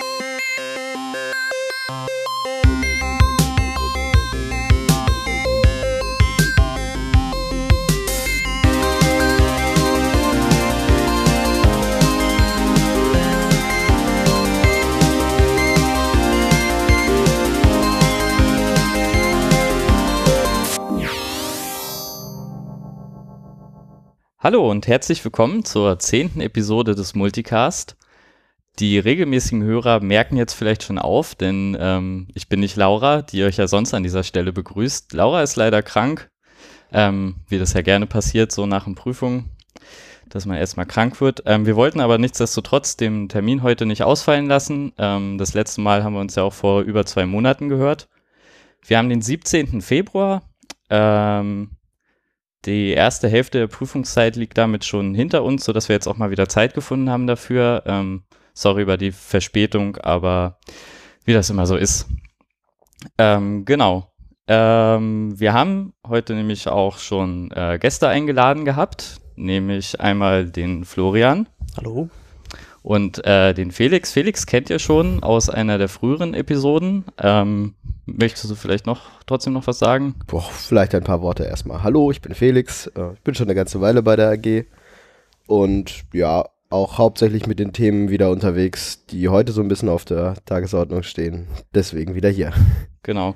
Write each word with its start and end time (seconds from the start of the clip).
Hallo 24.50 24.68
und 24.68 24.88
herzlich 24.88 25.24
willkommen 25.24 25.64
zur 25.64 26.00
zehnten 26.00 26.40
Episode 26.40 26.96
des 26.96 27.14
Multicast. 27.14 27.96
Die 28.80 28.98
regelmäßigen 28.98 29.62
Hörer 29.62 30.00
merken 30.00 30.36
jetzt 30.36 30.54
vielleicht 30.54 30.82
schon 30.82 30.98
auf, 30.98 31.36
denn 31.36 31.76
ähm, 31.78 32.26
ich 32.34 32.48
bin 32.48 32.58
nicht 32.58 32.74
Laura, 32.74 33.22
die 33.22 33.44
euch 33.44 33.58
ja 33.58 33.68
sonst 33.68 33.94
an 33.94 34.02
dieser 34.02 34.24
Stelle 34.24 34.52
begrüßt. 34.52 35.12
Laura 35.12 35.44
ist 35.44 35.54
leider 35.54 35.84
krank, 35.84 36.32
ähm, 36.90 37.36
wie 37.46 37.60
das 37.60 37.74
ja 37.74 37.82
gerne 37.82 38.08
passiert, 38.08 38.50
so 38.50 38.66
nach 38.66 38.86
den 38.86 38.96
Prüfungen, 38.96 39.50
dass 40.28 40.46
man 40.46 40.56
erstmal 40.56 40.86
krank 40.86 41.20
wird. 41.20 41.44
Ähm, 41.46 41.64
wir 41.64 41.76
wollten 41.76 42.00
aber 42.00 42.18
nichtsdestotrotz 42.18 42.96
den 42.96 43.28
Termin 43.28 43.62
heute 43.62 43.86
nicht 43.86 44.02
ausfallen 44.02 44.46
lassen. 44.46 44.92
Ähm, 44.98 45.38
das 45.38 45.54
letzte 45.54 45.80
Mal 45.80 46.02
haben 46.02 46.14
wir 46.14 46.20
uns 46.20 46.34
ja 46.34 46.42
auch 46.42 46.54
vor 46.54 46.80
über 46.80 47.06
zwei 47.06 47.24
Monaten 47.24 47.68
gehört. 47.68 48.08
Wir 48.84 48.98
haben 48.98 49.10
den 49.10 49.22
17. 49.22 49.80
Februar. 49.80 50.42
Ähm, 50.90 51.70
die 52.66 52.90
erste 52.90 53.28
Hälfte 53.28 53.58
der 53.58 53.66
Prüfungszeit 53.66 54.36
liegt 54.36 54.58
damit 54.58 54.84
schon 54.84 55.14
hinter 55.14 55.42
uns, 55.44 55.64
sodass 55.64 55.88
wir 55.88 55.96
jetzt 55.96 56.06
auch 56.06 56.18
mal 56.18 56.30
wieder 56.30 56.48
Zeit 56.48 56.74
gefunden 56.74 57.10
haben 57.10 57.26
dafür. 57.26 57.82
Ähm, 57.86 58.24
sorry 58.52 58.82
über 58.82 58.96
die 58.96 59.12
Verspätung, 59.12 59.96
aber 59.96 60.58
wie 61.24 61.32
das 61.32 61.50
immer 61.50 61.66
so 61.66 61.76
ist. 61.76 62.06
Ähm, 63.18 63.64
genau. 63.64 64.12
Ähm, 64.46 65.38
wir 65.38 65.52
haben 65.52 65.94
heute 66.06 66.34
nämlich 66.34 66.68
auch 66.68 66.98
schon 66.98 67.50
äh, 67.52 67.78
Gäste 67.78 68.08
eingeladen 68.08 68.64
gehabt, 68.64 69.20
nämlich 69.36 70.00
einmal 70.00 70.44
den 70.44 70.84
Florian. 70.84 71.48
Hallo. 71.76 72.10
Und 72.82 73.24
äh, 73.26 73.52
den 73.52 73.72
Felix. 73.72 74.12
Felix 74.12 74.46
kennt 74.46 74.70
ihr 74.70 74.78
schon 74.78 75.22
aus 75.22 75.50
einer 75.50 75.76
der 75.76 75.88
früheren 75.88 76.34
Episoden. 76.34 77.04
Ähm, 77.18 77.74
Möchtest 78.18 78.50
du 78.50 78.54
vielleicht 78.54 78.86
noch 78.86 79.02
trotzdem 79.26 79.52
noch 79.52 79.66
was 79.66 79.78
sagen? 79.78 80.14
Boah, 80.26 80.42
vielleicht 80.42 80.94
ein 80.94 81.04
paar 81.04 81.22
Worte 81.22 81.44
erstmal. 81.44 81.82
Hallo, 81.82 82.10
ich 82.10 82.20
bin 82.20 82.34
Felix. 82.34 82.86
Äh, 82.88 83.12
ich 83.14 83.20
bin 83.20 83.34
schon 83.34 83.46
eine 83.46 83.54
ganze 83.54 83.80
Weile 83.80 84.02
bei 84.02 84.16
der 84.16 84.30
AG 84.30 84.64
und 85.46 86.04
ja, 86.12 86.44
auch 86.70 86.98
hauptsächlich 86.98 87.46
mit 87.46 87.58
den 87.58 87.72
Themen 87.72 88.10
wieder 88.10 88.30
unterwegs, 88.30 89.04
die 89.06 89.28
heute 89.28 89.52
so 89.52 89.60
ein 89.60 89.68
bisschen 89.68 89.88
auf 89.88 90.04
der 90.04 90.34
Tagesordnung 90.44 91.02
stehen. 91.02 91.48
Deswegen 91.74 92.14
wieder 92.14 92.28
hier. 92.28 92.52
Genau. 93.02 93.34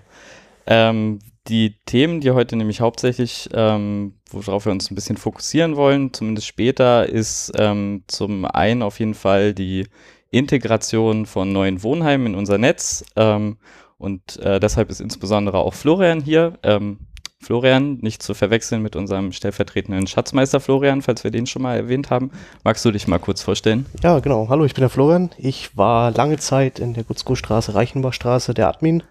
Ähm, 0.66 1.20
die 1.48 1.76
Themen, 1.86 2.20
die 2.20 2.32
heute 2.32 2.56
nämlich 2.56 2.82
hauptsächlich, 2.82 3.48
ähm, 3.54 4.14
worauf 4.34 4.66
wir 4.66 4.72
uns 4.72 4.90
ein 4.90 4.94
bisschen 4.94 5.16
fokussieren 5.16 5.76
wollen, 5.76 6.12
zumindest 6.12 6.46
später, 6.46 7.08
ist 7.08 7.52
ähm, 7.56 8.04
zum 8.06 8.44
einen 8.44 8.82
auf 8.82 8.98
jeden 8.98 9.14
Fall 9.14 9.54
die 9.54 9.86
Integration 10.30 11.26
von 11.26 11.52
neuen 11.52 11.82
Wohnheimen 11.82 12.28
in 12.28 12.34
unser 12.34 12.58
Netz 12.58 13.04
ähm, 13.16 13.56
und 13.98 14.38
äh, 14.38 14.60
deshalb 14.60 14.90
ist 14.90 15.00
insbesondere 15.00 15.58
auch 15.58 15.74
Florian 15.74 16.20
hier. 16.20 16.58
Ähm, 16.62 16.98
Florian, 17.44 17.98
nicht 18.00 18.22
zu 18.22 18.34
verwechseln 18.34 18.82
mit 18.82 18.96
unserem 18.96 19.30
stellvertretenden 19.30 20.06
Schatzmeister 20.06 20.60
Florian, 20.60 21.02
falls 21.02 21.24
wir 21.24 21.30
den 21.30 21.46
schon 21.46 21.62
mal 21.62 21.76
erwähnt 21.76 22.10
haben. 22.10 22.30
Magst 22.64 22.84
du 22.84 22.90
dich 22.90 23.06
mal 23.06 23.18
kurz 23.18 23.42
vorstellen? 23.42 23.86
Ja, 24.02 24.18
genau. 24.20 24.48
Hallo, 24.48 24.64
ich 24.64 24.74
bin 24.74 24.80
der 24.80 24.88
Florian. 24.88 25.30
Ich 25.36 25.76
war 25.76 26.10
lange 26.10 26.38
Zeit 26.38 26.78
in 26.78 26.94
der 26.94 27.04
Gutzko-Straße, 27.04 27.74
Reichenbachstraße 27.74 28.54
der 28.54 28.68
Admin 28.68 29.02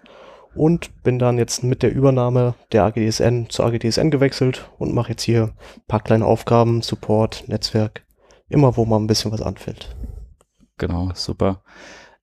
und 0.54 1.02
bin 1.02 1.18
dann 1.18 1.38
jetzt 1.38 1.62
mit 1.62 1.82
der 1.82 1.92
Übernahme 1.94 2.54
der 2.72 2.84
AGDSN 2.84 3.48
zur 3.48 3.66
AGDSN 3.66 4.10
gewechselt 4.10 4.68
und 4.78 4.94
mache 4.94 5.10
jetzt 5.10 5.22
hier 5.22 5.54
ein 5.76 5.86
paar 5.88 6.00
kleine 6.00 6.26
Aufgaben, 6.26 6.82
Support, 6.82 7.44
Netzwerk, 7.48 8.04
immer 8.48 8.76
wo 8.76 8.84
mal 8.84 8.98
ein 8.98 9.06
bisschen 9.06 9.32
was 9.32 9.42
anfällt. 9.42 9.94
Genau, 10.78 11.10
super. 11.14 11.62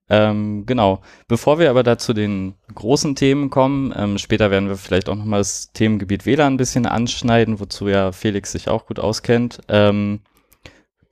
Ähm, 0.09 0.65
genau. 0.65 1.01
Bevor 1.29 1.57
wir 1.57 1.69
aber 1.69 1.83
da 1.83 1.97
zu 1.97 2.11
den 2.13 2.55
großen 2.75 3.15
Themen 3.15 3.49
kommen, 3.49 3.93
ähm, 3.95 4.17
später 4.17 4.51
werden 4.51 4.67
wir 4.67 4.75
vielleicht 4.75 5.07
auch 5.07 5.15
nochmal 5.15 5.39
das 5.39 5.71
Themengebiet 5.71 6.25
WLAN 6.25 6.53
ein 6.53 6.57
bisschen 6.57 6.85
anschneiden, 6.85 7.61
wozu 7.61 7.87
ja 7.87 8.11
Felix 8.11 8.51
sich 8.51 8.67
auch 8.67 8.87
gut 8.87 8.99
auskennt. 8.99 9.61
Ähm, 9.69 10.19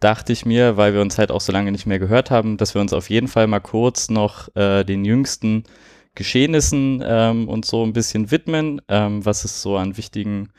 dachte 0.02 0.34
ich 0.34 0.46
mir, 0.46 0.76
weil 0.76 0.94
wir 0.94 1.02
uns 1.02 1.18
halt 1.18 1.32
auch 1.32 1.42
so 1.42 1.54
lange 1.54 1.72
nicht 1.72 1.86
mehr 1.86 2.00
gehört 2.00 2.30
haben, 2.30 2.58
dass 2.58 2.74
wir 2.74 2.82
uns 2.82 2.92
auf 2.92 3.10
jeden 3.10 3.30
Fall 3.30 3.48
mal 3.48 3.62
kurz 3.62 4.10
noch 4.10 4.54
äh, 4.56 4.84
den 4.84 5.06
jüngsten 5.06 5.64
Geschehnissen 6.20 7.02
ähm, 7.02 7.48
und 7.48 7.64
so 7.64 7.82
ein 7.86 7.94
bisschen 7.94 8.30
widmen, 8.30 8.82
ähm, 8.90 9.26
was 9.26 9.46
es 9.46 9.62
so 9.62 9.78
an 9.78 9.96
wichtigen 9.96 10.50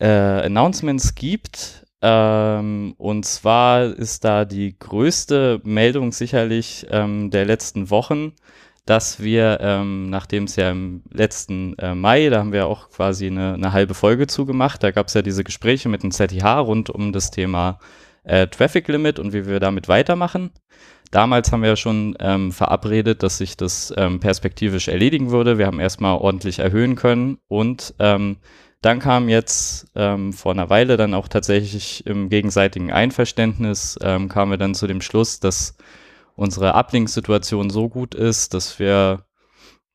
äh, 0.00 0.06
Announcements 0.06 1.14
gibt. 1.14 1.84
Ähm, 2.00 2.94
und 2.96 3.26
zwar 3.26 3.84
ist 3.84 4.24
da 4.24 4.46
die 4.46 4.78
größte 4.78 5.60
Meldung 5.64 6.12
sicherlich 6.12 6.86
ähm, 6.90 7.30
der 7.30 7.44
letzten 7.44 7.90
Wochen, 7.90 8.32
dass 8.86 9.20
wir, 9.20 9.58
ähm, 9.60 10.08
nachdem 10.08 10.44
es 10.44 10.56
ja 10.56 10.70
im 10.70 11.02
letzten 11.12 11.76
äh, 11.78 11.94
Mai, 11.94 12.30
da 12.30 12.38
haben 12.38 12.54
wir 12.54 12.66
auch 12.66 12.88
quasi 12.88 13.26
eine, 13.26 13.52
eine 13.52 13.74
halbe 13.74 13.92
Folge 13.92 14.28
zugemacht, 14.28 14.82
da 14.82 14.92
gab 14.92 15.08
es 15.08 15.14
ja 15.14 15.20
diese 15.20 15.44
Gespräche 15.44 15.90
mit 15.90 16.02
dem 16.02 16.10
ZTH 16.10 16.60
rund 16.60 16.88
um 16.88 17.12
das 17.12 17.30
Thema 17.30 17.80
äh, 18.24 18.46
Traffic 18.46 18.88
Limit 18.88 19.18
und 19.18 19.34
wie 19.34 19.46
wir 19.46 19.60
damit 19.60 19.88
weitermachen. 19.88 20.52
Damals 21.10 21.50
haben 21.50 21.62
wir 21.62 21.70
ja 21.70 21.76
schon 21.76 22.16
ähm, 22.20 22.52
verabredet, 22.52 23.22
dass 23.22 23.38
sich 23.38 23.56
das 23.56 23.92
ähm, 23.96 24.20
perspektivisch 24.20 24.88
erledigen 24.88 25.30
würde. 25.30 25.58
Wir 25.58 25.66
haben 25.66 25.80
erstmal 25.80 26.16
ordentlich 26.16 26.60
erhöhen 26.60 26.94
können 26.94 27.38
und 27.48 27.94
ähm, 27.98 28.36
dann 28.80 28.98
kam 28.98 29.28
jetzt 29.28 29.90
ähm, 29.94 30.32
vor 30.32 30.52
einer 30.52 30.70
Weile 30.70 30.96
dann 30.96 31.12
auch 31.12 31.28
tatsächlich 31.28 32.06
im 32.06 32.28
gegenseitigen 32.30 32.92
Einverständnis, 32.92 33.98
ähm, 34.02 34.28
kamen 34.28 34.52
wir 34.52 34.58
dann 34.58 34.74
zu 34.74 34.86
dem 34.86 35.02
Schluss, 35.02 35.40
dass 35.40 35.76
unsere 36.34 36.74
Ablink-Situation 36.74 37.68
so 37.68 37.88
gut 37.88 38.14
ist, 38.14 38.54
dass 38.54 38.78
wir 38.78 39.26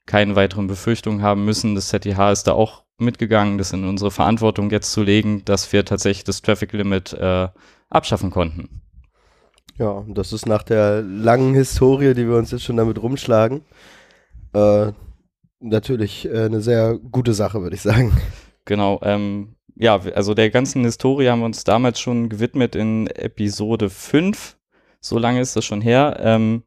keine 0.06 0.36
weiteren 0.36 0.68
Befürchtungen 0.68 1.24
haben 1.24 1.46
müssen. 1.46 1.74
Das 1.74 1.88
ZTH 1.88 2.32
ist 2.32 2.44
da 2.44 2.54
auch 2.54 2.84
mitgegangen, 3.00 3.58
das 3.58 3.74
in 3.74 3.86
unsere 3.86 4.12
Verantwortung 4.12 4.70
jetzt 4.70 4.92
zu 4.92 5.02
legen, 5.02 5.44
dass 5.46 5.74
wir 5.74 5.84
tatsächlich 5.86 6.24
das 6.24 6.42
Traffic 6.42 6.74
Limit 6.74 7.14
äh, 7.14 7.48
abschaffen 7.90 8.30
konnten. 8.30 8.85
Ja, 9.78 10.06
das 10.08 10.32
ist 10.32 10.46
nach 10.46 10.64
der 10.64 11.02
langen 11.02 11.54
Historie, 11.54 12.14
die 12.14 12.28
wir 12.28 12.38
uns 12.38 12.52
jetzt 12.52 12.64
schon 12.64 12.78
damit 12.78 13.02
rumschlagen, 13.02 13.62
äh, 14.54 14.92
natürlich 15.60 16.26
äh, 16.26 16.46
eine 16.46 16.62
sehr 16.62 16.98
gute 16.98 17.34
Sache, 17.34 17.62
würde 17.62 17.76
ich 17.76 17.82
sagen. 17.82 18.14
Genau, 18.64 19.00
ähm, 19.04 19.56
ja, 19.76 20.00
also 20.16 20.34
der 20.34 20.50
ganzen 20.50 20.84
Historie 20.84 21.28
haben 21.28 21.40
wir 21.40 21.46
uns 21.46 21.66
damals 21.66 22.00
schon 22.00 22.30
gewidmet 22.30 22.76
in 22.76 23.08
Episode 23.08 23.90
5. 23.90 24.58
So 25.02 25.20
lange 25.20 25.42
ist 25.42 25.56
das 25.56 25.66
schon 25.66 25.82
her. 25.82 26.18
Ähm, 26.20 26.64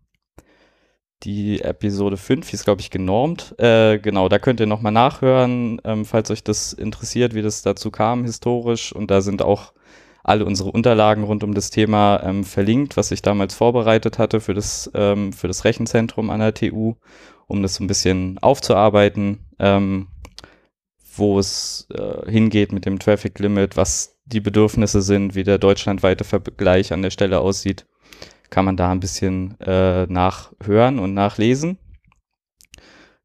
die 1.25 1.61
Episode 1.63 2.17
5 2.17 2.53
ist, 2.53 2.65
glaube 2.65 2.81
ich, 2.81 2.91
genormt. 2.91 3.59
Äh, 3.59 3.99
genau, 3.99 4.29
da 4.29 4.39
könnt 4.39 4.61
ihr 4.61 4.67
nochmal 4.67 4.93
nachhören, 4.93 5.81
ähm, 5.85 6.05
falls 6.05 6.31
euch 6.31 6.45
das 6.45 6.73
interessiert, 6.73 7.35
wie 7.35 7.43
das 7.43 7.63
dazu 7.63 7.91
kam 7.91 8.25
historisch. 8.25 8.93
Und 8.93 9.11
da 9.11 9.23
sind 9.23 9.43
auch 9.43 9.73
alle 10.25 10.45
unsere 10.45 10.71
Unterlagen 10.71 11.25
rund 11.25 11.45
um 11.45 11.55
das 11.55 11.71
Thema 11.71 12.23
ähm, 12.23 12.45
verlinkt, 12.45 12.97
was 12.97 13.11
ich 13.11 13.23
damals 13.23 13.55
vorbereitet 13.55 14.19
hatte 14.19 14.41
für 14.41 14.55
das, 14.55 14.91
ähm, 14.95 15.33
für 15.33 15.49
das 15.49 15.65
Rechenzentrum 15.65 16.31
an 16.31 16.41
der 16.41 16.55
TU, 16.55 16.95
um 17.47 17.63
das 17.63 17.77
so 17.77 17.85
ein 17.85 17.87
bisschen 17.87 18.39
aufzuarbeiten. 18.39 19.47
Ähm, 19.59 20.09
wo 21.19 21.39
es 21.39 21.87
äh, 21.93 22.31
hingeht 22.31 22.73
mit 22.73 22.87
dem 22.87 22.99
Traffic 22.99 23.39
Limit, 23.39 23.77
was 23.77 24.19
die 24.25 24.41
Bedürfnisse 24.41 25.03
sind, 25.03 25.35
wie 25.35 25.45
der 25.45 25.59
deutschlandweite 25.59 26.25
Vergleich 26.25 26.93
an 26.93 27.03
der 27.03 27.11
Stelle 27.11 27.41
aussieht, 27.41 27.87
kann 28.51 28.65
man 28.65 28.77
da 28.77 28.91
ein 28.91 29.01
bisschen 29.01 29.61
äh, 29.61 30.07
nachhören 30.07 30.99
und 30.99 31.15
nachlesen. 31.15 31.79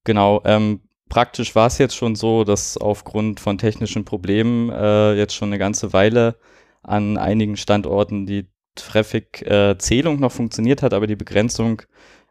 Genau, 0.04 0.42
ähm, 0.46 0.82
praktisch 1.08 1.56
war 1.56 1.68
es 1.68 1.78
jetzt 1.78 1.96
schon 1.96 2.16
so, 2.16 2.44
dass 2.44 2.78
aufgrund 2.78 3.40
von 3.40 3.58
technischen 3.58 4.06
Problemen 4.06 4.70
äh, 4.70 5.14
jetzt 5.14 5.36
schon 5.36 5.50
eine 5.50 5.60
ganze 5.60 5.94
Weile 5.94 6.36
an 6.84 7.18
einigen 7.18 7.58
Standorten 7.58 8.26
die 8.26 8.48
Traffic-Zählung 8.76 10.20
noch 10.20 10.32
funktioniert 10.32 10.82
hat, 10.82 10.94
aber 10.94 11.08
die 11.08 11.16
Begrenzung 11.16 11.82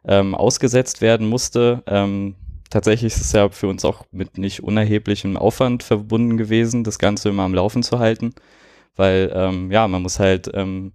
ähm, 0.05 0.35
ausgesetzt 0.35 1.01
werden 1.01 1.27
musste. 1.27 1.83
Ähm, 1.87 2.35
tatsächlich 2.69 3.13
ist 3.13 3.21
es 3.21 3.31
ja 3.31 3.49
für 3.49 3.67
uns 3.67 3.85
auch 3.85 4.05
mit 4.11 4.37
nicht 4.37 4.63
unerheblichem 4.63 5.37
Aufwand 5.37 5.83
verbunden 5.83 6.37
gewesen, 6.37 6.83
das 6.83 6.99
Ganze 6.99 7.29
immer 7.29 7.43
am 7.43 7.53
Laufen 7.53 7.83
zu 7.83 7.99
halten, 7.99 8.33
weil 8.95 9.31
ähm, 9.33 9.71
ja, 9.71 9.87
man 9.87 10.01
muss 10.01 10.19
halt 10.19 10.49
ähm, 10.53 10.93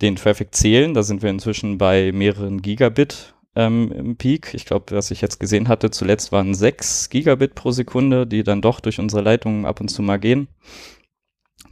den 0.00 0.16
Traffic 0.16 0.54
zählen. 0.54 0.94
Da 0.94 1.02
sind 1.02 1.22
wir 1.22 1.30
inzwischen 1.30 1.78
bei 1.78 2.10
mehreren 2.12 2.60
Gigabit 2.60 3.34
ähm, 3.54 3.92
im 3.92 4.16
Peak. 4.16 4.54
Ich 4.54 4.64
glaube, 4.64 4.96
was 4.96 5.10
ich 5.10 5.20
jetzt 5.20 5.38
gesehen 5.38 5.68
hatte, 5.68 5.90
zuletzt 5.90 6.32
waren 6.32 6.54
6 6.54 7.10
Gigabit 7.10 7.54
pro 7.54 7.70
Sekunde, 7.70 8.26
die 8.26 8.42
dann 8.42 8.62
doch 8.62 8.80
durch 8.80 8.98
unsere 8.98 9.22
Leitungen 9.22 9.66
ab 9.66 9.80
und 9.80 9.88
zu 9.88 10.02
mal 10.02 10.18
gehen. 10.18 10.48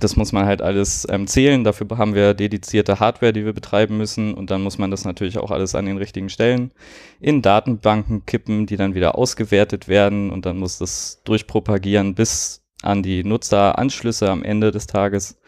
Das 0.00 0.16
muss 0.16 0.32
man 0.32 0.46
halt 0.46 0.62
alles 0.62 1.06
ähm, 1.10 1.26
zählen. 1.26 1.62
Dafür 1.62 1.86
haben 1.96 2.14
wir 2.14 2.34
dedizierte 2.34 3.00
Hardware, 3.00 3.32
die 3.32 3.44
wir 3.44 3.52
betreiben 3.52 3.96
müssen. 3.96 4.34
Und 4.34 4.50
dann 4.50 4.62
muss 4.62 4.78
man 4.78 4.90
das 4.90 5.04
natürlich 5.04 5.38
auch 5.38 5.50
alles 5.50 5.74
an 5.74 5.86
den 5.86 5.98
richtigen 5.98 6.28
Stellen 6.28 6.72
in 7.20 7.42
Datenbanken 7.42 8.24
kippen, 8.26 8.66
die 8.66 8.76
dann 8.76 8.94
wieder 8.94 9.16
ausgewertet 9.16 9.88
werden. 9.88 10.30
Und 10.30 10.46
dann 10.46 10.58
muss 10.58 10.78
das 10.78 11.20
durchpropagieren 11.24 12.14
bis 12.14 12.62
an 12.82 13.02
die 13.02 13.24
Nutzeranschlüsse 13.24 14.30
am 14.30 14.42
Ende 14.42 14.70
des 14.70 14.86
Tages. 14.86 15.38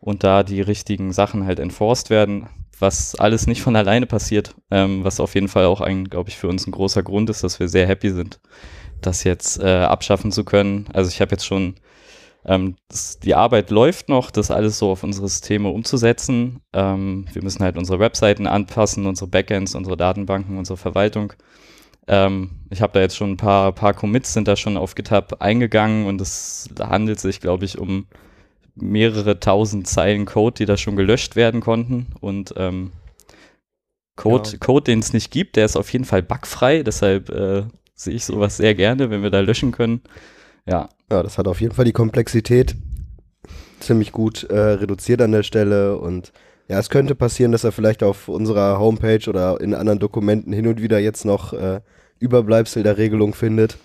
Und 0.00 0.22
da 0.22 0.44
die 0.44 0.60
richtigen 0.60 1.12
Sachen 1.12 1.44
halt 1.44 1.58
enforced 1.58 2.08
werden, 2.08 2.48
was 2.78 3.16
alles 3.16 3.46
nicht 3.48 3.62
von 3.62 3.74
alleine 3.76 4.06
passiert. 4.06 4.54
Ähm, 4.70 5.04
was 5.04 5.20
auf 5.20 5.34
jeden 5.34 5.48
Fall 5.48 5.64
auch 5.64 5.80
ein, 5.80 6.04
glaube 6.04 6.30
ich, 6.30 6.36
für 6.36 6.48
uns 6.48 6.66
ein 6.66 6.72
großer 6.72 7.02
Grund 7.02 7.30
ist, 7.30 7.42
dass 7.42 7.58
wir 7.58 7.68
sehr 7.68 7.86
happy 7.86 8.10
sind, 8.10 8.40
das 9.00 9.24
jetzt 9.24 9.60
äh, 9.60 9.66
abschaffen 9.66 10.30
zu 10.32 10.44
können. 10.44 10.86
Also 10.92 11.10
ich 11.10 11.20
habe 11.20 11.32
jetzt 11.32 11.46
schon 11.46 11.74
ähm, 12.44 12.76
das, 12.88 13.18
die 13.18 13.34
Arbeit 13.34 13.70
läuft 13.70 14.08
noch, 14.08 14.30
das 14.30 14.50
alles 14.50 14.78
so 14.78 14.90
auf 14.90 15.02
unsere 15.02 15.28
Systeme 15.28 15.68
umzusetzen. 15.68 16.60
Ähm, 16.72 17.26
wir 17.32 17.42
müssen 17.42 17.62
halt 17.62 17.76
unsere 17.76 17.98
Webseiten 17.98 18.46
anpassen, 18.46 19.06
unsere 19.06 19.28
Backends, 19.28 19.74
unsere 19.74 19.96
Datenbanken, 19.96 20.56
unsere 20.56 20.76
Verwaltung. 20.76 21.32
Ähm, 22.06 22.50
ich 22.70 22.80
habe 22.80 22.94
da 22.94 23.00
jetzt 23.00 23.16
schon 23.16 23.32
ein 23.32 23.36
paar, 23.36 23.72
paar 23.72 23.92
Commits 23.92 24.32
sind 24.32 24.48
da 24.48 24.56
schon 24.56 24.76
auf 24.76 24.94
GitHub 24.94 25.36
eingegangen 25.40 26.06
und 26.06 26.20
es 26.20 26.70
handelt 26.80 27.20
sich, 27.20 27.40
glaube 27.40 27.66
ich, 27.66 27.78
um 27.78 28.06
mehrere 28.74 29.40
tausend 29.40 29.86
Zeilen 29.86 30.24
Code, 30.24 30.54
die 30.58 30.64
da 30.64 30.76
schon 30.76 30.96
gelöscht 30.96 31.36
werden 31.36 31.60
konnten 31.60 32.06
und 32.20 32.54
ähm, 32.56 32.92
Code, 34.16 34.50
ja. 34.50 34.58
Code 34.58 34.84
den 34.84 35.00
es 35.00 35.12
nicht 35.12 35.30
gibt, 35.30 35.56
der 35.56 35.64
ist 35.64 35.76
auf 35.76 35.92
jeden 35.92 36.04
Fall 36.04 36.22
bugfrei, 36.22 36.82
deshalb 36.82 37.30
äh, 37.30 37.64
sehe 37.94 38.14
ich 38.14 38.24
sowas 38.24 38.56
sehr 38.56 38.74
gerne, 38.74 39.10
wenn 39.10 39.22
wir 39.22 39.30
da 39.30 39.40
löschen 39.40 39.72
können. 39.72 40.00
Ja. 40.68 40.88
Ja, 41.10 41.22
das 41.22 41.38
hat 41.38 41.48
auf 41.48 41.60
jeden 41.60 41.74
Fall 41.74 41.86
die 41.86 41.92
Komplexität 41.92 42.76
ziemlich 43.80 44.12
gut 44.12 44.44
äh, 44.44 44.58
reduziert 44.58 45.22
an 45.22 45.32
der 45.32 45.42
Stelle 45.42 45.96
und 45.96 46.32
ja, 46.68 46.78
es 46.78 46.90
könnte 46.90 47.14
passieren, 47.14 47.52
dass 47.52 47.64
er 47.64 47.72
vielleicht 47.72 48.02
auf 48.02 48.28
unserer 48.28 48.78
Homepage 48.78 49.26
oder 49.26 49.58
in 49.60 49.74
anderen 49.74 49.98
Dokumenten 49.98 50.52
hin 50.52 50.66
und 50.66 50.82
wieder 50.82 50.98
jetzt 50.98 51.24
noch 51.24 51.54
äh, 51.54 51.80
Überbleibsel 52.18 52.82
der 52.82 52.98
Regelung 52.98 53.32
findet. 53.32 53.78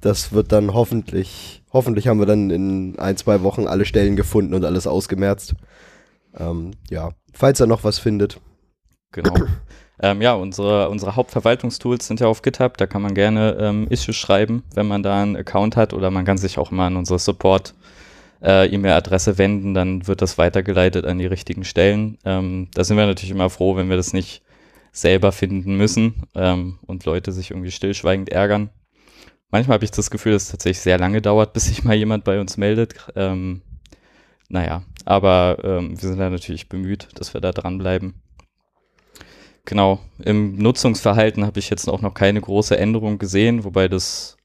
Das 0.00 0.32
wird 0.32 0.50
dann 0.50 0.74
hoffentlich, 0.74 1.62
hoffentlich 1.72 2.08
haben 2.08 2.18
wir 2.18 2.26
dann 2.26 2.50
in 2.50 2.98
ein, 2.98 3.16
zwei 3.16 3.42
Wochen 3.42 3.68
alle 3.68 3.84
Stellen 3.84 4.16
gefunden 4.16 4.54
und 4.54 4.64
alles 4.64 4.88
ausgemerzt. 4.88 5.54
Ähm, 6.36 6.72
ja, 6.90 7.10
falls 7.32 7.60
er 7.60 7.68
noch 7.68 7.84
was 7.84 8.00
findet. 8.00 8.40
Genau. 9.12 9.34
Ähm, 10.02 10.20
ja, 10.20 10.34
unsere, 10.34 10.90
unsere 10.90 11.16
Hauptverwaltungstools 11.16 12.06
sind 12.06 12.20
ja 12.20 12.26
auf 12.26 12.42
GitHub. 12.42 12.76
Da 12.76 12.86
kann 12.86 13.02
man 13.02 13.14
gerne 13.14 13.56
ähm, 13.58 13.86
Issues 13.88 14.16
schreiben, 14.16 14.62
wenn 14.74 14.86
man 14.86 15.02
da 15.02 15.22
einen 15.22 15.36
Account 15.36 15.76
hat. 15.76 15.94
Oder 15.94 16.10
man 16.10 16.24
kann 16.24 16.38
sich 16.38 16.58
auch 16.58 16.70
mal 16.70 16.88
an 16.88 16.96
unsere 16.96 17.18
Support 17.18 17.74
äh, 18.40 18.70
wenden. 18.70 19.74
Dann 19.74 20.06
wird 20.06 20.20
das 20.20 20.36
weitergeleitet 20.38 21.06
an 21.06 21.18
die 21.18 21.26
richtigen 21.26 21.64
Stellen. 21.64 22.18
Ähm, 22.24 22.68
da 22.74 22.84
sind 22.84 22.96
wir 22.96 23.06
natürlich 23.06 23.30
immer 23.30 23.50
froh, 23.50 23.76
wenn 23.76 23.88
wir 23.88 23.96
das 23.96 24.12
nicht 24.12 24.42
selber 24.92 25.32
finden 25.32 25.76
müssen 25.76 26.24
ähm, 26.34 26.78
und 26.86 27.04
Leute 27.04 27.32
sich 27.32 27.50
irgendwie 27.50 27.70
stillschweigend 27.70 28.30
ärgern. 28.30 28.70
Manchmal 29.50 29.74
habe 29.74 29.84
ich 29.84 29.90
das 29.90 30.10
Gefühl, 30.10 30.32
dass 30.32 30.44
es 30.44 30.50
tatsächlich 30.50 30.80
sehr 30.80 30.98
lange 30.98 31.22
dauert, 31.22 31.52
bis 31.52 31.66
sich 31.66 31.84
mal 31.84 31.94
jemand 31.94 32.24
bei 32.24 32.40
uns 32.40 32.56
meldet. 32.56 32.94
Ähm, 33.14 33.62
naja, 34.48 34.82
aber 35.04 35.58
ähm, 35.62 35.90
wir 35.90 36.08
sind 36.08 36.18
da 36.18 36.30
natürlich 36.30 36.68
bemüht, 36.68 37.08
dass 37.14 37.34
wir 37.34 37.40
da 37.40 37.52
dranbleiben 37.52 38.14
genau, 39.66 39.98
im 40.18 40.56
Nutzungsverhalten 40.56 41.44
habe 41.44 41.58
ich 41.58 41.68
jetzt 41.68 41.88
auch 41.88 42.00
noch 42.00 42.14
keine 42.14 42.40
große 42.40 42.78
Änderung 42.78 43.18
gesehen, 43.18 43.64
wobei 43.64 43.88
das 43.88 44.36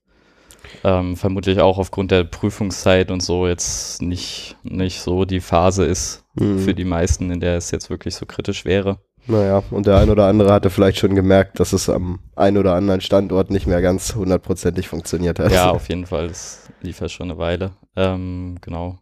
ähm, 0.83 1.15
vermutlich 1.15 1.59
auch 1.59 1.77
aufgrund 1.77 2.12
der 2.12 2.23
Prüfungszeit 2.23 3.12
und 3.12 3.21
so 3.21 3.47
jetzt 3.47 4.01
nicht, 4.01 4.57
nicht 4.63 5.01
so 5.01 5.25
die 5.25 5.39
Phase 5.39 5.85
ist 5.85 6.23
mhm. 6.35 6.59
für 6.59 6.73
die 6.73 6.85
meisten, 6.85 7.31
in 7.31 7.39
der 7.39 7.56
es 7.56 7.71
jetzt 7.71 7.89
wirklich 7.89 8.15
so 8.15 8.25
kritisch 8.25 8.65
wäre. 8.65 9.00
Naja, 9.27 9.62
und 9.69 9.85
der 9.85 9.97
ein 9.97 10.09
oder 10.09 10.25
andere 10.25 10.51
hatte 10.51 10.71
vielleicht 10.71 10.97
schon 10.97 11.13
gemerkt, 11.13 11.59
dass 11.59 11.74
es 11.74 11.89
am 11.89 12.19
ein 12.35 12.57
oder 12.57 12.74
anderen 12.74 13.01
Standort 13.01 13.51
nicht 13.51 13.67
mehr 13.67 13.81
ganz 13.81 14.15
hundertprozentig 14.15 14.88
funktioniert 14.88 15.39
hat. 15.39 15.51
Ja, 15.51 15.69
auf 15.71 15.89
jeden 15.89 16.07
Fall. 16.07 16.27
Das 16.27 16.69
lief 16.81 17.00
ja 17.00 17.07
schon 17.07 17.29
eine 17.29 17.38
Weile. 17.38 17.71
Ähm, 17.95 18.57
genau. 18.62 18.97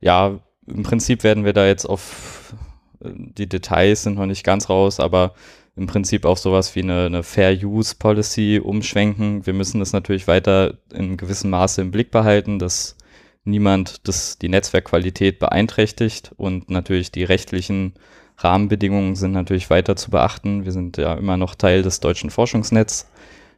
Ja, 0.00 0.38
im 0.66 0.84
Prinzip 0.84 1.24
werden 1.24 1.44
wir 1.44 1.52
da 1.52 1.66
jetzt 1.66 1.84
auf 1.84 2.54
die 3.02 3.48
Details 3.48 4.02
sind 4.02 4.16
noch 4.16 4.26
nicht 4.26 4.44
ganz 4.44 4.68
raus, 4.68 5.00
aber 5.00 5.34
im 5.76 5.86
Prinzip 5.86 6.24
auch 6.24 6.36
sowas 6.36 6.74
wie 6.74 6.82
eine, 6.82 7.06
eine 7.06 7.22
Fair 7.22 7.52
Use 7.52 7.94
Policy 7.98 8.60
umschwenken. 8.62 9.46
Wir 9.46 9.54
müssen 9.54 9.80
das 9.80 9.92
natürlich 9.92 10.28
weiter 10.28 10.74
in 10.92 11.16
gewissem 11.16 11.50
Maße 11.50 11.80
im 11.80 11.90
Blick 11.90 12.10
behalten, 12.10 12.58
dass 12.58 12.96
niemand 13.44 14.06
das, 14.06 14.38
die 14.38 14.48
Netzwerkqualität 14.48 15.38
beeinträchtigt 15.38 16.32
und 16.36 16.70
natürlich 16.70 17.12
die 17.12 17.24
rechtlichen 17.24 17.94
Rahmenbedingungen 18.36 19.16
sind 19.16 19.32
natürlich 19.32 19.70
weiter 19.70 19.96
zu 19.96 20.10
beachten. 20.10 20.64
Wir 20.64 20.72
sind 20.72 20.96
ja 20.96 21.14
immer 21.14 21.36
noch 21.36 21.54
Teil 21.54 21.82
des 21.82 22.00
deutschen 22.00 22.30
Forschungsnetzes 22.30 23.08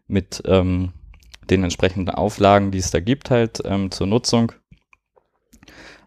mit 0.06 0.42
ähm, 0.46 0.92
den 1.50 1.62
entsprechenden 1.64 2.10
Auflagen, 2.10 2.70
die 2.70 2.78
es 2.78 2.90
da 2.90 3.00
gibt, 3.00 3.30
halt 3.30 3.62
ähm, 3.64 3.90
zur 3.90 4.06
Nutzung. 4.06 4.52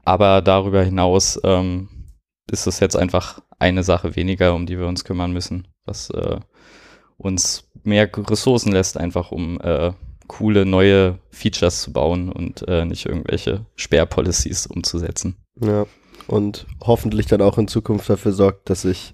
Aber 0.04 0.42
darüber 0.42 0.84
hinaus 0.84 1.40
ähm, 1.44 1.90
ist 2.52 2.68
es 2.68 2.80
jetzt 2.80 2.96
einfach 2.96 3.42
eine 3.60 3.84
Sache 3.84 4.16
weniger, 4.16 4.54
um 4.54 4.66
die 4.66 4.78
wir 4.78 4.88
uns 4.88 5.04
kümmern 5.04 5.32
müssen, 5.32 5.68
was 5.86 6.10
äh, 6.10 6.40
uns 7.18 7.70
mehr 7.84 8.10
Ressourcen 8.16 8.72
lässt, 8.72 8.98
einfach 8.98 9.32
um 9.32 9.60
äh, 9.62 9.92
coole 10.28 10.66
neue 10.66 11.20
Features 11.30 11.82
zu 11.82 11.94
bauen 11.94 12.32
und 12.32 12.68
äh, 12.68 12.86
nicht 12.86 13.06
irgendwelche 13.06 13.66
Sperrpolicies 13.76 14.68
umzusetzen. 14.68 15.36
Ja, 15.62 15.86
und 16.28 16.66
hoffentlich 16.82 17.28
dann 17.28 17.42
auch 17.42 17.58
in 17.58 17.68
Zukunft 17.68 18.10
dafür 18.10 18.34
sorgt, 18.34 18.70
dass 18.70 18.86
ich 18.86 19.14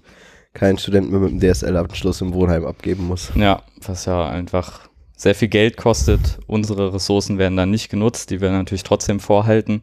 keinen 0.54 0.78
Studenten 0.78 1.10
mehr 1.10 1.20
mit 1.20 1.30
dem 1.30 1.40
DSL-Abschluss 1.40 2.20
im 2.20 2.34
Wohnheim 2.34 2.64
abgeben 2.66 3.06
muss. 3.06 3.32
Ja, 3.34 3.62
was 3.86 4.04
ja 4.04 4.28
einfach 4.28 4.88
sehr 5.16 5.34
viel 5.34 5.48
Geld 5.48 5.76
kostet. 5.76 6.38
Unsere 6.46 6.92
Ressourcen 6.92 7.38
werden 7.38 7.56
dann 7.56 7.70
nicht 7.70 7.90
genutzt, 7.90 8.30
die 8.30 8.40
wir 8.40 8.50
natürlich 8.50 8.82
trotzdem 8.82 9.20
vorhalten. 9.20 9.82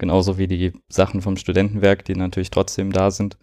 Genauso 0.00 0.38
wie 0.38 0.46
die 0.46 0.72
Sachen 0.88 1.20
vom 1.20 1.36
Studentenwerk, 1.36 2.06
die 2.06 2.14
natürlich 2.14 2.50
trotzdem 2.50 2.90
da 2.90 3.10
sind. 3.10 3.36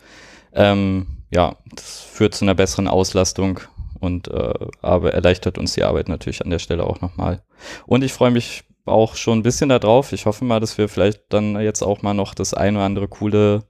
Ähm, 0.53 1.05
ja, 1.29 1.55
das 1.75 2.01
führt 2.01 2.33
zu 2.33 2.45
einer 2.45 2.55
besseren 2.55 2.87
Auslastung 2.87 3.59
und 3.99 4.27
äh, 4.29 4.53
aber 4.81 5.13
erleichtert 5.13 5.59
uns 5.59 5.75
die 5.75 5.83
Arbeit 5.83 6.09
natürlich 6.09 6.43
an 6.43 6.49
der 6.49 6.57
Stelle 6.57 6.85
auch 6.85 6.99
nochmal. 6.99 7.43
Und 7.85 8.03
ich 8.03 8.11
freue 8.11 8.31
mich 8.31 8.63
auch 8.85 9.15
schon 9.15 9.37
ein 9.37 9.43
bisschen 9.43 9.69
darauf. 9.69 10.13
Ich 10.13 10.25
hoffe 10.25 10.45
mal, 10.45 10.59
dass 10.59 10.79
wir 10.79 10.89
vielleicht 10.89 11.25
dann 11.29 11.61
jetzt 11.61 11.83
auch 11.83 12.01
mal 12.01 12.15
noch 12.15 12.33
das 12.33 12.55
ein 12.55 12.75
oder 12.75 12.85
andere 12.85 13.07
coole 13.07 13.65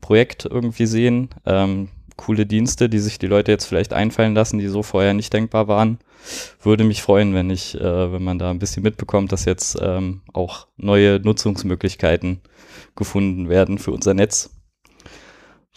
Projekt 0.00 0.46
irgendwie 0.46 0.86
sehen. 0.86 1.28
Ähm, 1.44 1.90
coole 2.20 2.44
Dienste, 2.44 2.90
die 2.90 2.98
sich 2.98 3.18
die 3.18 3.26
Leute 3.26 3.50
jetzt 3.50 3.64
vielleicht 3.64 3.94
einfallen 3.94 4.34
lassen, 4.34 4.58
die 4.58 4.68
so 4.68 4.82
vorher 4.82 5.14
nicht 5.14 5.32
denkbar 5.32 5.68
waren. 5.68 5.98
Würde 6.62 6.84
mich 6.84 7.00
freuen, 7.00 7.32
wenn 7.32 7.48
ich, 7.48 7.80
äh, 7.80 8.12
wenn 8.12 8.22
man 8.22 8.38
da 8.38 8.50
ein 8.50 8.58
bisschen 8.58 8.82
mitbekommt, 8.82 9.32
dass 9.32 9.46
jetzt 9.46 9.78
ähm, 9.80 10.20
auch 10.34 10.66
neue 10.76 11.18
Nutzungsmöglichkeiten 11.18 12.42
gefunden 12.94 13.48
werden 13.48 13.78
für 13.78 13.92
unser 13.92 14.12
Netz. 14.12 14.50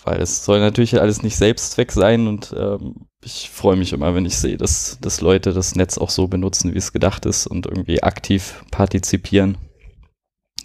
Weil 0.03 0.21
es 0.21 0.43
soll 0.43 0.59
natürlich 0.59 0.99
alles 0.99 1.23
nicht 1.23 1.37
Selbstzweck 1.37 1.93
sein 1.93 2.27
und 2.27 2.53
ähm, 2.57 3.07
ich 3.23 3.49
freue 3.49 3.77
mich 3.77 3.93
immer, 3.93 4.13
wenn 4.13 4.25
ich 4.25 4.37
sehe, 4.37 4.57
dass, 4.57 4.97
dass 4.99 5.21
Leute 5.21 5.53
das 5.53 5.75
Netz 5.75 5.97
auch 5.97 6.09
so 6.09 6.27
benutzen, 6.27 6.73
wie 6.73 6.77
es 6.77 6.91
gedacht 6.91 7.25
ist 7.25 7.47
und 7.47 7.67
irgendwie 7.67 8.03
aktiv 8.03 8.65
partizipieren. 8.69 9.57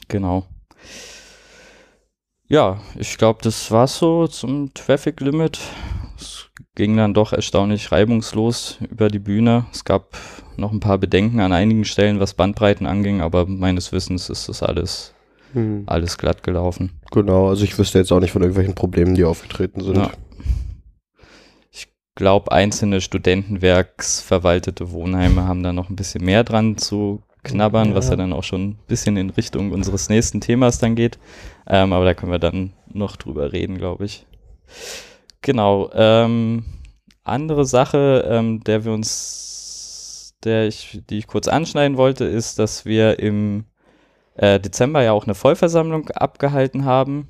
Genau. 0.09 0.45
Ja, 2.51 2.81
ich 2.99 3.19
glaube, 3.19 3.41
das 3.43 3.71
war's 3.71 3.99
so 3.99 4.27
zum 4.27 4.73
Traffic 4.73 5.21
Limit. 5.21 5.61
Es 6.17 6.49
ging 6.75 6.97
dann 6.97 7.13
doch 7.13 7.35
erstaunlich 7.35 7.93
reibungslos 7.93 8.79
über 8.91 9.09
die 9.09 9.19
Bühne. 9.19 9.67
Es 9.71 9.85
gab 9.85 10.17
noch 10.57 10.73
ein 10.73 10.81
paar 10.81 10.97
Bedenken 10.97 11.41
an 11.41 11.53
einigen 11.53 11.85
Stellen, 11.85 12.21
was 12.21 12.33
Bandbreiten 12.33 12.87
anging, 12.87 13.21
aber 13.21 13.45
meines 13.47 13.93
Wissens 13.93 14.31
ist 14.31 14.49
das 14.49 14.63
alles, 14.63 15.13
hm. 15.53 15.83
alles 15.87 16.17
glatt 16.17 16.43
gelaufen. 16.43 16.93
Genau, 17.13 17.49
also 17.51 17.65
ich 17.65 17.79
wüsste 17.79 17.99
jetzt 17.99 18.13
auch 18.13 18.21
nicht 18.21 18.33
von 18.33 18.41
irgendwelchen 18.41 18.75
Problemen, 18.75 19.15
die 19.15 19.25
aufgetreten 19.25 19.83
sind. 19.83 19.99
Ja. 19.99 20.11
Ich 21.71 21.87
glaube, 22.15 22.51
einzelne 22.51 23.03
studentenwerksverwaltete 23.03 24.91
Wohnheime 24.91 25.47
haben 25.47 25.63
da 25.63 25.75
noch 25.75 25.91
ein 25.91 25.97
bisschen 25.97 26.25
mehr 26.25 26.45
dran 26.45 26.79
zu 26.79 27.23
knabbern, 27.43 27.91
ja. 27.91 27.95
was 27.95 28.09
ja 28.09 28.17
dann 28.17 28.33
auch 28.33 28.45
schon 28.45 28.71
ein 28.71 28.79
bisschen 28.87 29.17
in 29.17 29.31
Richtung 29.31 29.73
unseres 29.73 30.09
nächsten 30.09 30.41
Themas 30.41 30.79
dann 30.79 30.95
geht. 30.95 31.19
Ähm, 31.67 31.93
aber 31.93 32.05
da 32.05 32.15
können 32.15 32.33
wir 32.33 32.39
dann 32.39 32.73
noch 32.93 33.17
drüber 33.17 33.53
reden, 33.53 33.79
glaube 33.79 34.05
ich. 34.05 34.27
Genau. 35.43 35.91
Ähm, 35.93 36.65
andere 37.25 37.65
Sache, 37.65 38.27
ähm, 38.29 38.63
der 38.65 38.85
wir 38.85 38.93
uns, 38.93 40.35
der 40.45 40.67
ich, 40.67 41.03
die 41.09 41.19
ich 41.19 41.27
kurz 41.27 41.49
anschneiden 41.49 41.97
wollte, 41.97 42.25
ist, 42.25 42.59
dass 42.59 42.85
wir 42.85 43.19
im 43.19 43.65
äh, 44.35 44.59
Dezember 44.59 45.03
ja 45.03 45.13
auch 45.13 45.25
eine 45.25 45.35
Vollversammlung 45.35 46.11
abgehalten 46.11 46.85
haben. 46.85 47.29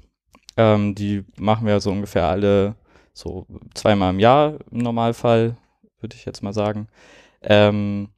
Ähm, 0.56 0.94
die 0.94 1.24
machen 1.36 1.66
wir 1.66 1.80
so 1.80 1.90
ungefähr 1.90 2.26
alle 2.26 2.76
so 3.12 3.46
zweimal 3.74 4.10
im 4.10 4.20
Jahr 4.20 4.58
im 4.70 4.78
Normalfall, 4.78 5.56
würde 6.00 6.16
ich 6.16 6.24
jetzt 6.24 6.42
mal 6.42 6.52
sagen. 6.52 6.88
Ähm, 7.42 8.10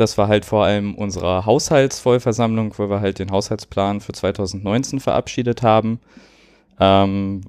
das 0.00 0.18
war 0.18 0.28
halt 0.28 0.44
vor 0.44 0.64
allem 0.64 0.94
unsere 0.94 1.44
Haushaltsvollversammlung, 1.44 2.74
wo 2.78 2.88
wir 2.88 3.00
halt 3.00 3.18
den 3.18 3.30
Haushaltsplan 3.30 4.00
für 4.00 4.12
2019 4.12 5.00
verabschiedet 5.00 5.62
haben. 5.62 6.00
Ähm, 6.78 7.42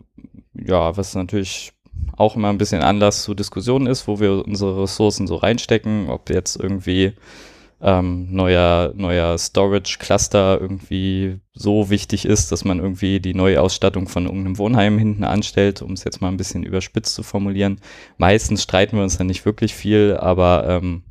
ja, 0.53 0.95
was 0.97 1.15
natürlich 1.15 1.71
auch 2.17 2.35
immer 2.35 2.49
ein 2.49 2.57
bisschen 2.57 2.81
Anlass 2.81 3.23
zu 3.23 3.33
Diskussionen 3.33 3.87
ist, 3.87 4.07
wo 4.07 4.19
wir 4.19 4.45
unsere 4.45 4.83
Ressourcen 4.83 5.27
so 5.27 5.35
reinstecken, 5.35 6.09
ob 6.09 6.29
jetzt 6.29 6.57
irgendwie 6.57 7.13
ähm, 7.81 8.27
neuer, 8.31 8.93
neuer 8.95 9.37
Storage-Cluster 9.37 10.59
irgendwie 10.61 11.39
so 11.53 11.89
wichtig 11.89 12.25
ist, 12.25 12.51
dass 12.51 12.63
man 12.63 12.79
irgendwie 12.79 13.19
die 13.19 13.33
neue 13.33 13.61
Ausstattung 13.61 14.07
von 14.07 14.25
irgendeinem 14.25 14.57
Wohnheim 14.57 14.99
hinten 14.99 15.23
anstellt, 15.23 15.81
um 15.81 15.93
es 15.93 16.03
jetzt 16.03 16.21
mal 16.21 16.27
ein 16.27 16.37
bisschen 16.37 16.63
überspitzt 16.63 17.15
zu 17.15 17.23
formulieren. 17.23 17.79
Meistens 18.17 18.63
streiten 18.63 18.97
wir 18.97 19.03
uns 19.03 19.17
dann 19.17 19.27
nicht 19.27 19.45
wirklich 19.45 19.73
viel, 19.73 20.17
aber 20.19 20.65
ähm, 20.67 21.03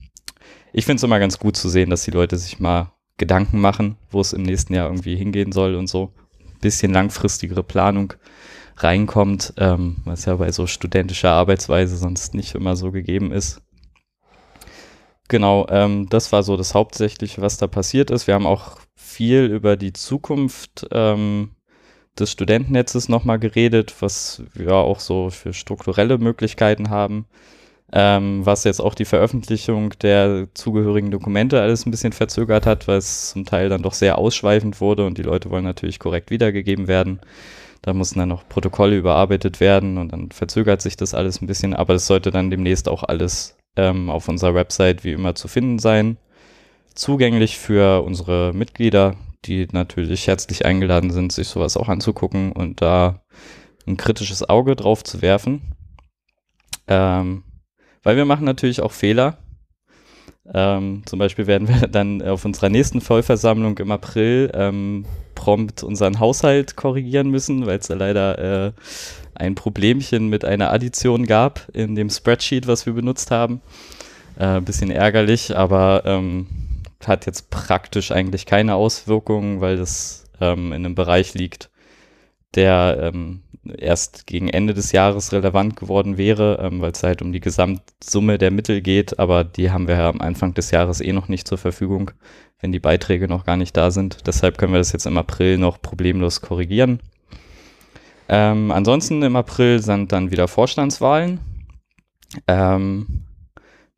ich 0.73 0.85
finde 0.85 0.97
es 0.97 1.03
immer 1.03 1.19
ganz 1.19 1.39
gut 1.39 1.57
zu 1.57 1.69
sehen, 1.69 1.91
dass 1.91 2.05
die 2.05 2.11
Leute 2.11 2.37
sich 2.37 2.61
mal 2.61 2.93
Gedanken 3.17 3.61
machen, 3.61 3.97
wo 4.11 4.21
es 4.21 4.33
im 4.33 4.43
nächsten 4.43 4.75
Jahr 4.75 4.89
irgendwie 4.89 5.17
hingehen 5.17 5.53
soll 5.53 5.75
und 5.75 5.89
so. 5.89 6.13
Ein 6.41 6.61
bisschen 6.61 6.93
langfristigere 6.93 7.63
Planung 7.63 8.15
reinkommt, 8.77 9.53
ähm, 9.59 9.97
was 10.05 10.25
ja 10.25 10.37
bei 10.37 10.51
so 10.53 10.67
studentischer 10.67 11.31
Arbeitsweise 11.31 11.97
sonst 11.97 12.35
nicht 12.35 12.55
immer 12.55 12.77
so 12.77 12.93
gegeben 12.93 13.31
ist. 13.33 13.61
Genau, 15.29 15.67
ähm, 15.69 16.09
das 16.09 16.33
war 16.33 16.43
so 16.43 16.57
das 16.57 16.75
Hauptsächliche, 16.75 17.41
was 17.41 17.57
da 17.57 17.67
passiert 17.67 18.11
ist. 18.11 18.27
Wir 18.27 18.35
haben 18.35 18.47
auch 18.47 18.79
viel 18.97 19.45
über 19.45 19.77
die 19.77 19.93
Zukunft 19.93 20.89
ähm, 20.91 21.51
des 22.19 22.33
Studentennetzes 22.33 23.09
nochmal 23.09 23.39
geredet, 23.39 23.95
was 24.01 24.43
wir 24.55 24.75
auch 24.75 24.99
so 24.99 25.31
für 25.31 25.53
strukturelle 25.53 26.19
Möglichkeiten 26.19 26.91
haben, 26.91 27.27
ähm, 27.93 28.47
was 28.47 28.65
jetzt 28.65 28.81
auch 28.81 28.95
die 28.95 29.05
Veröffentlichung 29.05 29.91
der 30.01 30.49
zugehörigen 30.55 31.11
Dokumente 31.11 31.61
alles 31.61 31.87
ein 31.87 31.91
bisschen 31.91 32.13
verzögert 32.13 32.67
hat, 32.67 32.87
weil 32.87 32.99
es 32.99 33.31
zum 33.31 33.45
Teil 33.45 33.69
dann 33.69 33.83
doch 33.83 33.95
sehr 33.95 34.19
ausschweifend 34.19 34.81
wurde 34.81 35.07
und 35.07 35.19
die 35.19 35.23
Leute 35.23 35.51
wollen 35.51 35.65
natürlich 35.65 35.99
korrekt 35.99 36.31
wiedergegeben 36.31 36.87
werden. 36.87 37.21
Da 37.83 37.95
mussten 37.95 38.19
dann 38.19 38.29
noch 38.29 38.49
Protokolle 38.49 38.97
überarbeitet 38.97 39.59
werden 39.59 39.99
und 39.99 40.13
dann 40.13 40.31
verzögert 40.31 40.83
sich 40.83 40.97
das 40.97 41.15
alles 41.15 41.41
ein 41.41 41.47
bisschen, 41.47 41.75
aber 41.75 41.95
es 41.95 42.07
sollte 42.07 42.31
dann 42.31 42.51
demnächst 42.51 42.89
auch 42.89 43.03
alles 43.03 43.57
ähm, 43.77 44.11
auf 44.11 44.29
unserer 44.29 44.55
Website 44.55 45.03
wie 45.03 45.13
immer 45.13 45.35
zu 45.35 45.49
finden 45.49 45.79
sein. 45.79 46.19
Zugänglich 46.95 47.59
für 47.59 48.05
unsere 48.05 48.53
Mitglieder, 48.53 49.17
die 49.47 49.67
natürlich 49.73 50.27
herzlich 50.27 50.67
eingeladen 50.67 51.11
sind, 51.11 51.33
sich 51.33 51.49
sowas 51.49 51.77
auch 51.77 51.89
anzugucken 51.89 52.53
und 52.53 52.83
da 52.83 53.23
ein 53.87 53.97
kritisches 53.97 54.49
Auge 54.49 54.77
drauf 54.77 55.03
zu 55.03 55.23
werfen. 55.23 55.75
Ähm, 56.87 57.45
weil 58.03 58.17
wir 58.17 58.25
machen 58.25 58.45
natürlich 58.45 58.81
auch 58.81 58.93
Fehler. 58.93 59.39
Ähm, 60.53 61.03
zum 61.07 61.19
Beispiel 61.19 61.47
werden 61.47 61.69
wir 61.69 61.87
dann 61.89 62.23
auf 62.23 62.45
unserer 62.45 62.69
nächsten 62.69 63.01
Vollversammlung 63.01 63.79
im 63.79 63.91
April 63.91 64.51
ähm, 64.55 65.05
prompt 65.35 65.83
unseren 65.83 66.19
Haushalt 66.19 66.77
korrigieren 66.77 67.31
müssen, 67.31 67.67
weil 67.67 67.79
es 67.79 67.89
da 67.89 67.95
leider 67.95 68.67
äh, 68.67 68.73
ein 69.35 69.55
Problemchen 69.55 70.29
mit 70.29 70.45
einer 70.45 70.73
Addition 70.73 71.27
gab 71.27 71.69
in 71.73 71.95
dem 71.95 72.11
Spreadsheet, 72.11 72.67
was 72.67 72.87
wir 72.87 72.93
benutzt 72.93 73.31
haben. 73.31 73.61
Äh, 74.39 74.61
bisschen 74.61 74.91
ärgerlich, 74.91 75.57
aber 75.57 76.03
ähm, 76.05 76.47
hat 77.07 77.27
jetzt 77.27 77.51
praktisch 77.51 78.11
eigentlich 78.11 78.47
keine 78.47 78.75
Auswirkungen, 78.75 79.61
weil 79.61 79.77
das 79.77 80.25
ähm, 80.41 80.73
in 80.73 80.85
einem 80.85 80.95
Bereich 80.95 81.35
liegt, 81.35 81.71
der 82.55 83.13
ähm, 83.15 83.43
erst 83.79 84.27
gegen 84.27 84.49
Ende 84.49 84.75
des 84.75 84.93
Jahres 84.93 85.33
relevant 85.33 85.77
geworden 85.77 86.19
wäre, 86.19 86.59
ähm, 86.63 86.81
weil 86.81 86.93
es 86.93 87.03
halt 87.03 87.23
um 87.23 87.33
die 87.33 87.41
Gesamtsumme 87.41 88.39
der 88.39 88.51
Mittel 88.51 88.81
geht, 88.81 89.19
aber 89.19 89.45
die 89.45 89.71
haben 89.71 89.89
wir 89.89 89.97
ja 89.97 90.09
am 90.09 90.21
Anfang 90.21 90.55
des 90.55 90.71
Jahres 90.71 91.01
eh 91.01 91.13
noch 91.13 91.29
nicht 91.29 91.47
zur 91.49 91.59
Verfügung, 91.59 92.11
wenn 92.61 92.73
die 92.73 92.81
Beiträge 92.81 93.29
noch 93.29 93.45
gar 93.45 93.57
nicht 93.57 93.77
da 93.77 93.91
sind. 93.91 94.27
Deshalb 94.27 94.59
können 94.59 94.73
wir 94.73 94.79
das 94.79 94.93
jetzt 94.93 95.07
im 95.07 95.19
April 95.19 95.59
noch 95.59 95.81
problemlos 95.81 96.41
korrigieren. 96.41 97.01
Ähm, 98.29 98.71
ansonsten 98.71 99.23
im 99.23 99.37
April 99.37 99.81
sind 99.83 100.13
dann 100.13 100.31
wieder 100.31 100.47
Vorstandswahlen. 100.47 101.41
Ähm, 102.47 103.25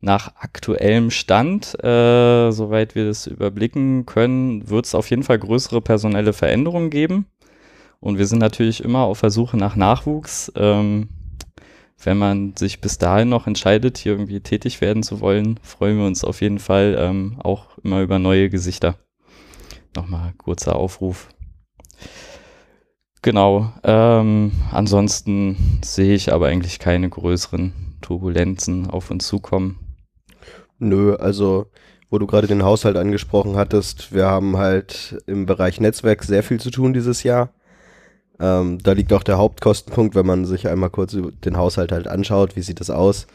nach 0.03 0.35
aktuellem 0.35 1.11
Stand, 1.11 1.81
äh, 1.81 2.51
soweit 2.51 2.93
wir 2.93 3.05
das 3.05 3.25
überblicken 3.25 4.05
können, 4.05 4.69
wird 4.69 4.85
es 4.85 4.95
auf 4.95 5.09
jeden 5.09 5.23
Fall 5.23 5.39
größere 5.39 5.81
personelle 5.81 6.33
Veränderungen 6.33 6.89
geben. 6.89 7.25
Und 8.03 8.17
wir 8.17 8.27
sind 8.27 8.39
natürlich 8.39 8.83
immer 8.83 9.03
auf 9.03 9.21
der 9.21 9.29
Suche 9.29 9.55
nach 9.55 9.77
Nachwuchs. 9.77 10.51
Ähm, 10.57 11.07
wenn 12.03 12.17
man 12.17 12.53
sich 12.57 12.81
bis 12.81 12.97
dahin 12.97 13.29
noch 13.29 13.47
entscheidet, 13.47 13.97
hier 13.97 14.11
irgendwie 14.11 14.41
tätig 14.41 14.81
werden 14.81 15.03
zu 15.03 15.21
wollen, 15.21 15.57
freuen 15.63 15.97
wir 15.97 16.05
uns 16.05 16.25
auf 16.25 16.41
jeden 16.41 16.59
Fall 16.59 16.97
ähm, 16.99 17.39
auch 17.41 17.77
immer 17.77 18.01
über 18.01 18.19
neue 18.19 18.49
Gesichter. 18.49 18.97
Nochmal 19.95 20.33
kurzer 20.37 20.75
Aufruf. 20.75 21.29
Genau. 23.21 23.71
Ähm, 23.85 24.51
ansonsten 24.71 25.79
sehe 25.81 26.13
ich 26.13 26.33
aber 26.33 26.47
eigentlich 26.47 26.79
keine 26.79 27.09
größeren 27.09 27.71
Turbulenzen 28.01 28.89
auf 28.89 29.11
uns 29.11 29.25
zukommen. 29.25 29.79
Nö, 30.77 31.15
also 31.15 31.67
wo 32.09 32.19
du 32.19 32.27
gerade 32.27 32.47
den 32.47 32.63
Haushalt 32.63 32.97
angesprochen 32.97 33.55
hattest, 33.55 34.13
wir 34.13 34.25
haben 34.25 34.57
halt 34.57 35.23
im 35.25 35.45
Bereich 35.45 35.79
Netzwerk 35.79 36.25
sehr 36.25 36.43
viel 36.43 36.59
zu 36.59 36.69
tun 36.69 36.93
dieses 36.93 37.23
Jahr. 37.23 37.53
Ähm, 38.39 38.79
da 38.81 38.93
liegt 38.93 39.13
auch 39.13 39.23
der 39.23 39.37
Hauptkostenpunkt, 39.37 40.15
wenn 40.15 40.25
man 40.25 40.45
sich 40.45 40.67
einmal 40.67 40.89
kurz 40.89 41.15
den 41.15 41.57
Haushalt 41.57 41.91
halt 41.91 42.07
anschaut, 42.07 42.55
wie 42.55 42.61
sieht 42.61 42.79
das 42.79 42.89
aus. 42.89 43.27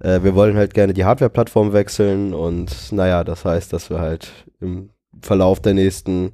Äh, 0.00 0.22
wir 0.22 0.34
wollen 0.34 0.56
halt 0.56 0.74
gerne 0.74 0.94
die 0.94 1.04
Hardware-Plattform 1.04 1.72
wechseln 1.72 2.34
und 2.34 2.92
naja, 2.92 3.24
das 3.24 3.44
heißt, 3.44 3.72
dass 3.72 3.90
wir 3.90 4.00
halt 4.00 4.32
im 4.60 4.90
Verlauf 5.20 5.60
der 5.60 5.74
nächsten 5.74 6.32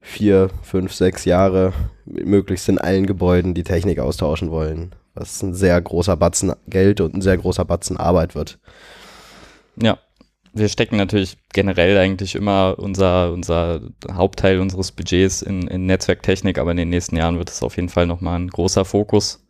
vier, 0.00 0.48
fünf, 0.62 0.94
sechs 0.94 1.24
Jahre 1.24 1.72
möglichst 2.04 2.68
in 2.68 2.78
allen 2.78 3.06
Gebäuden 3.06 3.54
die 3.54 3.64
Technik 3.64 3.98
austauschen 3.98 4.50
wollen. 4.50 4.94
Was 5.14 5.42
ein 5.42 5.54
sehr 5.54 5.80
großer 5.80 6.16
Batzen 6.16 6.54
Geld 6.66 7.00
und 7.00 7.14
ein 7.14 7.20
sehr 7.22 7.36
großer 7.36 7.64
Batzen 7.64 7.96
Arbeit 7.96 8.34
wird. 8.34 8.58
Ja, 9.76 9.98
wir 10.52 10.68
stecken 10.68 10.96
natürlich 10.96 11.36
generell 11.52 11.96
eigentlich 11.98 12.34
immer 12.34 12.76
unser, 12.78 13.32
unser 13.32 13.80
Hauptteil 14.10 14.60
unseres 14.60 14.92
Budgets 14.92 15.42
in, 15.42 15.68
in 15.68 15.86
Netzwerktechnik, 15.86 16.58
aber 16.58 16.72
in 16.72 16.76
den 16.76 16.88
nächsten 16.88 17.16
Jahren 17.16 17.38
wird 17.38 17.50
es 17.50 17.62
auf 17.62 17.76
jeden 17.76 17.88
Fall 17.88 18.06
nochmal 18.06 18.38
ein 18.38 18.48
großer 18.48 18.84
Fokus. 18.84 19.46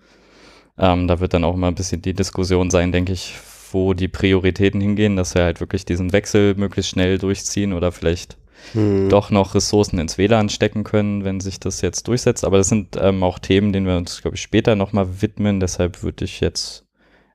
Ähm, 0.78 1.08
da 1.08 1.20
wird 1.20 1.34
dann 1.34 1.44
auch 1.44 1.54
immer 1.54 1.68
ein 1.68 1.74
bisschen 1.74 2.02
die 2.02 2.14
Diskussion 2.14 2.70
sein, 2.70 2.92
denke 2.92 3.12
ich, 3.12 3.34
wo 3.72 3.94
die 3.94 4.08
Prioritäten 4.08 4.80
hingehen, 4.80 5.16
dass 5.16 5.34
wir 5.34 5.42
halt 5.42 5.60
wirklich 5.60 5.84
diesen 5.84 6.12
Wechsel 6.12 6.54
möglichst 6.54 6.92
schnell 6.92 7.18
durchziehen 7.18 7.72
oder 7.72 7.92
vielleicht 7.92 8.36
hm. 8.72 9.08
doch 9.08 9.30
noch 9.30 9.54
Ressourcen 9.54 9.98
ins 9.98 10.18
WLAN 10.18 10.48
stecken 10.48 10.84
können, 10.84 11.24
wenn 11.24 11.40
sich 11.40 11.60
das 11.60 11.80
jetzt 11.80 12.08
durchsetzt. 12.08 12.44
Aber 12.44 12.58
das 12.58 12.68
sind 12.68 12.96
ähm, 13.00 13.22
auch 13.22 13.38
Themen, 13.38 13.72
denen 13.72 13.86
wir 13.86 13.96
uns, 13.96 14.20
glaube 14.22 14.36
ich, 14.36 14.42
später 14.42 14.76
nochmal 14.76 15.22
widmen. 15.22 15.60
Deshalb 15.60 16.02
würde 16.02 16.24
ich 16.24 16.40
jetzt 16.40 16.86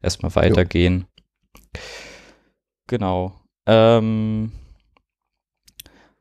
erstmal 0.01 0.35
weitergehen. 0.35 1.05
Jo. 1.75 1.81
Genau. 2.87 3.44
Ähm, 3.67 4.51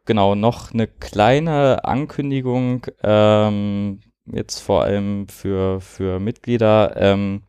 genau, 0.04 0.34
noch 0.34 0.72
eine 0.72 0.86
kleine 0.86 1.84
Ankündigung, 1.84 2.86
ähm, 3.02 4.00
jetzt 4.26 4.60
vor 4.60 4.82
allem 4.84 5.28
für, 5.28 5.80
für 5.80 6.20
Mitglieder. 6.20 6.94
Ähm, 6.96 7.42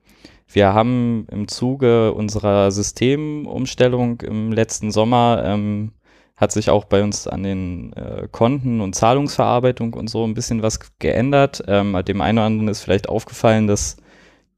wir 0.47 0.73
haben 0.73 1.27
im 1.31 1.47
Zuge 1.47 2.13
unserer 2.13 2.71
Systemumstellung 2.71 4.21
im 4.21 4.51
letzten 4.51 4.91
Sommer 4.91 5.43
ähm, 5.45 5.93
hat 6.35 6.51
sich 6.51 6.69
auch 6.69 6.85
bei 6.85 7.01
uns 7.01 7.27
an 7.27 7.43
den 7.43 7.93
äh, 7.93 8.27
Konten 8.31 8.81
und 8.81 8.93
Zahlungsverarbeitung 8.93 9.93
und 9.93 10.09
so 10.09 10.25
ein 10.25 10.33
bisschen 10.33 10.61
was 10.61 10.79
geändert. 10.99 11.63
Ähm, 11.67 11.97
dem 12.05 12.21
einen 12.21 12.37
oder 12.37 12.47
anderen 12.47 12.67
ist 12.67 12.81
vielleicht 12.81 13.07
aufgefallen, 13.09 13.67
dass 13.67 13.97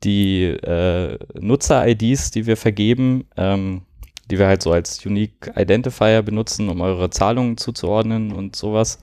die 0.03 0.43
äh, 0.43 1.17
Nutzer-IDs, 1.39 2.31
die 2.31 2.45
wir 2.47 2.57
vergeben, 2.57 3.25
ähm, 3.37 3.83
die 4.29 4.39
wir 4.39 4.47
halt 4.47 4.61
so 4.61 4.71
als 4.71 5.05
Unique 5.05 5.51
Identifier 5.55 6.21
benutzen, 6.21 6.69
um 6.69 6.81
eure 6.81 7.09
Zahlungen 7.09 7.57
zuzuordnen 7.57 8.31
und 8.31 8.55
sowas, 8.55 8.99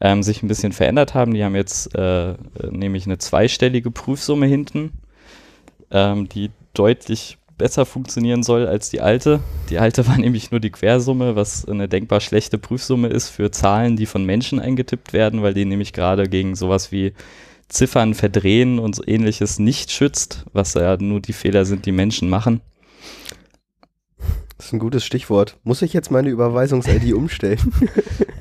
ähm, 0.00 0.22
sich 0.22 0.42
ein 0.42 0.48
bisschen 0.48 0.72
verändert 0.72 1.14
haben. 1.14 1.34
Die 1.34 1.44
haben 1.44 1.54
jetzt 1.54 1.94
äh, 1.94 2.34
nämlich 2.70 3.06
eine 3.06 3.18
zweistellige 3.18 3.90
Prüfsumme 3.90 4.46
hinten, 4.46 4.92
ähm, 5.90 6.28
die 6.28 6.50
deutlich 6.74 7.38
besser 7.58 7.84
funktionieren 7.84 8.42
soll 8.42 8.66
als 8.66 8.88
die 8.88 9.02
alte. 9.02 9.40
Die 9.68 9.78
alte 9.78 10.06
war 10.08 10.16
nämlich 10.16 10.50
nur 10.50 10.60
die 10.60 10.70
Quersumme, 10.70 11.36
was 11.36 11.66
eine 11.66 11.88
denkbar 11.88 12.20
schlechte 12.20 12.56
Prüfsumme 12.58 13.08
ist 13.08 13.28
für 13.28 13.50
Zahlen, 13.50 13.96
die 13.96 14.06
von 14.06 14.24
Menschen 14.24 14.60
eingetippt 14.60 15.12
werden, 15.12 15.42
weil 15.42 15.54
die 15.54 15.66
nämlich 15.66 15.92
gerade 15.92 16.28
gegen 16.28 16.56
sowas 16.56 16.90
wie 16.90 17.12
Ziffern 17.68 18.14
verdrehen 18.14 18.78
und 18.78 18.96
so 18.96 19.02
ähnliches 19.06 19.58
nicht 19.58 19.92
schützt, 19.92 20.44
was 20.52 20.74
ja 20.74 20.96
nur 20.96 21.20
die 21.20 21.32
Fehler 21.32 21.64
sind, 21.64 21.86
die 21.86 21.92
Menschen 21.92 22.28
machen. 22.28 22.62
Das 24.60 24.66
ist 24.66 24.72
ein 24.74 24.78
gutes 24.78 25.06
Stichwort. 25.06 25.56
Muss 25.64 25.80
ich 25.80 25.94
jetzt 25.94 26.10
meine 26.10 26.28
Überweisungs-ID 26.28 27.14
umstellen? 27.14 27.72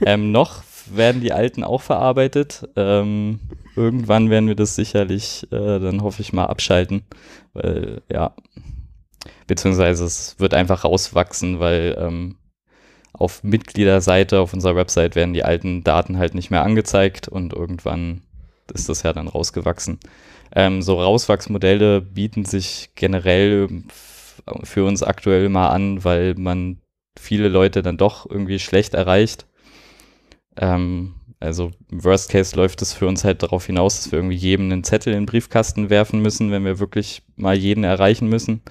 ähm, 0.06 0.34
noch 0.34 0.64
werden 0.94 1.22
die 1.22 1.32
alten 1.32 1.64
auch 1.64 1.82
verarbeitet. 1.82 2.68
Ähm, 2.76 3.40
irgendwann 3.78 4.30
werden 4.30 4.50
wir 4.50 4.56
das 4.56 4.76
sicherlich, 4.76 5.48
äh, 5.50 5.80
dann 5.80 6.04
hoffe 6.04 6.22
ich 6.22 6.34
mal, 6.34 6.48
abschalten. 6.48 7.04
Weil, 7.54 8.02
ja, 8.12 8.36
beziehungsweise 9.48 10.04
es 10.04 10.38
wird 10.40 10.54
einfach 10.54 10.84
rauswachsen, 10.84 11.62
weil 11.62 11.96
ähm, 11.98 12.36
auf 13.14 13.42
Mitgliederseite 13.42 14.42
auf 14.42 14.54
unserer 14.54 14.76
Website 14.76 15.16
werden 15.16 15.34
die 15.34 15.46
alten 15.46 15.86
Daten 15.86 16.18
halt 16.18 16.36
nicht 16.36 16.52
mehr 16.52 16.64
angezeigt 16.64 17.30
und 17.30 17.54
irgendwann 17.54 18.24
ist 18.74 18.90
das 18.90 19.04
ja 19.04 19.14
dann 19.14 19.30
rausgewachsen. 19.30 20.00
Ähm, 20.54 20.82
so 20.82 21.02
Rauswachsmodelle 21.02 22.02
bieten 22.02 22.44
sich 22.44 22.90
generell 22.96 23.70
für 24.64 24.86
uns 24.86 25.04
aktuell 25.04 25.50
mal 25.50 25.70
an, 25.70 26.04
weil 26.04 26.36
man 26.36 26.78
viele 27.20 27.50
Leute 27.50 27.82
dann 27.82 27.98
doch 27.98 28.30
irgendwie 28.30 28.60
schlecht 28.60 28.94
erreicht. 28.94 29.46
Ähm, 30.58 31.16
also 31.40 31.72
im 31.90 32.04
Worst 32.04 32.30
Case 32.30 32.56
läuft 32.56 32.82
es 32.82 32.94
für 32.94 33.08
uns 33.08 33.24
halt 33.24 33.44
darauf 33.44 33.66
hinaus, 33.66 33.98
dass 33.98 34.12
wir 34.12 34.20
irgendwie 34.20 34.36
jedem 34.36 34.72
einen 34.72 34.84
Zettel 34.84 35.14
in 35.14 35.22
den 35.22 35.26
Briefkasten 35.26 35.90
werfen 35.90 36.22
müssen, 36.22 36.52
wenn 36.52 36.66
wir 36.66 36.80
wirklich 36.80 37.22
mal 37.38 37.56
jeden 37.56 37.84
erreichen 37.84 38.28
müssen. 38.28 38.62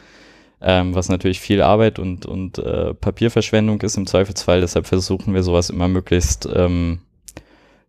Ähm, 0.61 0.95
was 0.95 1.09
natürlich 1.09 1.41
viel 1.41 1.63
Arbeit 1.63 1.99
und, 2.01 2.27
und 2.27 2.59
äh, 2.59 2.93
Papierverschwendung 2.93 3.81
ist 3.83 3.97
im 3.97 4.07
Zweifelsfall. 4.07 4.61
Deshalb 4.61 4.87
versuchen 4.87 5.33
wir 5.33 5.45
sowas 5.45 5.71
immer 5.71 5.89
möglichst, 5.89 6.49
ähm, 6.53 7.01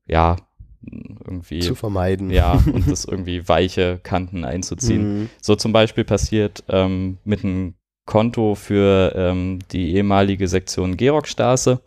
ja, 0.06 0.36
irgendwie 0.82 1.60
zu 1.60 1.76
vermeiden. 1.76 2.30
Ja, 2.32 2.54
und 2.74 2.90
das 2.90 3.06
irgendwie 3.06 3.48
weiche 3.48 4.00
Kanten 4.02 4.46
einzuziehen. 4.46 5.22
Mhm. 5.22 5.30
So 5.42 5.56
zum 5.56 5.74
Beispiel 5.74 6.04
passiert 6.04 6.64
ähm, 6.70 7.18
mit 7.24 7.44
einem 7.44 7.74
Konto 8.06 8.56
für 8.56 9.14
ähm, 9.16 9.60
die 9.72 9.96
ehemalige 9.96 10.48
Sektion 10.48 10.98
Gerockstraße. 10.98 11.82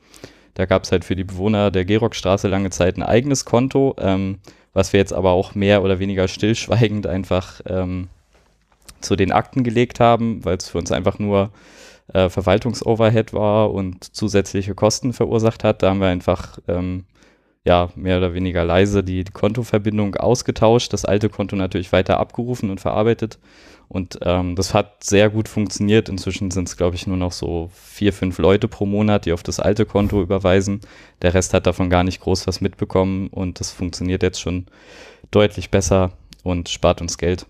Da 0.55 0.67
gab 0.67 0.85
es 0.85 0.93
halt 0.93 1.05
für 1.05 1.17
die 1.17 1.25
Bewohner 1.25 1.71
der 1.71 1.85
Gerockstraße 1.85 2.49
lange 2.49 2.71
Zeit 2.71 2.97
ein 2.97 3.03
eigenes 3.03 3.45
Konto, 3.45 3.97
ähm, 3.99 4.39
was 4.73 4.93
wir 4.93 5.01
jetzt 5.01 5.13
aber 5.13 5.31
auch 5.31 5.55
mehr 5.55 5.83
oder 5.83 5.99
weniger 5.99 6.29
stillschweigend 6.29 7.07
einfach 7.07 7.61
ähm, 7.67 8.09
zu 9.01 9.17
den 9.17 9.33
Akten 9.33 9.65
gelegt 9.65 9.99
haben, 10.01 10.45
weil 10.45 10.57
es 10.57 10.69
für 10.69 10.79
uns 10.79 10.93
einfach 10.93 11.19
nur 11.19 11.51
äh, 12.13 12.29
Verwaltungsoverhead 12.29 13.33
war 13.33 13.73
und 13.73 14.15
zusätzliche 14.15 14.75
Kosten 14.75 15.13
verursacht 15.13 15.65
hat. 15.65 15.83
Da 15.83 15.91
haben 15.91 16.01
wir 16.01 16.09
einfach 16.09 16.59
ähm, 16.69 17.05
ja, 17.65 17.91
mehr 17.95 18.19
oder 18.19 18.35
weniger 18.35 18.65
leise 18.65 19.05
die, 19.05 19.25
die, 19.25 19.33
Kontoverbindung 19.33 20.17
ausgetauscht, 20.17 20.93
das 20.93 21.05
alte 21.05 21.29
Konto 21.29 21.55
natürlich 21.55 21.93
weiter 21.93 22.19
abgerufen 22.19 22.71
und 22.71 22.81
verarbeitet. 22.81 23.39
Und 23.89 24.19
ähm, 24.23 24.57
das 24.57 24.75
hat 24.75 25.05
sehr 25.05 25.29
gut 25.29 25.49
funktioniert. 25.49 26.09
Inzwischen 26.09 26.51
sind 26.51 26.67
es, 26.67 26.77
glaube 26.77 26.97
ich, 26.97 27.07
nur 27.07 27.19
noch 27.19 27.33
so 27.33 27.71
vier, 27.75 28.13
fünf 28.13 28.39
Leute 28.39 28.67
pro 28.67 28.87
Monat, 28.87 29.27
die 29.27 29.33
auf 29.33 29.43
das 29.43 29.61
alte 29.61 29.85
Konto 29.85 30.23
überweisen. 30.23 30.81
Der 31.21 31.35
Rest 31.35 31.53
hat 31.53 31.67
davon 31.67 31.91
gar 31.91 32.03
nicht 32.03 32.21
groß 32.21 32.47
was 32.47 32.61
mitbekommen 32.63 33.29
und 33.29 33.61
das 33.61 33.71
funktioniert 33.71 34.23
jetzt 34.23 34.41
schon 34.41 34.67
deutlich 35.31 35.71
besser 35.71 36.13
und 36.43 36.69
spart 36.69 37.01
uns 37.01 37.19
Geld. 37.19 37.47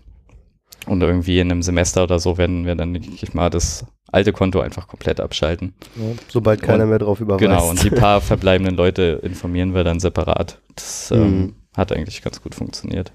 Und 0.85 1.01
irgendwie 1.01 1.39
in 1.39 1.49
einem 1.49 1.61
Semester 1.61 2.03
oder 2.03 2.19
so 2.19 2.37
werden 2.37 2.65
wir 2.65 2.75
dann, 2.75 2.93
denke 2.93 3.09
ich 3.13 3.33
mal, 3.33 3.49
das 3.49 3.85
alte 4.13 4.31
Konto 4.31 4.61
einfach 4.61 4.87
komplett 4.87 5.19
abschalten. 5.19 5.73
Ja, 5.95 6.13
sobald 6.27 6.61
keiner 6.61 6.83
und, 6.83 6.89
mehr 6.89 6.99
drauf 6.99 7.19
überweist. 7.19 7.41
Genau, 7.41 7.67
und 7.69 7.83
die 7.83 7.89
paar 7.89 8.21
verbleibenden 8.21 8.75
Leute 8.75 9.19
informieren 9.23 9.73
wir 9.73 9.83
dann 9.83 9.99
separat. 9.99 10.59
Das 10.75 11.09
ähm, 11.11 11.19
mhm. 11.19 11.55
hat 11.75 11.91
eigentlich 11.91 12.21
ganz 12.21 12.39
gut 12.41 12.53
funktioniert. 12.53 13.11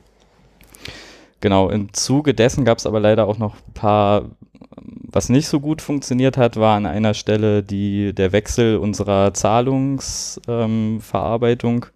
Genau, 1.40 1.70
im 1.70 1.92
Zuge 1.92 2.34
dessen 2.34 2.64
gab 2.64 2.78
es 2.78 2.86
aber 2.86 2.98
leider 2.98 3.28
auch 3.28 3.38
noch 3.38 3.54
ein 3.54 3.74
paar, 3.74 4.24
was 4.80 5.28
nicht 5.28 5.46
so 5.46 5.60
gut 5.60 5.82
funktioniert 5.82 6.36
hat, 6.36 6.56
war 6.56 6.76
an 6.76 6.86
einer 6.86 7.14
Stelle 7.14 7.62
die, 7.62 8.12
der 8.12 8.32
Wechsel 8.32 8.78
unserer 8.78 9.32
Zahlungsverarbeitung. 9.34 11.84
Ähm, 11.84 11.90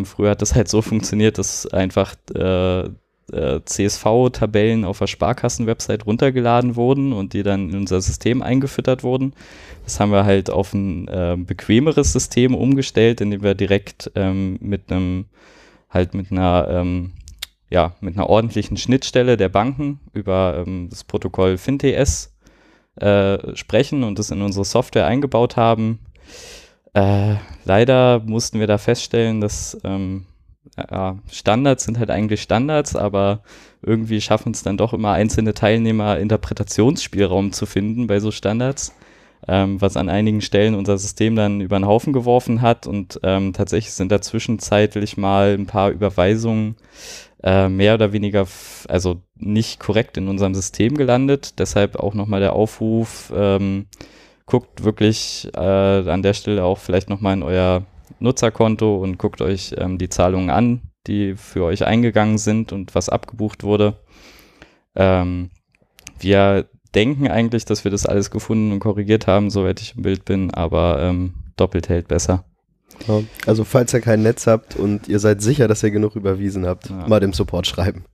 ähm, 0.00 0.04
früher 0.04 0.30
hat 0.30 0.42
das 0.42 0.56
halt 0.56 0.66
so 0.66 0.82
funktioniert, 0.82 1.38
dass 1.38 1.68
einfach 1.68 2.16
äh, 2.34 2.90
äh, 3.32 3.60
CSV-Tabellen 3.64 4.84
auf 4.84 4.98
der 4.98 5.06
Sparkassen-Website 5.06 6.06
runtergeladen 6.06 6.76
wurden 6.76 7.12
und 7.12 7.32
die 7.32 7.42
dann 7.42 7.70
in 7.70 7.76
unser 7.78 8.00
System 8.00 8.42
eingefüttert 8.42 9.02
wurden. 9.02 9.34
Das 9.84 10.00
haben 10.00 10.12
wir 10.12 10.24
halt 10.24 10.50
auf 10.50 10.74
ein 10.74 11.08
äh, 11.08 11.36
bequemeres 11.38 12.12
System 12.12 12.54
umgestellt, 12.54 13.20
indem 13.20 13.42
wir 13.42 13.54
direkt 13.54 14.10
ähm, 14.14 14.58
mit 14.60 14.90
einem 14.90 15.26
halt 15.90 16.14
mit 16.14 16.30
einer 16.30 16.68
ähm, 16.70 17.12
ja 17.70 17.94
mit 18.00 18.16
einer 18.16 18.28
ordentlichen 18.28 18.76
Schnittstelle 18.76 19.36
der 19.36 19.48
Banken 19.48 20.00
über 20.12 20.64
ähm, 20.66 20.88
das 20.90 21.04
Protokoll 21.04 21.56
FinTS 21.58 22.34
äh, 22.96 23.56
sprechen 23.56 24.04
und 24.04 24.18
das 24.18 24.30
in 24.30 24.42
unsere 24.42 24.64
Software 24.64 25.06
eingebaut 25.06 25.56
haben. 25.56 26.00
Äh, 26.94 27.36
leider 27.64 28.20
mussten 28.20 28.60
wir 28.60 28.66
da 28.66 28.78
feststellen, 28.78 29.40
dass 29.40 29.78
ähm, 29.84 30.26
ja, 30.76 31.18
Standards 31.30 31.84
sind 31.84 31.98
halt 31.98 32.10
eigentlich 32.10 32.42
Standards, 32.42 32.96
aber 32.96 33.42
irgendwie 33.82 34.20
schaffen 34.20 34.52
es 34.52 34.62
dann 34.62 34.76
doch 34.76 34.92
immer 34.92 35.12
einzelne 35.12 35.54
Teilnehmer 35.54 36.18
Interpretationsspielraum 36.18 37.52
zu 37.52 37.66
finden 37.66 38.06
bei 38.06 38.20
so 38.20 38.30
Standards, 38.30 38.94
ähm, 39.46 39.80
was 39.80 39.96
an 39.96 40.08
einigen 40.08 40.40
Stellen 40.40 40.74
unser 40.74 40.98
System 40.98 41.36
dann 41.36 41.60
über 41.60 41.78
den 41.78 41.86
Haufen 41.86 42.12
geworfen 42.12 42.60
hat 42.62 42.86
und 42.86 43.20
ähm, 43.22 43.52
tatsächlich 43.52 43.94
sind 43.94 44.10
da 44.10 44.20
zwischenzeitlich 44.20 45.16
mal 45.16 45.54
ein 45.54 45.66
paar 45.66 45.90
Überweisungen 45.90 46.76
äh, 47.42 47.68
mehr 47.68 47.94
oder 47.94 48.12
weniger, 48.12 48.46
also 48.88 49.22
nicht 49.36 49.78
korrekt 49.78 50.16
in 50.16 50.28
unserem 50.28 50.54
System 50.54 50.96
gelandet. 50.96 51.58
Deshalb 51.60 51.96
auch 51.96 52.14
nochmal 52.14 52.40
der 52.40 52.54
Aufruf, 52.54 53.32
ähm, 53.34 53.86
guckt 54.48 54.82
wirklich 54.82 55.48
äh, 55.54 55.60
an 55.60 56.22
der 56.22 56.34
Stelle 56.34 56.64
auch 56.64 56.78
vielleicht 56.78 57.08
nochmal 57.08 57.34
in 57.34 57.42
euer 57.42 57.84
Nutzerkonto 58.20 58.96
und 58.96 59.18
guckt 59.18 59.40
euch 59.40 59.74
ähm, 59.78 59.98
die 59.98 60.08
Zahlungen 60.08 60.50
an, 60.50 60.82
die 61.06 61.34
für 61.36 61.64
euch 61.64 61.84
eingegangen 61.84 62.38
sind 62.38 62.72
und 62.72 62.94
was 62.94 63.08
abgebucht 63.08 63.62
wurde. 63.62 63.98
Ähm, 64.94 65.50
wir 66.18 66.68
denken 66.94 67.28
eigentlich, 67.28 67.64
dass 67.64 67.84
wir 67.84 67.90
das 67.90 68.06
alles 68.06 68.30
gefunden 68.30 68.72
und 68.72 68.80
korrigiert 68.80 69.26
haben, 69.26 69.50
soweit 69.50 69.80
ich 69.80 69.96
im 69.96 70.02
Bild 70.02 70.24
bin, 70.24 70.52
aber 70.52 71.00
ähm, 71.02 71.34
doppelt 71.56 71.88
hält 71.88 72.08
besser. 72.08 72.44
Ja, 73.06 73.20
also 73.46 73.64
falls 73.64 73.92
ihr 73.94 74.00
kein 74.00 74.22
Netz 74.22 74.46
habt 74.46 74.74
und 74.76 75.08
ihr 75.08 75.18
seid 75.18 75.40
sicher, 75.42 75.68
dass 75.68 75.82
ihr 75.82 75.90
genug 75.90 76.16
überwiesen 76.16 76.66
habt, 76.66 76.90
ja. 76.90 77.06
mal 77.06 77.20
dem 77.20 77.32
Support 77.32 77.66
schreiben. 77.66 78.04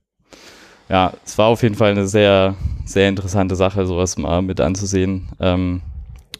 Ja, 0.89 1.13
es 1.25 1.37
war 1.37 1.47
auf 1.47 1.63
jeden 1.63 1.75
Fall 1.75 1.91
eine 1.91 2.07
sehr, 2.07 2.55
sehr 2.85 3.09
interessante 3.09 3.55
Sache, 3.55 3.87
sowas 3.87 4.17
mal 4.17 4.41
mit 4.41 4.61
anzusehen. 4.61 5.29
Ähm, 5.39 5.81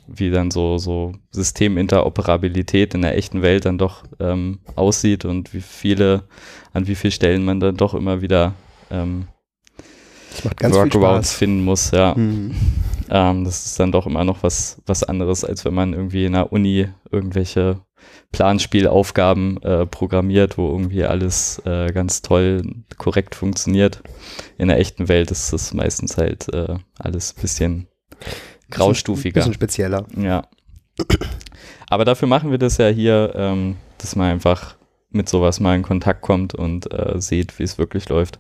wie 0.08 0.30
dann 0.30 0.52
so, 0.52 0.78
so 0.78 1.14
Systeminteroperabilität 1.32 2.94
in 2.94 3.02
der 3.02 3.18
echten 3.18 3.42
Welt 3.42 3.66
dann 3.66 3.78
doch 3.78 4.04
ähm, 4.20 4.60
aussieht 4.76 5.26
und 5.26 5.54
wie 5.54 5.62
viele, 5.62 6.24
an 6.74 6.88
wie 6.88 6.96
vielen 6.96 7.12
Stellen 7.12 7.46
man 7.46 7.60
dann 7.60 7.78
doch 7.78 7.94
immer 7.94 8.22
wieder 8.22 8.54
ähm, 8.92 9.28
Workarounds 10.44 11.34
finden 11.34 11.64
muss, 11.64 11.92
ja. 11.92 12.14
Mhm. 12.16 12.56
Ähm, 13.10 13.44
das 13.44 13.66
ist 13.66 13.80
dann 13.80 13.92
doch 13.92 14.06
immer 14.06 14.24
noch 14.24 14.44
was, 14.44 14.82
was 14.86 15.04
anderes, 15.04 15.46
als 15.46 15.66
wenn 15.66 15.74
man 15.74 15.94
irgendwie 15.94 16.26
in 16.26 16.34
der 16.34 16.52
Uni 16.52 16.88
irgendwelche 17.12 17.82
Planspielaufgaben 18.32 19.62
äh, 19.64 19.86
programmiert, 19.86 20.58
wo 20.58 20.70
irgendwie 20.70 21.06
alles 21.06 21.62
äh, 21.66 21.92
ganz 21.92 22.22
toll, 22.22 22.64
korrekt 22.98 23.36
funktioniert. 23.36 24.02
In 24.58 24.68
der 24.68 24.80
echten 24.80 25.08
Welt 25.08 25.32
ist 25.32 25.54
das 25.54 25.74
meistens 25.74 26.18
halt 26.18 26.54
äh, 26.54 26.76
alles 26.98 27.36
ein 27.36 27.42
bisschen 27.42 27.88
graustufiger. 28.76 29.40
Bisschen 29.40 29.54
spezieller. 29.54 30.06
Ja. 30.18 30.44
Aber 31.90 32.06
dafür 32.06 32.28
machen 32.28 32.52
wir 32.52 32.58
das 32.58 32.78
ja 32.78 32.88
hier, 32.88 33.34
ähm, 33.36 33.78
dass 33.98 34.16
man 34.16 34.32
einfach 34.32 34.76
mit 35.10 35.30
sowas 35.30 35.60
mal 35.60 35.76
in 35.76 35.84
Kontakt 35.84 36.22
kommt 36.22 36.54
und 36.54 36.92
äh, 36.92 37.20
sieht, 37.20 37.58
wie 37.60 37.64
es 37.64 37.78
wirklich 37.78 38.10
läuft. 38.10 38.40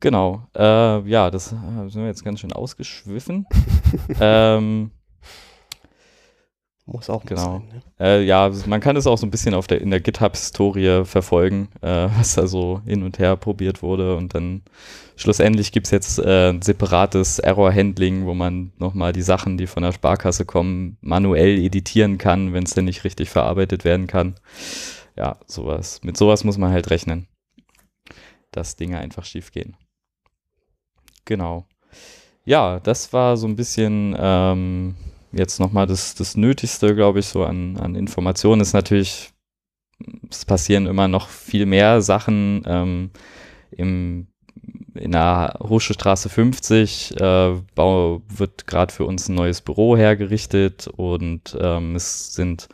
Genau. 0.00 0.46
Äh, 0.54 1.08
ja, 1.08 1.30
das 1.30 1.52
äh, 1.52 1.88
sind 1.88 2.02
wir 2.02 2.06
jetzt 2.06 2.24
ganz 2.24 2.40
schön 2.40 2.52
ausgeschwiffen. 2.52 3.46
ähm, 4.20 4.90
muss 6.86 7.10
auch 7.10 7.24
genau. 7.24 7.58
Sein, 7.58 7.68
ne? 7.68 7.82
äh, 7.98 8.24
ja, 8.24 8.50
man 8.66 8.80
kann 8.80 8.96
es 8.96 9.08
auch 9.08 9.18
so 9.18 9.26
ein 9.26 9.30
bisschen 9.30 9.54
auf 9.54 9.66
der, 9.66 9.80
in 9.80 9.90
der 9.90 10.00
GitHub-Historie 10.00 11.04
verfolgen, 11.04 11.68
äh, 11.82 12.08
was 12.16 12.34
da 12.34 12.46
so 12.46 12.80
hin 12.86 13.02
und 13.02 13.18
her 13.18 13.36
probiert 13.36 13.82
wurde. 13.82 14.16
Und 14.16 14.34
dann 14.34 14.62
schlussendlich 15.16 15.72
gibt 15.72 15.86
es 15.86 15.90
jetzt 15.90 16.18
äh, 16.20 16.50
ein 16.50 16.62
separates 16.62 17.40
Error-Handling, 17.40 18.24
wo 18.24 18.34
man 18.34 18.72
nochmal 18.78 19.12
die 19.12 19.22
Sachen, 19.22 19.58
die 19.58 19.66
von 19.66 19.82
der 19.82 19.92
Sparkasse 19.92 20.44
kommen, 20.44 20.96
manuell 21.00 21.58
editieren 21.58 22.18
kann, 22.18 22.54
wenn 22.54 22.64
es 22.64 22.74
denn 22.74 22.84
nicht 22.84 23.02
richtig 23.02 23.30
verarbeitet 23.30 23.84
werden 23.84 24.06
kann. 24.06 24.36
Ja, 25.16 25.38
sowas. 25.46 26.00
Mit 26.04 26.16
sowas 26.16 26.44
muss 26.44 26.56
man 26.56 26.70
halt 26.70 26.90
rechnen, 26.90 27.26
dass 28.52 28.76
Dinge 28.76 28.98
einfach 28.98 29.24
schief 29.24 29.50
gehen. 29.50 29.76
Genau. 31.24 31.66
Ja, 32.44 32.78
das 32.78 33.12
war 33.12 33.36
so 33.36 33.48
ein 33.48 33.56
bisschen 33.56 34.14
ähm, 34.16 34.94
jetzt 35.32 35.60
nochmal 35.60 35.86
das, 35.86 36.14
das 36.14 36.36
Nötigste, 36.36 36.94
glaube 36.94 37.20
ich, 37.20 37.26
so 37.26 37.44
an, 37.44 37.76
an 37.76 37.94
Informationen 37.94 38.60
ist 38.60 38.72
natürlich, 38.72 39.30
es 40.30 40.44
passieren 40.44 40.86
immer 40.86 41.08
noch 41.08 41.28
viel 41.28 41.66
mehr 41.66 42.02
Sachen. 42.02 42.62
Ähm, 42.66 43.10
im, 43.70 44.28
in 44.94 45.12
der 45.12 45.58
Hochschulstraße 45.62 46.28
50 46.28 47.20
äh, 47.20 47.54
bau, 47.74 48.22
wird 48.28 48.66
gerade 48.66 48.92
für 48.92 49.04
uns 49.04 49.28
ein 49.28 49.34
neues 49.34 49.60
Büro 49.60 49.96
hergerichtet 49.96 50.88
und 50.88 51.56
ähm, 51.60 51.94
es 51.94 52.34
sind 52.34 52.68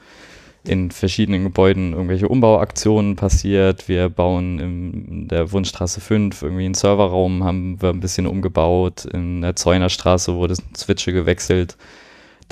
in 0.65 0.93
verschiedenen 0.93 1.43
Gebäuden 1.43 1.93
irgendwelche 1.93 2.29
Umbauaktionen 2.29 3.17
passiert. 3.17 3.89
Wir 3.89 4.09
bauen 4.09 4.61
in 4.61 5.29
der 5.29 5.51
Wunschstraße 5.51 6.01
5 6.01 6.41
irgendwie 6.41 6.67
einen 6.67 6.75
Serverraum, 6.75 7.43
haben 7.43 7.83
wir 7.83 7.91
ein 7.91 7.99
bisschen 7.99 8.29
umgebaut. 8.29 9.05
In 9.05 9.43
der 9.43 9.57
Zäunerstraße 9.57 10.35
wurde 10.37 10.55
Switche 10.77 11.13
gewechselt 11.13 11.77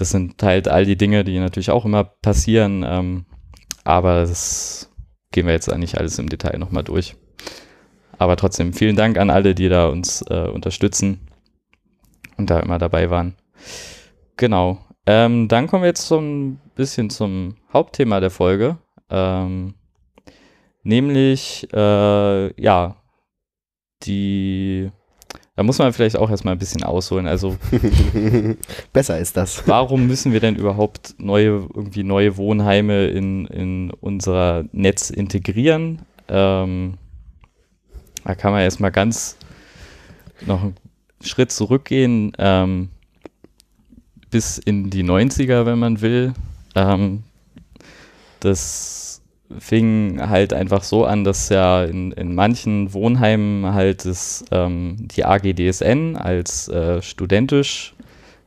das 0.00 0.10
sind 0.10 0.42
halt 0.42 0.66
all 0.66 0.86
die 0.86 0.96
Dinge, 0.96 1.24
die 1.24 1.38
natürlich 1.38 1.70
auch 1.70 1.84
immer 1.84 2.04
passieren, 2.04 2.84
ähm, 2.86 3.26
aber 3.84 4.20
das 4.20 4.90
gehen 5.30 5.46
wir 5.46 5.52
jetzt 5.52 5.70
eigentlich 5.70 5.98
alles 5.98 6.18
im 6.18 6.28
Detail 6.28 6.58
nochmal 6.58 6.84
durch. 6.84 7.16
Aber 8.18 8.36
trotzdem 8.36 8.72
vielen 8.72 8.96
Dank 8.96 9.18
an 9.18 9.30
alle, 9.30 9.54
die 9.54 9.68
da 9.68 9.88
uns 9.88 10.22
äh, 10.28 10.48
unterstützen 10.48 11.28
und 12.36 12.50
da 12.50 12.60
immer 12.60 12.78
dabei 12.78 13.10
waren. 13.10 13.34
Genau. 14.36 14.78
Ähm, 15.06 15.48
dann 15.48 15.66
kommen 15.66 15.82
wir 15.82 15.88
jetzt 15.88 16.06
so 16.06 16.18
ein 16.18 16.60
bisschen 16.74 17.10
zum 17.10 17.56
Hauptthema 17.72 18.20
der 18.20 18.30
Folge. 18.30 18.78
Ähm, 19.10 19.74
nämlich, 20.82 21.68
äh, 21.72 22.62
ja, 22.62 22.96
die, 24.02 24.90
da 25.60 25.64
muss 25.64 25.78
man 25.78 25.92
vielleicht 25.92 26.16
auch 26.16 26.30
erstmal 26.30 26.54
ein 26.54 26.58
bisschen 26.58 26.84
ausholen. 26.84 27.26
Also, 27.26 27.58
Besser 28.94 29.18
ist 29.18 29.36
das. 29.36 29.68
warum 29.68 30.06
müssen 30.06 30.32
wir 30.32 30.40
denn 30.40 30.56
überhaupt 30.56 31.16
neue, 31.18 31.68
irgendwie 31.74 32.02
neue 32.02 32.38
Wohnheime 32.38 33.08
in, 33.08 33.44
in 33.44 33.90
unser 34.00 34.64
Netz 34.72 35.10
integrieren? 35.10 36.00
Ähm, 36.28 36.94
da 38.24 38.34
kann 38.34 38.52
man 38.52 38.62
erstmal 38.62 38.90
ganz 38.90 39.36
noch 40.46 40.62
einen 40.62 40.76
Schritt 41.22 41.52
zurückgehen, 41.52 42.32
ähm, 42.38 42.88
bis 44.30 44.56
in 44.56 44.88
die 44.88 45.04
90er, 45.04 45.66
wenn 45.66 45.78
man 45.78 46.00
will. 46.00 46.32
Ähm, 46.74 47.22
das 48.40 48.99
fing 49.58 50.20
halt 50.20 50.52
einfach 50.52 50.82
so 50.82 51.04
an, 51.04 51.24
dass 51.24 51.48
ja 51.48 51.84
in, 51.84 52.12
in 52.12 52.34
manchen 52.34 52.92
Wohnheimen 52.92 53.74
halt 53.74 54.04
das, 54.04 54.44
ähm, 54.50 54.96
die 55.00 55.24
AGDSN 55.24 56.16
als 56.16 56.68
äh, 56.68 57.02
studentisch 57.02 57.94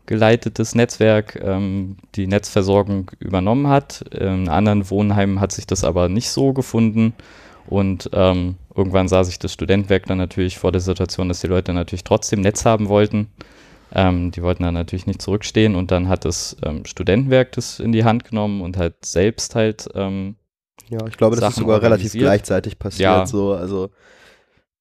geleitetes 0.06 0.76
Netzwerk 0.76 1.40
ähm, 1.42 1.98
die 2.16 2.28
Netzversorgung 2.28 3.12
übernommen 3.20 3.68
hat. 3.68 4.02
In 4.14 4.50
anderen 4.50 4.90
Wohnheimen 4.90 5.40
hat 5.40 5.52
sich 5.52 5.66
das 5.66 5.84
aber 5.84 6.10
nicht 6.10 6.30
so 6.30 6.54
gefunden. 6.54 7.14
Und 7.68 8.10
ähm, 8.14 8.56
irgendwann 8.76 9.08
sah 9.08 9.24
sich 9.24 9.40
das 9.40 9.54
Studentenwerk 9.54 10.06
dann 10.06 10.18
natürlich 10.18 10.58
vor 10.58 10.72
der 10.72 10.82
Situation, 10.82 11.30
dass 11.30 11.40
die 11.40 11.48
Leute 11.48 11.74
natürlich 11.74 12.04
trotzdem 12.04 12.42
Netz 12.42 12.66
haben 12.66 12.90
wollten. 12.90 13.30
Ähm, 13.96 14.32
die 14.32 14.42
wollten 14.42 14.64
dann 14.64 14.74
natürlich 14.74 15.08
nicht 15.08 15.22
zurückstehen 15.22 15.76
und 15.76 15.92
dann 15.92 16.10
hat 16.10 16.26
das 16.26 16.58
ähm, 16.66 16.84
Studentenwerk 16.86 17.52
das 17.54 17.80
in 17.80 17.92
die 17.92 18.04
Hand 18.04 18.26
genommen 18.26 18.62
und 18.62 18.76
halt 18.76 19.06
selbst 19.06 19.56
halt 19.56 19.88
ähm, 19.94 20.36
Ja, 20.90 21.06
ich 21.08 21.18
glaube, 21.18 21.36
das 21.36 21.44
ist 21.44 21.56
Sachen 21.56 21.66
sogar 21.66 21.82
relativ 21.82 22.14
gleichzeitig 22.14 22.80
passiert. 22.80 23.02
Ja. 23.02 23.26
So, 23.26 23.54
also 23.54 23.90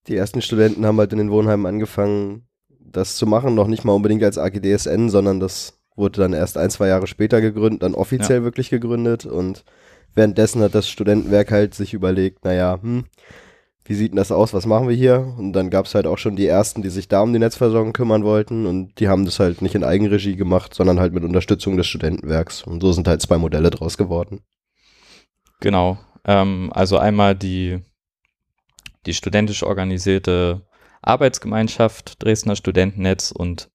die 0.08 0.16
ersten 0.16 0.42
Studenten 0.42 0.84
haben 0.84 0.98
halt 0.98 1.12
in 1.12 1.18
den 1.18 1.30
Wohnheimen 1.30 1.66
angefangen, 1.66 2.46
das 2.68 3.16
zu 3.16 3.26
machen, 3.26 3.54
noch 3.54 3.68
nicht 3.68 3.84
mal 3.84 3.92
unbedingt 3.92 4.22
als 4.22 4.38
AGDSN, 4.38 5.08
sondern 5.08 5.40
das 5.40 5.78
wurde 5.96 6.20
dann 6.20 6.32
erst 6.32 6.56
ein, 6.56 6.70
zwei 6.70 6.88
Jahre 6.88 7.06
später 7.06 7.40
gegründet, 7.40 7.82
dann 7.82 7.94
offiziell 7.94 8.42
wirklich 8.44 8.70
gegründet 8.70 9.26
und 9.26 9.64
währenddessen 10.14 10.62
hat 10.62 10.74
das 10.74 10.88
Studentenwerk 10.88 11.50
halt 11.50 11.74
sich 11.74 11.94
überlegt, 11.94 12.44
naja, 12.44 12.78
hm, 12.80 13.04
wie 13.84 13.94
sieht 13.94 14.12
denn 14.12 14.16
das 14.16 14.30
aus, 14.30 14.54
was 14.54 14.66
machen 14.66 14.88
wir 14.88 14.94
hier? 14.94 15.34
Und 15.38 15.54
dann 15.54 15.68
gab 15.68 15.86
es 15.86 15.94
halt 15.94 16.06
auch 16.06 16.18
schon 16.18 16.36
die 16.36 16.46
ersten, 16.46 16.82
die 16.82 16.88
sich 16.88 17.08
da 17.08 17.20
um 17.20 17.32
die 17.32 17.38
Netzversorgung 17.38 17.92
kümmern 17.92 18.22
wollten 18.22 18.66
und 18.66 18.98
die 19.00 19.08
haben 19.08 19.24
das 19.24 19.40
halt 19.40 19.60
nicht 19.60 19.74
in 19.74 19.84
Eigenregie 19.84 20.36
gemacht, 20.36 20.72
sondern 20.72 21.00
halt 21.00 21.12
mit 21.12 21.24
Unterstützung 21.24 21.76
des 21.76 21.88
Studentenwerks. 21.88 22.62
Und 22.62 22.80
so 22.80 22.92
sind 22.92 23.08
halt 23.08 23.22
zwei 23.22 23.38
Modelle 23.38 23.70
draus 23.70 23.98
geworden. 23.98 24.40
Genau. 25.62 25.96
Ähm, 26.24 26.70
also 26.74 26.98
einmal 26.98 27.36
die, 27.36 27.80
die 29.06 29.14
studentisch 29.14 29.62
organisierte 29.62 30.66
Arbeitsgemeinschaft 31.02 32.20
Dresdner 32.20 32.56
Studentennetz 32.56 33.30
und 33.30 33.70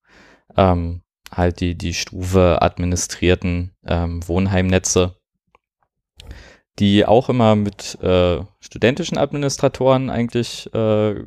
ähm, 0.57 1.01
halt 1.31 1.61
die, 1.61 1.77
die 1.77 1.93
Stufe 1.93 2.61
administrierten 2.61 3.73
ähm, 3.85 4.27
Wohnheimnetze, 4.27 5.15
die 6.77 7.05
auch 7.05 7.29
immer 7.29 7.55
mit 7.55 7.97
äh, 8.01 8.41
studentischen 8.59 9.17
Administratoren 9.17 10.09
eigentlich 10.09 10.69
äh, 10.73 11.23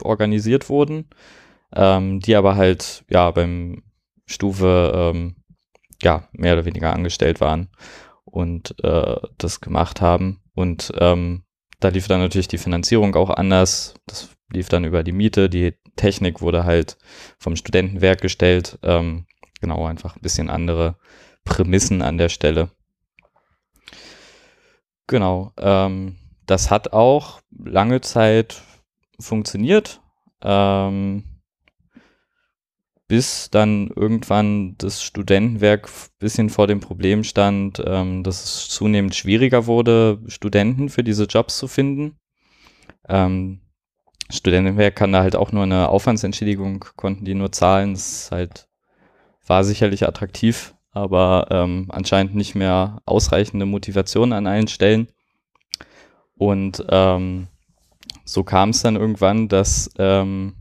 organisiert 0.00 0.70
wurden, 0.70 1.10
ähm, 1.74 2.20
die 2.20 2.34
aber 2.34 2.56
halt 2.56 3.04
ja 3.10 3.30
beim 3.30 3.82
Stufe 4.24 4.90
ähm, 4.94 5.36
ja 6.02 6.28
mehr 6.32 6.54
oder 6.54 6.64
weniger 6.64 6.94
angestellt 6.94 7.42
waren 7.42 7.68
und 8.32 8.74
äh, 8.82 9.16
das 9.38 9.60
gemacht 9.60 10.00
haben. 10.00 10.40
Und 10.54 10.92
ähm, 10.98 11.44
da 11.80 11.88
lief 11.88 12.08
dann 12.08 12.20
natürlich 12.20 12.48
die 12.48 12.58
Finanzierung 12.58 13.14
auch 13.14 13.30
anders. 13.30 13.94
Das 14.06 14.30
lief 14.52 14.68
dann 14.68 14.84
über 14.84 15.02
die 15.02 15.12
Miete. 15.12 15.48
Die 15.48 15.74
Technik 15.96 16.40
wurde 16.40 16.64
halt 16.64 16.96
vom 17.38 17.56
Studentenwerk 17.56 18.20
gestellt. 18.20 18.78
Ähm, 18.82 19.26
genau, 19.60 19.86
einfach 19.86 20.16
ein 20.16 20.22
bisschen 20.22 20.48
andere 20.48 20.96
Prämissen 21.44 22.02
an 22.02 22.18
der 22.18 22.30
Stelle. 22.30 22.70
Genau. 25.06 25.52
Ähm, 25.58 26.16
das 26.46 26.70
hat 26.70 26.92
auch 26.92 27.40
lange 27.50 28.00
Zeit 28.00 28.62
funktioniert. 29.20 30.00
Ähm, 30.40 31.24
bis 33.08 33.50
dann 33.50 33.88
irgendwann 33.88 34.76
das 34.78 35.02
Studentenwerk 35.02 35.88
ein 35.88 36.10
bisschen 36.18 36.50
vor 36.50 36.66
dem 36.66 36.80
Problem 36.80 37.24
stand, 37.24 37.82
ähm, 37.84 38.22
dass 38.22 38.42
es 38.44 38.68
zunehmend 38.68 39.14
schwieriger 39.14 39.66
wurde, 39.66 40.20
Studenten 40.28 40.88
für 40.88 41.04
diese 41.04 41.24
Jobs 41.24 41.58
zu 41.58 41.68
finden. 41.68 42.16
Ähm, 43.08 43.60
Studentenwerk 44.30 44.96
kann 44.96 45.12
da 45.12 45.22
halt 45.22 45.36
auch 45.36 45.52
nur 45.52 45.64
eine 45.64 45.88
Aufwandsentschädigung, 45.88 46.86
konnten 46.96 47.24
die 47.24 47.34
nur 47.34 47.52
zahlen. 47.52 47.92
Das 47.92 48.30
halt, 48.30 48.68
war 49.46 49.64
sicherlich 49.64 50.06
attraktiv, 50.06 50.74
aber 50.92 51.48
ähm, 51.50 51.86
anscheinend 51.90 52.34
nicht 52.34 52.54
mehr 52.54 53.02
ausreichende 53.04 53.66
Motivation 53.66 54.32
an 54.32 54.46
allen 54.46 54.68
Stellen. 54.68 55.08
Und 56.34 56.84
ähm, 56.88 57.48
so 58.24 58.42
kam 58.42 58.70
es 58.70 58.82
dann 58.82 58.96
irgendwann, 58.96 59.48
dass 59.48 59.90
ähm, 59.98 60.54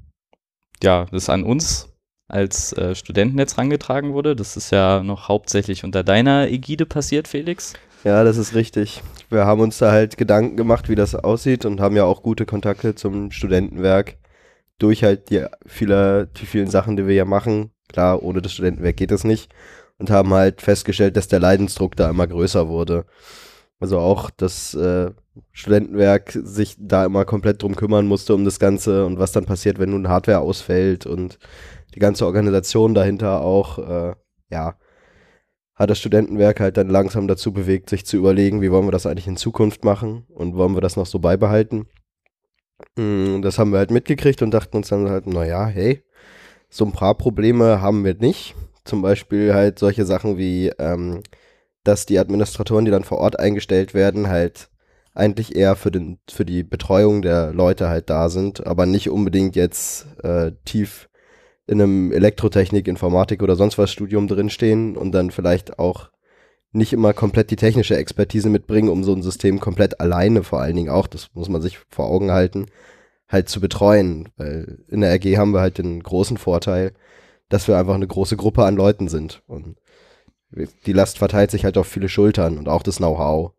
ja, 0.84 1.06
das 1.06 1.30
an 1.30 1.44
uns 1.44 1.91
als 2.32 2.74
äh, 2.74 2.96
Studentennetz 2.96 3.58
rangetragen 3.58 4.14
wurde. 4.14 4.36
Das 4.36 4.58
ist 4.58 4.72
ja 4.72 5.04
noch 5.04 5.28
hauptsächlich 5.28 5.84
unter 5.84 6.04
deiner 6.04 6.48
Ägide 6.48 6.86
passiert, 6.86 7.28
Felix. 7.28 7.74
Ja, 8.04 8.24
das 8.24 8.38
ist 8.38 8.56
richtig. 8.56 9.04
Wir 9.30 9.46
haben 9.46 9.62
uns 9.62 9.78
da 9.78 9.92
halt 9.92 10.18
Gedanken 10.18 10.58
gemacht, 10.58 10.90
wie 10.90 10.96
das 10.96 11.14
aussieht 11.14 11.66
und 11.66 11.80
haben 11.80 11.96
ja 11.96 12.06
auch 12.06 12.24
gute 12.24 12.46
Kontakte 12.46 12.96
zum 12.96 13.32
Studentenwerk 13.32 14.18
durch 14.80 15.04
halt 15.04 15.30
die, 15.30 15.46
viele, 15.66 16.28
die 16.38 16.46
vielen 16.46 16.70
Sachen, 16.70 16.98
die 16.98 17.06
wir 17.06 17.14
ja 17.14 17.26
machen. 17.26 17.72
Klar, 17.90 18.24
ohne 18.24 18.42
das 18.42 18.54
Studentenwerk 18.54 18.98
geht 18.98 19.12
das 19.12 19.24
nicht. 19.24 19.52
Und 20.00 20.10
haben 20.10 20.34
halt 20.34 20.62
festgestellt, 20.62 21.16
dass 21.16 21.28
der 21.28 21.40
Leidensdruck 21.40 21.96
da 21.96 22.10
immer 22.10 22.26
größer 22.26 22.68
wurde. 22.68 23.06
Also 23.80 24.00
auch 24.00 24.32
das 24.32 24.74
äh, 24.74 25.12
Studentenwerk 25.52 26.32
sich 26.32 26.76
da 26.80 27.06
immer 27.06 27.26
komplett 27.26 27.62
drum 27.62 27.76
kümmern 27.76 28.08
musste 28.08 28.34
um 28.34 28.46
das 28.46 28.60
Ganze 28.60 29.06
und 29.06 29.20
was 29.20 29.32
dann 29.32 29.46
passiert, 29.46 29.80
wenn 29.80 29.92
nun 29.92 30.08
Hardware 30.08 30.40
ausfällt 30.40 31.06
und 31.06 31.40
die 31.96 32.00
ganze 32.00 32.26
Organisation 32.26 32.94
dahinter 32.94 33.42
auch, 33.42 33.80
äh, 33.80 34.16
ja, 34.50 34.76
hat 35.76 35.90
das 35.90 36.00
Studentenwerk 36.00 36.60
halt 36.60 36.78
dann 36.78 36.90
langsam 36.90 37.28
dazu 37.28 37.52
bewegt, 37.54 37.90
sich 37.90 38.06
zu 38.06 38.18
überlegen, 38.18 38.62
wie 38.62 38.72
wollen 38.72 38.86
wir 38.86 38.92
das 38.92 39.06
eigentlich 39.06 39.28
in 39.28 39.38
Zukunft 39.38 39.84
machen 39.84 40.26
und 40.30 40.56
wollen 40.56 40.76
wir 40.76 40.82
das 40.82 40.96
noch 40.96 41.06
so 41.08 41.20
beibehalten. 41.20 41.88
Mm, 42.96 43.42
Das 43.42 43.58
haben 43.58 43.72
wir 43.72 43.80
halt 43.80 43.92
mitgekriegt 43.92 44.42
und 44.42 44.52
dachten 44.52 44.78
uns 44.78 44.90
dann 44.90 45.10
halt, 45.10 45.28
naja, 45.28 45.66
hey, 45.66 46.04
so 46.70 46.86
ein 46.86 46.92
paar 46.92 47.16
Probleme 47.16 47.82
haben 47.82 48.06
wir 48.06 48.16
nicht. 48.16 48.56
Zum 48.86 49.02
Beispiel 49.02 49.54
halt 49.54 49.80
solche 49.80 50.06
Sachen 50.06 50.38
wie, 50.38 50.70
ähm, 50.80 51.22
dass 51.84 52.06
die 52.06 52.20
Administratoren, 52.20 52.86
die 52.86 52.92
dann 52.92 53.04
vor 53.04 53.20
Ort 53.20 53.40
eingestellt 53.40 53.94
werden, 53.94 54.30
halt 54.30 54.70
eigentlich 55.14 55.56
eher 55.56 55.76
für, 55.76 55.92
den, 55.92 56.20
für 56.30 56.46
die 56.46 56.64
Betreuung 56.64 57.22
der 57.22 57.54
Leute 57.54 57.90
halt 57.90 58.10
da 58.10 58.30
sind, 58.30 58.66
aber 58.66 58.86
nicht 58.86 59.10
unbedingt 59.10 59.56
jetzt 59.56 60.08
äh, 60.24 60.54
tief 60.66 61.10
in 61.72 61.82
einem 61.82 62.12
Elektrotechnik, 62.12 62.90
Informatik 62.90 63.42
oder 63.42 63.56
sonst 63.56 63.78
was 63.78 63.90
Studium 63.90 64.28
drinstehen 64.28 64.98
und 64.98 65.14
dann 65.14 65.32
vielleicht 65.32 65.80
auch 65.80 66.10
nicht 66.74 66.92
immer 66.92 67.14
komplett 67.14 67.50
die 67.50 67.56
technische 67.56 67.96
Expertise 67.96 68.50
mitbringen, 68.50 68.90
um 68.90 69.06
so 69.06 69.14
ein 69.14 69.22
System 69.22 69.62
komplett 69.62 70.02
alleine 70.02 70.44
vor 70.44 70.60
allen 70.60 70.76
Dingen 70.76 70.90
auch, 70.90 71.08
das 71.08 71.30
muss 71.34 71.48
man 71.48 71.62
sich 71.62 71.80
vor 71.90 72.08
Augen 72.08 72.32
halten, 72.32 72.66
halt 73.30 73.48
zu 73.48 73.62
betreuen. 73.62 74.28
Weil 74.36 74.80
in 74.90 75.00
der 75.00 75.14
RG 75.14 75.38
haben 75.38 75.54
wir 75.54 75.62
halt 75.62 75.78
den 75.78 76.04
großen 76.04 76.36
Vorteil, 76.36 76.92
dass 77.48 77.70
wir 77.70 77.78
einfach 77.78 77.96
eine 77.96 78.08
große 78.08 78.36
Gruppe 78.36 78.66
an 78.66 78.76
Leuten 78.76 79.08
sind. 79.08 79.42
Und 79.48 79.78
die 80.86 80.94
Last 80.94 81.20
verteilt 81.20 81.52
sich 81.52 81.64
halt 81.64 81.78
auf 81.78 81.88
viele 81.88 82.10
Schultern 82.10 82.58
und 82.58 82.68
auch 82.68 82.84
das 82.84 82.98
Know-how. 82.98 83.54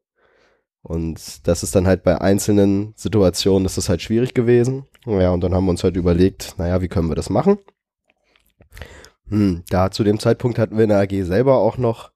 Und 0.82 1.46
das 1.46 1.62
ist 1.62 1.74
dann 1.74 1.86
halt 1.86 2.02
bei 2.02 2.20
einzelnen 2.20 2.92
Situationen, 2.94 3.64
ist 3.64 3.78
das 3.78 3.88
halt 3.88 4.02
schwierig 4.02 4.34
gewesen. 4.34 4.84
Ja, 5.06 5.30
und 5.30 5.40
dann 5.40 5.54
haben 5.54 5.64
wir 5.64 5.70
uns 5.70 5.82
halt 5.82 5.96
überlegt, 5.96 6.56
naja, 6.58 6.82
wie 6.82 6.88
können 6.88 7.08
wir 7.08 7.14
das 7.14 7.30
machen? 7.30 7.56
Hm, 9.32 9.62
da 9.70 9.90
zu 9.90 10.04
dem 10.04 10.18
Zeitpunkt 10.18 10.58
hatten 10.58 10.76
wir 10.76 10.84
in 10.84 10.90
der 10.90 11.00
AG 11.00 11.24
selber 11.24 11.56
auch 11.58 11.78
noch 11.78 12.10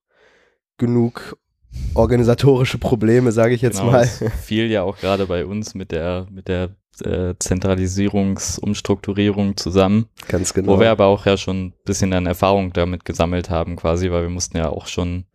genug 0.77 1.37
organisatorische 1.95 2.77
Probleme, 2.77 3.31
sage 3.31 3.53
ich 3.55 3.61
jetzt 3.61 3.79
Genau, 3.79 3.91
mal. 3.91 4.03
es 4.03 4.23
fiel 4.43 4.69
ja 4.71 4.83
auch 4.83 4.97
gerade 4.97 5.25
bei 5.25 5.45
uns 5.45 5.73
mit 5.75 5.91
der, 5.91 6.27
mit 6.31 6.47
der 6.47 6.69
äh, 7.03 7.33
Zentralisierungsumstrukturierung 7.39 9.57
zusammen. 9.57 10.07
Ganz 10.27 10.53
genau. 10.53 10.73
Wo 10.75 10.79
wir 10.79 10.91
aber 10.91 11.05
auch 11.05 11.25
ja 11.25 11.37
schon 11.37 11.67
ein 11.67 11.73
bisschen 11.85 12.13
an 12.13 12.25
Erfahrung 12.25 12.73
damit 12.73 13.05
gesammelt 13.05 13.49
haben, 13.49 13.75
quasi, 13.75 14.11
weil 14.11 14.23
wir 14.23 14.29
mussten 14.29 14.57
ja 14.57 14.69
auch 14.69 14.87
schon 14.87 15.25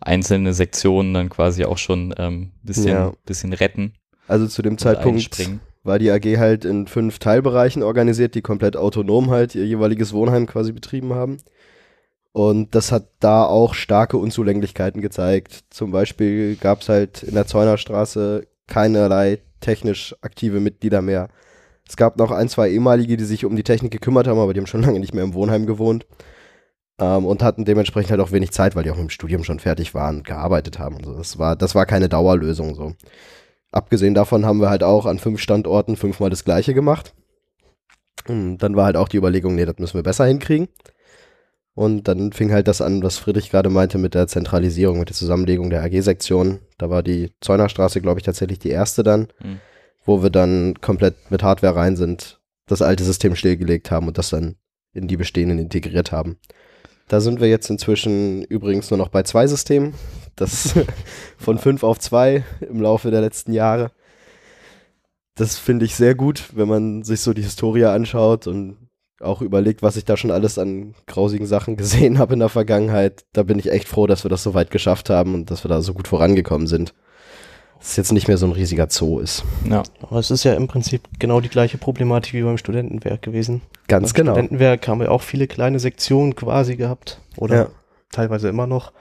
einzelne 0.00 0.52
Sektionen 0.54 1.14
dann 1.14 1.28
quasi 1.30 1.64
auch 1.64 1.78
schon 1.78 2.14
ähm, 2.18 2.52
bisschen, 2.62 2.88
Ja. 2.88 3.12
bisschen 3.24 3.52
retten. 3.52 3.94
also 4.28 4.46
zu 4.46 4.62
dem 4.62 4.78
Zeitpunkt 4.78 5.36
war 5.84 5.98
die 5.98 6.10
AG 6.10 6.38
halt 6.38 6.64
in 6.64 6.86
fünf 6.86 7.18
Teilbereichen 7.18 7.82
organisiert, 7.82 8.34
die 8.34 8.42
komplett 8.42 8.76
autonom 8.76 9.30
halt 9.30 9.54
ihr 9.54 9.66
jeweiliges 9.66 10.12
Wohnheim 10.12 10.46
quasi 10.46 10.72
betrieben 10.72 11.14
haben. 11.14 11.38
Und 12.32 12.74
das 12.74 12.92
hat 12.92 13.08
da 13.20 13.44
auch 13.44 13.74
starke 13.74 14.16
Unzulänglichkeiten 14.16 15.02
gezeigt. 15.02 15.64
Zum 15.70 15.90
Beispiel 15.90 16.56
gab 16.56 16.80
es 16.80 16.88
halt 16.88 17.22
in 17.22 17.34
der 17.34 17.46
Zeunerstraße 17.46 18.46
keinerlei 18.66 19.40
technisch 19.60 20.14
aktive 20.22 20.60
Mitglieder 20.60 21.02
mehr. 21.02 21.28
Es 21.86 21.96
gab 21.96 22.16
noch 22.16 22.30
ein, 22.30 22.48
zwei 22.48 22.70
ehemalige, 22.70 23.16
die 23.16 23.24
sich 23.24 23.44
um 23.44 23.54
die 23.54 23.64
Technik 23.64 23.92
gekümmert 23.92 24.26
haben, 24.26 24.38
aber 24.38 24.54
die 24.54 24.60
haben 24.60 24.66
schon 24.66 24.82
lange 24.84 25.00
nicht 25.00 25.14
mehr 25.14 25.24
im 25.24 25.34
Wohnheim 25.34 25.66
gewohnt. 25.66 26.06
Ähm, 26.98 27.26
und 27.26 27.42
hatten 27.42 27.64
dementsprechend 27.64 28.10
halt 28.10 28.20
auch 28.20 28.32
wenig 28.32 28.52
Zeit, 28.52 28.76
weil 28.76 28.84
die 28.84 28.90
auch 28.90 28.96
dem 28.96 29.10
Studium 29.10 29.44
schon 29.44 29.60
fertig 29.60 29.94
waren 29.94 30.18
und 30.18 30.26
gearbeitet 30.26 30.78
haben. 30.78 30.96
Und 30.96 31.04
so. 31.04 31.14
das, 31.14 31.38
war, 31.38 31.56
das 31.56 31.74
war 31.74 31.86
keine 31.86 32.08
Dauerlösung 32.08 32.74
so. 32.74 32.94
Abgesehen 33.72 34.14
davon 34.14 34.44
haben 34.46 34.60
wir 34.60 34.70
halt 34.70 34.84
auch 34.84 35.06
an 35.06 35.18
fünf 35.18 35.40
Standorten 35.40 35.96
fünfmal 35.96 36.30
das 36.30 36.44
gleiche 36.44 36.74
gemacht. 36.74 37.14
Und 38.28 38.58
dann 38.58 38.76
war 38.76 38.84
halt 38.84 38.96
auch 38.96 39.08
die 39.08 39.16
Überlegung, 39.16 39.54
nee, 39.54 39.64
das 39.64 39.78
müssen 39.78 39.94
wir 39.94 40.02
besser 40.02 40.26
hinkriegen. 40.26 40.68
Und 41.74 42.06
dann 42.06 42.32
fing 42.32 42.52
halt 42.52 42.68
das 42.68 42.82
an, 42.82 43.02
was 43.02 43.16
Friedrich 43.16 43.50
gerade 43.50 43.70
meinte 43.70 43.96
mit 43.96 44.12
der 44.14 44.28
Zentralisierung, 44.28 44.98
mit 44.98 45.08
der 45.08 45.16
Zusammenlegung 45.16 45.70
der 45.70 45.82
AG-Sektion. 45.82 46.58
Da 46.76 46.90
war 46.90 47.02
die 47.02 47.32
Zeunerstraße, 47.40 48.02
glaube 48.02 48.20
ich, 48.20 48.24
tatsächlich 48.24 48.58
die 48.58 48.68
erste 48.68 49.02
dann, 49.02 49.28
Mhm. 49.42 49.60
wo 50.04 50.22
wir 50.22 50.28
dann 50.30 50.74
komplett 50.82 51.30
mit 51.30 51.42
Hardware 51.42 51.74
rein 51.74 51.96
sind, 51.96 52.40
das 52.66 52.82
alte 52.82 53.04
System 53.04 53.34
stillgelegt 53.34 53.90
haben 53.90 54.06
und 54.06 54.18
das 54.18 54.28
dann 54.30 54.56
in 54.92 55.08
die 55.08 55.16
bestehenden 55.16 55.58
integriert 55.58 56.12
haben. 56.12 56.36
Da 57.08 57.20
sind 57.20 57.40
wir 57.40 57.48
jetzt 57.48 57.70
inzwischen 57.70 58.42
übrigens 58.44 58.90
nur 58.90 58.98
noch 58.98 59.08
bei 59.08 59.22
zwei 59.22 59.46
Systemen. 59.46 59.94
Das 60.36 60.74
von 61.38 61.58
fünf 61.58 61.82
auf 61.84 61.98
zwei 61.98 62.44
im 62.60 62.80
Laufe 62.80 63.10
der 63.10 63.20
letzten 63.20 63.52
Jahre. 63.52 63.90
Das 65.34 65.58
finde 65.58 65.84
ich 65.86 65.94
sehr 65.94 66.14
gut, 66.14 66.50
wenn 66.54 66.68
man 66.68 67.02
sich 67.04 67.20
so 67.20 67.32
die 67.32 67.42
Historie 67.42 67.84
anschaut 67.86 68.46
und 68.46 68.76
auch 69.20 69.40
überlegt, 69.40 69.82
was 69.82 69.96
ich 69.96 70.04
da 70.04 70.16
schon 70.16 70.30
alles 70.30 70.58
an 70.58 70.94
grausigen 71.06 71.46
Sachen 71.46 71.76
gesehen 71.78 72.18
habe 72.18 72.34
in 72.34 72.40
der 72.40 72.48
Vergangenheit. 72.48 73.24
Da 73.32 73.42
bin 73.42 73.58
ich 73.58 73.70
echt 73.70 73.88
froh, 73.88 74.06
dass 74.06 74.24
wir 74.24 74.28
das 74.28 74.42
so 74.42 74.54
weit 74.54 74.70
geschafft 74.70 75.10
haben 75.10 75.34
und 75.34 75.50
dass 75.50 75.64
wir 75.64 75.68
da 75.68 75.80
so 75.80 75.94
gut 75.94 76.08
vorangekommen 76.08 76.66
sind. 76.66 76.92
Dass 77.78 77.90
es 77.92 77.96
jetzt 77.96 78.12
nicht 78.12 78.28
mehr 78.28 78.36
so 78.36 78.46
ein 78.46 78.52
riesiger 78.52 78.88
Zoo 78.90 79.18
ist. 79.18 79.42
Ja, 79.68 79.82
Aber 80.02 80.18
es 80.18 80.30
ist 80.30 80.44
ja 80.44 80.54
im 80.54 80.68
Prinzip 80.68 81.02
genau 81.18 81.40
die 81.40 81.48
gleiche 81.48 81.78
Problematik 81.78 82.34
wie 82.34 82.42
beim 82.42 82.58
Studentenwerk 82.58 83.22
gewesen. 83.22 83.62
Ganz 83.88 84.12
beim 84.12 84.24
genau. 84.24 84.32
Studentenwerk 84.34 84.86
haben 84.86 85.00
wir 85.00 85.10
auch 85.10 85.22
viele 85.22 85.46
kleine 85.46 85.80
Sektionen 85.80 86.36
quasi 86.36 86.76
gehabt. 86.76 87.20
Oder 87.36 87.56
Ja. 87.56 87.68
teilweise 88.12 88.48
immer 88.48 88.66
noch. 88.66 88.92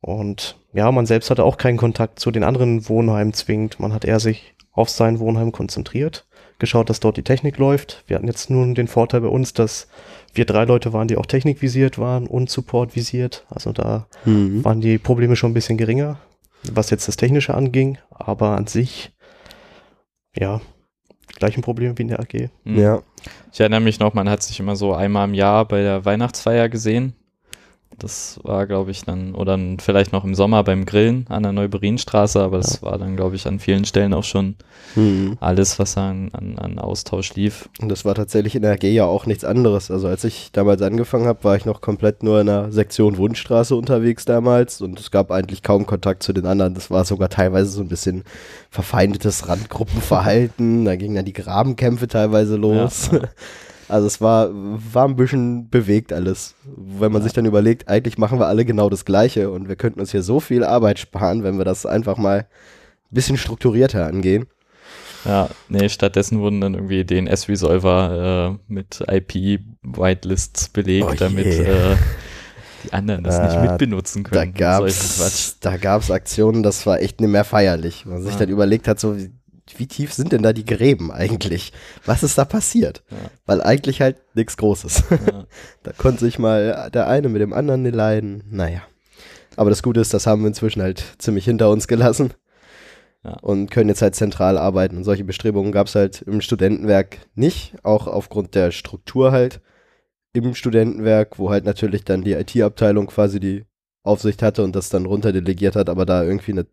Und 0.00 0.58
ja, 0.72 0.90
man 0.92 1.06
selbst 1.06 1.30
hatte 1.30 1.44
auch 1.44 1.56
keinen 1.56 1.76
Kontakt 1.76 2.18
zu 2.18 2.30
den 2.30 2.44
anderen 2.44 2.88
Wohnheimen 2.88 3.32
zwingend. 3.34 3.80
Man 3.80 3.92
hat 3.92 4.04
eher 4.04 4.20
sich 4.20 4.54
auf 4.72 4.88
sein 4.88 5.18
Wohnheim 5.18 5.52
konzentriert, 5.52 6.26
geschaut, 6.58 6.88
dass 6.88 7.00
dort 7.00 7.16
die 7.16 7.22
Technik 7.24 7.58
läuft. 7.58 8.04
Wir 8.06 8.16
hatten 8.16 8.26
jetzt 8.28 8.50
nun 8.50 8.74
den 8.74 8.88
Vorteil 8.88 9.20
bei 9.20 9.28
uns, 9.28 9.52
dass 9.52 9.88
wir 10.32 10.44
drei 10.46 10.64
Leute 10.64 10.92
waren, 10.92 11.08
die 11.08 11.16
auch 11.16 11.26
technikvisiert 11.26 11.98
waren 11.98 12.26
und 12.26 12.48
Support 12.50 12.96
visiert. 12.96 13.44
Also 13.50 13.72
da 13.72 14.06
Mhm. 14.24 14.64
waren 14.64 14.80
die 14.80 14.98
Probleme 14.98 15.36
schon 15.36 15.50
ein 15.50 15.54
bisschen 15.54 15.76
geringer, 15.76 16.18
was 16.72 16.90
jetzt 16.90 17.08
das 17.08 17.16
Technische 17.16 17.54
anging. 17.54 17.98
Aber 18.10 18.56
an 18.56 18.66
sich, 18.68 19.12
ja, 20.36 20.60
die 21.30 21.34
gleichen 21.34 21.62
Probleme 21.62 21.98
wie 21.98 22.02
in 22.02 22.08
der 22.08 22.20
AG. 22.20 22.48
Mhm. 22.64 22.78
Ja. 22.78 23.02
Ich 23.52 23.60
erinnere 23.60 23.80
mich 23.80 23.98
noch, 23.98 24.14
man 24.14 24.30
hat 24.30 24.42
sich 24.42 24.60
immer 24.60 24.76
so 24.76 24.94
einmal 24.94 25.28
im 25.28 25.34
Jahr 25.34 25.66
bei 25.66 25.82
der 25.82 26.04
Weihnachtsfeier 26.04 26.68
gesehen. 26.68 27.14
Das 27.98 28.40
war, 28.44 28.66
glaube 28.66 28.90
ich, 28.92 29.02
dann, 29.04 29.34
oder 29.34 29.52
dann 29.58 29.78
vielleicht 29.78 30.12
noch 30.12 30.24
im 30.24 30.34
Sommer 30.34 30.64
beim 30.64 30.86
Grillen 30.86 31.26
an 31.28 31.42
der 31.42 31.52
Neuberienstraße, 31.52 32.40
aber 32.40 32.56
das 32.56 32.82
war 32.82 32.96
dann, 32.96 33.14
glaube 33.16 33.36
ich, 33.36 33.46
an 33.46 33.58
vielen 33.58 33.84
Stellen 33.84 34.14
auch 34.14 34.24
schon 34.24 34.54
Mhm. 34.96 35.36
alles, 35.40 35.78
was 35.78 35.96
an, 35.96 36.30
an, 36.32 36.58
an 36.58 36.78
Austausch 36.78 37.34
lief. 37.34 37.68
Und 37.80 37.90
das 37.90 38.04
war 38.04 38.14
tatsächlich 38.14 38.56
in 38.56 38.62
der 38.62 38.72
AG 38.72 38.82
ja 38.84 39.04
auch 39.04 39.26
nichts 39.26 39.44
anderes. 39.44 39.90
Also 39.90 40.08
als 40.08 40.24
ich 40.24 40.50
damals 40.52 40.82
angefangen 40.82 41.26
habe, 41.26 41.44
war 41.44 41.54
ich 41.56 41.64
noch 41.64 41.80
komplett 41.80 42.22
nur 42.22 42.40
in 42.40 42.46
der 42.46 42.72
Sektion 42.72 43.16
Wundstraße 43.16 43.76
unterwegs 43.76 44.24
damals 44.24 44.80
und 44.80 44.98
es 44.98 45.10
gab 45.10 45.30
eigentlich 45.30 45.62
kaum 45.62 45.86
Kontakt 45.86 46.22
zu 46.22 46.32
den 46.32 46.46
anderen. 46.46 46.74
Das 46.74 46.90
war 46.90 47.04
sogar 47.04 47.28
teilweise 47.28 47.70
so 47.70 47.82
ein 47.82 47.88
bisschen 47.88 48.24
verfeindetes 48.70 49.48
Randgruppenverhalten. 49.48 50.84
da 50.84 50.96
gingen 50.96 51.14
dann 51.16 51.24
die 51.24 51.32
Grabenkämpfe 51.34 52.08
teilweise 52.08 52.56
los. 52.56 53.10
Ja, 53.12 53.18
ja. 53.18 53.28
Also 53.90 54.06
es 54.06 54.20
war, 54.20 54.50
war 54.52 55.06
ein 55.08 55.16
bisschen 55.16 55.68
bewegt 55.68 56.12
alles. 56.12 56.54
Wenn 56.64 57.12
man 57.12 57.20
Ja. 57.22 57.24
sich 57.24 57.32
dann 57.32 57.44
überlegt, 57.46 57.88
eigentlich 57.88 58.18
machen 58.18 58.38
wir 58.38 58.46
alle 58.46 58.64
genau 58.64 58.88
das 58.88 59.04
Gleiche 59.04 59.50
und 59.50 59.68
wir 59.68 59.76
könnten 59.76 60.00
uns 60.00 60.12
hier 60.12 60.22
so 60.22 60.40
viel 60.40 60.64
Arbeit 60.64 60.98
sparen, 60.98 61.42
wenn 61.42 61.58
wir 61.58 61.64
das 61.64 61.84
einfach 61.86 62.16
mal 62.16 62.40
ein 62.40 62.46
bisschen 63.14 63.36
strukturierter 63.36 64.06
angehen. 64.06 64.46
Ja, 65.24 65.50
nee, 65.68 65.88
stattdessen 65.90 66.40
wurden 66.40 66.60
dann 66.62 66.74
irgendwie 66.74 67.04
DNS-Resolver 67.04 68.56
äh, 68.68 68.72
mit 68.72 69.02
IP-Whitelists 69.06 70.68
belegt, 70.70 71.08
Oh 71.10 71.14
damit 71.18 71.46
äh, 71.46 71.96
die 72.84 72.92
anderen 72.92 73.24
das 73.24 73.38
nicht 73.42 73.56
Äh, 73.56 73.68
mitbenutzen 73.68 74.24
Da 74.24 74.30
können. 74.30 74.54
Gab's, 74.54 75.58
da 75.60 75.76
gab's 75.76 76.10
Aktionen, 76.10 76.62
das 76.62 76.86
war 76.86 77.00
echt 77.00 77.20
nicht 77.20 77.28
mehr 77.30 77.44
feierlich. 77.44 78.06
Man 78.06 78.22
sich 78.22 78.36
dann 78.36 78.48
überlegt 78.48 78.88
hat, 78.88 78.98
so 78.98 79.18
wie, 79.18 79.30
wie 79.78 79.86
tief 79.86 80.12
sind 80.12 80.32
denn 80.32 80.42
da 80.42 80.52
die 80.52 80.64
Gräben 80.64 81.12
eigentlich? 81.12 81.72
Was 82.04 82.22
ist 82.22 82.38
da 82.38 82.44
passiert? 82.44 83.02
Ja. 83.10 83.16
Weil 83.46 83.62
eigentlich 83.62 84.00
halt 84.00 84.16
nichts 84.34 84.56
Großes. 84.56 85.04
Ja. 85.10 85.44
da 85.82 85.92
konnte 85.92 86.20
sich 86.20 86.38
mal 86.38 86.90
der 86.92 87.06
eine 87.06 87.28
mit 87.28 87.40
dem 87.40 87.52
anderen 87.52 87.82
nicht 87.82 87.94
leiden. 87.94 88.42
Naja. 88.50 88.82
Aber 89.56 89.70
das 89.70 89.82
Gute 89.82 90.00
ist, 90.00 90.14
das 90.14 90.26
haben 90.26 90.42
wir 90.42 90.48
inzwischen 90.48 90.82
halt 90.82 91.04
ziemlich 91.18 91.44
hinter 91.44 91.70
uns 91.70 91.88
gelassen. 91.88 92.32
Ja. 93.24 93.36
Und 93.42 93.70
können 93.70 93.90
jetzt 93.90 94.02
halt 94.02 94.14
zentral 94.14 94.56
arbeiten. 94.56 94.96
Und 94.96 95.04
solche 95.04 95.24
Bestrebungen 95.24 95.72
gab's 95.72 95.94
halt 95.94 96.22
im 96.22 96.40
Studentenwerk 96.40 97.18
nicht, 97.34 97.74
auch 97.82 98.06
aufgrund 98.06 98.54
der 98.54 98.70
Struktur 98.70 99.32
halt 99.32 99.60
im 100.32 100.54
Studentenwerk, 100.54 101.38
wo 101.38 101.50
halt 101.50 101.64
natürlich 101.64 102.04
dann 102.04 102.22
die 102.22 102.32
IT-Abteilung 102.32 103.08
quasi 103.08 103.40
die 103.40 103.64
Aufsicht 104.02 104.42
hatte 104.42 104.64
und 104.64 104.74
das 104.74 104.88
dann 104.88 105.06
runterdelegiert 105.06 105.76
hat, 105.76 105.88
aber 105.88 106.06
da 106.06 106.22
irgendwie 106.22 106.52
eine 106.52 106.66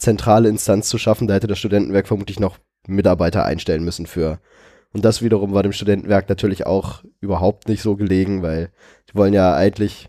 zentrale 0.00 0.48
Instanz 0.48 0.88
zu 0.88 0.98
schaffen, 0.98 1.28
da 1.28 1.34
hätte 1.34 1.46
das 1.46 1.58
Studentenwerk 1.58 2.08
vermutlich 2.08 2.40
noch 2.40 2.58
Mitarbeiter 2.86 3.44
einstellen 3.44 3.84
müssen 3.84 4.06
für. 4.06 4.40
Und 4.92 5.04
das 5.04 5.22
wiederum 5.22 5.52
war 5.52 5.62
dem 5.62 5.72
Studentenwerk 5.72 6.28
natürlich 6.28 6.66
auch 6.66 7.04
überhaupt 7.20 7.68
nicht 7.68 7.82
so 7.82 7.96
gelegen, 7.96 8.42
weil 8.42 8.70
die 9.08 9.14
wollen 9.14 9.32
ja 9.32 9.54
eigentlich, 9.54 10.08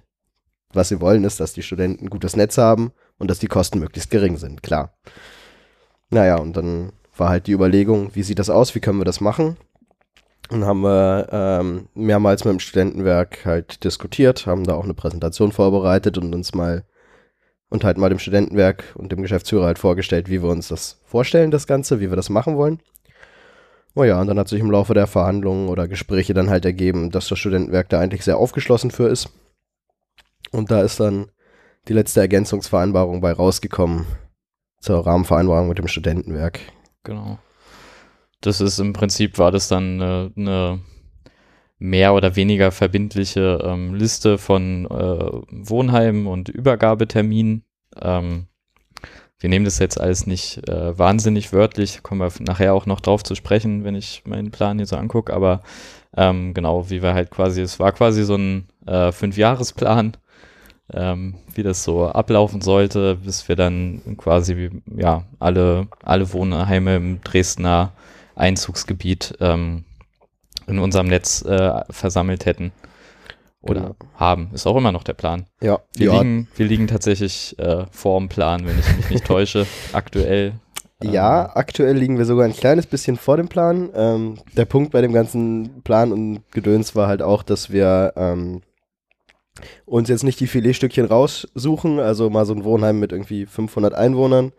was 0.74 0.90
sie 0.90 1.02
wollen, 1.02 1.24
ist, 1.24 1.40
dass 1.40 1.54
die 1.54 1.62
Studenten 1.62 2.06
ein 2.06 2.10
gutes 2.10 2.36
Netz 2.36 2.58
haben 2.58 2.92
und 3.20 3.30
dass 3.30 3.40
die 3.40 3.48
Kosten 3.48 3.80
möglichst 3.80 4.10
gering 4.10 4.38
sind, 4.38 4.64
klar. 4.64 4.98
Naja, 6.10 6.38
und 6.38 6.58
dann 6.58 6.94
war 7.16 7.30
halt 7.30 7.48
die 7.48 7.52
Überlegung, 7.52 8.16
wie 8.16 8.24
sieht 8.24 8.40
das 8.40 8.50
aus, 8.50 8.74
wie 8.74 8.80
können 8.80 9.00
wir 9.00 9.06
das 9.06 9.22
machen? 9.22 9.58
Und 10.50 10.66
haben 10.66 10.82
wir 10.82 11.28
ähm, 11.32 11.88
mehrmals 11.94 12.44
mit 12.44 12.54
dem 12.54 12.60
Studentenwerk 12.60 13.46
halt 13.46 13.84
diskutiert, 13.84 14.48
haben 14.48 14.66
da 14.66 14.74
auch 14.74 14.84
eine 14.84 14.94
Präsentation 14.94 15.52
vorbereitet 15.52 16.18
und 16.18 16.34
uns 16.34 16.54
mal 16.54 16.84
und 17.72 17.86
halt 17.86 17.98
mal 17.98 18.10
dem 18.10 18.20
Studentenwerk 18.20 18.84
und 18.96 19.12
dem 19.12 19.22
Geschäftsführer 19.22 19.66
halt 19.66 19.80
vorgestellt, 19.80 20.30
wie 20.30 20.44
wir 20.44 20.50
uns 20.50 20.68
das 20.68 21.00
vorstellen, 21.06 21.52
das 21.52 21.66
Ganze, 21.66 22.00
wie 22.02 22.10
wir 22.10 22.18
das 22.18 22.30
machen 22.30 22.58
wollen. 22.58 22.82
Oh 23.96 24.04
ja, 24.04 24.20
und 24.22 24.28
dann 24.28 24.38
hat 24.38 24.50
sich 24.50 24.60
im 24.60 24.70
Laufe 24.70 24.94
der 24.94 25.08
Verhandlungen 25.08 25.70
oder 25.70 25.88
Gespräche 25.88 26.34
dann 26.34 26.50
halt 26.50 26.66
ergeben, 26.66 27.12
dass 27.12 27.30
das 27.30 27.40
Studentenwerk 27.40 27.90
da 27.90 28.00
eigentlich 28.00 28.24
sehr 28.24 28.38
aufgeschlossen 28.38 28.92
für 28.92 29.08
ist. 29.08 29.30
Und 30.52 30.70
da 30.70 30.82
ist 30.82 31.00
dann 31.00 31.32
die 31.88 31.94
letzte 31.94 32.20
Ergänzungsvereinbarung 32.20 33.22
bei 33.22 33.32
rausgekommen 33.32 34.06
zur 34.82 35.06
Rahmenvereinbarung 35.06 35.70
mit 35.70 35.78
dem 35.78 35.88
Studentenwerk. 35.88 36.60
Genau. 37.04 37.40
Das 38.42 38.60
ist 38.60 38.80
im 38.80 38.92
Prinzip 38.92 39.38
war 39.38 39.52
das 39.52 39.70
dann 39.70 40.02
eine, 40.02 40.32
eine 40.36 40.82
mehr 41.82 42.14
oder 42.14 42.36
weniger 42.36 42.72
verbindliche 42.72 43.60
ähm, 43.64 43.96
Liste 43.96 44.38
von 44.38 44.86
äh, 44.86 45.42
Wohnheimen 45.50 46.28
und 46.28 46.48
Übergabeterminen. 46.48 47.64
Ähm, 48.00 48.46
wir 49.40 49.50
nehmen 49.50 49.66
das 49.66 49.80
jetzt 49.80 50.00
alles 50.00 50.28
nicht 50.28 50.70
äh, 50.70 50.98
wahnsinnig 50.98 51.52
wörtlich, 51.52 52.04
kommen 52.04 52.22
wir 52.22 52.32
nachher 52.46 52.76
auch 52.76 52.86
noch 52.86 53.00
drauf 53.00 53.24
zu 53.24 53.34
sprechen, 53.34 53.84
wenn 53.84 53.96
ich 53.96 54.22
meinen 54.28 54.52
Plan 54.52 54.78
hier 54.78 54.86
so 54.86 54.96
angucke, 54.96 55.34
aber 55.34 55.62
ähm, 56.16 56.54
genau, 56.54 56.92
wie 56.92 57.02
wir 57.02 57.16
halt 57.16 57.32
quasi, 57.32 57.62
es 57.62 57.80
war 57.80 57.92
quasi 57.94 58.26
so 58.26 58.36
ein 58.36 58.68
äh, 58.86 59.12
Fünfjahresplan, 59.12 60.18
ähm, 60.94 61.34
wie 61.56 61.64
das 61.64 61.84
so 61.84 62.06
ablaufen 62.06 62.62
sollte, 62.62 63.16
bis 63.16 63.50
wir 63.50 63.56
dann 63.56 64.02
quasi 64.18 64.70
ja 64.96 65.24
alle 65.40 65.88
alle 66.04 66.32
Wohnheime 66.32 66.98
im 66.98 67.22
Dresdner 67.22 67.94
Einzugsgebiet 68.36 69.36
ähm, 69.40 69.84
in 70.72 70.80
unserem 70.80 71.08
Netz 71.08 71.44
äh, 71.44 71.82
versammelt 71.90 72.46
hätten 72.46 72.72
oder 73.62 73.82
Genau. 73.82 73.96
haben. 74.16 74.50
Ist 74.54 74.66
auch 74.66 74.76
immer 74.78 74.92
noch 74.92 75.04
der 75.04 75.14
Plan. 75.14 75.46
Ja, 75.62 75.80
Wir, 75.96 76.08
ja 76.08 76.22
liegen, 76.22 76.48
wir 76.56 76.66
liegen 76.66 76.88
tatsächlich 76.88 77.58
äh, 77.60 77.86
vor 77.92 78.20
dem 78.20 78.28
Plan, 78.30 78.66
wenn 78.66 78.80
ich 78.80 78.98
mich 78.98 79.10
nicht 79.12 79.26
täusche, 79.26 79.68
aktuell. 79.94 80.54
Ja, 81.04 81.46
Ähm, 81.46 81.52
aktuell 81.56 81.98
liegen 81.98 82.18
wir 82.18 82.26
sogar 82.26 82.46
ein 82.46 82.54
kleines 82.56 82.86
bisschen 82.88 83.18
vor 83.18 83.38
dem 83.38 83.48
Plan. 83.50 83.90
Ähm, 83.96 84.38
der 84.56 84.66
Punkt 84.66 84.92
bei 84.92 85.02
dem 85.02 85.14
ganzen 85.14 85.82
Plan 85.84 86.12
und 86.12 86.42
Gedöns 86.52 86.96
war 86.96 87.08
halt 87.08 87.22
auch, 87.22 87.44
dass 87.44 87.72
wir 87.72 88.14
ähm, 88.16 88.62
uns 89.86 90.10
jetzt 90.10 90.24
nicht 90.24 90.40
die 90.40 90.48
Filetstückchen 90.48 91.06
raussuchen, 91.06 92.00
also 92.00 92.30
mal 92.30 92.46
so 92.46 92.54
ein 92.54 92.64
Wohnheim 92.64 93.00
mit 93.00 93.12
irgendwie 93.12 93.46
500 93.46 93.94
Einwohnern, 93.94 94.54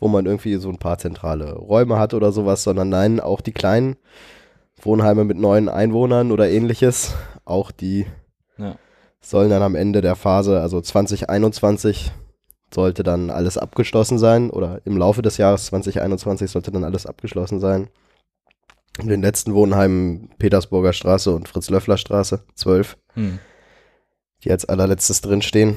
wo 0.00 0.08
man 0.08 0.26
irgendwie 0.26 0.54
so 0.56 0.68
ein 0.68 0.78
paar 0.78 0.98
zentrale 0.98 1.54
Räume 1.54 1.98
hat 1.98 2.14
oder 2.14 2.32
sowas, 2.32 2.62
sondern 2.62 2.88
nein, 2.88 3.20
auch 3.20 3.40
die 3.40 3.52
kleinen 3.52 3.96
Wohnheime 4.80 5.24
mit 5.24 5.36
neun 5.38 5.68
Einwohnern 5.68 6.32
oder 6.32 6.48
ähnliches, 6.48 7.14
auch 7.44 7.70
die 7.70 8.06
Ja. 8.56 8.76
sollen 9.20 9.50
dann 9.50 9.62
am 9.62 9.74
Ende 9.74 10.00
der 10.00 10.16
Phase, 10.16 10.60
also 10.60 10.80
2021, 10.80 12.12
sollte 12.72 13.02
dann 13.02 13.30
alles 13.30 13.56
abgeschlossen 13.56 14.18
sein 14.18 14.50
oder 14.50 14.80
im 14.84 14.96
Laufe 14.98 15.22
des 15.22 15.38
Jahres 15.38 15.66
2021 15.66 16.50
sollte 16.50 16.70
dann 16.70 16.84
alles 16.84 17.06
abgeschlossen 17.06 17.60
sein. 17.60 17.88
In 19.00 19.08
den 19.08 19.22
letzten 19.22 19.54
Wohnheimen 19.54 20.28
Petersburger 20.38 20.92
Straße 20.92 21.34
und 21.34 21.48
Fritz-Löffler 21.48 21.96
Straße 21.96 22.44
12, 22.56 22.98
hm, 23.14 23.38
die 24.44 24.50
als 24.50 24.64
allerletztes 24.64 25.20
drinstehen. 25.20 25.76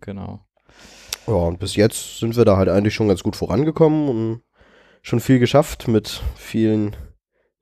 genau. 0.00 0.40
Ja, 1.26 1.34
und 1.34 1.58
bis 1.60 1.76
jetzt 1.76 2.18
sind 2.18 2.36
wir 2.36 2.44
da 2.44 2.56
halt 2.56 2.68
eigentlich 2.68 2.94
schon 2.94 3.06
ganz 3.08 3.22
gut 3.22 3.36
vorangekommen 3.36 4.08
und 4.08 4.42
schon 5.02 5.20
viel 5.20 5.38
geschafft 5.38 5.86
mit 5.86 6.22
vielen, 6.34 6.96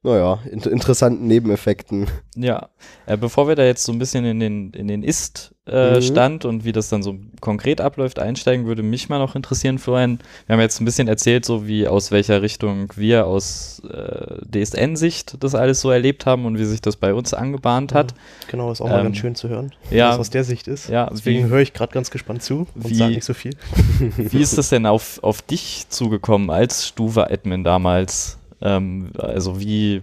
naja, 0.03 0.39
in 0.51 0.61
interessanten 0.61 1.27
Nebeneffekten. 1.27 2.07
Ja, 2.37 2.69
äh, 3.07 3.17
bevor 3.17 3.49
wir 3.49 3.57
da 3.57 3.65
jetzt 3.65 3.83
so 3.85 3.93
ein 3.93 3.99
bisschen 3.99 4.25
in 4.25 4.39
den, 4.41 4.71
in 4.71 4.87
den 4.89 5.01
Mhm. 5.01 5.07
Ist-Stand 5.09 6.45
und 6.47 6.65
wie 6.65 6.73
das 6.73 6.89
dann 6.89 7.03
so 7.03 7.17
konkret 7.41 7.81
abläuft 7.83 8.19
einsteigen, 8.19 8.65
würde 8.67 8.83
mich 8.83 9.09
mal 9.11 9.19
noch 9.19 9.35
interessieren, 9.35 9.79
Florian. 9.79 10.19
Wir 10.47 10.55
haben 10.55 10.61
jetzt 10.61 10.81
ein 10.81 10.85
bisschen 10.87 11.09
erzählt, 11.09 11.45
so 11.45 11.67
wie 11.67 11.87
aus 11.89 12.11
welcher 12.11 12.41
Richtung 12.41 12.91
wir 12.97 13.27
aus 13.27 13.83
äh, 13.93 14.37
DSN-Sicht 14.65 15.43
das 15.43 15.55
alles 15.55 15.81
so 15.83 15.91
erlebt 15.91 16.25
haben 16.27 16.47
und 16.47 16.59
wie 16.59 16.65
sich 16.65 16.81
das 16.81 16.97
bei 16.97 17.13
uns 17.13 17.35
angebahnt 17.35 17.93
hat. 17.93 18.15
Genau, 18.51 18.71
ist 18.73 18.81
auch 18.81 18.89
mal 18.89 18.99
Ähm, 19.01 19.05
ganz 19.07 19.19
schön 19.19 19.35
zu 19.35 19.49
hören, 19.51 19.73
ja. 19.91 20.11
das 20.11 20.21
aus 20.21 20.31
der 20.31 20.45
Sicht 20.45 20.69
ist. 20.69 20.89
Ja, 20.89 21.11
Deswegen 21.13 21.49
höre 21.49 21.61
ich 21.61 21.75
gerade 21.75 21.93
ganz 21.93 22.11
gespannt 22.11 22.43
zu 22.43 22.67
und 22.75 22.89
Wie- 22.89 22.95
sage 22.95 23.15
nicht 23.15 23.25
so 23.25 23.35
viel. 23.35 23.53
Wie 24.17 24.41
ist 24.41 24.57
das 24.57 24.71
denn 24.71 24.87
auf, 24.87 25.19
auf 25.23 25.43
dich 25.43 25.87
zugekommen 25.91 26.49
als 26.51 26.87
Stuva-Admin 26.87 27.63
damals? 27.65 28.38
Ähm, 28.61 29.11
also 29.19 29.61
wie 29.61 30.03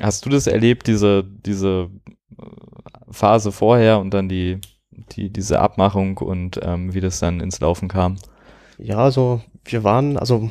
hast 0.00 0.24
du 0.26 0.30
das 0.30 0.46
erlebt, 0.46 0.86
diese, 0.86 1.24
diese 1.24 1.90
äh, 2.38 2.44
Phase 3.10 3.52
vorher 3.52 3.98
und 3.98 4.12
dann 4.12 4.28
die, 4.28 4.60
die, 4.90 5.30
diese 5.30 5.60
Abmachung 5.60 6.18
und 6.18 6.60
ähm, 6.62 6.94
wie 6.94 7.00
das 7.00 7.20
dann 7.20 7.40
ins 7.40 7.60
Laufen 7.60 7.88
kam? 7.88 8.16
Ja, 8.78 8.98
also 8.98 9.40
wir 9.64 9.84
waren, 9.84 10.16
also 10.16 10.50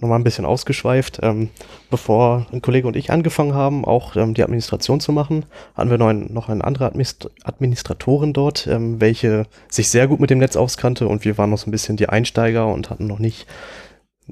nochmal 0.00 0.18
ein 0.18 0.24
bisschen 0.24 0.44
ausgeschweift, 0.44 1.20
ähm, 1.22 1.50
bevor 1.90 2.46
ein 2.52 2.62
Kollege 2.62 2.86
und 2.86 2.96
ich 2.96 3.10
angefangen 3.10 3.54
haben, 3.54 3.84
auch 3.84 4.16
ähm, 4.16 4.34
die 4.34 4.42
Administration 4.42 5.00
zu 5.00 5.12
machen, 5.12 5.44
hatten 5.74 5.90
wir 5.90 5.98
noch, 5.98 6.08
ein, 6.08 6.32
noch 6.32 6.48
eine 6.48 6.64
andere 6.64 6.86
Administ 6.86 7.28
Administratorin 7.44 8.32
dort, 8.32 8.66
ähm, 8.66 9.00
welche 9.00 9.46
sich 9.68 9.88
sehr 9.88 10.08
gut 10.08 10.20
mit 10.20 10.30
dem 10.30 10.38
Netz 10.38 10.56
auskannte 10.56 11.06
und 11.06 11.24
wir 11.24 11.38
waren 11.38 11.50
noch 11.50 11.58
so 11.58 11.68
ein 11.68 11.72
bisschen 11.72 11.96
die 11.96 12.08
Einsteiger 12.08 12.66
und 12.66 12.90
hatten 12.90 13.06
noch 13.06 13.18
nicht 13.18 13.46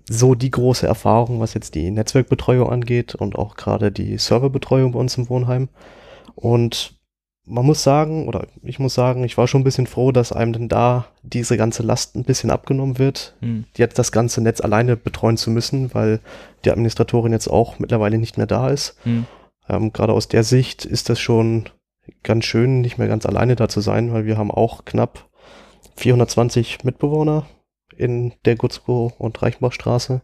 so 0.09 0.35
die 0.35 0.51
große 0.51 0.87
Erfahrung, 0.87 1.41
was 1.41 1.55
jetzt 1.55 1.75
die 1.75 1.91
Netzwerkbetreuung 1.91 2.69
angeht 2.71 3.15
und 3.15 3.37
auch 3.37 3.57
gerade 3.57 3.91
die 3.91 4.19
Serverbetreuung 4.19 4.93
bei 4.93 4.99
uns 4.99 5.17
im 5.17 5.29
Wohnheim. 5.29 5.69
Und 6.35 6.99
man 7.45 7.65
muss 7.65 7.83
sagen, 7.83 8.29
oder 8.29 8.47
ich 8.63 8.79
muss 8.79 8.95
sagen, 8.95 9.25
ich 9.25 9.39
war 9.39 9.49
schon 9.49 9.63
ein 9.63 9.65
bisschen 9.65 9.87
froh, 9.87 10.13
dass 10.13 10.33
einem 10.33 10.53
denn 10.53 10.69
da 10.69 11.07
diese 11.23 11.57
ganze 11.57 11.83
Last 11.83 12.15
ein 12.15 12.25
bisschen 12.25 12.51
abgenommen 12.51 12.99
wird, 12.99 13.37
Hm. 13.41 13.65
jetzt 13.77 13.99
das 13.99 14.13
ganze 14.13 14.43
Netz 14.43 14.61
alleine 14.61 14.97
betreuen 14.97 15.39
zu 15.39 15.51
müssen, 15.51 15.95
weil 15.95 16.21
die 16.65 16.71
Administratorin 16.71 17.33
jetzt 17.33 17.49
auch 17.49 17.79
mittlerweile 17.79 18.19
nicht 18.19 18.37
mehr 18.37 18.47
da 18.47 18.69
ist. 18.69 18.97
Hm. 19.05 19.27
Ähm, 19.69 19.93
Gerade 19.93 20.13
aus 20.13 20.29
der 20.29 20.45
Sicht 20.45 20.85
ist 20.85 21.09
das 21.09 21.19
schon 21.21 21.71
ganz 22.23 22.45
schön, 22.45 22.81
nicht 22.81 22.99
mehr 22.99 23.09
ganz 23.09 23.27
alleine 23.27 23.57
da 23.57 23.69
zu 23.69 23.81
sein, 23.81 24.13
weil 24.13 24.27
wir 24.27 24.37
haben 24.37 24.51
auch 24.51 24.85
knapp 24.85 25.29
420 25.97 26.85
Mitbewohner 26.85 27.47
in 27.97 28.33
der 28.45 28.57
Gutzko- 28.57 29.13
und 29.19 29.41
Reichenbachstraße. 29.43 30.23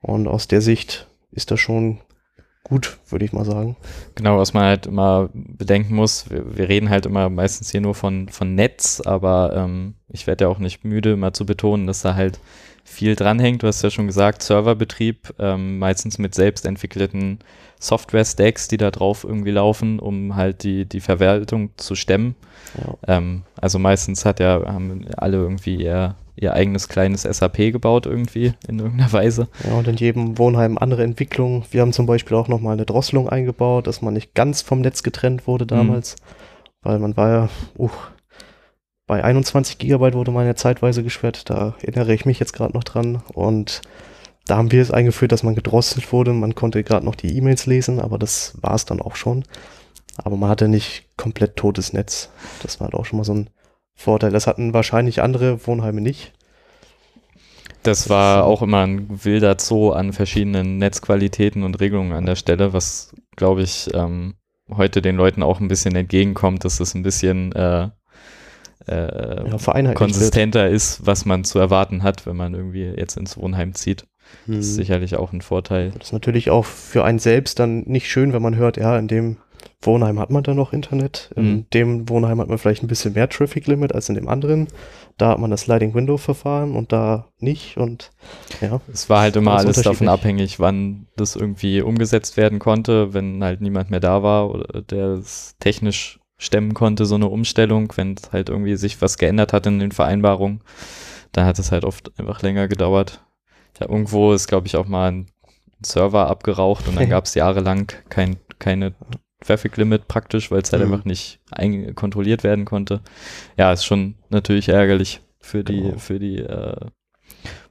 Und 0.00 0.28
aus 0.28 0.48
der 0.48 0.60
Sicht 0.60 1.08
ist 1.32 1.50
das 1.50 1.60
schon 1.60 2.00
gut, 2.64 2.98
würde 3.08 3.24
ich 3.24 3.32
mal 3.32 3.44
sagen. 3.44 3.76
Genau, 4.14 4.38
was 4.38 4.52
man 4.52 4.64
halt 4.64 4.86
immer 4.86 5.30
bedenken 5.32 5.94
muss, 5.94 6.30
wir, 6.30 6.56
wir 6.56 6.68
reden 6.68 6.90
halt 6.90 7.06
immer 7.06 7.28
meistens 7.28 7.70
hier 7.70 7.80
nur 7.80 7.94
von, 7.94 8.28
von 8.28 8.54
Netz, 8.54 9.00
aber 9.00 9.52
ähm, 9.56 9.94
ich 10.08 10.26
werde 10.26 10.44
ja 10.44 10.48
auch 10.50 10.58
nicht 10.58 10.84
müde, 10.84 11.16
mal 11.16 11.32
zu 11.32 11.46
betonen, 11.46 11.86
dass 11.86 12.02
da 12.02 12.14
halt 12.14 12.38
viel 12.84 13.16
dranhängt. 13.16 13.62
Du 13.62 13.66
hast 13.66 13.82
ja 13.82 13.90
schon 13.90 14.06
gesagt, 14.06 14.42
Serverbetrieb, 14.42 15.34
ähm, 15.38 15.78
meistens 15.78 16.18
mit 16.18 16.34
selbst 16.34 16.66
entwickelten 16.66 17.40
Software-Stacks, 17.80 18.68
die 18.68 18.76
da 18.76 18.90
drauf 18.90 19.24
irgendwie 19.24 19.50
laufen, 19.50 19.98
um 19.98 20.36
halt 20.36 20.62
die, 20.62 20.84
die 20.84 21.00
Verwaltung 21.00 21.70
zu 21.76 21.94
stemmen. 21.94 22.36
Ja. 22.78 23.16
Ähm, 23.16 23.42
also 23.60 23.78
meistens 23.78 24.24
hat 24.24 24.38
ja, 24.38 24.62
haben 24.66 25.06
alle 25.16 25.38
irgendwie 25.38 25.76
ihr, 25.76 26.14
ihr 26.36 26.52
eigenes 26.52 26.88
kleines 26.88 27.22
SAP 27.22 27.56
gebaut 27.72 28.04
irgendwie 28.04 28.52
in 28.68 28.78
irgendeiner 28.78 29.12
Weise. 29.12 29.48
Ja, 29.66 29.74
und 29.74 29.88
in 29.88 29.96
jedem 29.96 30.38
Wohnheim 30.38 30.76
andere 30.76 31.02
Entwicklungen. 31.02 31.64
Wir 31.70 31.80
haben 31.80 31.94
zum 31.94 32.06
Beispiel 32.06 32.36
auch 32.36 32.48
nochmal 32.48 32.74
eine 32.74 32.84
Drosselung 32.84 33.28
eingebaut, 33.30 33.86
dass 33.86 34.02
man 34.02 34.14
nicht 34.14 34.34
ganz 34.34 34.60
vom 34.60 34.82
Netz 34.82 35.02
getrennt 35.02 35.46
wurde 35.46 35.66
damals, 35.66 36.16
weil 36.82 36.98
man 36.98 37.16
war 37.16 37.30
ja, 37.30 37.48
uh, 37.78 37.90
bei 39.06 39.24
21 39.24 39.78
Gigabyte 39.78 40.14
wurde 40.14 40.30
man 40.30 40.46
ja 40.46 40.54
zeitweise 40.54 41.02
gesperrt, 41.02 41.48
da 41.48 41.74
erinnere 41.80 42.12
ich 42.12 42.26
mich 42.26 42.38
jetzt 42.38 42.52
gerade 42.52 42.74
noch 42.74 42.84
dran 42.84 43.22
und 43.32 43.80
da 44.50 44.56
haben 44.56 44.72
wir 44.72 44.82
es 44.82 44.90
eingeführt, 44.90 45.32
dass 45.32 45.42
man 45.42 45.54
gedrosselt 45.54 46.12
wurde, 46.12 46.32
man 46.32 46.54
konnte 46.54 46.82
gerade 46.82 47.04
noch 47.04 47.14
die 47.14 47.36
E-Mails 47.36 47.66
lesen, 47.66 48.00
aber 48.00 48.18
das 48.18 48.54
war 48.60 48.74
es 48.74 48.84
dann 48.84 49.00
auch 49.00 49.16
schon. 49.16 49.44
Aber 50.16 50.36
man 50.36 50.50
hatte 50.50 50.68
nicht 50.68 51.06
komplett 51.16 51.56
totes 51.56 51.92
Netz. 51.92 52.30
Das 52.62 52.80
war 52.80 52.86
halt 52.86 52.94
auch 52.94 53.06
schon 53.06 53.18
mal 53.18 53.24
so 53.24 53.34
ein 53.34 53.50
Vorteil. 53.94 54.32
Das 54.32 54.46
hatten 54.46 54.74
wahrscheinlich 54.74 55.22
andere 55.22 55.66
Wohnheime 55.66 56.00
nicht. 56.00 56.32
Das 57.82 58.10
war 58.10 58.44
auch 58.44 58.60
immer 58.62 58.82
ein 58.86 59.24
wilder 59.24 59.56
Zoo 59.58 59.92
an 59.92 60.12
verschiedenen 60.12 60.78
Netzqualitäten 60.78 61.62
und 61.62 61.80
Regelungen 61.80 62.12
an 62.12 62.26
der 62.26 62.36
Stelle, 62.36 62.72
was, 62.74 63.14
glaube 63.36 63.62
ich, 63.62 63.88
ähm, 63.94 64.34
heute 64.70 65.00
den 65.00 65.16
Leuten 65.16 65.42
auch 65.42 65.60
ein 65.60 65.68
bisschen 65.68 65.96
entgegenkommt, 65.96 66.64
dass 66.64 66.80
es 66.80 66.94
ein 66.94 67.02
bisschen 67.02 67.52
äh, 67.52 67.88
äh, 68.86 69.44
Ja, 69.44 69.58
vereinheitlicht 69.58 70.20
wird. 70.20 70.34
konsistenter 70.36 70.68
ist, 70.68 71.06
was 71.06 71.24
man 71.24 71.44
zu 71.44 71.58
erwarten 71.58 72.02
hat, 72.02 72.26
wenn 72.26 72.36
man 72.36 72.54
irgendwie 72.54 72.84
jetzt 72.84 73.16
ins 73.16 73.36
Wohnheim 73.36 73.74
zieht. 73.74 74.06
Das 74.46 74.56
ist 74.58 74.70
Hm. 74.70 74.74
sicherlich 74.76 75.16
auch 75.16 75.32
ein 75.32 75.42
Vorteil. 75.42 75.92
Das 75.98 76.08
ist 76.08 76.12
natürlich 76.12 76.50
auch 76.50 76.64
für 76.64 77.04
einen 77.04 77.18
selbst 77.18 77.58
dann 77.58 77.80
nicht 77.82 78.08
schön, 78.10 78.32
wenn 78.32 78.42
man 78.42 78.56
hört, 78.56 78.76
ja, 78.76 78.98
in 78.98 79.06
dem 79.08 79.36
Wohnheim 79.82 80.18
hat 80.18 80.30
man 80.30 80.42
da 80.42 80.52
noch 80.54 80.72
Internet, 80.72 81.30
in 81.36 81.44
Mhm. 81.52 81.66
dem 81.72 82.08
Wohnheim 82.08 82.40
hat 82.40 82.48
man 82.48 82.58
vielleicht 82.58 82.82
ein 82.82 82.86
bisschen 82.88 83.14
mehr 83.14 83.28
Traffic 83.28 83.66
Limit 83.66 83.94
als 83.94 84.08
in 84.08 84.14
dem 84.14 84.28
anderen. 84.28 84.68
Da 85.18 85.28
hat 85.30 85.38
man 85.38 85.50
das 85.50 85.62
Sliding 85.62 85.94
Window 85.94 86.16
Verfahren 86.16 86.74
und 86.76 86.92
da 86.92 87.28
nicht 87.38 87.76
und 87.76 88.10
ja. 88.60 88.80
Es 88.92 89.08
war 89.10 89.20
halt 89.22 89.36
immer 89.36 89.52
Alles 89.52 89.80
davon 89.82 90.08
abhängig, 90.08 90.58
wann 90.60 91.06
das 91.16 91.36
irgendwie 91.36 91.80
umgesetzt 91.82 92.36
werden 92.36 92.58
konnte, 92.58 93.12
wenn 93.14 93.42
halt 93.44 93.60
niemand 93.60 93.90
mehr 93.90 94.00
da 94.00 94.22
war 94.22 94.50
oder 94.50 94.82
der 94.82 95.08
es 95.14 95.54
technisch 95.60 96.18
stemmen 96.38 96.72
konnte, 96.74 97.04
so 97.04 97.14
eine 97.16 97.28
Umstellung, 97.28 97.92
wenn 97.96 98.16
halt 98.32 98.48
irgendwie 98.48 98.76
sich 98.76 99.00
was 99.02 99.18
geändert 99.18 99.52
hat 99.52 99.66
in 99.66 99.78
den 99.78 99.92
Vereinbarungen, 99.92 100.60
dann 101.32 101.44
hat 101.44 101.58
es 101.58 101.70
halt 101.70 101.84
oft 101.84 102.18
einfach 102.18 102.40
länger 102.42 102.66
gedauert. 102.68 103.22
Ja, 103.80 103.88
irgendwo 103.88 104.32
ist, 104.32 104.46
glaube 104.48 104.66
ich, 104.66 104.76
auch 104.76 104.86
mal 104.86 105.10
ein 105.10 105.26
Server 105.82 106.28
abgeraucht 106.28 106.86
und 106.88 106.96
dann 106.96 107.08
gab 107.10 107.24
es 107.24 107.34
jahrelang 107.34 107.90
kein, 108.08 108.36
keine 108.58 108.94
Traffic 109.40 109.76
Limit 109.78 110.06
praktisch, 110.06 110.50
weil 110.50 110.60
es 110.60 110.72
halt 110.72 110.84
Mhm. 110.86 110.92
einfach 110.92 111.04
nicht 111.06 111.40
kontrolliert 111.94 112.44
werden 112.44 112.66
konnte. 112.66 113.00
Ja, 113.56 113.72
ist 113.72 113.84
schon 113.86 114.16
natürlich 114.28 114.68
ärgerlich 114.68 115.20
für 115.40 115.64
die, 115.64 115.80
Genau. 115.80 115.98
für 115.98 116.18
die 116.18 116.36
äh, 116.38 116.76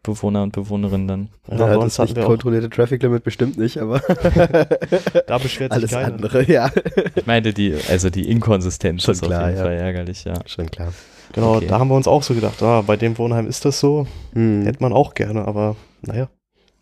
Bewohner 0.03 0.43
und 0.43 0.53
Bewohnerinnen 0.53 1.07
dann. 1.07 1.29
ja 1.49 1.57
Ja, 1.73 1.77
das 1.77 1.97
nicht 1.99 2.19
kontrollierte 2.21 2.69
Traffic 2.69 3.01
Limit 3.03 3.23
bestimmt 3.23 3.57
nicht, 3.57 3.77
aber 3.79 3.99
da 5.27 5.37
beschwert 5.37 5.73
sich 5.73 5.81
alles 5.81 5.91
keiner. 5.91 6.13
andere, 6.13 6.43
ja. 6.51 6.71
Ich 7.15 7.25
meine, 7.25 7.53
die, 7.53 7.75
also 7.89 8.09
die 8.09 8.29
Inkonsistenz 8.29 9.03
Schon 9.03 9.13
ist 9.13 9.21
klar, 9.23 9.41
auf 9.43 9.47
jeden 9.47 9.57
ja. 9.59 9.63
Fall 9.65 9.73
ärgerlich, 9.73 10.23
ja. 10.23 10.33
Schon 10.45 10.69
klar. 10.71 10.93
Genau, 11.33 11.55
Okay. 11.57 11.67
da 11.67 11.79
haben 11.79 11.89
wir 11.89 11.95
uns 11.95 12.07
auch 12.07 12.23
so 12.23 12.33
gedacht, 12.33 12.61
ah, 12.63 12.81
bei 12.81 12.97
dem 12.97 13.17
Wohnheim 13.17 13.47
ist 13.47 13.65
das 13.65 13.79
so, 13.79 14.07
Hm. 14.33 14.63
hätte 14.65 14.81
man 14.81 14.93
auch 14.93 15.13
gerne, 15.13 15.47
aber 15.47 15.75
naja, 16.01 16.29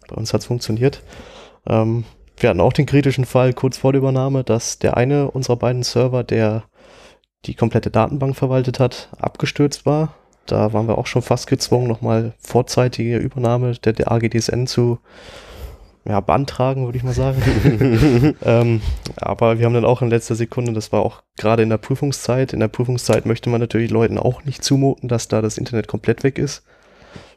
bei 0.08 0.16
uns 0.16 0.34
hat 0.34 0.42
es 0.42 0.48
funktioniert. 0.48 1.02
Ähm, 1.68 2.06
wir 2.38 2.50
hatten 2.50 2.62
auch 2.62 2.72
den 2.74 2.86
kritischen 2.86 3.26
Fall 3.26 3.52
kurz 3.54 3.78
vor 3.78 3.92
der 3.94 4.00
Übernahme, 4.00 4.44
dass 4.44 4.80
der 4.80 4.96
eine 4.96 5.32
unserer 5.32 5.56
beiden 5.58 5.84
Server, 5.84 6.24
der 6.24 6.64
die 7.46 7.56
komplette 7.56 7.90
Datenbank 7.92 8.36
verwaltet 8.36 8.80
hat, 8.80 9.10
abgestürzt 9.20 9.86
war. 9.86 10.14
Da 10.48 10.74
waren 10.74 10.88
wir 10.88 10.98
auch 10.98 11.08
schon 11.08 11.22
fast 11.22 11.48
gezwungen, 11.48 11.88
nochmal 11.88 12.34
vorzeitige 12.40 13.18
Übernahme 13.18 13.74
der, 13.74 13.94
der 13.94 14.12
AGDSN 14.12 14.68
zu 14.68 15.00
ja, 16.08 16.22
beantragen, 16.22 16.86
würde 16.86 16.98
ich 16.98 17.04
mal 17.04 17.14
sagen. 17.14 17.42
ähm, 18.46 18.82
aber 19.18 19.60
wir 19.60 19.66
haben 19.66 19.74
dann 19.74 19.86
auch 19.86 20.02
in 20.02 20.10
letzter 20.10 20.36
Sekunde, 20.36 20.74
das 20.74 20.92
war 20.92 21.02
auch 21.02 21.22
gerade 21.38 21.64
in 21.64 21.70
der 21.70 21.78
Prüfungszeit, 21.78 22.54
in 22.54 22.62
der 22.62 22.70
Prüfungszeit 22.70 23.26
möchte 23.26 23.50
man 23.50 23.60
natürlich 23.60 23.92
Leuten 23.92 24.18
auch 24.18 24.46
nicht 24.46 24.64
zumuten, 24.64 25.10
dass 25.10 25.28
da 25.28 25.42
das 25.42 25.58
Internet 25.58 25.88
komplett 25.88 26.24
weg 26.24 26.38
ist. 26.38 26.64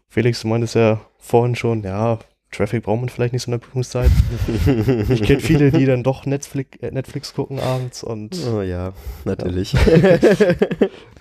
Felix, 0.09 0.43
du 0.43 0.49
meintest 0.49 0.77
ja 0.77 1.01
vorhin 1.19 1.57
schon, 1.57 1.83
ja, 1.83 2.19
Traffic 2.53 2.83
braucht 2.83 3.01
man 3.01 3.09
vielleicht 3.09 3.33
nicht 3.33 3.43
so 3.43 3.51
eine 3.51 3.59
Prüfungszeit. 3.61 4.11
ich 5.09 5.23
kenne 5.23 5.41
viele, 5.41 5.71
die 5.71 5.87
dann 5.87 6.03
doch 6.03 6.27
Netflix, 6.27 6.79
äh, 6.81 6.91
Netflix 6.91 7.33
gucken 7.35 7.61
abends 7.61 8.03
und. 8.03 8.37
Oh 8.53 8.63
ja, 8.63 8.93
natürlich. 9.25 9.75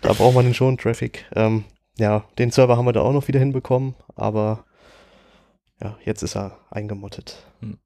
Da 0.02 0.14
braucht 0.14 0.34
man 0.34 0.46
den 0.46 0.54
schon 0.54 0.78
Traffic. 0.78 1.26
Ähm, 1.36 1.66
ja, 2.00 2.24
den 2.38 2.52
Server 2.52 2.78
haben 2.78 2.86
wir 2.86 2.93
da 2.93 3.02
auch 3.02 3.14
noch 3.14 3.28
wieder 3.28 3.39
hinbekommen, 3.39 3.95
aber 4.16 4.66
ja, 5.82 5.97
jetzt 6.04 6.24
ist 6.24 6.36
er 6.36 6.58
eingemottet. 6.72 7.45
Hm. 7.60 7.78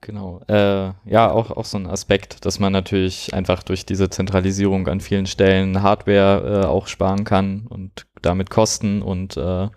Genau. 0.00 0.40
Äh, 0.48 0.92
ja, 1.04 1.30
auch, 1.30 1.52
auch 1.52 1.64
so 1.64 1.78
ein 1.78 1.86
Aspekt, 1.86 2.44
dass 2.44 2.58
man 2.58 2.72
natürlich 2.72 3.32
einfach 3.34 3.62
durch 3.62 3.86
diese 3.86 4.10
Zentralisierung 4.10 4.88
an 4.88 5.00
vielen 5.00 5.26
Stellen 5.26 5.82
Hardware 5.82 6.62
äh, 6.62 6.66
auch 6.66 6.88
sparen 6.88 7.24
kann 7.24 7.66
und 7.68 8.06
damit 8.20 8.50
Kosten 8.50 9.00
und 9.00 9.36
äh, 9.36 9.68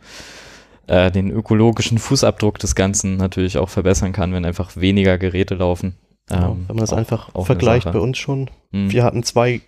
äh, 0.88 1.12
den 1.12 1.30
ökologischen 1.30 2.00
Fußabdruck 2.00 2.58
des 2.58 2.74
Ganzen 2.74 3.18
natürlich 3.18 3.60
auch 3.60 3.70
verbessern 3.70 4.14
kann, 4.14 4.34
wenn 4.34 4.46
einfach 4.46 4.76
weniger 4.76 5.20
Geräte 5.20 5.56
laufen. 5.56 5.96
Ähm, 6.32 6.66
wenn 6.68 6.76
man 6.76 6.78
das 6.78 6.94
auch, 6.94 6.98
einfach 6.98 7.36
auch 7.36 7.46
vergleicht 7.46 7.92
bei 7.92 8.00
uns 8.00 8.18
schon. 8.18 8.50
Hm. 8.72 8.92
Wir 8.92 9.04
hatten 9.04 9.22
zwei 9.22 9.62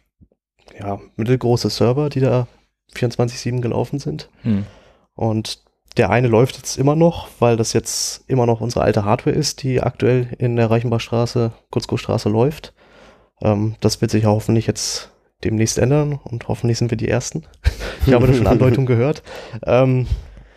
ja, 0.79 0.99
mittelgroße 1.17 1.69
Server, 1.69 2.09
die 2.09 2.19
da 2.19 2.47
24-7 2.95 3.61
gelaufen 3.61 3.99
sind. 3.99 4.29
Hm. 4.41 4.65
Und 5.15 5.61
der 5.97 6.09
eine 6.11 6.27
läuft 6.27 6.57
jetzt 6.57 6.77
immer 6.77 6.95
noch, 6.95 7.27
weil 7.39 7.57
das 7.57 7.73
jetzt 7.73 8.23
immer 8.27 8.45
noch 8.45 8.61
unsere 8.61 8.83
alte 8.83 9.03
Hardware 9.03 9.35
ist, 9.35 9.63
die 9.63 9.81
aktuell 9.81 10.29
in 10.37 10.55
der 10.55 10.69
Reichenbachstraße, 10.69 11.51
Kurzkostraße 11.71 12.29
läuft. 12.29 12.73
Ähm, 13.41 13.75
das 13.79 14.01
wird 14.01 14.11
sich 14.11 14.25
hoffentlich 14.25 14.67
jetzt 14.67 15.11
demnächst 15.43 15.77
ändern 15.77 16.19
und 16.23 16.47
hoffentlich 16.47 16.77
sind 16.77 16.91
wir 16.91 16.97
die 16.97 17.07
Ersten. 17.07 17.43
ich 18.05 18.13
habe 18.13 18.27
da 18.27 18.33
schon 18.33 18.47
Andeutungen 18.47 18.85
gehört. 18.87 19.23
Ähm, 19.65 20.07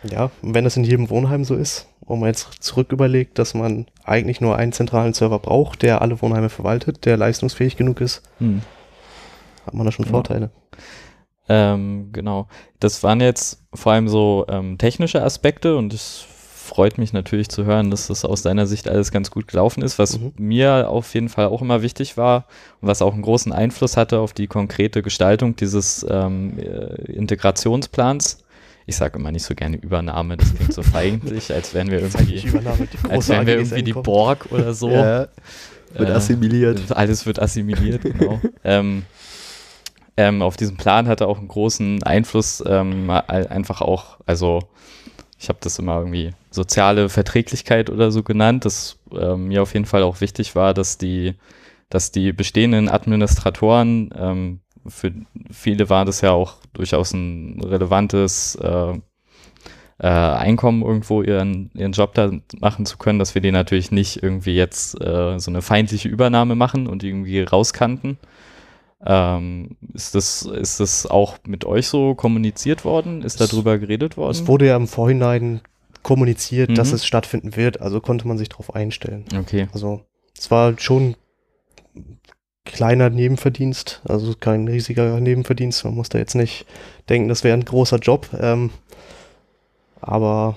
ja, 0.03 0.31
wenn 0.41 0.63
das 0.63 0.77
in 0.77 0.83
jedem 0.83 1.09
Wohnheim 1.09 1.43
so 1.43 1.55
ist, 1.55 1.87
wo 2.01 2.15
man 2.15 2.27
jetzt 2.27 2.63
zurück 2.63 2.91
überlegt, 2.91 3.37
dass 3.39 3.53
man 3.53 3.85
eigentlich 4.03 4.41
nur 4.41 4.57
einen 4.57 4.71
zentralen 4.73 5.13
Server 5.13 5.39
braucht, 5.39 5.83
der 5.83 6.01
alle 6.01 6.21
Wohnheime 6.21 6.49
verwaltet, 6.49 7.05
der 7.05 7.17
leistungsfähig 7.17 7.77
genug 7.77 8.01
ist, 8.01 8.23
hm. 8.39 8.61
hat 9.65 9.73
man 9.73 9.85
da 9.85 9.91
schon 9.91 10.05
genau. 10.05 10.17
Vorteile. 10.17 10.51
Ähm, 11.53 12.09
genau. 12.13 12.47
Das 12.79 13.03
waren 13.03 13.19
jetzt 13.19 13.61
vor 13.73 13.91
allem 13.91 14.07
so 14.07 14.45
ähm, 14.47 14.77
technische 14.77 15.21
Aspekte 15.21 15.75
und 15.75 15.93
es 15.93 16.25
freut 16.71 16.97
mich 16.97 17.11
natürlich 17.11 17.49
zu 17.49 17.65
hören, 17.65 17.91
dass 17.91 18.07
das 18.07 18.23
aus 18.23 18.41
deiner 18.41 18.65
Sicht 18.67 18.87
alles 18.87 19.11
ganz 19.11 19.31
gut 19.31 19.49
gelaufen 19.49 19.83
ist. 19.83 19.99
Was 19.99 20.17
mhm. 20.17 20.31
mir 20.37 20.89
auf 20.89 21.13
jeden 21.13 21.27
Fall 21.27 21.47
auch 21.47 21.61
immer 21.61 21.81
wichtig 21.81 22.15
war 22.15 22.45
und 22.79 22.87
was 22.87 23.01
auch 23.01 23.13
einen 23.13 23.23
großen 23.23 23.51
Einfluss 23.51 23.97
hatte 23.97 24.19
auf 24.19 24.31
die 24.31 24.47
konkrete 24.47 25.01
Gestaltung 25.01 25.57
dieses 25.57 26.05
ähm, 26.09 26.57
äh, 26.57 27.11
Integrationsplans, 27.11 28.45
ich 28.85 28.95
sage 28.95 29.19
immer 29.19 29.33
nicht 29.33 29.43
so 29.43 29.53
gerne 29.53 29.75
Übernahme, 29.75 30.37
das 30.37 30.55
klingt 30.55 30.73
so 30.73 30.83
feindlich, 30.83 31.53
als 31.53 31.73
wären 31.73 31.91
wir 31.91 31.99
irgendwie, 31.99 32.41
als 33.09 33.27
wären 33.27 33.45
wir 33.45 33.55
irgendwie 33.55 33.83
die 33.83 33.93
Borg 33.93 34.47
oder 34.51 34.73
so. 34.73 34.89
Ja, 34.89 35.27
wird 35.93 36.09
äh, 36.09 36.13
assimiliert. 36.13 36.95
Alles 36.95 37.25
wird 37.25 37.41
assimiliert, 37.41 38.03
genau. 38.03 38.39
ähm, 38.63 39.03
ähm, 40.27 40.41
auf 40.41 40.57
diesen 40.57 40.77
Plan 40.77 41.07
hatte 41.07 41.27
auch 41.27 41.39
einen 41.39 41.47
großen 41.47 42.03
Einfluss, 42.03 42.63
ähm, 42.65 43.09
einfach 43.09 43.81
auch, 43.81 44.17
also 44.25 44.59
ich 45.39 45.49
habe 45.49 45.59
das 45.61 45.79
immer 45.79 45.97
irgendwie 45.97 46.31
soziale 46.51 47.09
Verträglichkeit 47.09 47.89
oder 47.89 48.11
so 48.11 48.21
genannt, 48.21 48.65
dass 48.65 48.99
äh, 49.11 49.35
mir 49.35 49.63
auf 49.63 49.73
jeden 49.73 49.85
Fall 49.85 50.03
auch 50.03 50.21
wichtig 50.21 50.55
war, 50.55 50.73
dass 50.73 50.97
die, 50.97 51.33
dass 51.89 52.11
die 52.11 52.31
bestehenden 52.33 52.89
Administratoren 52.89 54.13
ähm, 54.15 54.59
für 54.87 55.11
viele 55.51 55.89
war 55.89 56.05
das 56.05 56.21
ja 56.21 56.31
auch 56.31 56.55
durchaus 56.73 57.13
ein 57.13 57.61
relevantes 57.63 58.55
äh, 58.55 58.93
äh, 59.99 60.07
Einkommen 60.07 60.81
irgendwo 60.81 61.21
ihren, 61.21 61.69
ihren 61.75 61.91
Job 61.91 62.15
da 62.15 62.31
machen 62.59 62.85
zu 62.85 62.97
können, 62.97 63.19
dass 63.19 63.35
wir 63.35 63.41
die 63.41 63.51
natürlich 63.51 63.91
nicht 63.91 64.23
irgendwie 64.23 64.55
jetzt 64.55 64.99
äh, 64.99 65.37
so 65.39 65.51
eine 65.51 65.61
feindliche 65.61 66.09
Übernahme 66.09 66.55
machen 66.55 66.87
und 66.87 67.03
irgendwie 67.03 67.41
rauskanten. 67.41 68.17
Ähm, 69.05 69.77
ist, 69.93 70.13
das, 70.13 70.43
ist 70.43 70.79
das 70.79 71.07
auch 71.07 71.37
mit 71.45 71.65
euch 71.65 71.87
so 71.87 72.13
kommuniziert 72.13 72.85
worden? 72.85 73.23
Ist 73.23 73.41
darüber 73.41 73.79
geredet 73.79 74.15
worden? 74.17 74.31
Es 74.31 74.47
wurde 74.47 74.67
ja 74.67 74.75
im 74.75 74.87
Vorhinein 74.87 75.61
kommuniziert, 76.03 76.69
mhm. 76.69 76.75
dass 76.75 76.91
es 76.91 77.05
stattfinden 77.05 77.55
wird, 77.55 77.81
also 77.81 77.99
konnte 77.99 78.27
man 78.27 78.37
sich 78.37 78.49
darauf 78.49 78.75
einstellen. 78.75 79.25
Okay. 79.37 79.67
Also 79.73 80.01
es 80.37 80.49
war 80.51 80.77
schon 80.77 81.15
kleiner 82.65 83.09
Nebenverdienst, 83.09 84.01
also 84.07 84.33
kein 84.39 84.67
riesiger 84.67 85.19
Nebenverdienst. 85.19 85.83
Man 85.83 85.95
muss 85.95 86.09
da 86.09 86.17
jetzt 86.17 86.35
nicht 86.35 86.65
denken, 87.09 87.27
das 87.27 87.43
wäre 87.43 87.57
ein 87.57 87.65
großer 87.65 87.97
Job. 87.97 88.29
Ähm, 88.39 88.69
aber 89.99 90.55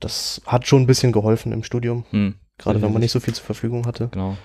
das 0.00 0.42
hat 0.46 0.66
schon 0.66 0.82
ein 0.82 0.86
bisschen 0.86 1.12
geholfen 1.12 1.52
im 1.52 1.62
Studium, 1.62 2.04
hm, 2.10 2.34
gerade 2.58 2.82
wenn 2.82 2.92
man 2.92 3.00
nicht 3.00 3.12
so 3.12 3.20
viel 3.20 3.34
zur 3.34 3.44
Verfügung 3.44 3.86
hatte. 3.86 4.08
Genau. 4.12 4.36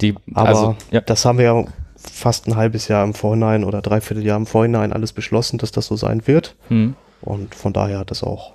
Die, 0.00 0.14
aber 0.34 0.48
also, 0.48 0.76
ja. 0.90 1.00
das 1.00 1.24
haben 1.24 1.38
wir 1.38 1.44
ja 1.44 1.64
fast 2.00 2.46
ein 2.46 2.56
halbes 2.56 2.88
Jahr 2.88 3.04
im 3.04 3.14
Vorhinein 3.14 3.64
oder 3.64 3.82
dreiviertel 3.82 4.24
Jahr 4.24 4.36
im 4.36 4.46
Vorhinein 4.46 4.92
alles 4.92 5.12
beschlossen, 5.12 5.58
dass 5.58 5.70
das 5.70 5.86
so 5.86 5.96
sein 5.96 6.26
wird. 6.26 6.56
Hm. 6.68 6.94
Und 7.20 7.54
von 7.54 7.72
daher 7.72 7.98
hat 7.98 8.10
das 8.10 8.22
auch 8.22 8.54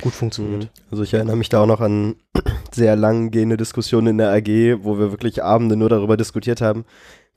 gut 0.00 0.12
funktioniert. 0.12 0.64
Hm. 0.64 0.70
Also 0.90 1.02
ich 1.02 1.14
erinnere 1.14 1.36
mich 1.36 1.48
da 1.48 1.62
auch 1.62 1.66
noch 1.66 1.80
an 1.80 2.16
sehr 2.72 2.96
lang 2.96 3.30
gehende 3.30 3.56
Diskussionen 3.56 4.08
in 4.08 4.18
der 4.18 4.32
AG, 4.32 4.82
wo 4.82 4.98
wir 4.98 5.10
wirklich 5.10 5.42
Abende 5.42 5.76
nur 5.76 5.88
darüber 5.88 6.16
diskutiert 6.16 6.60
haben, 6.60 6.84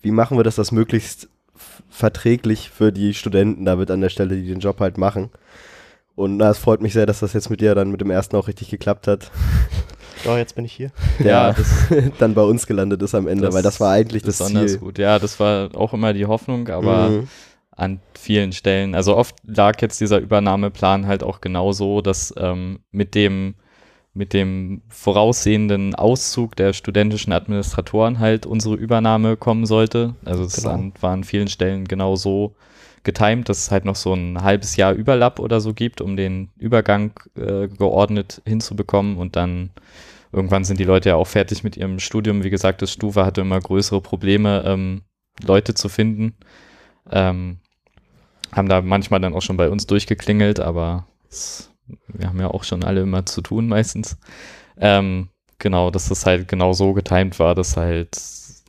wie 0.02 0.12
machen 0.12 0.38
wir 0.38 0.44
das, 0.44 0.56
das 0.56 0.72
möglichst 0.72 1.30
verträglich 1.90 2.70
für 2.70 2.92
die 2.92 3.14
Studenten 3.14 3.66
damit 3.66 3.92
an 3.92 4.02
der 4.02 4.10
Stelle, 4.10 4.36
die 4.36 4.48
den 4.48 4.60
Job 4.60 4.80
halt 4.80 4.98
machen. 4.98 5.30
Und 6.16 6.38
na, 6.38 6.50
es 6.50 6.58
freut 6.58 6.82
mich 6.82 6.94
sehr, 6.94 7.06
dass 7.06 7.20
das 7.20 7.34
jetzt 7.34 7.50
mit 7.50 7.62
dir 7.62 7.76
dann 7.76 7.92
mit 7.92 8.02
dem 8.02 8.12
ersten 8.12 8.36
auch 8.36 8.48
richtig 8.48 8.70
geklappt 8.70 9.08
hat. 9.08 9.32
Ja, 10.24 10.38
jetzt 10.38 10.56
bin 10.56 10.66
ich 10.66 10.74
hier. 10.74 10.92
Ja, 11.24 11.56
dann 12.20 12.34
bei 12.34 12.44
uns 12.44 12.68
gelandet 12.68 13.02
ist 13.02 13.16
am 13.16 13.28
Ende, 13.28 13.46
das 13.46 13.56
weil 13.56 13.64
das 13.64 13.80
war 13.80 13.92
eigentlich 13.92 14.24
das 14.24 14.38
Ziel. 14.40 14.78
gut. 14.78 14.98
Ja, 14.98 15.20
das 15.20 15.40
war 15.40 15.70
auch 15.76 15.94
immer 15.94 16.14
die 16.14 16.26
Hoffnung, 16.26 16.68
aber 16.70 17.10
mhm. 17.10 17.28
an 17.72 18.00
vielen 18.18 18.52
Stellen, 18.52 18.96
also 18.96 19.16
oft 19.18 19.36
lag 19.46 19.82
jetzt 19.82 20.00
dieser 20.02 20.20
Übernahmeplan 20.20 21.08
halt 21.08 21.24
auch 21.24 21.42
genau 21.42 21.72
so, 21.72 22.02
dass 22.02 22.34
ähm, 22.38 22.80
mit 22.92 23.16
dem 23.16 23.56
mit 24.16 24.34
dem 24.34 24.84
voraussehenden 24.90 25.96
Auszug 25.96 26.56
der 26.56 26.74
studentischen 26.74 27.34
Administratoren 27.34 28.20
halt 28.20 28.46
unsere 28.46 28.76
Übernahme 28.76 29.38
kommen 29.38 29.66
sollte. 29.66 30.14
Also 30.24 30.44
es 30.44 30.58
genau. 30.58 30.92
war 31.02 31.12
an 31.12 31.24
vielen 31.24 31.48
Stellen 31.48 31.86
genau 31.86 32.16
so 32.16 32.54
getimt, 33.04 33.50
dass 33.50 33.60
es 33.60 33.72
halt 33.72 33.86
noch 33.86 33.96
so 33.96 34.14
ein 34.14 34.42
halbes 34.42 34.76
Jahr 34.76 34.94
Überlapp 34.94 35.40
oder 35.40 35.60
so 35.62 35.74
gibt, 35.74 36.00
um 36.00 36.16
den 36.16 36.50
Übergang 36.58 37.12
äh, 37.36 37.68
geordnet 37.68 38.42
hinzubekommen 38.46 39.18
und 39.18 39.36
dann 39.36 39.72
irgendwann 40.34 40.66
sind 40.66 40.80
die 40.80 40.84
Leute 40.84 41.10
ja 41.10 41.16
auch 41.16 41.28
fertig 41.28 41.64
mit 41.64 41.78
ihrem 41.78 42.00
Studium. 42.00 42.44
Wie 42.44 42.50
gesagt, 42.50 42.82
das 42.82 42.92
Stufe 42.92 43.26
hatte 43.26 43.42
immer 43.42 43.60
größere 43.60 44.02
Probleme, 44.02 44.64
ähm, 44.66 45.04
Leute 45.42 45.74
zu 45.74 45.90
finden. 45.90 46.36
Ähm, 47.12 47.58
haben 48.52 48.70
da 48.70 48.82
manchmal 48.82 49.20
dann 49.20 49.34
auch 49.34 49.42
schon 49.42 49.58
bei 49.58 49.70
uns 49.70 49.88
durchgeklingelt, 49.88 50.60
aber 50.60 51.08
es 51.30 51.74
wir 52.08 52.28
haben 52.28 52.40
ja 52.40 52.48
auch 52.48 52.64
schon 52.64 52.84
alle 52.84 53.02
immer 53.02 53.26
zu 53.26 53.42
tun 53.42 53.68
meistens. 53.68 54.18
Ähm, 54.78 55.30
genau, 55.60 55.92
dass 55.92 56.10
das 56.10 56.26
halt 56.26 56.48
genau 56.48 56.74
so 56.74 56.94
getimt 56.94 57.40
war, 57.40 57.56
dass 57.56 57.78
halt 57.78 58.18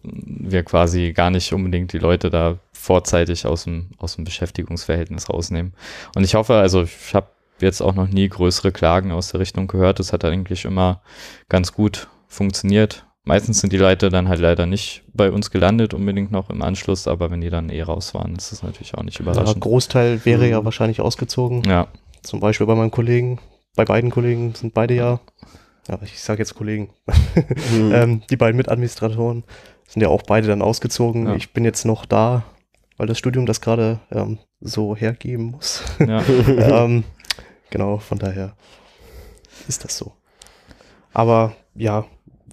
wir 0.03 0.63
quasi 0.65 1.13
gar 1.13 1.31
nicht 1.31 1.53
unbedingt 1.53 1.93
die 1.93 1.99
Leute 1.99 2.29
da 2.29 2.59
vorzeitig 2.73 3.47
aus 3.47 3.65
dem, 3.65 3.91
aus 3.97 4.17
dem 4.17 4.25
Beschäftigungsverhältnis 4.25 5.31
rausnehmen. 5.31 5.73
Und 6.15 6.25
ich 6.25 6.35
hoffe, 6.35 6.55
also 6.55 6.83
ich 6.83 7.15
habe 7.15 7.29
jetzt 7.61 7.81
auch 7.81 7.95
noch 7.95 8.09
nie 8.09 8.29
größere 8.29 8.73
Klagen 8.73 9.13
aus 9.13 9.29
der 9.29 9.41
Richtung 9.41 9.67
gehört. 9.67 9.99
Das 9.99 10.13
hat 10.13 10.25
eigentlich 10.25 10.65
immer 10.65 11.03
ganz 11.49 11.73
gut 11.73 12.09
funktioniert. 12.27 13.07
Meistens 13.27 13.61
sind 13.61 13.73
die 13.73 13.79
Leute 13.79 14.11
dann 14.11 14.29
halt 14.29 14.41
leider 14.41 14.67
nicht 14.67 15.03
bei 15.15 15.31
uns 15.31 15.51
gelandet, 15.51 15.95
unbedingt 15.95 16.31
noch 16.31 16.51
im 16.51 16.61
Anschluss, 16.61 17.09
aber 17.09 17.31
wenn 17.31 17.41
die 17.41 17.49
dann 17.49 17.71
eh 17.71 17.81
raus 17.81 18.13
waren, 18.13 18.37
ist 18.37 18.53
das 18.53 18.63
natürlich 18.63 18.95
auch 18.95 19.03
nicht 19.03 19.19
überraschend. 19.19 19.57
Ja, 19.57 19.61
Großteil 19.61 20.25
wäre 20.27 20.45
mhm. 20.45 20.51
ja 20.51 20.65
wahrscheinlich 20.65 21.01
ausgezogen. 21.01 21.63
Ja. 21.65 21.89
Zum 22.23 22.41
Beispiel 22.41 22.67
bei 22.67 22.75
meinem 22.75 22.91
Kollegen, 22.91 23.41
bei 23.77 23.87
beiden 23.87 24.11
Kollegen 24.11 24.55
sind 24.55 24.75
beide 24.75 24.95
ja, 24.95 25.21
ja 25.89 25.99
ich 26.03 26.21
sage 26.21 26.41
jetzt 26.41 26.55
Kollegen, 26.55 26.91
mhm. 27.73 27.93
ähm, 27.95 28.23
die 28.29 28.37
beiden 28.37 28.59
Mitadministratoren 28.59 29.45
sind 29.89 30.03
ja 30.03 30.09
auch 30.09 30.23
beide 30.23 30.47
dann 30.47 30.61
ausgezogen. 30.61 31.27
Ja. 31.27 31.35
Ich 31.35 31.55
bin 31.55 31.65
jetzt 31.65 31.87
noch 31.87 32.05
da, 32.05 32.45
weil 32.99 33.07
das 33.07 33.19
Studium 33.19 33.47
das 33.47 33.63
gerade 33.63 34.01
ähm, 34.11 34.39
so 34.61 34.95
hergeben 34.95 35.53
muss. 35.53 35.83
Ja. 35.99 36.23
ähm, 36.49 37.05
genau, 37.75 37.99
von 37.99 38.19
daher 38.19 38.55
ist 39.67 39.83
das 39.83 39.99
so. 39.99 40.13
Aber 41.13 41.57
ja, 41.75 42.05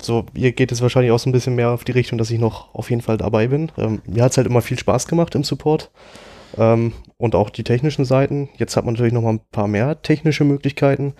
so, 0.01 0.26
ihr 0.34 0.51
geht 0.51 0.72
es 0.72 0.82
wahrscheinlich 0.82 1.11
auch 1.11 1.19
so 1.19 1.30
ein 1.30 1.32
bisschen 1.32 1.53
mehr 1.53 1.69
auf 1.69 1.84
die 1.84 1.91
Richtung, 1.91 2.17
dass 2.17 2.32
ich 2.32 2.39
noch 2.39 2.74
auf 2.74 2.89
jeden 2.89 3.03
Fall 3.03 3.17
dabei 3.17 3.47
bin. 3.47 3.72
Ähm, 3.78 4.01
mir 4.07 4.24
hat 4.24 4.32
es 4.32 4.38
halt 4.38 4.47
immer 4.47 4.63
viel 4.63 4.80
Spaß 4.80 5.07
gemacht 5.07 5.36
im 5.36 5.43
Support. 5.43 5.91
Ähm, 6.57 6.93
und 7.17 7.36
auch 7.36 7.51
die 7.51 7.63
technischen 7.63 8.03
Seiten. 8.03 8.49
Jetzt 8.57 8.76
hat 8.76 8.84
man 8.84 8.95
natürlich 8.95 9.13
noch 9.13 9.22
mal 9.22 9.34
ein 9.34 9.41
paar 9.51 9.67
mehr 9.67 10.01
technische 10.01 10.43
Möglichkeiten, 10.43 11.13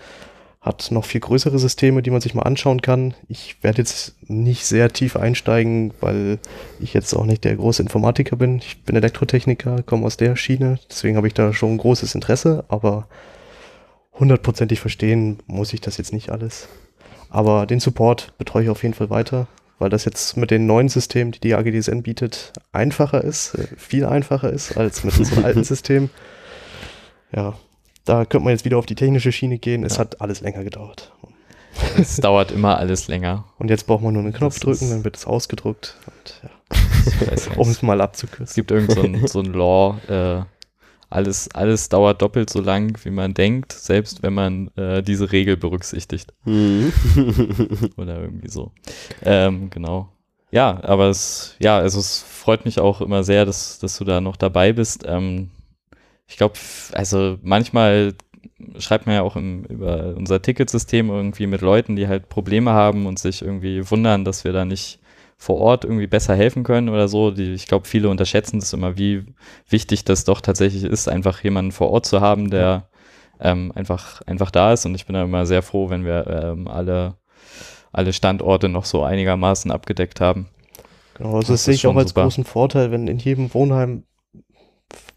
hat 0.60 0.90
noch 0.90 1.04
viel 1.04 1.20
größere 1.20 1.60
Systeme, 1.60 2.02
die 2.02 2.10
man 2.10 2.20
sich 2.20 2.34
mal 2.34 2.42
anschauen 2.42 2.82
kann. 2.82 3.14
Ich 3.28 3.62
werde 3.62 3.78
jetzt 3.78 4.16
nicht 4.28 4.66
sehr 4.66 4.92
tief 4.92 5.14
einsteigen, 5.14 5.94
weil 6.00 6.40
ich 6.80 6.92
jetzt 6.92 7.14
auch 7.14 7.24
nicht 7.24 7.44
der 7.44 7.54
große 7.54 7.82
Informatiker 7.82 8.34
bin. 8.34 8.58
Ich 8.58 8.82
bin 8.82 8.96
Elektrotechniker, 8.96 9.84
komme 9.84 10.06
aus 10.06 10.16
der 10.16 10.34
Schiene, 10.34 10.80
deswegen 10.90 11.16
habe 11.16 11.28
ich 11.28 11.34
da 11.34 11.52
schon 11.52 11.74
ein 11.74 11.78
großes 11.78 12.16
Interesse, 12.16 12.64
aber 12.68 13.06
hundertprozentig 14.18 14.80
verstehen 14.80 15.38
muss 15.46 15.72
ich 15.72 15.80
das 15.80 15.96
jetzt 15.96 16.12
nicht 16.12 16.30
alles. 16.30 16.68
Aber 17.30 17.66
den 17.66 17.80
Support 17.80 18.36
betreue 18.38 18.64
ich 18.64 18.68
auf 18.70 18.82
jeden 18.82 18.94
Fall 18.94 19.10
weiter, 19.10 19.46
weil 19.78 19.88
das 19.90 20.04
jetzt 20.04 20.36
mit 20.36 20.50
den 20.50 20.66
neuen 20.66 20.88
Systemen, 20.88 21.32
die 21.32 21.40
die 21.40 21.54
AGDSN 21.54 22.02
bietet, 22.02 22.52
einfacher 22.72 23.24
ist, 23.24 23.54
äh, 23.54 23.66
viel 23.76 24.04
einfacher 24.04 24.50
ist 24.52 24.76
als 24.76 25.02
mit 25.04 25.16
unserem 25.18 25.44
alten 25.46 25.64
System. 25.64 26.10
Ja, 27.34 27.54
da 28.04 28.24
könnte 28.24 28.44
man 28.44 28.52
jetzt 28.52 28.64
wieder 28.64 28.76
auf 28.78 28.86
die 28.86 28.94
technische 28.94 29.32
Schiene 29.32 29.58
gehen. 29.58 29.84
Es 29.84 29.94
Ja. 29.94 30.00
hat 30.00 30.20
alles 30.20 30.40
länger 30.40 30.62
gedauert. 30.64 31.12
Es 31.98 32.16
dauert 32.16 32.50
immer 32.52 32.76
alles 32.76 33.08
länger. 33.08 33.44
Und 33.58 33.70
jetzt 33.70 33.86
braucht 33.86 34.02
man 34.02 34.12
nur 34.12 34.22
einen 34.22 34.34
Knopf 34.34 34.54
Das 34.56 34.60
drücken, 34.60 34.90
dann 34.90 35.04
wird 35.04 35.16
es 35.16 35.26
ausgedruckt. 35.26 35.96
Und, 36.06 36.42
ja, 36.42 37.56
um 37.56 37.70
es 37.70 37.80
mal 37.80 37.98
Es 37.98 38.04
abzukürzen. 38.04 38.54
gibt 38.54 38.70
irgend 38.70 38.92
so 38.92 39.00
ein, 39.02 39.26
so 39.26 39.40
ein 39.40 39.52
Law, 39.54 39.98
äh, 40.08 40.42
alles, 41.12 41.48
alles 41.54 41.88
dauert 41.88 42.22
doppelt 42.22 42.50
so 42.50 42.60
lang, 42.60 42.98
wie 43.04 43.10
man 43.10 43.34
denkt, 43.34 43.72
selbst 43.72 44.22
wenn 44.22 44.34
man 44.34 44.68
äh, 44.76 45.02
diese 45.02 45.32
Regel 45.32 45.56
berücksichtigt. 45.56 46.32
Mhm. 46.44 46.92
Oder 47.96 48.20
irgendwie 48.22 48.48
so. 48.48 48.72
Ähm, 49.22 49.70
genau. 49.70 50.08
Ja, 50.50 50.82
aber 50.82 51.08
es, 51.08 51.56
ja, 51.58 51.78
also 51.78 51.98
es 51.98 52.22
freut 52.22 52.64
mich 52.64 52.78
auch 52.78 53.00
immer 53.00 53.24
sehr, 53.24 53.44
dass, 53.46 53.78
dass 53.78 53.96
du 53.98 54.04
da 54.04 54.20
noch 54.20 54.36
dabei 54.36 54.72
bist. 54.72 55.04
Ähm, 55.06 55.50
ich 56.26 56.36
glaube, 56.36 56.54
also 56.92 57.38
manchmal 57.42 58.14
schreibt 58.78 59.06
man 59.06 59.16
ja 59.16 59.22
auch 59.22 59.36
im, 59.36 59.64
über 59.64 60.14
unser 60.16 60.40
Ticketsystem 60.42 61.08
irgendwie 61.08 61.46
mit 61.46 61.60
Leuten, 61.60 61.96
die 61.96 62.08
halt 62.08 62.28
Probleme 62.28 62.72
haben 62.72 63.06
und 63.06 63.18
sich 63.18 63.42
irgendwie 63.42 63.90
wundern, 63.90 64.24
dass 64.24 64.44
wir 64.44 64.52
da 64.52 64.64
nicht 64.64 65.00
vor 65.42 65.58
Ort 65.58 65.84
irgendwie 65.84 66.06
besser 66.06 66.36
helfen 66.36 66.62
können 66.62 66.88
oder 66.88 67.08
so. 67.08 67.32
Die, 67.32 67.52
ich 67.52 67.66
glaube, 67.66 67.88
viele 67.88 68.08
unterschätzen 68.08 68.60
das 68.60 68.72
immer, 68.72 68.96
wie 68.96 69.24
wichtig 69.68 70.04
das 70.04 70.22
doch 70.24 70.40
tatsächlich 70.40 70.84
ist, 70.84 71.08
einfach 71.08 71.42
jemanden 71.42 71.72
vor 71.72 71.90
Ort 71.90 72.06
zu 72.06 72.20
haben, 72.20 72.48
der 72.48 72.88
ähm, 73.40 73.72
einfach, 73.74 74.22
einfach 74.26 74.52
da 74.52 74.72
ist. 74.72 74.86
Und 74.86 74.94
ich 74.94 75.04
bin 75.06 75.14
da 75.14 75.24
immer 75.24 75.44
sehr 75.44 75.62
froh, 75.62 75.90
wenn 75.90 76.04
wir 76.04 76.28
ähm, 76.28 76.68
alle, 76.68 77.16
alle 77.92 78.12
Standorte 78.12 78.68
noch 78.68 78.84
so 78.84 79.02
einigermaßen 79.02 79.72
abgedeckt 79.72 80.20
haben. 80.20 80.46
Genau, 81.14 81.30
also 81.34 81.40
Das 81.40 81.48
das 81.48 81.60
ist 81.60 81.64
sehe 81.64 81.74
ich 81.74 81.86
auch 81.88 81.96
als 81.96 82.10
super. 82.10 82.22
großen 82.22 82.44
Vorteil, 82.44 82.92
wenn 82.92 83.08
in 83.08 83.18
jedem 83.18 83.52
Wohnheim, 83.52 84.04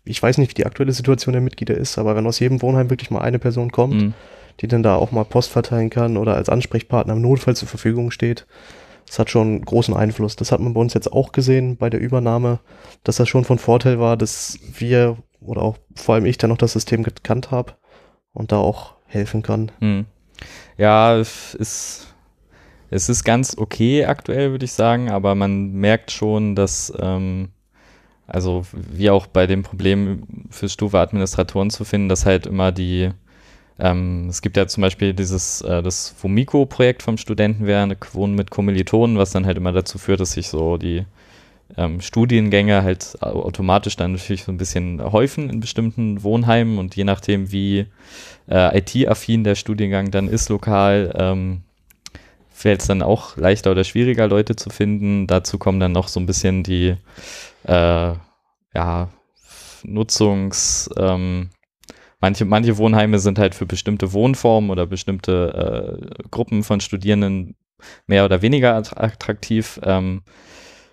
ich 0.05 0.21
weiß 0.23 0.39
nicht, 0.39 0.49
wie 0.49 0.55
die 0.55 0.65
aktuelle 0.65 0.91
Situation 0.91 1.33
der 1.33 1.41
Mitglieder 1.41 1.75
ist, 1.77 1.99
aber 1.99 2.15
wenn 2.15 2.25
aus 2.25 2.39
jedem 2.39 2.63
Wohnheim 2.63 2.89
wirklich 2.89 3.11
mal 3.11 3.21
eine 3.21 3.37
Person 3.37 3.71
kommt, 3.71 3.93
Mhm. 3.95 4.13
die 4.59 4.67
dann 4.67 4.81
da 4.81 4.95
auch 4.95 5.11
mal 5.11 5.23
Post 5.25 5.51
verteilen 5.51 5.91
kann 5.91 6.17
oder 6.17 6.33
als 6.35 6.49
Ansprechpartner 6.49 7.13
im 7.13 7.21
Notfall 7.21 7.55
zur 7.55 7.67
Verfügung 7.67 8.09
steht, 8.09 8.47
das 9.05 9.19
hat 9.19 9.29
schon 9.29 9.61
großen 9.61 9.95
Einfluss. 9.95 10.35
Das 10.35 10.51
hat 10.51 10.59
man 10.59 10.73
bei 10.73 10.81
uns 10.81 10.93
jetzt 10.93 11.11
auch 11.11 11.31
gesehen 11.31 11.77
bei 11.77 11.89
der 11.89 11.99
Übernahme, 11.99 12.59
dass 13.03 13.17
das 13.17 13.29
schon 13.29 13.45
von 13.45 13.59
Vorteil 13.59 13.99
war, 13.99 14.17
dass 14.17 14.59
wir 14.77 15.17
oder 15.41 15.61
auch 15.61 15.77
vor 15.95 16.15
allem 16.15 16.25
ich 16.25 16.37
dann 16.37 16.49
noch 16.49 16.57
das 16.57 16.73
System 16.73 17.03
gekannt 17.03 17.51
habe 17.51 17.73
und 18.33 18.51
da 18.51 18.57
auch 18.57 18.95
helfen 19.05 19.41
kann. 19.41 19.71
Hm. 19.79 20.05
Ja, 20.77 21.15
es 21.17 21.53
ist, 21.53 22.13
es 22.89 23.09
ist 23.09 23.23
ganz 23.23 23.57
okay 23.57 24.05
aktuell, 24.05 24.51
würde 24.51 24.65
ich 24.65 24.73
sagen, 24.73 25.09
aber 25.09 25.35
man 25.35 25.71
merkt 25.73 26.11
schon, 26.11 26.55
dass, 26.55 26.91
ähm, 26.99 27.49
also 28.27 28.65
wie 28.73 29.09
auch 29.09 29.27
bei 29.27 29.47
dem 29.47 29.63
Problem 29.63 30.23
für 30.49 30.67
Stufe-Administratoren 30.67 31.69
zu 31.69 31.85
finden, 31.85 32.09
dass 32.09 32.25
halt 32.25 32.47
immer 32.47 32.71
die, 32.71 33.11
ähm, 33.79 34.27
es 34.29 34.41
gibt 34.41 34.57
ja 34.57 34.67
zum 34.67 34.81
Beispiel 34.81 35.13
dieses, 35.13 35.61
äh, 35.61 35.83
das 35.83 36.09
Fumiko-Projekt 36.17 37.03
vom 37.03 37.17
Studentenwerk, 37.17 38.13
Wohnen 38.15 38.35
mit 38.35 38.51
Kommilitonen, 38.51 39.17
was 39.17 39.31
dann 39.31 39.45
halt 39.45 39.57
immer 39.57 39.71
dazu 39.73 39.97
führt, 39.97 40.19
dass 40.21 40.33
sich 40.33 40.47
so 40.49 40.77
die 40.77 41.05
ähm, 41.77 42.01
Studiengänge 42.01 42.83
halt 42.83 43.17
au- 43.21 43.43
automatisch 43.43 43.95
dann 43.95 44.13
natürlich 44.13 44.43
so 44.43 44.51
ein 44.51 44.57
bisschen 44.57 45.01
häufen 45.11 45.49
in 45.49 45.59
bestimmten 45.59 46.23
Wohnheimen 46.23 46.77
und 46.79 46.95
je 46.95 47.03
nachdem, 47.03 47.51
wie 47.51 47.87
äh, 48.49 48.77
IT-affin 48.79 49.43
der 49.43 49.55
Studiengang 49.55 50.11
dann 50.11 50.27
ist 50.29 50.49
lokal, 50.49 51.13
ähm, 51.17 51.61
fällt 52.51 52.81
es 52.81 52.87
dann 52.87 53.01
auch 53.01 53.37
leichter 53.37 53.71
oder 53.71 53.83
schwieriger, 53.83 54.27
Leute 54.27 54.55
zu 54.55 54.69
finden. 54.69 55.27
Dazu 55.27 55.57
kommen 55.57 55.79
dann 55.79 55.91
noch 55.91 56.07
so 56.07 56.19
ein 56.19 56.25
bisschen 56.25 56.63
die 56.63 56.95
äh, 57.65 58.13
ja, 58.73 59.09
Nutzungs, 59.83 60.89
ähm, 60.97 61.49
manche, 62.25 62.43
manche 62.43 62.77
Wohnheime 62.79 63.19
sind 63.19 63.37
halt 63.37 63.53
für 63.53 63.67
bestimmte 63.67 64.11
Wohnformen 64.11 64.71
oder 64.71 64.87
bestimmte 64.87 65.99
äh, 66.23 66.27
Gruppen 66.31 66.63
von 66.63 66.79
Studierenden 66.79 67.55
mehr 68.07 68.25
oder 68.25 68.41
weniger 68.41 68.75
att- 68.75 68.97
attraktiv. 68.97 69.79
Ähm, 69.83 70.23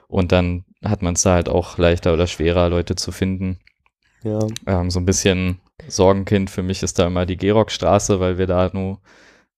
und 0.08 0.30
dann 0.30 0.66
hat 0.84 1.00
man 1.00 1.14
es 1.14 1.22
da 1.22 1.32
halt 1.32 1.48
auch 1.48 1.78
leichter 1.78 2.12
oder 2.12 2.26
schwerer, 2.26 2.68
Leute 2.68 2.96
zu 2.96 3.12
finden. 3.12 3.60
ja. 4.24 4.40
Ähm, 4.66 4.90
so 4.90 5.00
ein 5.00 5.06
bisschen 5.06 5.58
Sorgenkind 5.88 6.50
für 6.50 6.62
mich 6.62 6.82
ist 6.82 6.98
da 6.98 7.06
immer 7.06 7.24
die 7.24 7.38
Gerockstraße, 7.38 8.20
weil 8.20 8.36
wir 8.36 8.46
da 8.46 8.68
nur 8.70 9.00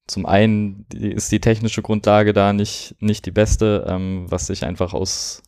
zum 0.06 0.26
einen 0.26 0.86
ist 0.92 1.32
die 1.32 1.40
technische 1.40 1.82
Grundlage 1.82 2.32
da 2.32 2.52
nicht, 2.52 2.94
nicht 3.00 3.26
die 3.26 3.32
beste, 3.32 3.84
ähm, 3.88 4.26
was 4.28 4.46
sich 4.46 4.64
einfach 4.64 4.94
aus 4.94 5.42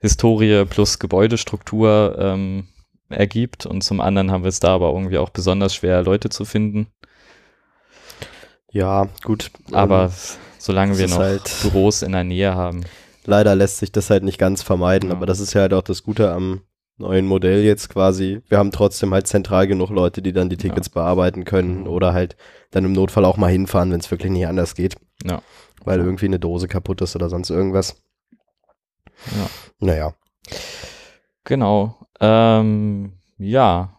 Historie 0.00 0.66
plus 0.66 0.98
Gebäudestruktur 0.98 2.16
ähm, 2.20 2.66
ergibt. 3.08 3.66
Und 3.66 3.82
zum 3.82 4.00
anderen 4.00 4.30
haben 4.30 4.44
wir 4.44 4.48
es 4.48 4.60
da 4.60 4.74
aber 4.74 4.92
irgendwie 4.92 5.18
auch 5.18 5.30
besonders 5.30 5.74
schwer, 5.74 6.02
Leute 6.02 6.28
zu 6.28 6.44
finden. 6.44 6.88
ja, 8.70 9.08
gut. 9.24 9.50
Aber 9.72 10.04
Ähm, 10.04 10.10
solange 10.58 10.98
wir 10.98 11.08
noch 11.08 11.18
halt- 11.18 11.50
Büros 11.62 12.02
in 12.02 12.12
der 12.12 12.24
Nähe 12.24 12.54
haben. 12.54 12.84
leider 13.24 13.54
lässt 13.54 13.78
sich 13.78 13.92
das 13.92 14.10
halt 14.10 14.22
nicht 14.24 14.38
ganz 14.38 14.62
vermeiden, 14.62 15.10
Ja. 15.10 15.16
aber 15.16 15.26
das 15.26 15.40
ist 15.40 15.52
ja 15.54 15.62
halt 15.62 15.74
auch 15.74 15.82
das 15.82 16.02
Gute 16.02 16.30
am 16.32 16.62
neuen 16.96 17.26
Modell 17.26 17.62
jetzt 17.62 17.88
quasi. 17.90 18.40
Wir 18.48 18.58
haben 18.58 18.72
trotzdem 18.72 19.12
halt 19.14 19.26
zentral 19.26 19.66
genug 19.68 19.90
Leute, 19.90 20.20
die 20.22 20.32
dann 20.32 20.48
die 20.48 20.56
Tickets 20.56 20.88
bearbeiten 20.88 21.44
können 21.44 21.86
oder 21.86 22.12
halt 22.12 22.36
dann 22.70 22.84
im 22.84 22.92
Notfall 22.92 23.24
auch 23.24 23.36
mal 23.36 23.50
hinfahren, 23.50 23.90
wenn 23.92 24.00
es 24.00 24.10
wirklich 24.10 24.32
nicht 24.32 24.46
anders 24.46 24.74
geht. 24.74 24.96
Ja. 25.24 25.42
Weil 25.84 26.00
irgendwie 26.00 26.26
eine 26.26 26.38
Dose 26.40 26.68
kaputt 26.68 27.00
ist 27.02 27.14
oder 27.16 27.28
sonst 27.28 27.50
irgendwas. 27.50 28.02
Ja. 29.36 29.48
Naja. 29.78 30.14
Genau. 31.44 31.96
Ähm, 32.20 33.12
ja. 33.38 33.94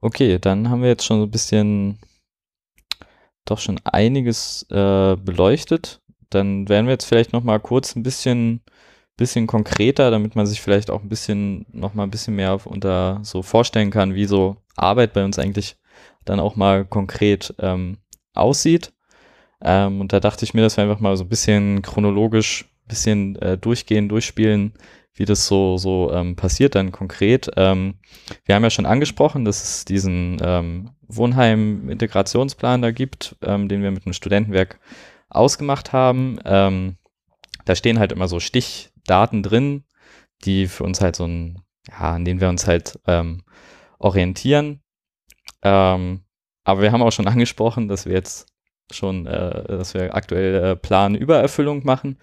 Okay, 0.00 0.38
dann 0.38 0.70
haben 0.70 0.82
wir 0.82 0.88
jetzt 0.88 1.04
schon 1.04 1.18
so 1.20 1.26
ein 1.26 1.30
bisschen, 1.30 1.98
doch 3.44 3.58
schon 3.58 3.80
einiges 3.84 4.62
äh, 4.70 5.16
beleuchtet. 5.16 6.00
Dann 6.30 6.68
werden 6.68 6.86
wir 6.86 6.92
jetzt 6.92 7.06
vielleicht 7.06 7.32
noch 7.32 7.42
mal 7.42 7.60
kurz 7.60 7.96
ein 7.96 8.02
bisschen, 8.02 8.62
bisschen 9.16 9.46
konkreter, 9.46 10.10
damit 10.10 10.36
man 10.36 10.46
sich 10.46 10.60
vielleicht 10.60 10.90
auch 10.90 11.02
ein 11.02 11.08
bisschen, 11.08 11.66
noch 11.72 11.94
mal 11.94 12.04
ein 12.04 12.10
bisschen 12.10 12.36
mehr 12.36 12.66
unter 12.66 13.20
so 13.22 13.42
vorstellen 13.42 13.90
kann, 13.90 14.14
wie 14.14 14.26
so 14.26 14.56
Arbeit 14.76 15.12
bei 15.12 15.24
uns 15.24 15.38
eigentlich 15.38 15.76
dann 16.24 16.40
auch 16.40 16.56
mal 16.56 16.84
konkret 16.84 17.54
ähm, 17.58 17.98
aussieht. 18.34 18.92
Ähm, 19.62 20.00
und 20.00 20.12
da 20.12 20.20
dachte 20.20 20.44
ich 20.44 20.54
mir, 20.54 20.62
dass 20.62 20.76
wir 20.76 20.84
einfach 20.84 21.00
mal 21.00 21.16
so 21.16 21.24
ein 21.24 21.28
bisschen 21.28 21.82
chronologisch, 21.82 22.64
ein 22.64 22.88
bisschen 22.88 23.36
äh, 23.36 23.58
durchgehen, 23.58 24.08
durchspielen, 24.08 24.72
wie 25.14 25.24
das 25.24 25.46
so, 25.46 25.76
so 25.76 26.12
ähm, 26.12 26.36
passiert 26.36 26.74
dann 26.74 26.92
konkret. 26.92 27.50
Ähm, 27.56 27.94
wir 28.44 28.54
haben 28.54 28.62
ja 28.62 28.70
schon 28.70 28.86
angesprochen, 28.86 29.44
dass 29.44 29.62
es 29.62 29.84
diesen 29.84 30.38
ähm, 30.42 30.90
Wohnheim-Integrationsplan 31.08 32.82
da 32.82 32.90
gibt, 32.90 33.36
ähm, 33.42 33.68
den 33.68 33.82
wir 33.82 33.90
mit 33.90 34.04
dem 34.04 34.12
Studentenwerk 34.12 34.78
ausgemacht 35.28 35.92
haben. 35.92 36.38
Ähm, 36.44 36.96
da 37.64 37.74
stehen 37.74 37.98
halt 37.98 38.12
immer 38.12 38.28
so 38.28 38.40
Stichdaten 38.40 39.42
drin, 39.42 39.84
die 40.44 40.66
für 40.66 40.84
uns 40.84 41.00
halt 41.00 41.16
so 41.16 41.24
ein, 41.24 41.62
ja, 41.88 42.12
an 42.12 42.24
denen 42.24 42.40
wir 42.40 42.48
uns 42.48 42.66
halt 42.66 42.98
ähm, 43.06 43.42
orientieren. 43.98 44.80
Ähm, 45.62 46.24
aber 46.64 46.82
wir 46.82 46.92
haben 46.92 47.02
auch 47.02 47.12
schon 47.12 47.28
angesprochen, 47.28 47.88
dass 47.88 48.06
wir 48.06 48.12
jetzt 48.12 48.48
schon, 48.90 49.26
äh, 49.26 49.64
dass 49.64 49.94
wir 49.94 50.14
aktuell 50.14 50.54
äh, 50.54 50.76
Planübererfüllung 50.76 51.84
machen. 51.84 52.18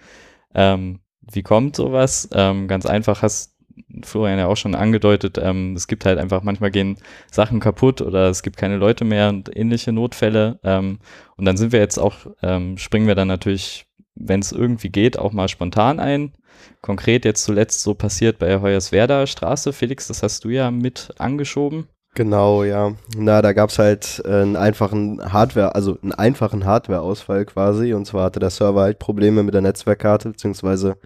Ähm, 0.53 0.99
wie 1.32 1.43
kommt 1.43 1.75
sowas? 1.75 2.30
Ähm, 2.34 2.67
ganz 2.67 2.86
einfach 2.86 3.21
hast 3.21 3.57
Florian 4.03 4.39
ja 4.39 4.47
auch 4.47 4.57
schon 4.57 4.75
angedeutet, 4.75 5.38
ähm, 5.41 5.75
es 5.75 5.88
gibt 5.88 6.05
halt 6.05 6.17
einfach, 6.17 6.43
manchmal 6.43 6.71
gehen 6.71 6.97
Sachen 7.32 7.59
kaputt 7.59 8.01
oder 8.01 8.30
es 8.30 8.43
gibt 8.43 8.57
keine 8.57 8.78
Leute 8.78 9.05
mehr 9.05 9.30
und 9.30 9.55
ähnliche 9.55 9.91
Notfälle. 9.91 10.59
Ähm, 10.63 10.99
und 11.36 11.45
dann 11.45 11.57
sind 11.57 11.71
wir 11.71 11.80
jetzt 11.80 11.97
auch, 11.97 12.15
ähm, 12.41 12.78
springen 12.78 13.07
wir 13.07 13.15
dann 13.15 13.28
natürlich, 13.28 13.86
wenn 14.15 14.39
es 14.39 14.51
irgendwie 14.51 14.89
geht, 14.89 15.19
auch 15.19 15.32
mal 15.32 15.47
spontan 15.47 15.99
ein. 15.99 16.34
Konkret 16.82 17.23
jetzt 17.25 17.43
zuletzt 17.43 17.82
so 17.82 17.93
passiert 17.93 18.39
bei 18.39 18.47
der 18.47 18.61
Hoyerswerda 18.61 19.28
Straße. 19.28 19.73
Felix, 19.73 20.07
das 20.07 20.23
hast 20.23 20.43
du 20.43 20.49
ja 20.49 20.71
mit 20.71 21.13
angeschoben. 21.17 21.88
Genau, 22.18 22.63
ja. 22.63 22.93
Na, 23.15 23.43
da 23.43 23.53
gab's 23.53 23.78
halt 23.78 24.24
äh, 24.26 24.41
einen 24.41 24.55
einfachen 24.55 25.32
Hardware, 25.32 25.76
also 25.76 25.99
einen 26.01 26.13
einfachen 26.13 26.65
Hardware-Ausfall 26.65 27.45
quasi. 27.45 27.93
Und 27.93 28.05
zwar 28.07 28.24
hatte 28.24 28.39
der 28.39 28.49
Server 28.49 28.82
halt 28.82 28.97
Probleme 28.97 29.43
mit 29.43 29.53
der 29.53 29.61
Netzwerkkarte, 29.61 30.30
beziehungsweise 30.30 30.97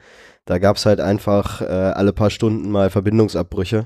da 0.45 0.57
gab's 0.57 0.85
halt 0.85 1.01
einfach 1.01 1.59
äh, 1.59 1.65
alle 1.65 2.13
paar 2.13 2.29
Stunden 2.29 2.71
mal 2.71 2.89
Verbindungsabbrüche. 2.89 3.79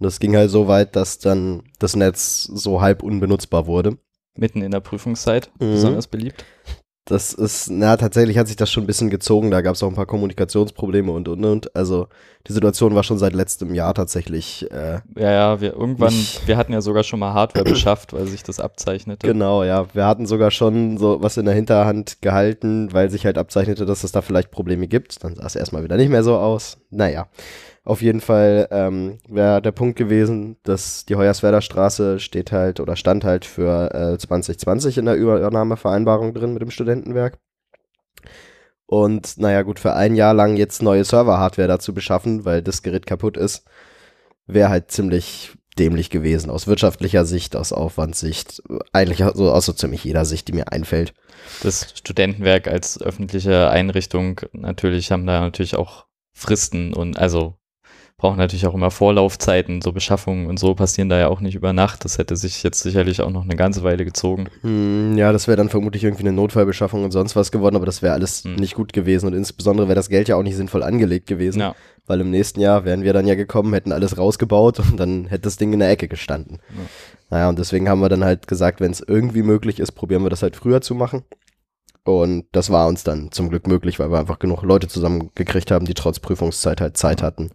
Und 0.00 0.04
das 0.04 0.18
ging 0.18 0.34
halt 0.34 0.50
so 0.50 0.66
weit, 0.66 0.96
dass 0.96 1.20
dann 1.20 1.62
das 1.78 1.94
Netz 1.94 2.42
so 2.42 2.80
halb 2.80 3.04
unbenutzbar 3.04 3.68
wurde. 3.68 3.96
Mitten 4.36 4.60
in 4.60 4.72
der 4.72 4.80
Prüfungszeit, 4.80 5.52
Mhm. 5.60 5.70
besonders 5.70 6.08
beliebt. 6.08 6.44
Das 7.08 7.32
ist, 7.32 7.70
na, 7.70 7.96
tatsächlich 7.96 8.36
hat 8.36 8.48
sich 8.48 8.56
das 8.56 8.70
schon 8.70 8.84
ein 8.84 8.86
bisschen 8.86 9.08
gezogen. 9.08 9.50
Da 9.50 9.62
gab 9.62 9.74
es 9.74 9.82
auch 9.82 9.88
ein 9.88 9.94
paar 9.94 10.06
Kommunikationsprobleme 10.06 11.10
und 11.10 11.26
und 11.28 11.44
und. 11.44 11.74
Also 11.74 12.08
die 12.46 12.52
Situation 12.52 12.94
war 12.94 13.02
schon 13.02 13.18
seit 13.18 13.32
letztem 13.32 13.74
Jahr 13.74 13.94
tatsächlich. 13.94 14.70
Äh, 14.70 15.00
Ja, 15.16 15.30
ja, 15.30 15.60
wir 15.60 15.72
irgendwann, 15.74 16.12
wir 16.44 16.56
hatten 16.56 16.72
ja 16.72 16.82
sogar 16.82 17.04
schon 17.04 17.18
mal 17.18 17.32
Hardware 17.32 17.64
beschafft, 17.68 18.12
weil 18.12 18.26
sich 18.26 18.42
das 18.42 18.60
abzeichnete. 18.60 19.26
genau, 19.26 19.64
ja. 19.64 19.86
Wir 19.94 20.06
hatten 20.06 20.26
sogar 20.26 20.50
schon 20.50 20.98
so 20.98 21.22
was 21.22 21.38
in 21.38 21.46
der 21.46 21.54
Hinterhand 21.54 22.20
gehalten, 22.20 22.92
weil 22.92 23.10
sich 23.10 23.24
halt 23.24 23.38
abzeichnete, 23.38 23.86
dass 23.86 24.04
es 24.04 24.12
da 24.12 24.20
vielleicht 24.20 24.50
Probleme 24.50 24.86
gibt. 24.86 25.24
Dann 25.24 25.34
sah 25.34 25.46
es 25.46 25.56
erstmal 25.56 25.84
wieder 25.84 25.96
nicht 25.96 26.10
mehr 26.10 26.22
so 26.22 26.36
aus. 26.36 26.78
Naja. 26.90 27.28
Auf 27.88 28.02
jeden 28.02 28.20
Fall 28.20 28.68
ähm, 28.70 29.16
wäre 29.26 29.62
der 29.62 29.72
Punkt 29.72 29.96
gewesen, 29.96 30.58
dass 30.62 31.06
die 31.06 31.16
Hoyerswerder 31.16 31.62
Straße 31.62 32.20
steht 32.20 32.52
halt 32.52 32.80
oder 32.80 32.96
stand 32.96 33.24
halt 33.24 33.46
für 33.46 33.94
äh, 33.94 34.18
2020 34.18 34.98
in 34.98 35.06
der 35.06 35.14
Übernahmevereinbarung 35.14 36.34
drin 36.34 36.52
mit 36.52 36.60
dem 36.60 36.70
Studentenwerk. 36.70 37.38
Und 38.84 39.38
naja, 39.38 39.62
gut, 39.62 39.80
für 39.80 39.94
ein 39.94 40.16
Jahr 40.16 40.34
lang 40.34 40.58
jetzt 40.58 40.82
neue 40.82 41.02
Server-Hardware 41.02 41.66
dazu 41.66 41.94
beschaffen, 41.94 42.44
weil 42.44 42.60
das 42.60 42.82
Gerät 42.82 43.06
kaputt 43.06 43.38
ist, 43.38 43.64
wäre 44.46 44.68
halt 44.68 44.90
ziemlich 44.90 45.56
dämlich 45.78 46.10
gewesen. 46.10 46.50
Aus 46.50 46.66
wirtschaftlicher 46.66 47.24
Sicht, 47.24 47.56
aus 47.56 47.72
Aufwandssicht, 47.72 48.62
eigentlich 48.92 49.24
so 49.32 49.50
aus 49.50 49.64
so 49.64 49.72
ziemlich 49.72 50.04
jeder 50.04 50.26
Sicht, 50.26 50.48
die 50.48 50.52
mir 50.52 50.70
einfällt. 50.72 51.14
Das 51.62 51.94
Studentenwerk 51.94 52.68
als 52.68 53.00
öffentliche 53.00 53.70
Einrichtung 53.70 54.42
natürlich 54.52 55.10
haben 55.10 55.26
da 55.26 55.40
natürlich 55.40 55.76
auch 55.76 56.04
Fristen 56.34 56.92
und 56.92 57.18
also 57.18 57.57
brauchen 58.18 58.36
natürlich 58.36 58.66
auch 58.66 58.74
immer 58.74 58.90
Vorlaufzeiten, 58.90 59.80
so 59.80 59.92
Beschaffungen 59.92 60.48
und 60.48 60.58
so 60.58 60.74
passieren 60.74 61.08
da 61.08 61.18
ja 61.18 61.28
auch 61.28 61.40
nicht 61.40 61.54
über 61.54 61.72
Nacht. 61.72 62.04
Das 62.04 62.18
hätte 62.18 62.36
sich 62.36 62.64
jetzt 62.64 62.80
sicherlich 62.82 63.22
auch 63.22 63.30
noch 63.30 63.44
eine 63.44 63.54
ganze 63.54 63.84
Weile 63.84 64.04
gezogen. 64.04 64.48
Hm, 64.62 65.16
ja, 65.16 65.30
das 65.32 65.46
wäre 65.46 65.56
dann 65.56 65.68
vermutlich 65.68 66.02
irgendwie 66.02 66.24
eine 66.24 66.32
Notfallbeschaffung 66.32 67.04
und 67.04 67.12
sonst 67.12 67.36
was 67.36 67.52
geworden, 67.52 67.76
aber 67.76 67.86
das 67.86 68.02
wäre 68.02 68.14
alles 68.14 68.42
Hm. 68.42 68.56
nicht 68.56 68.74
gut 68.74 68.92
gewesen 68.92 69.26
und 69.26 69.34
insbesondere 69.34 69.86
wäre 69.86 69.94
das 69.94 70.08
Geld 70.08 70.26
ja 70.28 70.34
auch 70.34 70.42
nicht 70.42 70.56
sinnvoll 70.56 70.82
angelegt 70.82 71.28
gewesen, 71.28 71.60
Ja, 71.60 71.76
weil 72.08 72.20
im 72.20 72.30
nächsten 72.32 72.58
Jahr 72.60 72.84
wären 72.84 73.02
wir 73.04 73.12
dann 73.12 73.26
ja 73.26 73.36
gekommen, 73.36 73.72
hätten 73.72 73.92
alles 73.92 74.18
rausgebaut 74.18 74.80
und 74.80 74.96
dann 74.98 75.26
hätte 75.26 75.42
das 75.42 75.56
Ding 75.56 75.72
in 75.72 75.78
der 75.78 75.90
Ecke 75.90 76.08
gestanden. 76.08 76.58
Ja. 76.70 76.84
Naja, 77.30 77.48
und 77.50 77.58
deswegen 77.58 77.88
haben 77.88 78.00
wir 78.00 78.08
dann 78.08 78.24
halt 78.24 78.48
gesagt, 78.48 78.80
wenn 78.80 78.90
es 78.90 79.00
irgendwie 79.06 79.42
möglich 79.42 79.78
ist, 79.78 79.92
probieren 79.92 80.24
wir 80.24 80.30
das 80.30 80.42
halt 80.42 80.56
früher 80.56 80.80
zu 80.80 80.96
machen. 80.96 81.22
Und 82.02 82.46
das 82.52 82.70
war 82.70 82.88
uns 82.88 83.04
dann 83.04 83.30
zum 83.30 83.50
Glück 83.50 83.66
möglich, 83.68 83.98
weil 83.98 84.10
wir 84.10 84.18
einfach 84.18 84.38
genug 84.38 84.62
Leute 84.62 84.88
zusammengekriegt 84.88 85.70
haben, 85.70 85.84
die 85.84 85.94
trotz 85.94 86.18
Prüfungszeit 86.18 86.80
halt 86.80 86.96
Zeit 86.96 87.22
hatten. 87.22 87.50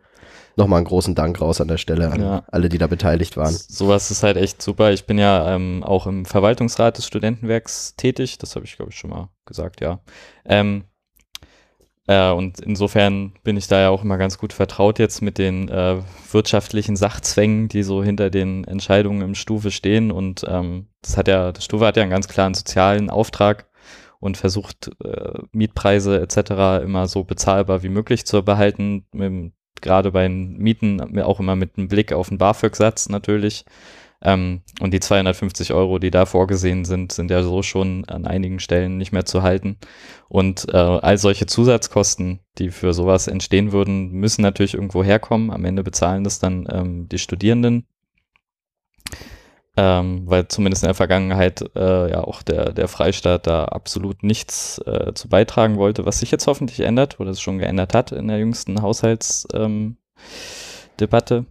Nochmal 0.55 0.77
einen 0.77 0.85
großen 0.87 1.15
Dank 1.15 1.41
raus 1.41 1.59
an 1.61 1.67
der 1.67 1.77
Stelle 1.77 2.11
an 2.11 2.21
Ja. 2.21 2.43
alle, 2.51 2.69
die 2.69 2.77
da 2.77 2.87
beteiligt 2.87 3.37
waren. 3.37 3.53
sowas 3.53 4.11
ist 4.11 4.21
halt 4.23 4.37
echt 4.37 4.61
super. 4.61 4.91
Ich 4.91 5.05
bin 5.05 5.17
ja 5.17 5.55
ähm, 5.55 5.83
auch 5.83 6.05
im 6.05 6.25
Verwaltungsrat 6.25 6.97
des 6.97 7.07
Studentenwerks 7.07 7.95
tätig. 7.95 8.37
Das 8.37 8.55
habe 8.55 8.65
ich, 8.65 8.75
glaube 8.75 8.91
ich, 8.91 8.97
schon 8.97 9.09
mal 9.09 9.29
gesagt, 9.45 9.81
ja. 9.81 9.99
Ähm, 10.45 10.83
äh, 12.07 12.31
und 12.31 12.59
insofern 12.59 13.33
bin 13.43 13.55
ich 13.57 13.67
da 13.67 13.79
ja 13.79 13.89
auch 13.89 14.03
immer 14.03 14.17
ganz 14.17 14.37
gut 14.37 14.51
vertraut 14.53 14.99
jetzt 14.99 15.21
mit 15.21 15.37
den 15.37 15.69
äh, 15.69 16.01
wirtschaftlichen 16.31 16.95
Sachzwängen, 16.97 17.69
die 17.69 17.81
so 17.83 18.03
hinter 18.03 18.29
den 18.29 18.65
Entscheidungen 18.65 19.21
im 19.21 19.35
Stufe 19.35 19.71
stehen. 19.71 20.11
Und 20.11 20.43
ähm, 20.47 20.87
das 21.01 21.17
hat 21.17 21.27
ja, 21.27 21.51
das 21.51 21.63
Stufe 21.65 21.85
hat 21.85 21.95
ja 21.97 22.03
einen 22.03 22.11
ganz 22.11 22.27
klaren 22.27 22.53
sozialen 22.53 23.09
Auftrag 23.09 23.67
und 24.19 24.37
versucht 24.37 24.91
äh, 25.03 25.39
Mietpreise 25.51 26.19
etc. 26.21 26.83
immer 26.83 27.07
so 27.07 27.23
bezahlbar 27.23 27.83
wie 27.83 27.89
möglich 27.89 28.25
zu 28.25 28.43
behalten. 28.43 29.05
Mit, 29.13 29.23
dem- 29.25 29.53
gerade 29.83 30.11
bei 30.11 30.23
den 30.23 30.57
Mieten 30.57 31.19
auch 31.21 31.39
immer 31.39 31.55
mit 31.55 31.77
einem 31.77 31.87
Blick 31.87 32.11
auf 32.11 32.29
den 32.29 32.39
BAföG-Satz 32.39 33.09
natürlich. 33.09 33.65
Ähm, 34.23 34.61
und 34.79 34.93
die 34.93 35.01
250 35.01 35.73
Euro, 35.73 35.99
die 35.99 36.09
da 36.09 36.25
vorgesehen 36.25 36.85
sind, 36.85 37.11
sind 37.11 37.29
ja 37.29 37.43
so 37.43 37.61
schon 37.61 38.05
an 38.05 38.25
einigen 38.25 38.59
Stellen 38.59 38.97
nicht 38.97 39.11
mehr 39.11 39.25
zu 39.25 39.43
halten. 39.43 39.77
Und 40.29 40.67
äh, 40.73 40.77
all 40.77 41.17
solche 41.17 41.45
Zusatzkosten, 41.45 42.39
die 42.57 42.71
für 42.71 42.93
sowas 42.93 43.27
entstehen 43.27 43.73
würden, 43.73 44.11
müssen 44.11 44.41
natürlich 44.41 44.73
irgendwo 44.73 45.03
herkommen. 45.03 45.51
Am 45.51 45.65
Ende 45.65 45.83
bezahlen 45.83 46.23
das 46.23 46.39
dann 46.39 46.67
ähm, 46.71 47.09
die 47.09 47.19
Studierenden. 47.19 47.85
Ähm, 49.75 50.23
weil 50.25 50.47
zumindest 50.49 50.83
in 50.83 50.87
der 50.87 50.93
Vergangenheit 50.93 51.63
äh, 51.75 52.11
ja 52.11 52.23
auch 52.23 52.43
der, 52.43 52.73
der 52.73 52.87
Freistaat 52.87 53.47
da 53.47 53.65
absolut 53.65 54.21
nichts 54.21 54.77
äh, 54.85 55.13
zu 55.15 55.29
beitragen 55.29 55.77
wollte, 55.77 56.05
was 56.05 56.19
sich 56.19 56.29
jetzt 56.29 56.45
hoffentlich 56.45 56.81
ändert 56.81 57.19
oder 57.19 57.31
es 57.31 57.41
schon 57.41 57.57
geändert 57.57 57.95
hat 57.95 58.11
in 58.11 58.27
der 58.27 58.37
jüngsten 58.37 58.83
Haushaltsdebatte. 58.83 59.97
Ähm. 60.99 61.47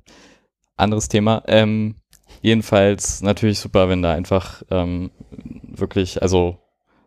Anderes 0.76 1.08
Thema. 1.08 1.42
Ähm, 1.48 1.96
jedenfalls 2.42 3.22
natürlich 3.22 3.58
super, 3.58 3.88
wenn 3.88 4.02
da 4.02 4.12
einfach 4.12 4.62
ähm, 4.70 5.10
wirklich, 5.64 6.22
also 6.22 6.58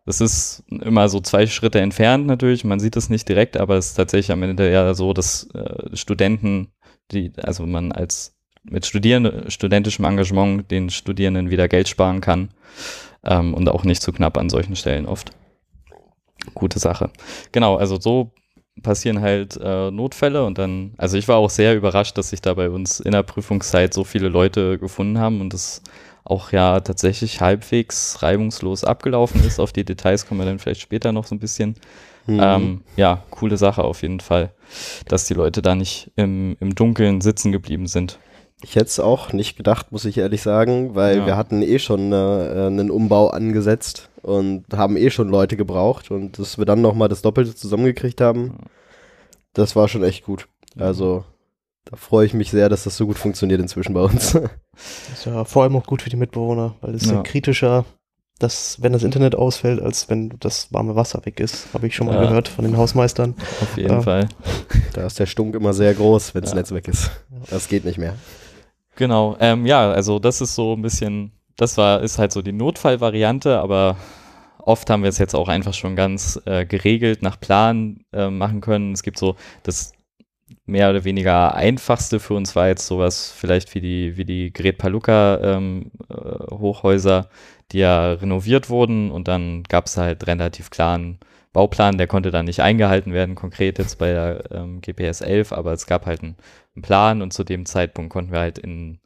es 0.06 0.22
ist 0.22 0.64
immer 0.70 1.10
so 1.10 1.20
zwei 1.20 1.48
Schritte 1.48 1.80
entfernt 1.80 2.28
natürlich, 2.28 2.64
man 2.64 2.80
sieht 2.80 2.96
es 2.96 3.10
nicht 3.10 3.28
direkt, 3.28 3.58
aber 3.58 3.76
es 3.78 3.88
ist 3.88 3.96
tatsächlich 3.96 4.32
am 4.32 4.44
Ende 4.44 4.72
ja 4.72 4.94
so, 4.94 5.14
dass 5.14 5.50
äh, 5.54 5.96
Studenten, 5.96 6.74
die, 7.12 7.32
also 7.38 7.66
man 7.66 7.92
als 7.92 8.35
mit 8.70 8.86
Studierende, 8.86 9.46
studentischem 9.50 10.06
Engagement 10.06 10.70
den 10.72 10.90
Studierenden 10.90 11.50
wieder 11.50 11.68
Geld 11.68 11.88
sparen 11.88 12.22
kann 12.22 12.50
ähm, 13.24 13.54
und 13.54 13.70
auch 13.70 13.84
nicht 13.84 14.02
zu 14.02 14.12
knapp 14.12 14.38
an 14.38 14.50
solchen 14.50 14.76
Stellen 14.76 15.06
oft. 15.06 15.32
Gute 16.54 16.80
Sache. 16.80 17.10
Genau, 17.52 17.76
also 17.76 18.00
so 18.00 18.32
passieren 18.84 19.22
halt 19.22 19.58
äh, 19.62 19.90
Notfälle 19.90 20.46
und 20.46 20.58
dann, 20.58 20.94
also 20.98 21.18
ich 21.18 21.28
war 21.28 21.38
auch 21.38 21.50
sehr 21.50 21.76
überrascht, 21.76 22.18
dass 22.18 22.30
sich 22.30 22.42
da 22.42 22.54
bei 22.54 22.70
uns 22.70 23.00
in 23.00 23.12
der 23.12 23.24
Prüfungszeit 23.24 23.94
so 23.94 24.04
viele 24.04 24.28
Leute 24.28 24.78
gefunden 24.78 25.18
haben 25.18 25.42
und 25.42 25.54
das 25.54 25.82
auch 26.26 26.52
ja 26.52 26.80
tatsächlich 26.80 27.40
halbwegs 27.40 28.22
reibungslos 28.22 28.84
abgelaufen 28.84 29.46
ist. 29.46 29.60
Auf 29.60 29.72
die 29.72 29.86
Details 29.86 30.28
kommen 30.28 30.42
wir 30.42 30.46
dann 30.46 30.60
vielleicht 30.60 30.82
später 30.82 31.12
noch 31.12 31.26
so 31.26 31.36
ein 31.36 31.40
bisschen. 31.40 31.76
Mhm. 32.26 32.40
Ähm, 32.42 32.82
ja, 32.96 33.24
coole 33.30 33.58
Sache 33.58 33.84
auf 33.84 34.02
jeden 34.02 34.20
Fall, 34.20 34.52
dass 35.08 35.28
die 35.28 35.36
Leute 35.36 35.62
da 35.62 35.76
nicht 35.76 36.12
im, 36.16 36.58
im 36.60 36.74
Dunkeln 36.74 37.22
sitzen 37.22 37.52
geblieben 37.52 37.86
sind. 37.88 38.18
Ich 38.68 38.76
hätte 38.76 38.88
es 38.88 39.00
auch 39.00 39.32
nicht 39.32 39.58
gedacht, 39.58 39.92
muss 39.92 40.06
ich 40.06 40.18
ehrlich 40.18 40.42
sagen, 40.42 40.96
weil 40.96 41.18
Ja. 41.20 41.26
wir 41.28 41.38
hatten 41.38 41.62
eh 41.62 41.78
schon 41.78 42.12
äh, 42.12 42.16
einen 42.16 42.90
Umbau 42.90 43.28
angesetzt 43.30 44.10
und 44.24 44.66
haben 44.76 44.98
eh 44.98 45.12
schon 45.12 45.30
Leute 45.30 45.56
gebraucht 45.56 46.10
und 46.10 46.40
dass 46.40 46.58
wir 46.58 46.66
dann 46.66 46.82
nochmal 46.82 47.08
das 47.08 47.22
Doppelte 47.22 47.54
zusammengekriegt 47.54 48.22
haben, 48.22 48.58
das 49.54 49.76
war 49.76 49.88
schon 49.88 50.04
echt 50.04 50.26
gut. 50.26 50.48
Also 50.80 51.24
da 51.86 51.96
freue 51.96 52.26
ich 52.26 52.34
mich 52.34 52.50
sehr, 52.50 52.68
dass 52.68 52.86
das 52.86 52.98
so 52.98 53.06
gut 53.06 53.20
funktioniert 53.20 53.62
inzwischen 53.62 53.94
bei 53.94 54.02
uns. 54.02 54.34
Ist 55.14 55.26
ja 55.26 55.44
vor 55.46 55.62
allem 55.64 55.76
auch 55.76 55.86
gut 55.86 56.02
für 56.02 56.10
die 56.10 56.16
Mitbewohner, 56.18 56.74
weil 56.82 56.96
es 56.96 57.04
ist 57.04 57.12
Ja. 57.12 57.18
ja 57.18 57.22
kritischer, 57.22 57.86
dass, 58.40 58.82
wenn 58.82 58.92
das 58.94 59.04
Internet 59.04 59.36
ausfällt, 59.36 59.80
als 59.80 60.10
wenn 60.10 60.34
das 60.40 60.74
warme 60.74 60.96
Wasser 60.96 61.24
weg 61.26 61.40
ist. 61.40 61.68
Habe 61.74 61.86
ich 61.88 61.96
schon 61.96 62.08
mal 62.08 62.16
Ja. 62.16 62.22
gehört 62.24 62.48
von 62.48 62.66
den 62.66 62.76
Hausmeistern. 62.78 63.36
Auf 63.62 63.78
jeden 63.78 63.92
Ja. 63.92 64.02
Fall. 64.02 64.28
da 64.94 65.06
ist 65.06 65.20
der 65.20 65.28
Stunk 65.28 65.54
immer 65.56 65.74
sehr 65.74 65.94
groß, 65.94 66.34
wenn 66.34 66.42
das 66.42 66.52
Ja. 66.52 66.58
Netz 66.58 66.72
weg 66.72 66.88
ist. 66.88 67.12
Das 67.52 67.68
geht 67.70 67.86
nicht 67.86 68.00
mehr. 68.00 68.16
Genau, 68.96 69.36
ähm, 69.40 69.66
ja, 69.66 69.92
also 69.92 70.20
das 70.20 70.42
ist 70.42 70.56
so 70.56 70.74
ein 70.74 70.82
bisschen, 70.82 71.32
das 71.58 71.78
war, 71.78 72.02
ist 72.02 72.18
halt 72.18 72.32
so 72.32 72.42
die 72.42 72.54
Notfallvariante, 72.54 73.60
aber 73.60 73.98
oft 74.60 74.90
haben 74.90 75.04
wir 75.04 75.10
es 75.10 75.18
jetzt 75.18 75.36
auch 75.36 75.50
einfach 75.50 75.74
schon 75.74 75.96
ganz 75.96 76.42
äh, 76.46 76.66
geregelt 76.66 77.22
nach 77.22 77.40
Plan 77.40 78.06
äh, 78.14 78.30
machen 78.30 78.62
können. 78.62 78.94
Es 78.94 79.04
gibt 79.04 79.20
so 79.20 79.36
das 79.64 79.94
mehr 80.66 80.90
oder 80.90 81.04
weniger 81.04 81.56
einfachste 81.56 82.20
für 82.20 82.36
uns 82.36 82.56
war 82.56 82.68
jetzt 82.68 82.88
sowas 82.88 83.32
vielleicht 83.36 83.76
wie 83.76 83.82
die, 83.82 84.18
wie 84.18 84.26
die 84.26 84.54
Gret 84.54 84.78
Paluca 84.78 85.40
ähm, 85.42 85.92
äh, 86.10 86.16
Hochhäuser, 86.52 87.30
die 87.72 87.80
ja 87.80 88.14
renoviert 88.14 88.70
wurden 88.70 89.12
und 89.12 89.28
dann 89.28 89.64
gab 89.64 89.88
es 89.88 89.98
halt 89.98 90.26
relativ 90.28 90.70
klaren 90.70 91.20
Bauplan, 91.54 91.98
der 91.98 92.08
konnte 92.08 92.32
dann 92.32 92.46
nicht 92.46 92.62
eingehalten 92.62 93.14
werden, 93.14 93.36
konkret 93.36 93.80
jetzt 93.80 93.98
bei 93.98 94.12
der 94.12 94.44
ähm, 94.52 94.82
GPS 94.82 95.22
11, 95.22 95.54
aber 95.54 95.74
es 95.74 95.88
gab 95.88 96.06
halt 96.06 96.22
einen, 96.22 96.36
einen 96.76 96.84
Plan 96.84 97.22
und 97.22 97.32
zu 97.32 97.44
dem 97.44 97.66
Zeitpunkt 97.66 98.12
konnten 98.12 98.32
wir 98.32 98.40
halt 98.40 98.58
in, 98.58 99.00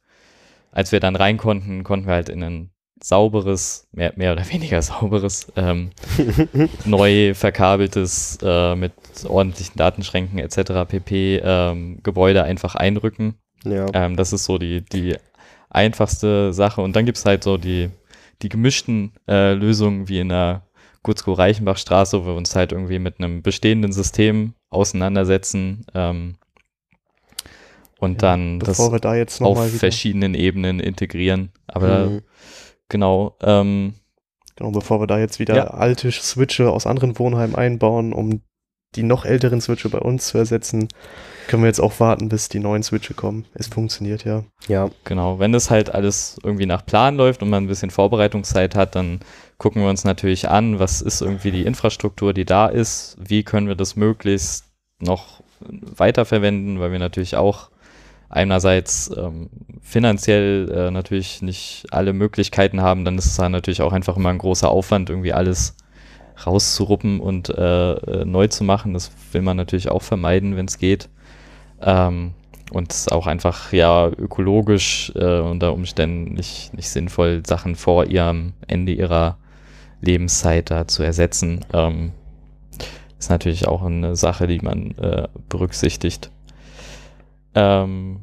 als 0.71 0.91
wir 0.91 0.99
dann 0.99 1.15
rein 1.15 1.37
konnten, 1.37 1.83
konnten 1.83 2.07
wir 2.07 2.13
halt 2.13 2.29
in 2.29 2.43
ein 2.43 2.69
sauberes, 3.01 3.87
mehr, 3.91 4.13
mehr 4.15 4.33
oder 4.33 4.47
weniger 4.51 4.81
sauberes, 4.81 5.51
ähm, 5.55 5.91
neu 6.85 7.33
verkabeltes, 7.33 8.37
äh, 8.41 8.75
mit 8.75 8.93
ordentlichen 9.27 9.77
Datenschränken 9.77 10.39
etc. 10.39 10.87
pp. 10.87 11.41
Ähm, 11.43 11.99
Gebäude 12.03 12.43
einfach 12.43 12.75
einrücken. 12.75 13.35
Ja. 13.63 13.87
Ähm, 13.93 14.15
das 14.15 14.33
ist 14.33 14.45
so 14.45 14.57
die, 14.57 14.81
die 14.81 15.15
einfachste 15.69 16.53
Sache. 16.53 16.81
Und 16.81 16.95
dann 16.95 17.05
gibt 17.05 17.17
es 17.17 17.25
halt 17.25 17.43
so 17.43 17.57
die, 17.57 17.89
die 18.41 18.49
gemischten 18.49 19.13
äh, 19.27 19.53
Lösungen 19.53 20.07
wie 20.07 20.19
in 20.19 20.29
der 20.29 20.63
Gutzkow-Reichenbach-Straße, 21.03 22.21
wo 22.21 22.27
wir 22.27 22.35
uns 22.35 22.55
halt 22.55 22.71
irgendwie 22.71 22.99
mit 22.99 23.19
einem 23.19 23.41
bestehenden 23.41 23.91
System 23.91 24.53
auseinandersetzen 24.69 25.85
ähm, 25.93 26.35
und 27.99 28.23
dann 28.23 28.59
das 28.59 28.69
Bevor 28.77 28.91
wir 28.93 28.99
da 28.99 29.15
jetzt 29.15 29.41
auf 29.41 29.49
nochmal 29.49 29.69
wieder, 29.69 29.79
verschiedenen 29.79 30.33
Ebenen 30.33 30.79
integrieren. 30.79 31.51
Aber 31.67 32.05
Mhm. 32.09 32.21
genau, 32.87 33.35
ähm, 33.41 33.93
genau, 34.55 34.71
bevor 34.71 35.01
wir 35.01 35.07
da 35.07 35.19
jetzt 35.19 35.39
wieder 35.39 35.55
Ja. 35.55 35.63
alte 35.67 36.11
Switche 36.11 36.69
aus 36.71 36.87
anderen 36.87 37.19
Wohnheimen 37.19 37.55
einbauen, 37.55 38.13
um 38.13 38.41
die 38.95 39.03
noch 39.03 39.23
älteren 39.23 39.61
Switche 39.61 39.87
bei 39.89 39.99
uns 39.99 40.27
zu 40.29 40.39
ersetzen, 40.39 40.87
können 41.47 41.61
wir 41.61 41.67
jetzt 41.67 41.79
auch 41.79 41.99
warten, 41.99 42.27
bis 42.27 42.49
die 42.49 42.57
neuen 42.57 42.81
Switche 42.81 43.13
kommen. 43.13 43.45
Es 43.53 43.67
funktioniert 43.67 44.23
ja. 44.23 44.43
Ja. 44.67 44.89
Genau. 45.03 45.37
Wenn 45.37 45.51
das 45.51 45.69
halt 45.69 45.93
alles 45.93 46.39
irgendwie 46.43 46.65
nach 46.65 46.83
Plan 46.83 47.15
läuft 47.15 47.43
und 47.43 47.49
man 47.51 47.65
ein 47.65 47.67
bisschen 47.67 47.91
Vorbereitungszeit 47.91 48.73
hat, 48.73 48.95
dann 48.95 49.19
gucken 49.59 49.83
wir 49.83 49.89
uns 49.89 50.05
natürlich 50.05 50.49
an, 50.49 50.79
was 50.79 51.01
ist 51.01 51.21
irgendwie 51.21 51.51
die 51.51 51.65
Infrastruktur, 51.65 52.33
die 52.33 52.45
da 52.45 52.65
ist, 52.67 53.15
wie 53.19 53.43
können 53.43 53.67
wir 53.67 53.75
das 53.75 53.95
möglichst 53.95 54.65
noch 54.99 55.43
weiterverwenden, 55.59 56.79
weil 56.79 56.91
wir 56.91 56.99
natürlich 56.99 57.35
auch 57.35 57.69
einerseits 58.29 59.11
ähm, 59.17 59.49
finanziell 59.81 60.71
äh, 60.71 60.91
natürlich 60.91 61.41
nicht 61.41 61.87
alle 61.91 62.13
Möglichkeiten 62.13 62.81
haben, 62.81 63.03
dann 63.05 63.17
ist 63.17 63.25
es 63.25 63.35
dann 63.35 63.51
natürlich 63.51 63.81
auch 63.81 63.91
einfach 63.91 64.17
immer 64.17 64.29
ein 64.29 64.37
großer 64.37 64.69
Aufwand, 64.69 65.09
irgendwie 65.09 65.33
alles 65.33 65.75
rauszuruppen 66.45 67.19
und 67.19 67.49
äh, 67.49 67.93
äh, 67.93 68.25
neu 68.25 68.47
zu 68.47 68.63
machen. 68.63 68.93
Das 68.93 69.11
will 69.31 69.41
man 69.41 69.57
natürlich 69.57 69.89
auch 69.89 70.01
vermeiden, 70.01 70.55
wenn 70.55 70.65
es 70.65 70.77
geht. 70.77 71.09
Ähm, 71.81 72.33
und 72.71 72.91
es 72.91 72.99
ist 72.99 73.11
auch 73.11 73.25
einfach 73.25 73.73
ja 73.73 74.07
ökologisch 74.07 75.11
äh, 75.15 75.39
unter 75.39 75.73
Umständen 75.73 76.33
nicht, 76.33 76.73
nicht 76.73 76.89
sinnvoll, 76.89 77.41
Sachen 77.45 77.75
vor 77.75 78.05
ihrem 78.05 78.53
Ende 78.67 78.91
ihrer 78.91 79.37
Lebenszeit 80.01 80.69
da 80.69 80.87
zu 80.87 81.03
ersetzen. 81.03 81.65
Ähm, 81.73 82.11
ist 83.17 83.29
natürlich 83.29 83.67
auch 83.67 83.83
eine 83.83 84.15
Sache, 84.15 84.47
die 84.47 84.59
man 84.59 84.91
äh, 84.97 85.27
berücksichtigt. 85.49 86.31
Ähm, 87.55 88.21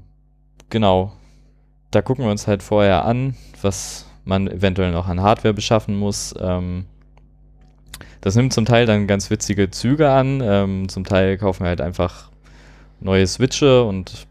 genau. 0.71 1.13
Da 1.91 2.03
gucken 2.03 2.25
wir 2.25 2.31
uns 2.31 2.47
halt 2.47 2.63
vorher 2.63 3.05
an, 3.05 3.37
was 3.63 4.07
man 4.25 4.49
eventuell 4.49 4.93
noch 4.93 5.09
an 5.09 5.23
Hardware 5.23 5.55
beschaffen 5.55 5.97
muss. 5.97 6.35
Ähm, 6.41 6.87
das 8.21 8.35
nimmt 8.35 8.53
zum 8.53 8.65
Teil 8.65 8.87
dann 8.87 9.07
ganz 9.07 9.31
witzige 9.31 9.71
Züge 9.71 10.11
an. 10.11 10.41
Ähm, 10.43 10.89
zum 10.89 11.05
Teil 11.05 11.39
kaufen 11.39 11.65
wir 11.65 11.69
halt 11.69 11.81
einfach 11.81 12.31
neue 13.01 13.27
Switche 13.27 13.85
und 13.85 14.27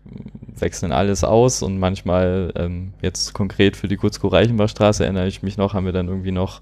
wechseln 0.59 0.91
alles 0.91 1.23
aus 1.23 1.61
und 1.61 1.79
manchmal, 1.79 2.51
ähm, 2.55 2.93
jetzt 3.01 3.33
konkret 3.33 3.75
für 3.77 3.87
die 3.87 3.97
Kurzko-Reichenbachstraße 3.97 5.03
erinnere 5.03 5.27
ich 5.27 5.43
mich 5.43 5.57
noch, 5.57 5.73
haben 5.73 5.85
wir 5.85 5.93
dann 5.93 6.07
irgendwie 6.07 6.31
noch 6.31 6.61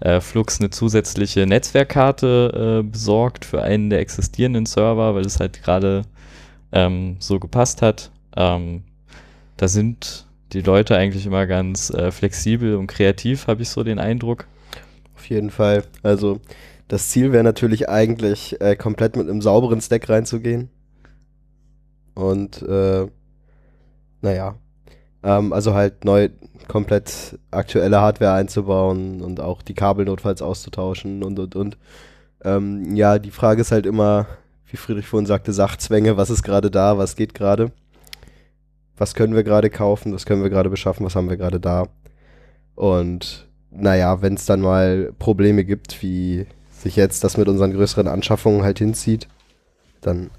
äh, 0.00 0.20
Flux 0.20 0.60
eine 0.60 0.70
zusätzliche 0.70 1.46
Netzwerkkarte 1.46 2.80
äh, 2.80 2.88
besorgt 2.88 3.44
für 3.44 3.62
einen 3.62 3.90
der 3.90 4.00
existierenden 4.00 4.66
Server, 4.66 5.14
weil 5.14 5.24
es 5.24 5.40
halt 5.40 5.62
gerade 5.62 6.02
ähm, 6.72 7.16
so 7.18 7.38
gepasst 7.38 7.82
hat. 7.82 8.10
Ähm, 8.36 8.84
da 9.56 9.68
sind 9.68 10.26
die 10.52 10.60
Leute 10.60 10.96
eigentlich 10.96 11.26
immer 11.26 11.46
ganz 11.46 11.90
äh, 11.90 12.10
flexibel 12.10 12.76
und 12.76 12.86
kreativ, 12.86 13.46
habe 13.46 13.62
ich 13.62 13.68
so 13.68 13.84
den 13.84 13.98
Eindruck. 13.98 14.46
Auf 15.14 15.28
jeden 15.28 15.50
Fall. 15.50 15.82
Also 16.02 16.40
das 16.88 17.10
Ziel 17.10 17.32
wäre 17.32 17.44
natürlich 17.44 17.88
eigentlich 17.88 18.60
äh, 18.60 18.76
komplett 18.76 19.16
mit 19.16 19.28
einem 19.28 19.42
sauberen 19.42 19.80
Stack 19.80 20.08
reinzugehen. 20.08 20.70
Und 22.14 22.62
äh, 22.62 23.06
naja, 24.22 24.56
ähm, 25.22 25.52
also 25.52 25.74
halt 25.74 26.04
neu 26.04 26.30
komplett 26.66 27.38
aktuelle 27.50 28.00
Hardware 28.00 28.34
einzubauen 28.34 29.20
und 29.20 29.40
auch 29.40 29.62
die 29.62 29.74
Kabel 29.74 30.04
notfalls 30.04 30.42
auszutauschen 30.42 31.22
und 31.22 31.38
und 31.38 31.56
und. 31.56 31.78
Ähm, 32.44 32.94
ja, 32.94 33.18
die 33.18 33.30
Frage 33.30 33.60
ist 33.60 33.72
halt 33.72 33.86
immer, 33.86 34.26
wie 34.70 34.76
Friedrich 34.76 35.06
vorhin 35.06 35.26
sagte, 35.26 35.52
Sachzwänge, 35.52 36.16
was 36.16 36.30
ist 36.30 36.42
gerade 36.42 36.70
da, 36.70 36.98
was 36.98 37.16
geht 37.16 37.34
gerade? 37.34 37.72
Was 38.96 39.14
können 39.14 39.34
wir 39.34 39.44
gerade 39.44 39.70
kaufen, 39.70 40.12
was 40.12 40.26
können 40.26 40.42
wir 40.42 40.50
gerade 40.50 40.70
beschaffen, 40.70 41.06
was 41.06 41.14
haben 41.14 41.30
wir 41.30 41.36
gerade 41.36 41.60
da? 41.60 41.88
Und 42.74 43.48
naja, 43.70 44.22
wenn 44.22 44.34
es 44.34 44.46
dann 44.46 44.60
mal 44.60 45.12
Probleme 45.18 45.64
gibt, 45.64 46.02
wie 46.02 46.46
sich 46.70 46.96
jetzt 46.96 47.24
das 47.24 47.36
mit 47.36 47.48
unseren 47.48 47.72
größeren 47.72 48.08
Anschaffungen 48.08 48.62
halt 48.62 48.78
hinzieht, 48.78 49.28
dann 50.00 50.30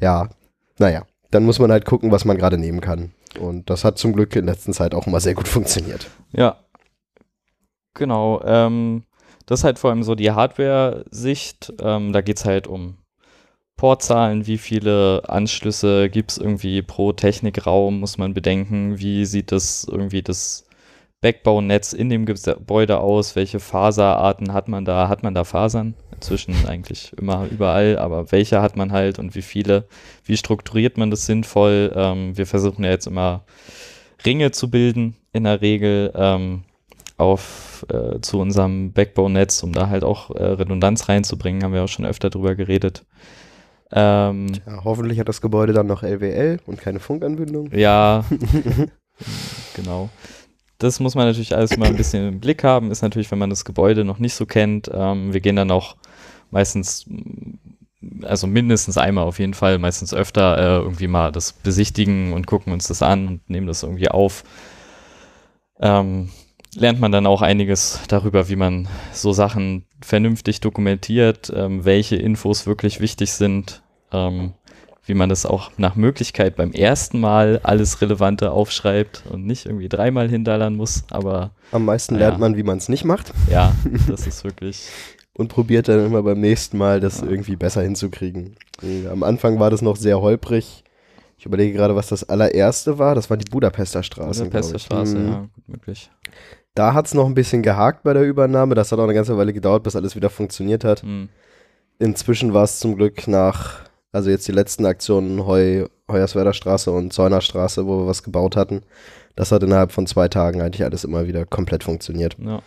ja, 0.00 0.28
naja, 0.78 1.02
dann 1.30 1.44
muss 1.44 1.58
man 1.58 1.70
halt 1.70 1.84
gucken, 1.84 2.10
was 2.10 2.24
man 2.24 2.36
gerade 2.36 2.58
nehmen 2.58 2.80
kann. 2.80 3.12
Und 3.38 3.68
das 3.70 3.84
hat 3.84 3.98
zum 3.98 4.12
Glück 4.12 4.34
in 4.36 4.46
letzter 4.46 4.72
Zeit 4.72 4.94
auch 4.94 5.06
immer 5.06 5.20
sehr 5.20 5.34
gut 5.34 5.48
funktioniert. 5.48 6.08
Ja. 6.32 6.56
Genau. 7.94 8.40
Ähm, 8.44 9.04
das 9.48 9.60
ist 9.60 9.64
halt 9.64 9.78
vor 9.78 9.88
allem 9.88 10.02
so 10.02 10.14
die 10.14 10.30
Hardware-Sicht. 10.30 11.72
Ähm, 11.80 12.12
da 12.12 12.20
geht 12.20 12.36
es 12.36 12.44
halt 12.44 12.66
um 12.66 12.98
Portzahlen, 13.78 14.46
wie 14.46 14.58
viele 14.58 15.22
Anschlüsse 15.26 16.10
gibt 16.10 16.32
es 16.32 16.38
irgendwie 16.38 16.82
pro 16.82 17.12
Technikraum, 17.12 18.00
muss 18.00 18.18
man 18.18 18.34
bedenken, 18.34 18.98
wie 18.98 19.24
sieht 19.24 19.50
das 19.50 19.86
irgendwie 19.90 20.20
das 20.20 20.66
Backbone-Netz 21.22 21.94
in 21.94 22.10
dem 22.10 22.26
Gebäude 22.26 23.00
aus, 23.00 23.36
welche 23.36 23.58
Faserarten 23.58 24.52
hat 24.52 24.68
man 24.68 24.84
da, 24.84 25.08
hat 25.08 25.22
man 25.22 25.32
da 25.34 25.44
Fasern? 25.44 25.94
Inzwischen 26.14 26.54
eigentlich 26.66 27.14
immer 27.16 27.46
überall, 27.50 27.98
aber 27.98 28.30
welche 28.30 28.60
hat 28.60 28.76
man 28.76 28.92
halt 28.92 29.18
und 29.18 29.34
wie 29.34 29.42
viele, 29.42 29.88
wie 30.24 30.36
strukturiert 30.36 30.98
man 30.98 31.10
das 31.10 31.24
sinnvoll? 31.24 31.90
Ähm, 31.96 32.36
wir 32.36 32.46
versuchen 32.46 32.84
ja 32.84 32.90
jetzt 32.90 33.06
immer 33.06 33.44
Ringe 34.26 34.50
zu 34.50 34.70
bilden, 34.70 35.16
in 35.32 35.44
der 35.44 35.62
Regel 35.62 36.12
ähm, 36.14 36.64
auf 37.18 37.84
äh, 37.92 38.20
zu 38.20 38.40
unserem 38.40 38.92
Backbone-Netz, 38.92 39.62
um 39.62 39.72
da 39.72 39.88
halt 39.88 40.04
auch 40.04 40.30
äh, 40.30 40.42
Redundanz 40.42 41.08
reinzubringen, 41.08 41.62
haben 41.62 41.74
wir 41.74 41.84
auch 41.84 41.88
schon 41.88 42.06
öfter 42.06 42.30
drüber 42.30 42.54
geredet. 42.54 43.04
Ähm, 43.92 44.46
ja, 44.66 44.84
hoffentlich 44.84 45.18
hat 45.18 45.28
das 45.28 45.40
Gebäude 45.40 45.72
dann 45.72 45.86
noch 45.86 46.02
LWL 46.02 46.60
und 46.66 46.80
keine 46.80 47.00
Funkanbindung. 47.00 47.70
Ja, 47.72 48.24
genau 49.74 50.10
das 50.78 51.00
muss 51.00 51.14
man 51.14 51.26
natürlich 51.26 51.54
alles 51.54 51.76
mal 51.76 51.88
ein 51.88 51.96
bisschen 51.96 52.28
im 52.28 52.40
Blick 52.40 52.64
haben. 52.64 52.90
Ist 52.90 53.02
natürlich, 53.02 53.30
wenn 53.30 53.38
man 53.38 53.50
das 53.50 53.64
Gebäude 53.64 54.04
noch 54.04 54.18
nicht 54.18 54.34
so 54.34 54.46
kennt. 54.46 54.88
Ähm, 54.92 55.32
wir 55.32 55.40
gehen 55.40 55.56
dann 55.56 55.72
auch 55.72 55.96
meistens, 56.50 57.04
also 58.22 58.46
mindestens 58.46 58.96
einmal 58.96 59.24
auf 59.24 59.40
jeden 59.40 59.54
Fall, 59.54 59.78
meistens 59.78 60.14
öfter 60.14 60.56
äh, 60.56 60.82
irgendwie 60.82 61.08
mal 61.08 61.32
das 61.32 61.52
besichtigen 61.52 62.32
und 62.32 62.46
gucken 62.46 62.72
uns 62.72 62.86
das 62.86 63.02
an 63.02 63.26
und 63.26 63.50
nehmen 63.50 63.66
das 63.66 63.82
irgendwie 63.82 64.08
auf. 64.08 64.44
Ähm, 65.80 66.30
lernt 66.74 67.00
man 67.00 67.12
dann 67.12 67.26
auch 67.26 67.42
einiges 67.42 68.00
darüber, 68.08 68.48
wie 68.48 68.56
man 68.56 68.88
so 69.12 69.32
Sachen 69.32 69.84
vernünftig 70.00 70.60
dokumentiert, 70.60 71.52
ähm, 71.54 71.84
welche 71.84 72.16
Infos 72.16 72.66
wirklich 72.66 73.00
wichtig 73.00 73.32
sind. 73.32 73.82
Ähm, 74.12 74.54
wie 75.08 75.14
man 75.14 75.30
das 75.30 75.46
auch 75.46 75.70
nach 75.78 75.96
Möglichkeit 75.96 76.56
beim 76.56 76.72
ersten 76.72 77.18
Mal 77.18 77.60
alles 77.62 78.02
Relevante 78.02 78.50
aufschreibt 78.50 79.24
und 79.30 79.46
nicht 79.46 79.64
irgendwie 79.64 79.88
dreimal 79.88 80.28
hindallern 80.28 80.76
muss, 80.76 81.04
aber. 81.10 81.52
Am 81.72 81.86
meisten 81.86 82.14
ja. 82.14 82.20
lernt 82.20 82.38
man, 82.38 82.56
wie 82.56 82.62
man 82.62 82.76
es 82.76 82.90
nicht 82.90 83.04
macht. 83.04 83.32
Ja, 83.50 83.74
das 84.06 84.26
ist 84.26 84.44
wirklich. 84.44 84.86
und 85.32 85.48
probiert 85.48 85.88
dann 85.88 86.04
immer 86.04 86.22
beim 86.22 86.40
nächsten 86.40 86.76
Mal, 86.76 87.00
das 87.00 87.22
ja. 87.22 87.26
irgendwie 87.26 87.56
besser 87.56 87.80
hinzukriegen. 87.80 88.56
Am 89.10 89.22
Anfang 89.22 89.58
war 89.58 89.70
das 89.70 89.80
noch 89.80 89.96
sehr 89.96 90.20
holprig. 90.20 90.84
Ich 91.38 91.46
überlege 91.46 91.72
gerade, 91.76 91.94
was 91.96 92.08
das 92.08 92.28
allererste 92.28 92.98
war. 92.98 93.14
Das 93.14 93.30
war 93.30 93.36
die 93.36 93.48
Budapester 93.50 94.02
Straße. 94.02 94.44
Budapester 94.44 94.78
Straße, 94.78 95.16
mhm. 95.16 95.28
ja, 95.28 95.48
gut 95.54 95.68
möglich. 95.68 96.10
Da 96.74 96.94
hat 96.94 97.06
es 97.06 97.14
noch 97.14 97.26
ein 97.26 97.34
bisschen 97.34 97.62
gehakt 97.62 98.02
bei 98.02 98.12
der 98.12 98.24
Übernahme. 98.24 98.74
Das 98.74 98.92
hat 98.92 98.98
auch 98.98 99.04
eine 99.04 99.14
ganze 99.14 99.36
Weile 99.36 99.52
gedauert, 99.52 99.82
bis 99.82 99.96
alles 99.96 100.16
wieder 100.16 100.30
funktioniert 100.30 100.84
hat. 100.84 101.02
Mhm. 101.04 101.28
Inzwischen 101.98 102.54
war 102.54 102.64
es 102.64 102.78
zum 102.78 102.96
Glück 102.96 103.26
nach 103.26 103.88
also 104.12 104.30
jetzt 104.30 104.48
die 104.48 104.52
letzten 104.52 104.86
Aktionen 104.86 105.46
Heu, 105.46 105.86
Hoyerswerder 106.10 106.52
Straße 106.52 106.90
und 106.90 107.12
Zäunerstraße, 107.12 107.86
wo 107.86 108.00
wir 108.00 108.06
was 108.06 108.22
gebaut 108.22 108.56
hatten. 108.56 108.82
Das 109.36 109.52
hat 109.52 109.62
innerhalb 109.62 109.92
von 109.92 110.06
zwei 110.06 110.28
Tagen 110.28 110.62
eigentlich 110.62 110.84
alles 110.84 111.04
immer 111.04 111.26
wieder 111.26 111.44
komplett 111.44 111.84
funktioniert. 111.84 112.36
Ja. 112.38 112.62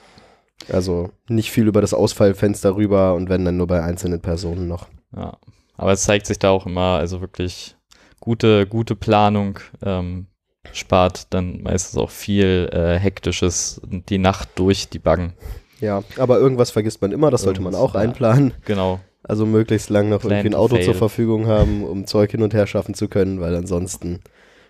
Also 0.72 1.09
nicht 1.28 1.51
viel 1.51 1.67
über 1.67 1.82
das 1.82 1.93
Ausfallfenster 1.93 2.76
rüber 2.76 3.15
und 3.15 3.30
wenn 3.30 3.43
dann 3.43 3.57
nur 3.57 3.67
bei 3.67 3.82
einzelnen 3.82 4.22
Personen 4.22 4.67
noch. 4.67 4.88
Ja, 5.15 5.38
aber 5.76 5.91
es 5.91 6.03
zeigt 6.03 6.28
sich 6.28 6.38
da 6.38 6.51
auch 6.51 6.67
immer, 6.67 6.97
also 6.97 7.19
wirklich 7.19 7.76
gute, 8.22 8.65
gute 8.65 8.95
Planung 8.95 9.59
ähm, 9.84 10.28
spart 10.72 11.28
dann 11.34 11.61
meistens 11.61 11.99
auch 11.99 12.11
viel 12.11 12.69
äh, 12.72 12.97
Hektisches 12.97 13.82
die 13.84 14.17
Nacht 14.17 14.47
durch 14.55 14.88
die 14.88 14.99
Baggen. 14.99 15.34
Ja, 15.82 16.03
aber 16.17 16.39
irgendwas 16.39 16.72
vergisst 16.72 17.01
man 17.01 17.11
immer, 17.11 17.32
das 17.32 17.41
sollte 17.41 17.61
man 17.61 17.76
auch 17.76 17.95
einplanen. 17.95 18.53
Genau. 18.65 19.01
Also 19.24 19.45
möglichst 19.45 19.89
lang 19.89 20.09
noch 20.09 20.22
Plan 20.22 20.32
irgendwie 20.32 20.49
ein 20.49 20.55
Auto 20.55 20.76
fail. 20.76 20.86
zur 20.86 20.95
Verfügung 20.95 21.47
haben, 21.47 21.84
um 21.84 22.05
Zeug 22.05 22.32
hin 22.32 22.43
und 22.43 22.53
her 22.53 22.67
schaffen 22.67 22.93
zu 22.93 23.07
können, 23.07 23.39
weil 23.41 23.55
ansonsten 23.55 24.22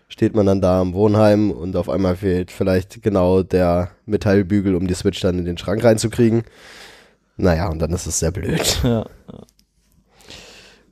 steht 0.08 0.36
man 0.36 0.46
dann 0.46 0.62
da 0.62 0.82
im 0.82 0.94
Wohnheim 0.94 1.52
und 1.52 1.76
auf 1.76 1.90
einmal 1.90 2.18
fehlt 2.18 2.52
vielleicht 2.52 3.02
genau 3.02 3.44
der 3.44 3.92
Metallbügel, 4.06 4.76
um 4.76 4.88
die 4.88 4.94
Switch 4.94 5.22
dann 5.22 5.40
in 5.40 5.46
den 5.46 5.58
Schrank 5.58 5.84
reinzukriegen. 5.84 6.44
Naja, 7.38 7.70
und 7.70 7.80
dann 7.80 7.94
ist 7.94 8.08
es 8.08 8.20
sehr 8.20 8.32
blöd. 8.32 8.82
Ja. 8.84 9.06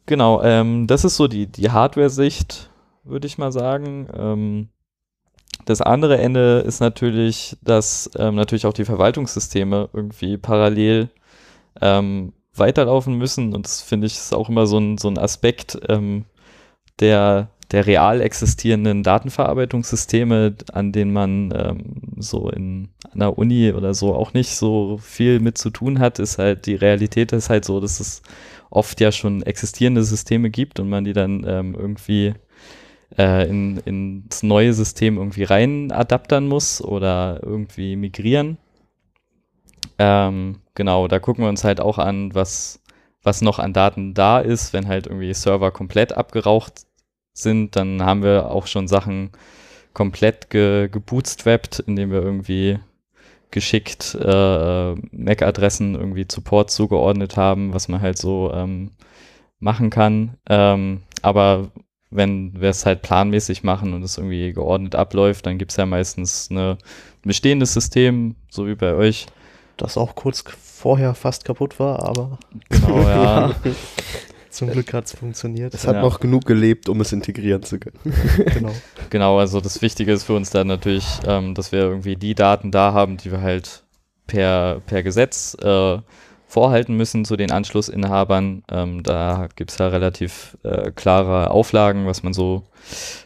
Genau, 0.10 0.42
ähm, 0.42 0.88
das 0.88 1.06
ist 1.06 1.18
so 1.18 1.28
die, 1.28 1.46
die 1.46 1.70
Hardware-Sicht, 1.70 2.72
würde 3.04 3.28
ich 3.28 3.38
mal 3.38 3.52
sagen. 3.52 4.08
Ähm, 4.18 4.70
das 5.66 5.82
andere 5.82 6.18
Ende 6.18 6.64
ist 6.66 6.80
natürlich, 6.80 7.58
dass 7.62 8.10
ähm, 8.18 8.34
natürlich 8.34 8.66
auch 8.66 8.74
die 8.74 8.86
Verwaltungssysteme 8.86 9.88
irgendwie 9.94 10.38
parallel 10.38 11.10
ähm, 11.80 12.34
weiterlaufen 12.56 13.20
müssen. 13.20 13.54
Und 13.54 13.68
das 13.68 13.84
finde 13.84 14.08
ich 14.08 14.14
ist 14.14 14.34
auch 14.34 14.50
immer 14.50 14.66
so 14.66 14.80
ein, 14.80 14.98
so 14.98 15.10
ein 15.10 15.20
Aspekt, 15.20 15.78
ähm, 15.88 16.26
der 17.00 17.50
der 17.72 17.86
real 17.86 18.20
existierenden 18.22 19.04
Datenverarbeitungssysteme, 19.04 20.56
an 20.74 20.92
denen 20.92 21.14
man 21.14 21.54
ähm, 21.56 22.14
so 22.18 22.50
in 22.50 22.90
einer 23.14 23.38
Uni 23.38 23.72
oder 23.74 23.94
so 23.94 24.16
auch 24.16 24.34
nicht 24.34 24.56
so 24.56 24.98
viel 24.98 25.40
mit 25.40 25.60
zu 25.60 25.70
tun 25.70 26.00
hat, 26.00 26.18
ist 26.18 26.40
halt 26.40 26.66
die 26.66 26.74
Realität 26.74 27.32
ist 27.32 27.52
halt 27.52 27.66
so, 27.66 27.80
dass 27.80 28.00
es 28.00 28.24
oft 28.70 29.00
ja 29.02 29.12
schon 29.12 29.42
existierende 29.44 30.04
Systeme 30.04 30.50
gibt 30.50 30.80
und 30.80 30.90
man 30.90 31.04
die 31.04 31.14
dann 31.14 31.46
ähm, 31.48 31.76
irgendwie 31.76 32.34
äh, 33.18 33.50
in, 33.50 33.78
ins 33.80 34.44
neue 34.44 34.74
System 34.74 35.18
irgendwie 35.18 35.44
rein 35.44 35.92
adaptern 35.92 36.48
muss 36.48 36.82
oder 36.84 37.40
irgendwie 37.44 37.96
migrieren. 37.96 38.58
Ähm, 39.98 40.62
genau, 40.76 41.08
da 41.08 41.20
gucken 41.20 41.44
wir 41.44 41.50
uns 41.50 41.64
halt 41.64 41.82
auch 41.82 41.98
an, 41.98 42.34
was, 42.34 42.82
was 43.24 43.42
noch 43.42 43.60
an 43.60 43.74
Daten 43.74 44.14
da 44.14 44.40
ist, 44.40 44.74
wenn 44.74 44.88
halt 44.88 45.08
irgendwie 45.08 45.34
Server 45.34 45.72
komplett 45.72 46.14
abgeraucht 46.14 46.86
sind, 47.34 47.76
dann 47.76 48.04
haben 48.04 48.24
wir 48.24 48.52
auch 48.52 48.68
schon 48.68 48.88
Sachen 48.88 49.32
komplett 49.94 50.50
ge 50.50 50.88
gebootstrapped, 50.90 51.80
indem 51.80 52.12
wir 52.12 52.22
irgendwie 52.22 52.80
geschickt 53.52 54.16
äh, 54.16 54.94
MAC-Adressen 55.12 55.96
irgendwie 55.96 56.26
Support 56.30 56.72
zugeordnet 56.72 57.38
haben, 57.38 57.74
was 57.74 57.88
man 57.88 58.02
halt 58.02 58.18
so 58.18 58.52
ähm, 58.54 58.92
machen 59.60 59.90
kann. 59.90 60.38
Ähm, 60.48 61.02
aber 61.22 61.72
wenn 62.12 62.60
wir 62.60 62.70
es 62.70 62.86
halt 62.86 63.02
planmäßig 63.02 63.64
machen 63.64 63.94
und 63.94 64.04
es 64.04 64.18
irgendwie 64.18 64.54
geordnet 64.54 64.96
abläuft, 64.96 65.46
dann 65.46 65.58
gibt 65.58 65.72
es 65.72 65.78
ja 65.78 65.86
meistens 65.86 66.50
eine, 66.50 66.78
ein 67.24 67.28
bestehendes 67.28 67.74
System, 67.74 68.36
so 68.50 68.68
wie 68.68 68.76
bei 68.76 68.94
euch. 68.94 69.28
Das 69.78 69.98
auch 69.98 70.16
kurz 70.16 70.44
vorher 70.80 71.14
fast 71.14 71.46
kaputt 71.46 71.80
war, 71.80 72.04
aber 72.04 72.40
Genau, 72.70 73.00
ja. 73.08 73.56
Zum 74.50 74.72
Glück 74.72 74.94
hat 74.94 75.06
es 75.06 75.14
funktioniert. 75.14 75.74
Es 75.74 75.86
hat 75.88 75.96
Ja. 75.96 76.02
noch 76.02 76.20
genug 76.20 76.46
gelebt, 76.46 76.90
um 76.90 77.02
es 77.02 77.12
integrieren 77.12 77.64
zu 77.64 77.80
können. 77.80 78.00
genau. 78.54 78.72
Genau, 79.10 79.40
also 79.40 79.62
das 79.62 79.82
Wichtige 79.82 80.12
ist 80.12 80.24
für 80.24 80.34
uns 80.34 80.50
dann 80.50 80.68
natürlich, 80.68 81.06
ähm, 81.26 81.54
dass 81.56 81.72
wir 81.72 81.80
irgendwie 81.80 82.16
die 82.16 82.36
Daten 82.36 82.72
da 82.72 82.94
haben, 82.94 83.18
die 83.18 83.32
wir 83.32 83.42
halt 83.42 83.84
per, 84.28 84.82
per 84.86 85.04
Gesetz 85.04 85.56
äh, 85.62 85.98
vorhalten 86.48 86.96
müssen 86.98 87.26
zu 87.26 87.36
den 87.38 87.52
Anschlussinhabern. 87.52 88.64
Ähm, 88.72 89.04
da 89.04 89.48
gibt 89.56 89.72
es 89.72 89.78
ja 89.78 89.88
relativ 89.88 90.58
äh, 90.64 90.92
klare 90.92 91.52
Auflagen, 91.52 92.08
was 92.08 92.24
man 92.24 92.34
so 92.34 92.64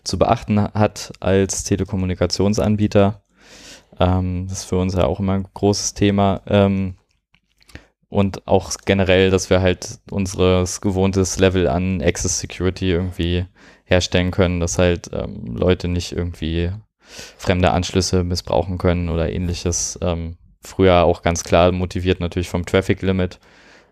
zu 0.04 0.18
beachten 0.20 0.62
hat 0.62 1.14
als 1.22 1.64
Telekommunikationsanbieter. 1.64 3.22
Ähm, 4.00 4.48
das 4.50 4.60
ist 4.60 4.66
für 4.66 4.78
uns 4.78 4.94
ja 4.96 5.06
auch 5.06 5.20
immer 5.20 5.34
ein 5.34 5.48
großes 5.54 5.94
Thema. 5.94 6.42
Ähm, 6.48 6.96
und 8.14 8.48
auch 8.48 8.72
generell, 8.86 9.32
dass 9.32 9.50
wir 9.50 9.60
halt 9.64 9.98
unseres 10.12 10.82
gewohntes 10.82 11.40
Level 11.40 11.68
an 11.68 12.00
Access 12.00 12.40
Security 12.40 12.92
irgendwie 12.92 13.46
herstellen 13.86 14.30
können, 14.30 14.60
dass 14.60 14.78
halt 14.78 15.10
ähm, 15.14 15.56
Leute 15.56 15.88
nicht 15.88 16.12
irgendwie 16.12 16.70
fremde 17.00 17.72
Anschlüsse 17.72 18.24
missbrauchen 18.24 18.78
können 18.78 19.10
oder 19.10 19.32
ähnliches. 19.32 19.98
Ähm, 20.04 20.38
früher 20.62 21.06
auch 21.06 21.24
ganz 21.24 21.44
klar 21.44 21.72
motiviert 21.72 22.20
natürlich 22.20 22.50
vom 22.50 22.68
Traffic 22.68 23.02
Limit. 23.02 23.40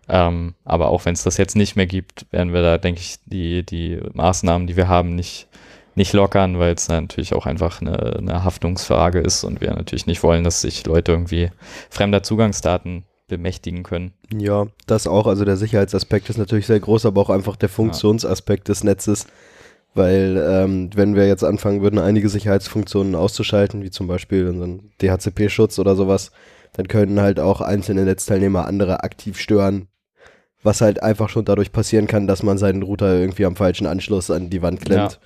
Ähm, 0.08 0.54
aber 0.64 0.90
auch 0.90 1.04
wenn 1.04 1.14
es 1.14 1.24
das 1.24 1.36
jetzt 1.36 1.56
nicht 1.56 1.74
mehr 1.74 1.86
gibt, 1.86 2.26
werden 2.30 2.52
wir 2.52 2.62
da, 2.62 2.78
denke 2.78 3.00
ich, 3.00 3.16
die, 3.26 3.66
die 3.66 4.00
Maßnahmen, 4.12 4.68
die 4.68 4.76
wir 4.76 4.86
haben, 4.86 5.16
nicht, 5.16 5.48
nicht 5.96 6.12
lockern, 6.12 6.60
weil 6.60 6.74
es 6.74 6.88
natürlich 6.88 7.34
auch 7.34 7.46
einfach 7.46 7.80
eine, 7.80 8.18
eine 8.18 8.44
Haftungsfrage 8.44 9.18
ist 9.18 9.42
und 9.42 9.60
wir 9.60 9.70
natürlich 9.74 10.06
nicht 10.06 10.22
wollen, 10.22 10.44
dass 10.44 10.60
sich 10.60 10.86
Leute 10.86 11.10
irgendwie 11.10 11.50
fremder 11.90 12.22
Zugangsdaten 12.22 13.04
bemächtigen 13.32 13.82
können. 13.82 14.12
Ja, 14.30 14.66
das 14.86 15.06
auch. 15.06 15.26
Also 15.26 15.46
der 15.46 15.56
Sicherheitsaspekt 15.56 16.28
ist 16.28 16.36
natürlich 16.36 16.66
sehr 16.66 16.80
groß, 16.80 17.06
aber 17.06 17.22
auch 17.22 17.30
einfach 17.30 17.56
der 17.56 17.70
Funktionsaspekt 17.70 18.68
des 18.68 18.84
Netzes. 18.84 19.26
Weil 19.94 20.42
ähm, 20.46 20.90
wenn 20.94 21.14
wir 21.14 21.26
jetzt 21.26 21.44
anfangen 21.44 21.80
würden, 21.82 21.98
einige 21.98 22.28
Sicherheitsfunktionen 22.28 23.14
auszuschalten, 23.14 23.82
wie 23.82 23.90
zum 23.90 24.06
Beispiel 24.06 24.46
unseren 24.46 24.90
DHCP-Schutz 25.00 25.78
oder 25.78 25.96
sowas, 25.96 26.30
dann 26.74 26.88
können 26.88 27.20
halt 27.20 27.40
auch 27.40 27.62
einzelne 27.62 28.04
Netzteilnehmer 28.04 28.66
andere 28.66 29.02
aktiv 29.02 29.38
stören. 29.38 29.88
Was 30.62 30.82
halt 30.82 31.02
einfach 31.02 31.28
schon 31.30 31.46
dadurch 31.46 31.72
passieren 31.72 32.06
kann, 32.06 32.26
dass 32.26 32.42
man 32.42 32.58
seinen 32.58 32.82
Router 32.82 33.18
irgendwie 33.18 33.46
am 33.46 33.56
falschen 33.56 33.86
Anschluss 33.86 34.30
an 34.30 34.50
die 34.50 34.62
Wand 34.62 34.80
klemmt. 34.80 35.20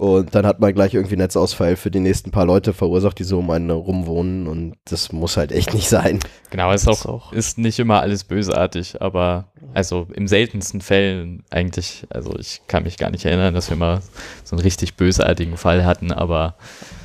Und 0.00 0.34
dann 0.34 0.46
hat 0.46 0.60
man 0.60 0.72
gleich 0.72 0.94
irgendwie 0.94 1.16
Netzausfall 1.16 1.76
für 1.76 1.90
die 1.90 2.00
nächsten 2.00 2.30
paar 2.30 2.46
Leute 2.46 2.72
verursacht, 2.72 3.18
die 3.18 3.24
so 3.24 3.40
um 3.40 3.50
einen 3.50 3.68
rumwohnen. 3.68 4.46
Und 4.46 4.76
das 4.86 5.12
muss 5.12 5.36
halt 5.36 5.52
echt 5.52 5.74
nicht 5.74 5.90
sein. 5.90 6.20
Genau, 6.48 6.72
ist 6.72 6.88
auch, 6.88 7.04
auch. 7.04 7.32
ist 7.34 7.58
nicht 7.58 7.78
immer 7.78 8.00
alles 8.00 8.24
bösartig, 8.24 9.02
aber 9.02 9.52
also 9.74 10.06
im 10.14 10.26
seltensten 10.26 10.80
Fällen 10.80 11.44
eigentlich, 11.50 12.06
also 12.08 12.34
ich 12.38 12.62
kann 12.66 12.84
mich 12.84 12.96
gar 12.96 13.10
nicht 13.10 13.26
erinnern, 13.26 13.52
dass 13.52 13.68
wir 13.68 13.76
mal 13.76 14.00
so 14.42 14.56
einen 14.56 14.62
richtig 14.62 14.96
bösartigen 14.96 15.58
Fall 15.58 15.84
hatten, 15.84 16.12
aber 16.12 16.54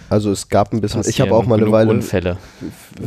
Also 0.07 0.31
es 0.31 0.47
gab 0.47 0.71
ein 0.71 0.79
bisschen, 0.79 1.03
ich 1.05 1.19
habe 1.19 1.35
auch 1.35 1.45
mal 1.45 1.61
eine 1.61 1.69
Weile 1.73 1.89
Unfälle. 1.89 2.37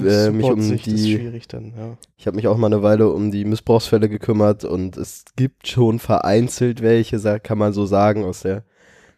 äh, 0.05 0.29
mich 0.29 0.45
um 0.45 0.61
die 0.61 1.17
schwierig 1.17 1.49
dann, 1.49 1.73
ja. 1.75 1.97
Ich 2.19 2.27
habe 2.27 2.37
mich 2.37 2.47
auch 2.47 2.59
mal 2.59 2.67
eine 2.67 2.83
Weile 2.83 3.09
um 3.09 3.31
die 3.31 3.47
Missbrauchsfälle 3.47 4.11
gekümmert 4.11 4.65
und 4.67 4.99
es 4.99 5.25
gibt 5.37 5.67
schon 5.67 5.99
vereinzelt 5.99 6.83
welche, 6.83 7.19
kann 7.41 7.57
man 7.57 7.73
so 7.73 7.87
sagen, 7.87 8.27
aus 8.27 8.41
der 8.41 8.65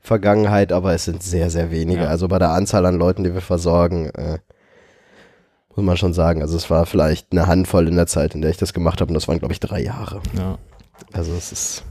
Vergangenheit, 0.01 0.73
aber 0.73 0.95
es 0.95 1.05
sind 1.05 1.23
sehr, 1.23 1.51
sehr 1.51 1.71
wenige. 1.71 2.03
Ja. 2.03 2.09
Also 2.09 2.27
bei 2.29 2.39
der 2.39 2.51
Anzahl 2.51 2.87
an 2.87 2.97
Leuten, 2.97 3.23
die 3.25 3.35
wir 3.35 3.41
versorgen, 3.43 4.07
äh, 4.11 4.39
muss 5.77 5.85
man 5.85 5.97
schon 5.97 6.13
sagen. 6.13 6.43
Also 6.43 6.57
es 6.57 6.69
war 6.71 6.87
vielleicht 6.87 7.29
eine 7.33 7.47
Handvoll 7.47 7.87
in 7.89 7.97
der 7.97 8.07
Zeit, 8.07 8.35
in 8.35 8.41
der 8.43 8.51
ich 8.51 8.57
das 8.57 8.73
gemacht 8.73 9.01
habe 9.01 9.11
und 9.11 9.15
das 9.15 9.29
waren, 9.29 9.39
glaube 9.39 9.53
ich, 9.53 9.61
drei 9.61 9.83
Jahre. 9.83 10.21
Ja. 10.37 10.59
Also 11.13 11.33
es 11.33 11.53
ist, 11.53 11.85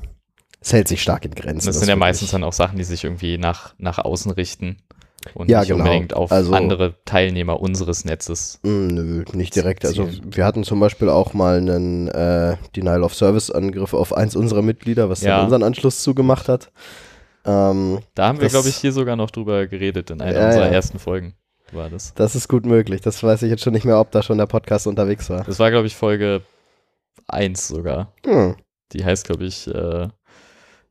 es 0.62 0.74
hält 0.74 0.88
sich 0.88 1.02
stark 1.02 1.24
in 1.26 1.32
Grenzen. 1.36 1.68
Das 1.68 1.80
sind 1.80 1.88
ja 1.90 1.96
meistens 1.96 2.32
dann 2.32 2.44
auch 2.44 2.54
Sachen, 2.54 2.78
die 2.78 2.84
sich 2.84 3.04
irgendwie 3.04 3.38
nach, 3.38 3.74
nach 3.78 4.00
außen 4.00 4.32
richten 4.32 4.78
und 5.34 5.50
Ja, 5.50 5.60
nicht 5.60 5.70
genau. 5.70 5.84
unbedingt 5.86 6.14
auf 6.14 6.32
Also- 6.32 6.54
andere 6.54 6.96
Teilnehmer 7.06 7.60
unseres 7.60 8.06
Netzes. 8.06 8.60
Mm, 8.64 8.88
Nö, 8.88 9.24
nicht 9.34 9.56
direkt. 9.56 9.86
Also 9.86 10.10
wir 10.24 10.46
hatten 10.46 10.64
zum 10.64 10.80
Beispiel 10.80 11.10
auch 11.10 11.34
mal 11.34 11.58
einen 11.58 12.08
äh, 12.10 12.58
Denial 12.76 13.04
of 13.04 13.14
Service 13.16 13.50
Angriff 13.52 13.94
auf 13.94 14.14
eins 14.14 14.36
unserer 14.36 14.62
Mitglieder, 14.62 15.10
was 15.10 15.22
Ja. 15.22 15.38
dann 15.38 15.46
unseren 15.46 15.64
Anschluss 15.64 16.02
zugemacht 16.04 16.48
hat. 16.50 16.72
Ähm, 17.46 18.00
Da 18.16 18.28
haben 18.28 18.42
wir, 18.42 18.50
glaube 18.50 18.70
ich, 18.70 18.76
hier 18.76 18.92
sogar 18.92 19.16
noch 19.16 19.32
drüber 19.32 19.68
geredet 19.68 20.10
in 20.12 20.22
einer 20.22 20.40
Ja, 20.40 20.46
unserer 20.48 20.66
ja. 20.68 20.72
ersten 20.74 21.00
Folgen. 21.00 21.36
War 21.72 21.90
das. 21.90 22.14
das 22.16 22.36
ist 22.36 22.48
gut 22.48 22.66
möglich. 22.66 23.02
Das 23.02 23.22
weiß 23.22 23.44
ich 23.44 23.50
jetzt 23.52 23.62
schon 23.64 23.74
nicht 23.74 23.86
mehr, 23.86 24.00
ob 24.00 24.10
da 24.12 24.24
schon 24.24 24.40
der 24.40 24.48
Podcast 24.48 24.88
unterwegs 24.88 25.30
war. 25.30 25.44
Das 25.44 25.60
war, 25.60 25.70
glaube 25.70 25.86
ich, 25.86 25.96
Folge 25.96 26.42
1 27.28 27.68
sogar. 27.68 28.12
Hm. 28.26 28.56
Die 28.92 29.06
heißt, 29.06 29.26
glaube 29.28 29.46
ich, 29.46 29.68
äh, 29.68 30.08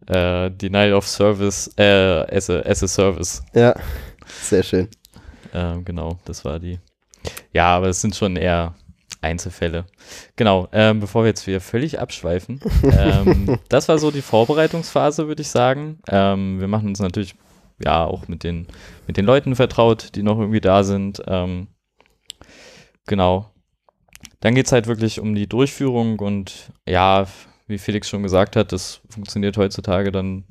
äh, 0.06 0.50
Denial 0.50 0.92
of 0.94 1.06
Service, 1.08 1.68
äh, 1.76 1.82
as 2.34 2.48
a, 2.48 2.60
as 2.60 2.82
a 2.84 2.86
Service. 2.86 3.42
Ja, 3.54 3.74
sehr 4.40 4.62
schön. 4.62 4.88
Ähm, 5.52 5.84
genau, 5.84 6.18
das 6.24 6.44
war 6.44 6.60
die. 6.60 6.78
Ja, 7.52 7.76
aber 7.76 7.88
es 7.88 8.00
sind 8.00 8.14
schon 8.14 8.36
eher 8.36 8.74
Einzelfälle. 9.20 9.86
Genau, 10.36 10.68
ähm, 10.72 11.00
bevor 11.00 11.24
wir 11.24 11.28
jetzt 11.28 11.46
wieder 11.46 11.60
völlig 11.60 12.00
abschweifen. 12.00 12.60
ähm, 12.84 13.58
das 13.68 13.88
war 13.88 13.98
so 13.98 14.10
die 14.10 14.22
Vorbereitungsphase, 14.22 15.26
würde 15.26 15.42
ich 15.42 15.48
sagen. 15.48 15.98
Ähm, 16.08 16.60
wir 16.60 16.68
machen 16.68 16.88
uns 16.88 17.00
natürlich 17.00 17.34
ja 17.84 18.04
auch 18.04 18.28
mit 18.28 18.44
den, 18.44 18.66
mit 19.06 19.16
den 19.16 19.24
Leuten 19.24 19.56
vertraut, 19.56 20.14
die 20.14 20.22
noch 20.22 20.38
irgendwie 20.38 20.60
da 20.60 20.84
sind. 20.84 21.22
Ähm, 21.26 21.68
genau. 23.06 23.50
Dann 24.40 24.54
geht 24.54 24.66
es 24.66 24.72
halt 24.72 24.86
wirklich 24.86 25.20
um 25.20 25.34
die 25.34 25.48
Durchführung 25.48 26.18
und 26.20 26.72
ja, 26.86 27.26
wie 27.66 27.78
Felix 27.78 28.08
schon 28.08 28.22
gesagt 28.22 28.56
hat, 28.56 28.72
das 28.72 29.00
funktioniert 29.08 29.56
heutzutage 29.56 30.12
dann 30.12 30.44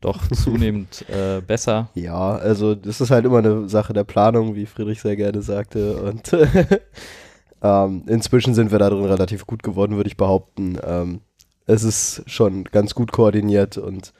doch 0.00 0.26
zunehmend 0.32 1.04
äh, 1.08 1.40
besser. 1.40 1.90
Ja, 1.94 2.32
also 2.36 2.74
das 2.74 3.00
ist 3.00 3.10
halt 3.10 3.24
immer 3.24 3.38
eine 3.38 3.68
Sache 3.68 3.92
der 3.92 4.04
Planung, 4.04 4.54
wie 4.54 4.66
Friedrich 4.66 5.00
sehr 5.00 5.16
gerne 5.16 5.42
sagte. 5.42 6.02
Und 6.02 6.30
ähm, 7.62 8.04
inzwischen 8.06 8.54
sind 8.54 8.70
wir 8.70 8.78
da 8.78 8.90
drin 8.90 9.04
relativ 9.04 9.46
gut 9.46 9.62
geworden, 9.62 9.96
würde 9.96 10.08
ich 10.08 10.16
behaupten. 10.16 10.78
Ähm, 10.84 11.20
es 11.66 11.84
ist 11.84 12.22
schon 12.26 12.64
ganz 12.64 12.94
gut 12.94 13.12
koordiniert 13.12 13.76
und 13.76 14.12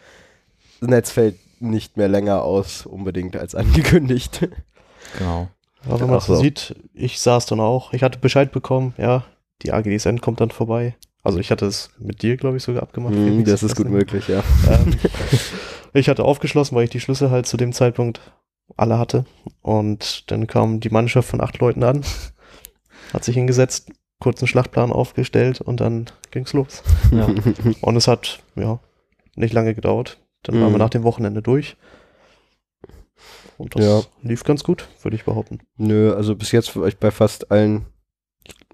das 0.80 0.88
Netz 0.88 1.10
fällt 1.10 1.36
nicht 1.60 1.96
mehr 1.96 2.08
länger 2.08 2.42
aus, 2.42 2.86
unbedingt 2.86 3.36
als 3.36 3.54
angekündigt. 3.54 4.48
Genau. 5.18 5.48
Ja, 5.88 6.00
wenn 6.00 6.10
man 6.10 6.20
so 6.20 6.36
sieht, 6.36 6.74
ich 6.92 7.20
saß 7.20 7.46
dann 7.46 7.60
auch. 7.60 7.92
Ich 7.92 8.02
hatte 8.02 8.18
Bescheid 8.18 8.50
bekommen, 8.50 8.94
ja, 8.98 9.24
die 9.62 9.72
AGDSN 9.72 10.20
kommt 10.20 10.40
dann 10.40 10.50
vorbei. 10.50 10.96
Also 11.22 11.38
ich 11.38 11.50
hatte 11.50 11.66
es 11.66 11.90
mit 11.98 12.22
dir, 12.22 12.36
glaube 12.36 12.56
ich, 12.56 12.62
sogar 12.62 12.82
abgemacht. 12.82 13.14
Mm, 13.14 13.44
das 13.44 13.62
ist 13.62 13.76
gut 13.76 13.88
möglich, 13.88 14.28
ja. 14.28 14.42
Ähm, 14.68 14.94
ich 15.92 16.08
hatte 16.08 16.24
aufgeschlossen, 16.24 16.76
weil 16.76 16.84
ich 16.84 16.90
die 16.90 17.00
Schlüssel 17.00 17.30
halt 17.30 17.46
zu 17.46 17.56
dem 17.56 17.72
Zeitpunkt 17.72 18.20
alle 18.76 18.98
hatte. 18.98 19.24
Und 19.62 20.30
dann 20.30 20.46
kam 20.46 20.80
die 20.80 20.90
Mannschaft 20.90 21.28
von 21.28 21.40
acht 21.40 21.58
Leuten 21.58 21.82
an, 21.82 22.02
hat 23.12 23.24
sich 23.24 23.34
hingesetzt, 23.34 23.90
kurzen 24.20 24.46
Schlachtplan 24.48 24.90
aufgestellt 24.92 25.60
und 25.60 25.80
dann 25.80 26.06
ging's 26.30 26.52
los. 26.52 26.82
Ja. 27.12 27.26
Und 27.80 27.96
es 27.96 28.08
hat, 28.08 28.40
ja, 28.56 28.80
nicht 29.36 29.52
lange 29.54 29.74
gedauert. 29.74 30.18
Dann 30.42 30.56
waren 30.60 30.68
Mhm. 30.70 30.74
wir 30.74 30.78
nach 30.78 30.90
dem 30.90 31.04
Wochenende 31.04 31.40
durch. 31.42 31.76
Und 33.56 33.74
das 33.74 33.84
Ja. 33.84 34.02
lief 34.22 34.44
ganz 34.44 34.62
gut, 34.64 34.88
würde 35.02 35.16
ich 35.16 35.24
behaupten. 35.24 35.60
Nö, 35.76 36.14
also 36.14 36.34
bis 36.36 36.52
jetzt 36.52 36.74
war 36.76 36.86
ich 36.86 36.98
bei 36.98 37.10
fast 37.10 37.50
allen, 37.50 37.86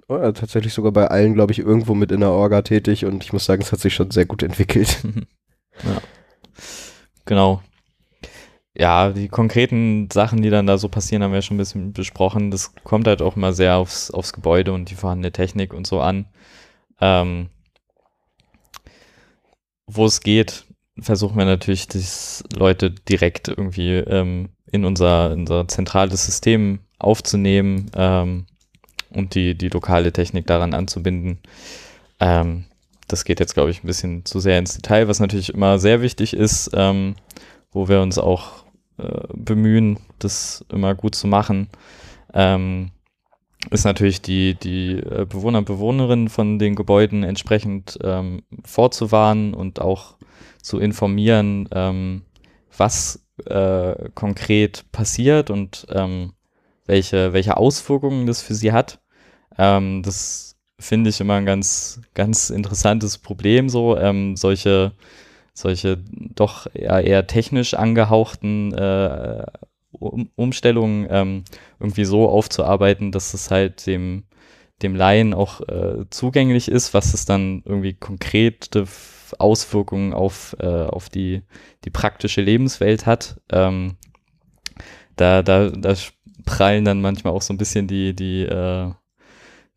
oh, 0.09 0.16
tatsächlich 0.32 0.72
sogar 0.74 0.93
bei 0.93 1.07
allen, 1.09 1.35
glaube 1.35 1.53
ich, 1.53 1.59
irgendwo 1.59 1.95
mit 1.95 2.12
in 2.12 2.20
der 2.20 2.30
Orga 2.30 2.62
tätig 2.62 3.05
und 3.07 3.22
ich 3.24 3.32
muss 3.32 3.45
sagen, 3.47 3.62
es 3.62 3.72
hat 3.72 3.80
sich 3.80 3.95
schon 3.95 4.11
sehr 4.11 4.26
gut 4.26 4.43
entwickelt. 4.43 4.99
ja. 5.85 6.01
Genau. 7.24 7.62
Ja, 8.76 9.10
die 9.10 9.28
konkreten 9.28 10.08
Sachen, 10.12 10.42
die 10.42 10.50
dann 10.50 10.66
da 10.66 10.78
so 10.78 10.88
passieren, 10.88 11.22
haben 11.22 11.32
wir 11.32 11.42
schon 11.42 11.56
ein 11.56 11.58
bisschen 11.58 11.92
besprochen. 11.92 12.50
Das 12.50 12.74
kommt 12.82 13.06
halt 13.06 13.22
auch 13.22 13.36
immer 13.36 13.52
sehr 13.52 13.76
aufs, 13.76 14.10
aufs 14.10 14.32
Gebäude 14.32 14.72
und 14.72 14.90
die 14.90 14.96
vorhandene 14.96 15.30
Technik 15.30 15.72
und 15.72 15.86
so 15.86 16.00
an. 16.00 16.26
Ähm, 17.00 17.50
wo 19.86 20.06
es 20.06 20.20
geht, 20.20 20.64
versuchen 20.98 21.36
wir 21.36 21.44
natürlich, 21.44 21.86
die 21.86 22.02
Leute 22.56 22.90
direkt 22.90 23.48
irgendwie 23.48 23.94
ähm, 23.94 24.48
in 24.72 24.84
unser, 24.84 25.30
unser 25.30 25.68
zentrales 25.68 26.26
System 26.26 26.80
aufzunehmen 26.98 27.90
ähm, 27.94 28.46
und 29.10 29.36
die, 29.36 29.56
die 29.56 29.68
lokale 29.68 30.12
Technik 30.12 30.46
daran 30.46 30.74
anzubinden. 30.74 31.38
Ähm, 32.18 32.64
das 33.06 33.24
geht 33.24 33.38
jetzt, 33.38 33.54
glaube 33.54 33.70
ich, 33.70 33.84
ein 33.84 33.86
bisschen 33.86 34.24
zu 34.24 34.40
sehr 34.40 34.58
ins 34.58 34.74
Detail, 34.74 35.06
was 35.06 35.20
natürlich 35.20 35.52
immer 35.52 35.78
sehr 35.78 36.00
wichtig 36.00 36.34
ist, 36.34 36.70
ähm, 36.74 37.14
wo 37.70 37.88
wir 37.88 38.00
uns 38.00 38.18
auch 38.18 38.63
äh, 38.99 39.26
bemühen, 39.32 39.99
das 40.18 40.64
immer 40.70 40.95
gut 40.95 41.14
zu 41.14 41.26
machen. 41.26 41.68
Ähm, 42.32 42.90
ist 43.70 43.84
natürlich 43.84 44.20
die, 44.20 44.55
die 44.55 44.99
äh, 44.99 45.26
Bewohner 45.28 45.59
und 45.59 45.64
Bewohnerinnen 45.64 46.28
von 46.28 46.59
den 46.59 46.74
Gebäuden 46.74 47.22
entsprechend 47.22 47.99
ähm, 48.03 48.42
vorzuwarnen 48.64 49.55
und 49.55 49.80
auch 49.80 50.16
zu 50.62 50.78
informieren, 50.78 51.68
ähm, 51.72 52.22
was 52.76 53.24
äh, 53.47 54.11
konkret 54.14 54.84
passiert 54.92 55.51
und 55.51 55.86
ähm, 55.90 56.32
welche, 56.86 57.32
welche 57.32 57.57
Auswirkungen 57.57 58.26
das 58.26 58.42
für 58.42 58.55
sie 58.55 58.72
hat. 58.72 59.01
Ähm, 59.59 60.03
das 60.03 60.57
finde 60.78 61.11
ich 61.11 61.20
immer 61.20 61.34
ein 61.34 61.47
ganz, 61.47 62.01
ganz 62.14 62.51
interessantes 62.51 63.18
Problem, 63.18 63.68
so 63.68 63.97
ähm, 63.97 64.36
solche, 64.36 64.92
solche 65.55 65.98
doch 66.34 66.66
eher, 66.74 67.05
eher 67.05 67.26
technisch 67.26 67.74
angehauchten 67.74 68.74
äh, 68.74 69.46
um 69.92 70.28
Umstellungen 70.34 71.07
ähm, 71.09 71.44
irgendwie 71.78 72.05
so 72.05 72.28
aufzuarbeiten, 72.28 73.12
dass 73.12 73.32
es 73.32 73.50
halt 73.50 73.86
dem, 73.86 74.24
dem 74.82 74.96
Laien 74.96 75.32
auch 75.34 75.61
äh, 75.62 76.05
zugänglich 76.11 76.68
ist, 76.68 76.94
was 76.94 77.14
es 77.14 77.24
dann 77.24 77.62
irgendwie 77.64 77.94
konkrete 77.94 78.84
Auswirkungen 79.38 80.12
auf, 80.12 80.57
äh, 80.59 80.66
auf 80.66 81.09
die, 81.09 81.42
die 81.84 81.90
praktische 81.90 82.40
Lebenswelt 82.40 83.07
hat. 83.07 83.40
Ähm, 83.50 83.96
da, 85.16 85.42
da, 85.42 85.70
da 85.70 85.94
prallen 86.44 86.84
dann 86.84 87.00
manchmal 87.00 87.32
auch 87.32 87.42
so 87.42 87.55
ein 87.55 87.59
bisschen 87.59 87.86
die, 87.86 88.14
die, 88.14 88.42
äh, 88.42 88.90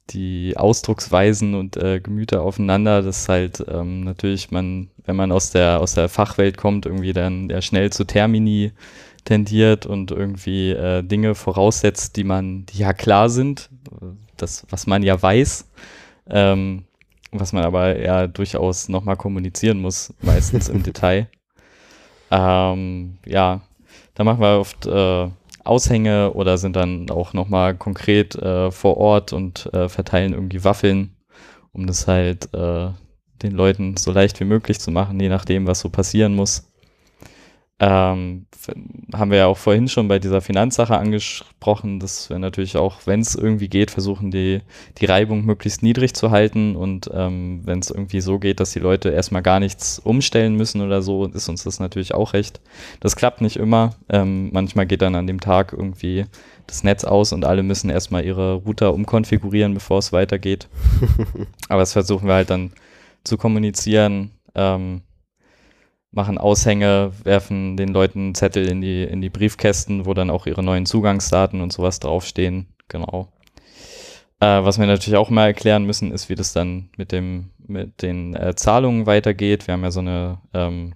die 0.09 0.55
Ausdrucksweisen 0.57 1.55
und 1.55 1.77
äh, 1.77 1.99
Gemüter 1.99 2.41
aufeinander, 2.41 3.01
dass 3.01 3.27
halt 3.27 3.63
ähm, 3.69 4.03
natürlich 4.03 4.51
man, 4.51 4.89
wenn 5.05 5.15
man 5.15 5.31
aus 5.31 5.51
der, 5.51 5.81
aus 5.81 5.93
der 5.93 6.09
Fachwelt 6.09 6.57
kommt, 6.57 6.85
irgendwie 6.85 7.13
dann 7.13 7.49
ja 7.49 7.61
schnell 7.61 7.91
zu 7.91 8.05
Termini 8.05 8.71
tendiert 9.25 9.85
und 9.85 10.11
irgendwie 10.11 10.71
äh, 10.71 11.03
Dinge 11.03 11.35
voraussetzt, 11.35 12.15
die 12.15 12.23
man, 12.23 12.65
die 12.65 12.79
ja 12.79 12.93
klar 12.93 13.29
sind, 13.29 13.69
das, 14.37 14.65
was 14.69 14.87
man 14.87 15.03
ja 15.03 15.21
weiß, 15.21 15.69
ähm, 16.29 16.85
was 17.31 17.51
man 17.51 17.65
aber 17.65 17.99
ja 17.99 18.27
durchaus 18.27 18.87
nochmal 18.87 19.17
kommunizieren 19.17 19.79
muss, 19.79 20.13
meistens 20.21 20.69
im 20.69 20.83
Detail. 20.83 21.27
Ähm, 22.31 23.17
ja, 23.25 23.61
da 24.15 24.23
machen 24.23 24.41
wir 24.41 24.59
oft 24.59 24.85
äh, 24.85 25.29
Aushänge 25.67 26.33
oder 26.33 26.57
sind 26.57 26.75
dann 26.75 27.09
auch 27.09 27.33
nochmal 27.33 27.75
konkret 27.75 28.35
äh, 28.35 28.71
vor 28.71 28.97
Ort 28.97 29.33
und 29.33 29.71
äh, 29.73 29.89
verteilen 29.89 30.33
irgendwie 30.33 30.63
Waffeln, 30.63 31.15
um 31.73 31.87
das 31.87 32.07
halt 32.07 32.53
äh, 32.53 32.89
den 33.43 33.51
Leuten 33.51 33.97
so 33.97 34.11
leicht 34.11 34.39
wie 34.39 34.45
möglich 34.45 34.79
zu 34.79 34.91
machen, 34.91 35.19
je 35.19 35.29
nachdem, 35.29 35.67
was 35.67 35.79
so 35.79 35.89
passieren 35.89 36.35
muss. 36.35 36.66
Ähm, 37.79 38.47
haben 39.13 39.29
wir 39.29 39.37
ja 39.37 39.45
auch 39.45 39.57
vorhin 39.57 39.87
schon 39.87 40.07
bei 40.07 40.17
dieser 40.17 40.41
Finanzsache 40.41 40.97
angesprochen, 40.97 41.99
dass 41.99 42.27
wir 42.27 42.39
natürlich 42.39 42.75
auch, 42.75 43.01
wenn 43.05 43.19
es 43.19 43.35
irgendwie 43.35 43.67
geht, 43.67 43.91
versuchen, 43.91 44.31
die, 44.31 44.61
die 44.97 45.05
Reibung 45.05 45.45
möglichst 45.45 45.83
niedrig 45.83 46.15
zu 46.15 46.31
halten. 46.31 46.75
Und 46.75 47.09
ähm, 47.13 47.61
wenn 47.65 47.79
es 47.79 47.91
irgendwie 47.91 48.21
so 48.21 48.39
geht, 48.39 48.59
dass 48.59 48.71
die 48.71 48.79
Leute 48.79 49.09
erstmal 49.09 49.43
gar 49.43 49.59
nichts 49.59 49.99
umstellen 49.99 50.55
müssen 50.55 50.81
oder 50.81 51.03
so, 51.03 51.27
ist 51.27 51.49
uns 51.49 51.63
das 51.63 51.79
natürlich 51.79 52.15
auch 52.15 52.33
recht. 52.33 52.61
Das 52.99 53.15
klappt 53.15 53.41
nicht 53.41 53.57
immer. 53.57 53.91
Ähm, 54.09 54.49
manchmal 54.51 54.87
geht 54.87 55.03
dann 55.03 55.13
an 55.13 55.27
dem 55.27 55.39
Tag 55.39 55.71
irgendwie 55.71 56.25
das 56.65 56.83
Netz 56.83 57.03
aus 57.03 57.31
und 57.31 57.45
alle 57.45 57.61
müssen 57.61 57.91
erstmal 57.91 58.25
ihre 58.25 58.55
Router 58.55 58.93
umkonfigurieren, 58.93 59.75
bevor 59.75 59.99
es 59.99 60.11
weitergeht. 60.11 60.67
Aber 61.69 61.81
das 61.81 61.93
versuchen 61.93 62.27
wir 62.27 62.33
halt 62.33 62.49
dann 62.49 62.71
zu 63.23 63.37
kommunizieren. 63.37 64.31
Ähm, 64.55 65.01
machen 66.11 66.37
Aushänge, 66.37 67.11
werfen 67.23 67.77
den 67.77 67.89
Leuten 67.89 68.33
Zettel 68.33 68.67
in 68.67 68.81
die, 68.81 69.03
in 69.03 69.21
die 69.21 69.29
Briefkästen, 69.29 70.05
wo 70.05 70.13
dann 70.13 70.29
auch 70.29 70.45
ihre 70.45 70.63
neuen 70.63 70.85
Zugangsdaten 70.85 71.61
und 71.61 71.73
sowas 71.73 71.99
draufstehen. 71.99 72.67
Genau. 72.87 73.31
Äh, 74.39 74.63
was 74.63 74.79
wir 74.79 74.85
natürlich 74.85 75.17
auch 75.17 75.29
mal 75.29 75.47
erklären 75.47 75.85
müssen, 75.85 76.11
ist, 76.11 76.29
wie 76.29 76.35
das 76.35 76.53
dann 76.53 76.89
mit 76.97 77.11
dem, 77.11 77.51
mit 77.65 78.01
den 78.01 78.35
äh, 78.35 78.55
Zahlungen 78.55 79.05
weitergeht. 79.05 79.67
Wir 79.67 79.73
haben 79.73 79.83
ja 79.83 79.91
so 79.91 79.99
eine 79.99 80.39
ähm, 80.53 80.93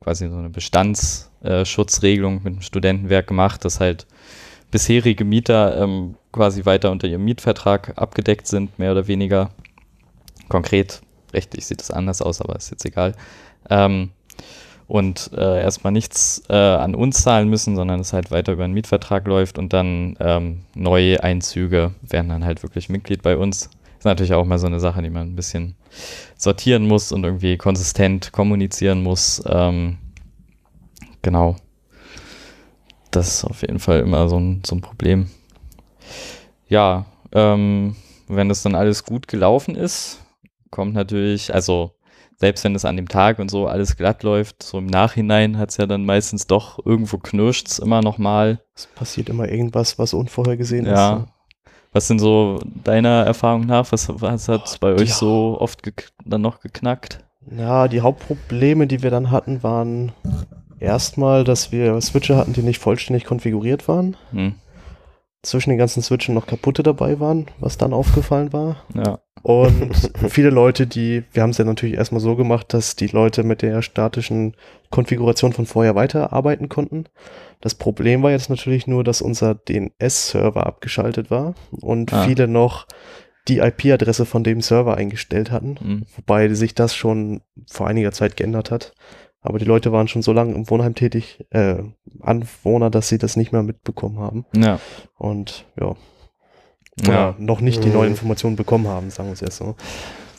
quasi 0.00 0.28
so 0.28 0.36
eine 0.36 0.50
Bestandsschutzregelung 0.50 2.42
mit 2.42 2.54
dem 2.54 2.60
Studentenwerk 2.60 3.26
gemacht, 3.26 3.64
dass 3.64 3.80
halt 3.80 4.06
bisherige 4.70 5.24
Mieter 5.24 5.80
ähm, 5.80 6.16
quasi 6.32 6.66
weiter 6.66 6.90
unter 6.90 7.08
ihrem 7.08 7.24
Mietvertrag 7.24 7.94
abgedeckt 7.96 8.46
sind, 8.46 8.78
mehr 8.78 8.92
oder 8.92 9.06
weniger. 9.06 9.50
Konkret, 10.48 11.00
rechtlich 11.32 11.64
sieht 11.64 11.80
es 11.80 11.90
anders 11.90 12.20
aus, 12.20 12.40
aber 12.40 12.56
ist 12.56 12.70
jetzt 12.70 12.84
egal. 12.84 13.14
Ähm, 13.70 14.10
und 14.86 15.30
äh, 15.34 15.62
erstmal 15.62 15.92
nichts 15.92 16.42
äh, 16.48 16.54
an 16.54 16.94
uns 16.94 17.22
zahlen 17.22 17.48
müssen, 17.48 17.76
sondern 17.76 18.00
es 18.00 18.12
halt 18.12 18.30
weiter 18.30 18.52
über 18.52 18.64
einen 18.64 18.74
Mietvertrag 18.74 19.26
läuft 19.26 19.58
und 19.58 19.72
dann 19.72 20.16
ähm, 20.20 20.62
neue 20.74 21.22
Einzüge 21.22 21.92
werden 22.02 22.28
dann 22.28 22.44
halt 22.44 22.62
wirklich 22.62 22.88
Mitglied 22.88 23.22
bei 23.22 23.36
uns. 23.36 23.70
Ist 23.98 24.04
natürlich 24.04 24.34
auch 24.34 24.44
mal 24.44 24.58
so 24.58 24.66
eine 24.66 24.80
Sache, 24.80 25.00
die 25.02 25.10
man 25.10 25.28
ein 25.28 25.36
bisschen 25.36 25.76
sortieren 26.36 26.86
muss 26.86 27.12
und 27.12 27.24
irgendwie 27.24 27.56
konsistent 27.56 28.32
kommunizieren 28.32 29.02
muss. 29.02 29.42
Ähm, 29.46 29.96
genau. 31.22 31.56
Das 33.10 33.28
ist 33.28 33.44
auf 33.44 33.62
jeden 33.62 33.78
Fall 33.78 34.00
immer 34.00 34.28
so 34.28 34.38
ein, 34.38 34.62
so 34.66 34.74
ein 34.74 34.82
Problem. 34.82 35.30
Ja, 36.68 37.06
ähm, 37.32 37.96
wenn 38.28 38.48
das 38.48 38.62
dann 38.62 38.74
alles 38.74 39.04
gut 39.04 39.28
gelaufen 39.28 39.74
ist, 39.76 40.20
kommt 40.70 40.92
natürlich, 40.92 41.54
also 41.54 41.93
selbst 42.36 42.64
wenn 42.64 42.74
es 42.74 42.84
an 42.84 42.96
dem 42.96 43.08
Tag 43.08 43.38
und 43.38 43.50
so 43.50 43.66
alles 43.66 43.96
glatt 43.96 44.22
läuft, 44.22 44.62
so 44.62 44.78
im 44.78 44.86
Nachhinein 44.86 45.58
hat 45.58 45.70
es 45.70 45.76
ja 45.76 45.86
dann 45.86 46.04
meistens 46.04 46.46
doch 46.46 46.84
irgendwo 46.84 47.18
knirscht 47.18 47.68
es 47.68 47.78
immer 47.78 48.02
noch 48.02 48.18
mal. 48.18 48.60
Es 48.74 48.86
passiert 48.86 49.28
immer 49.28 49.48
irgendwas, 49.48 49.98
was 49.98 50.14
unvorhergesehen 50.14 50.86
ja. 50.86 50.92
ist. 50.92 50.98
Ja. 50.98 51.26
Was 51.92 52.08
sind 52.08 52.18
so 52.18 52.58
deiner 52.82 53.24
Erfahrung 53.24 53.66
nach? 53.66 53.90
Was, 53.92 54.08
was 54.08 54.48
hat 54.48 54.66
es 54.66 54.78
bei 54.78 54.92
euch 54.94 55.10
ja. 55.10 55.14
so 55.14 55.56
oft 55.60 55.80
dann 56.24 56.42
noch 56.42 56.60
geknackt? 56.60 57.20
Ja, 57.56 57.88
die 57.88 58.00
Hauptprobleme, 58.00 58.86
die 58.86 59.02
wir 59.02 59.10
dann 59.10 59.30
hatten, 59.30 59.62
waren 59.62 60.12
erstmal, 60.80 61.44
dass 61.44 61.70
wir 61.70 62.00
Switcher 62.00 62.36
hatten, 62.36 62.52
die 62.52 62.62
nicht 62.62 62.80
vollständig 62.80 63.24
konfiguriert 63.24 63.86
waren. 63.86 64.16
Hm. 64.32 64.54
Zwischen 65.44 65.70
den 65.70 65.78
ganzen 65.78 66.02
Switchen 66.02 66.34
noch 66.34 66.46
kaputte 66.46 66.82
dabei 66.82 67.20
waren, 67.20 67.46
was 67.60 67.78
dann 67.78 67.92
aufgefallen 67.92 68.52
war. 68.52 68.84
Ja. 68.94 69.20
Und 69.42 70.10
viele 70.28 70.50
Leute, 70.50 70.86
die, 70.86 71.22
wir 71.32 71.42
haben 71.42 71.50
es 71.50 71.58
ja 71.58 71.64
natürlich 71.64 71.96
erstmal 71.96 72.20
so 72.20 72.34
gemacht, 72.34 72.72
dass 72.72 72.96
die 72.96 73.08
Leute 73.08 73.44
mit 73.44 73.62
der 73.62 73.82
statischen 73.82 74.54
Konfiguration 74.90 75.52
von 75.52 75.66
vorher 75.66 75.94
weiterarbeiten 75.94 76.68
konnten. 76.68 77.04
Das 77.60 77.74
Problem 77.74 78.22
war 78.22 78.30
jetzt 78.30 78.48
natürlich 78.48 78.86
nur, 78.86 79.04
dass 79.04 79.20
unser 79.22 79.54
DNS-Server 79.54 80.66
abgeschaltet 80.66 81.30
war 81.30 81.54
und 81.70 82.12
ah. 82.12 82.24
viele 82.24 82.48
noch 82.48 82.86
die 83.48 83.58
IP-Adresse 83.58 84.24
von 84.24 84.42
dem 84.42 84.62
Server 84.62 84.96
eingestellt 84.96 85.50
hatten, 85.50 85.76
mhm. 85.80 86.06
wobei 86.16 86.48
sich 86.54 86.74
das 86.74 86.94
schon 86.94 87.42
vor 87.70 87.86
einiger 87.86 88.12
Zeit 88.12 88.36
geändert 88.36 88.70
hat. 88.70 88.94
Aber 89.44 89.58
die 89.58 89.66
Leute 89.66 89.92
waren 89.92 90.08
schon 90.08 90.22
so 90.22 90.32
lange 90.32 90.54
im 90.54 90.70
Wohnheim 90.70 90.94
tätig, 90.94 91.44
äh, 91.50 91.76
Anwohner, 92.20 92.88
dass 92.88 93.10
sie 93.10 93.18
das 93.18 93.36
nicht 93.36 93.52
mehr 93.52 93.62
mitbekommen 93.62 94.18
haben. 94.18 94.46
Ja. 94.56 94.80
Und 95.18 95.66
ja, 95.78 95.94
ja. 97.02 97.34
noch 97.38 97.60
nicht 97.60 97.84
die 97.84 97.90
neuen 97.90 98.08
mhm. 98.08 98.14
Informationen 98.14 98.56
bekommen 98.56 98.88
haben, 98.88 99.10
sagen 99.10 99.28
wir 99.28 99.34
es 99.34 99.42
erst 99.42 99.58
so. 99.58 99.76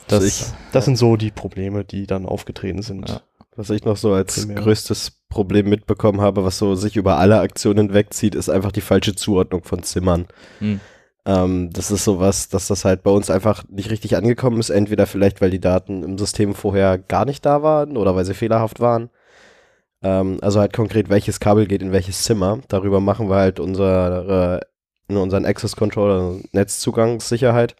Das, 0.08 0.24
ich, 0.24 0.44
das 0.72 0.86
sind 0.86 0.98
so 0.98 1.16
die 1.16 1.30
Probleme, 1.30 1.84
die 1.84 2.08
dann 2.08 2.26
aufgetreten 2.26 2.82
sind. 2.82 3.08
Ja. 3.08 3.20
Was 3.54 3.70
ich 3.70 3.84
noch 3.84 3.96
so 3.96 4.12
als 4.12 4.40
Primär. 4.40 4.56
größtes 4.62 5.22
Problem 5.28 5.68
mitbekommen 5.68 6.20
habe, 6.20 6.44
was 6.44 6.58
so 6.58 6.74
sich 6.74 6.96
über 6.96 7.16
alle 7.18 7.38
Aktionen 7.38 7.94
wegzieht, 7.94 8.34
ist 8.34 8.48
einfach 8.48 8.72
die 8.72 8.80
falsche 8.80 9.14
Zuordnung 9.14 9.62
von 9.62 9.84
Zimmern. 9.84 10.26
Hm. 10.58 10.80
Ähm, 11.26 11.70
das 11.72 11.90
ist 11.90 12.04
sowas, 12.04 12.48
dass 12.48 12.68
das 12.68 12.84
halt 12.84 13.02
bei 13.02 13.10
uns 13.10 13.30
einfach 13.30 13.64
nicht 13.68 13.90
richtig 13.90 14.16
angekommen 14.16 14.60
ist. 14.60 14.70
Entweder 14.70 15.06
vielleicht, 15.06 15.40
weil 15.42 15.50
die 15.50 15.60
Daten 15.60 16.02
im 16.02 16.18
System 16.18 16.54
vorher 16.54 16.98
gar 16.98 17.26
nicht 17.26 17.44
da 17.44 17.62
waren 17.62 17.96
oder 17.98 18.16
weil 18.16 18.24
sie 18.24 18.34
fehlerhaft 18.34 18.80
waren. 18.80 19.10
Ähm, 20.02 20.38
also 20.42 20.60
halt 20.60 20.72
konkret, 20.72 21.08
welches 21.10 21.40
Kabel 21.40 21.66
geht 21.66 21.82
in 21.82 21.92
welches 21.92 22.22
Zimmer. 22.22 22.60
Darüber 22.68 23.00
machen 23.00 23.28
wir 23.28 23.36
halt 23.36 23.60
unsere 23.60 24.66
in 25.08 25.16
unseren 25.16 25.44
Access 25.44 25.76
Controller 25.76 26.40
Netzzugangssicherheit. 26.52 27.76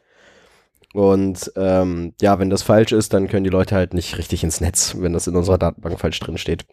Und 0.95 1.53
ähm, 1.57 2.15
ja, 2.21 2.39
wenn 2.39 2.51
das 2.51 2.63
falsch 2.63 2.93
ist, 2.93 3.13
dann 3.13 3.29
können 3.29 3.45
die 3.45 3.51
Leute 3.51 3.75
halt 3.75 3.93
nicht 3.95 4.17
richtig 4.19 4.45
ins 4.45 4.61
Netz, 4.61 4.97
wenn 4.99 5.13
das 5.13 5.27
in 5.27 5.37
unserer 5.37 5.59
Datenbank 5.59 6.01
falsch 6.01 6.19
drin 6.21 6.39
steht. 6.39 6.65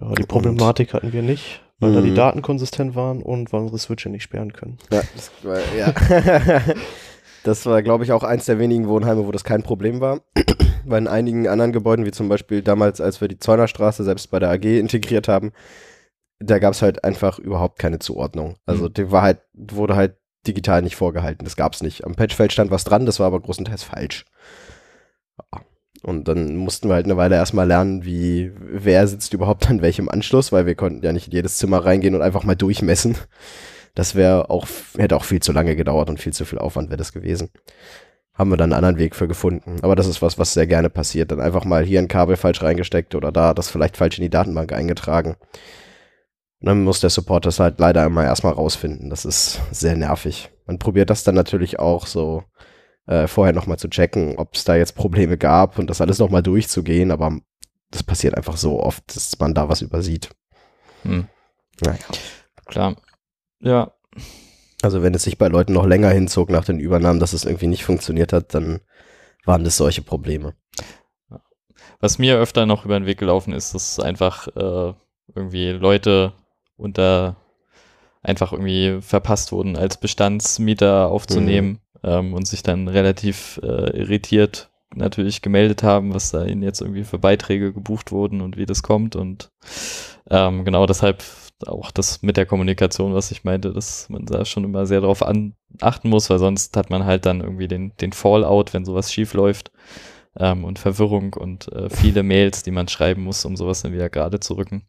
Ja, 0.00 0.12
die 0.12 0.24
Problematik 0.24 0.88
Und, 0.88 0.94
hatten 0.94 1.12
wir 1.12 1.22
nicht. 1.22 1.62
Weil 1.84 1.94
da 1.94 2.00
die 2.00 2.10
Mhm. 2.10 2.14
Daten 2.16 2.42
konsistent 2.42 2.94
waren 2.94 3.22
und 3.22 3.52
weil 3.52 3.60
unsere 3.60 3.78
Switche 3.78 4.08
nicht 4.08 4.22
sperren 4.24 4.52
können. 4.52 4.78
Ja, 4.90 5.02
das 5.14 5.30
war, 5.42 5.58
ja. 5.76 5.92
das 7.44 7.66
war 7.66 7.82
glaube 7.82 8.04
ich, 8.04 8.12
auch 8.12 8.22
eins 8.24 8.46
der 8.46 8.58
wenigen 8.58 8.88
Wohnheime, 8.88 9.26
wo 9.26 9.32
das 9.32 9.44
kein 9.44 9.62
Problem 9.62 10.00
war. 10.00 10.20
Weil 10.86 10.98
in 11.02 11.08
einigen 11.08 11.48
anderen 11.48 11.72
Gebäuden, 11.72 12.04
wie 12.04 12.10
zum 12.10 12.28
Beispiel 12.28 12.60
damals, 12.60 13.00
als 13.00 13.20
wir 13.22 13.28
die 13.28 13.38
Zeunerstraße 13.38 14.04
selbst 14.04 14.30
bei 14.30 14.38
der 14.38 14.50
AG 14.50 14.64
integriert 14.64 15.28
haben, 15.28 15.52
da 16.40 16.58
gab 16.58 16.74
es 16.74 16.82
halt 16.82 17.04
einfach 17.04 17.38
überhaupt 17.38 17.78
keine 17.78 18.00
Zuordnung. 18.00 18.56
Also 18.66 18.90
die 18.90 19.10
war 19.10 19.22
halt, 19.22 19.38
wurde 19.54 19.96
halt 19.96 20.16
digital 20.46 20.82
nicht 20.82 20.96
vorgehalten. 20.96 21.44
Das 21.44 21.56
gab 21.56 21.72
es 21.72 21.82
nicht. 21.82 22.04
Am 22.04 22.16
Patchfeld 22.16 22.52
stand 22.52 22.70
was 22.70 22.84
dran, 22.84 23.06
das 23.06 23.18
war 23.18 23.28
aber 23.28 23.40
großenteils 23.40 23.82
falsch. 23.82 24.26
Ja. 25.52 25.60
Und 26.04 26.28
dann 26.28 26.56
mussten 26.56 26.88
wir 26.88 26.94
halt 26.94 27.06
eine 27.06 27.16
Weile 27.16 27.36
erstmal 27.36 27.66
lernen, 27.66 28.04
wie, 28.04 28.52
wer 28.58 29.06
sitzt 29.08 29.32
überhaupt 29.32 29.70
an 29.70 29.80
welchem 29.80 30.10
Anschluss, 30.10 30.52
weil 30.52 30.66
wir 30.66 30.74
konnten 30.74 31.04
ja 31.04 31.12
nicht 31.12 31.28
in 31.28 31.32
jedes 31.32 31.56
Zimmer 31.56 31.84
reingehen 31.84 32.14
und 32.14 32.20
einfach 32.22 32.44
mal 32.44 32.54
durchmessen. 32.54 33.16
Das 33.94 34.14
wäre 34.14 34.50
auch, 34.50 34.66
hätte 34.98 35.16
auch 35.16 35.24
viel 35.24 35.40
zu 35.40 35.52
lange 35.52 35.76
gedauert 35.76 36.10
und 36.10 36.20
viel 36.20 36.32
zu 36.32 36.44
viel 36.44 36.58
Aufwand 36.58 36.90
wäre 36.90 36.98
das 36.98 37.12
gewesen. 37.12 37.50
Haben 38.34 38.50
wir 38.50 38.56
dann 38.56 38.72
einen 38.72 38.84
anderen 38.84 38.98
Weg 38.98 39.14
für 39.14 39.28
gefunden. 39.28 39.76
Aber 39.82 39.96
das 39.96 40.06
ist 40.06 40.20
was, 40.20 40.38
was 40.38 40.52
sehr 40.52 40.66
gerne 40.66 40.90
passiert. 40.90 41.30
Dann 41.30 41.40
einfach 41.40 41.64
mal 41.64 41.84
hier 41.84 42.00
ein 42.00 42.08
Kabel 42.08 42.36
falsch 42.36 42.62
reingesteckt 42.62 43.14
oder 43.14 43.32
da 43.32 43.54
das 43.54 43.70
vielleicht 43.70 43.96
falsch 43.96 44.18
in 44.18 44.24
die 44.24 44.30
Datenbank 44.30 44.72
eingetragen. 44.72 45.36
Und 46.60 46.66
dann 46.68 46.82
muss 46.82 47.00
der 47.00 47.10
Support 47.10 47.46
das 47.46 47.60
halt 47.60 47.78
leider 47.78 48.04
immer 48.04 48.24
erstmal 48.24 48.54
rausfinden. 48.54 49.08
Das 49.08 49.24
ist 49.24 49.60
sehr 49.70 49.96
nervig. 49.96 50.50
Man 50.66 50.78
probiert 50.78 51.10
das 51.10 51.22
dann 51.24 51.34
natürlich 51.34 51.78
auch 51.78 52.06
so 52.06 52.42
äh, 53.06 53.26
vorher 53.26 53.52
nochmal 53.52 53.78
zu 53.78 53.88
checken, 53.88 54.36
ob 54.36 54.54
es 54.54 54.64
da 54.64 54.76
jetzt 54.76 54.94
Probleme 54.94 55.36
gab 55.36 55.78
und 55.78 55.88
das 55.90 56.00
alles 56.00 56.18
nochmal 56.18 56.42
durchzugehen, 56.42 57.10
aber 57.10 57.38
das 57.90 58.02
passiert 58.02 58.36
einfach 58.36 58.56
so 58.56 58.80
oft, 58.80 59.14
dass 59.14 59.38
man 59.38 59.54
da 59.54 59.68
was 59.68 59.82
übersieht. 59.82 60.30
Hm. 61.02 61.26
Naja. 61.82 61.98
Klar. 62.66 62.96
Ja, 63.60 63.92
Also 64.82 65.02
wenn 65.02 65.14
es 65.14 65.22
sich 65.22 65.38
bei 65.38 65.48
Leuten 65.48 65.72
noch 65.72 65.86
länger 65.86 66.10
hinzog 66.10 66.50
nach 66.50 66.64
den 66.64 66.80
Übernahmen, 66.80 67.20
dass 67.20 67.32
es 67.32 67.44
irgendwie 67.44 67.66
nicht 67.66 67.84
funktioniert 67.84 68.32
hat, 68.32 68.54
dann 68.54 68.80
waren 69.44 69.64
das 69.64 69.76
solche 69.76 70.02
Probleme. 70.02 70.54
was 72.00 72.18
mir 72.18 72.36
öfter 72.38 72.66
noch 72.66 72.84
über 72.84 72.98
den 72.98 73.06
Weg 73.06 73.18
gelaufen 73.18 73.52
ist, 73.52 73.74
dass 73.74 74.00
einfach 74.00 74.48
äh, 74.48 74.94
irgendwie 75.34 75.70
Leute 75.70 76.32
unter 76.76 77.36
einfach 78.22 78.52
irgendwie 78.52 79.00
verpasst 79.00 79.52
wurden, 79.52 79.76
als 79.76 79.98
Bestandsmieter 79.98 81.08
aufzunehmen 81.08 81.80
ähm, 82.04 82.34
und 82.34 82.46
sich 82.46 82.62
dann 82.62 82.88
relativ 82.88 83.58
äh, 83.62 83.96
irritiert 83.96 84.70
natürlich 84.94 85.42
gemeldet 85.42 85.82
haben, 85.82 86.14
was 86.14 86.30
da 86.30 86.44
ihnen 86.44 86.62
jetzt 86.62 86.80
irgendwie 86.80 87.02
für 87.04 87.18
Beiträge 87.18 87.72
gebucht 87.72 88.12
wurden 88.12 88.40
und 88.40 88.56
wie 88.56 88.66
das 88.66 88.84
kommt 88.84 89.16
und 89.16 89.48
ähm, 90.30 90.64
genau 90.64 90.86
deshalb 90.86 91.24
auch 91.66 91.90
das 91.90 92.22
mit 92.22 92.36
der 92.36 92.46
Kommunikation, 92.46 93.14
was 93.14 93.30
ich 93.30 93.44
meinte, 93.44 93.72
dass 93.72 94.08
man 94.08 94.26
da 94.26 94.44
schon 94.44 94.64
immer 94.64 94.86
sehr 94.86 95.00
darauf 95.00 95.22
an, 95.22 95.54
achten 95.80 96.08
muss, 96.10 96.28
weil 96.30 96.38
sonst 96.38 96.76
hat 96.76 96.90
man 96.90 97.04
halt 97.04 97.26
dann 97.26 97.40
irgendwie 97.40 97.68
den, 97.68 97.92
den 98.00 98.12
Fallout, 98.12 98.74
wenn 98.74 98.84
sowas 98.84 99.12
schief 99.12 99.34
läuft 99.34 99.70
ähm, 100.36 100.64
und 100.64 100.78
Verwirrung 100.78 101.32
und 101.34 101.72
äh, 101.72 101.88
viele 101.88 102.22
Mails, 102.22 102.62
die 102.64 102.70
man 102.72 102.88
schreiben 102.88 103.22
muss, 103.22 103.44
um 103.44 103.56
sowas 103.56 103.82
dann 103.82 103.92
wieder 103.92 104.10
gerade 104.10 104.40
zu 104.40 104.54
rücken. 104.54 104.86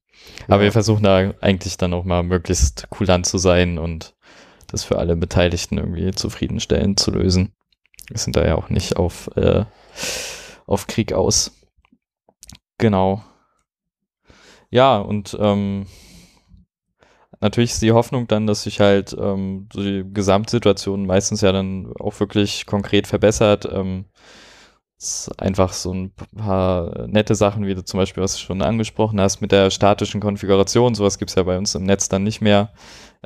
Aber 0.47 0.57
Ja. 0.57 0.63
wir 0.63 0.71
versuchen 0.71 1.03
da 1.03 1.33
eigentlich 1.41 1.77
dann 1.77 1.93
auch 1.93 2.03
mal 2.03 2.23
möglichst 2.23 2.89
kulant 2.89 3.25
zu 3.25 3.37
sein 3.37 3.77
und 3.77 4.14
das 4.75 4.83
für 4.83 4.99
alle 4.99 5.15
Beteiligten 5.15 5.77
irgendwie 5.77 6.11
zufriedenstellend 6.11 6.99
zu 6.99 7.11
lösen. 7.11 7.53
Wir 8.09 8.19
sind 8.19 8.35
da 8.35 8.45
ja 8.45 8.55
auch 8.55 8.69
nicht 8.69 8.97
auf, 8.97 9.29
äh, 9.35 9.65
auf 10.67 10.87
Krieg 10.87 11.13
aus. 11.13 11.51
Genau. 12.77 13.23
Ja, 14.69 14.97
und 14.97 15.37
ähm, 15.39 15.87
natürlich 17.39 17.71
ist 17.71 17.81
die 17.81 17.93
Hoffnung 17.93 18.27
dann, 18.27 18.47
dass 18.47 18.63
sich 18.63 18.81
halt 18.81 19.15
ähm, 19.17 19.69
die 19.73 20.03
Gesamtsituation 20.13 21.05
meistens 21.05 21.41
ja 21.41 21.51
dann 21.51 21.93
auch 21.99 22.19
wirklich 22.19 22.65
konkret 22.65 23.07
verbessert. 23.07 23.67
Ähm, 23.71 24.05
einfach 25.37 25.73
so 25.73 25.93
ein 25.93 26.13
paar 26.35 27.07
nette 27.07 27.35
Sachen, 27.35 27.65
wie 27.65 27.75
du 27.75 27.83
zum 27.83 27.99
Beispiel, 27.99 28.23
was 28.23 28.35
du 28.35 28.39
schon 28.39 28.61
angesprochen 28.61 29.19
hast, 29.21 29.41
mit 29.41 29.51
der 29.51 29.69
statischen 29.69 30.21
Konfiguration. 30.21 30.95
Sowas 30.95 31.17
gibt 31.17 31.31
es 31.31 31.35
ja 31.35 31.43
bei 31.43 31.57
uns 31.57 31.75
im 31.75 31.83
Netz 31.83 32.09
dann 32.09 32.23
nicht 32.23 32.41
mehr. 32.41 32.71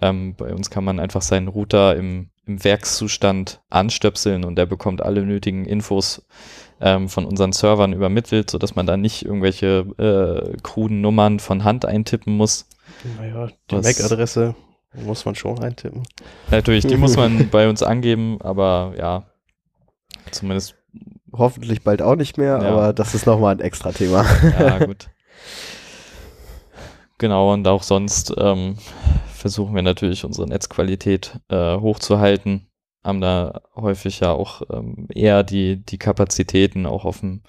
Ähm, 0.01 0.35
bei 0.35 0.53
uns 0.53 0.69
kann 0.69 0.83
man 0.83 0.99
einfach 0.99 1.21
seinen 1.21 1.47
Router 1.47 1.95
im, 1.95 2.29
im 2.45 2.63
Werkszustand 2.63 3.61
anstöpseln 3.69 4.43
und 4.45 4.55
der 4.55 4.65
bekommt 4.65 5.01
alle 5.01 5.25
nötigen 5.25 5.65
Infos 5.65 6.25
ähm, 6.81 7.09
von 7.09 7.25
unseren 7.25 7.51
Servern 7.51 7.93
übermittelt, 7.93 8.49
sodass 8.49 8.75
man 8.75 8.85
da 8.87 8.97
nicht 8.97 9.25
irgendwelche 9.25 9.85
äh, 9.97 10.57
kruden 10.63 11.01
Nummern 11.01 11.39
von 11.39 11.63
Hand 11.63 11.85
eintippen 11.85 12.37
muss. 12.37 12.67
Naja, 13.17 13.49
die 13.69 13.75
MAC-Adresse 13.75 14.55
muss 15.05 15.25
man 15.25 15.35
schon 15.35 15.59
eintippen. 15.59 16.03
Natürlich, 16.49 16.87
die 16.87 16.97
muss 16.97 17.15
man 17.17 17.49
bei 17.51 17.69
uns 17.69 17.83
angeben, 17.83 18.39
aber 18.41 18.93
ja, 18.97 19.23
zumindest, 20.31 20.75
Hoffentlich 21.31 21.83
bald 21.83 22.01
auch 22.01 22.15
nicht 22.15 22.39
mehr, 22.39 22.59
Ja. 22.59 22.69
aber 22.69 22.93
das 22.93 23.13
ist 23.13 23.27
nochmal 23.27 23.53
ein 23.53 23.59
extra 23.59 23.91
Thema. 23.91 24.25
ja, 24.59 24.79
gut. 24.85 25.09
Genau, 27.19 27.53
und 27.53 27.67
auch 27.67 27.83
sonst 27.83 28.33
ähm, 28.37 28.77
versuchen 29.39 29.73
wir 29.75 29.81
natürlich 29.81 30.25
unsere 30.25 30.47
Netzqualität 30.47 31.39
äh, 31.49 31.77
hochzuhalten. 31.77 32.67
Haben 33.03 33.21
da 33.21 33.61
häufig 33.75 34.19
ja 34.19 34.31
auch 34.31 34.61
ähm, 34.71 35.07
eher 35.13 35.43
die, 35.43 35.77
die 35.77 35.97
Kapazitäten 35.97 36.85
auch 36.85 37.05
auf, 37.05 37.21
dem, 37.21 37.41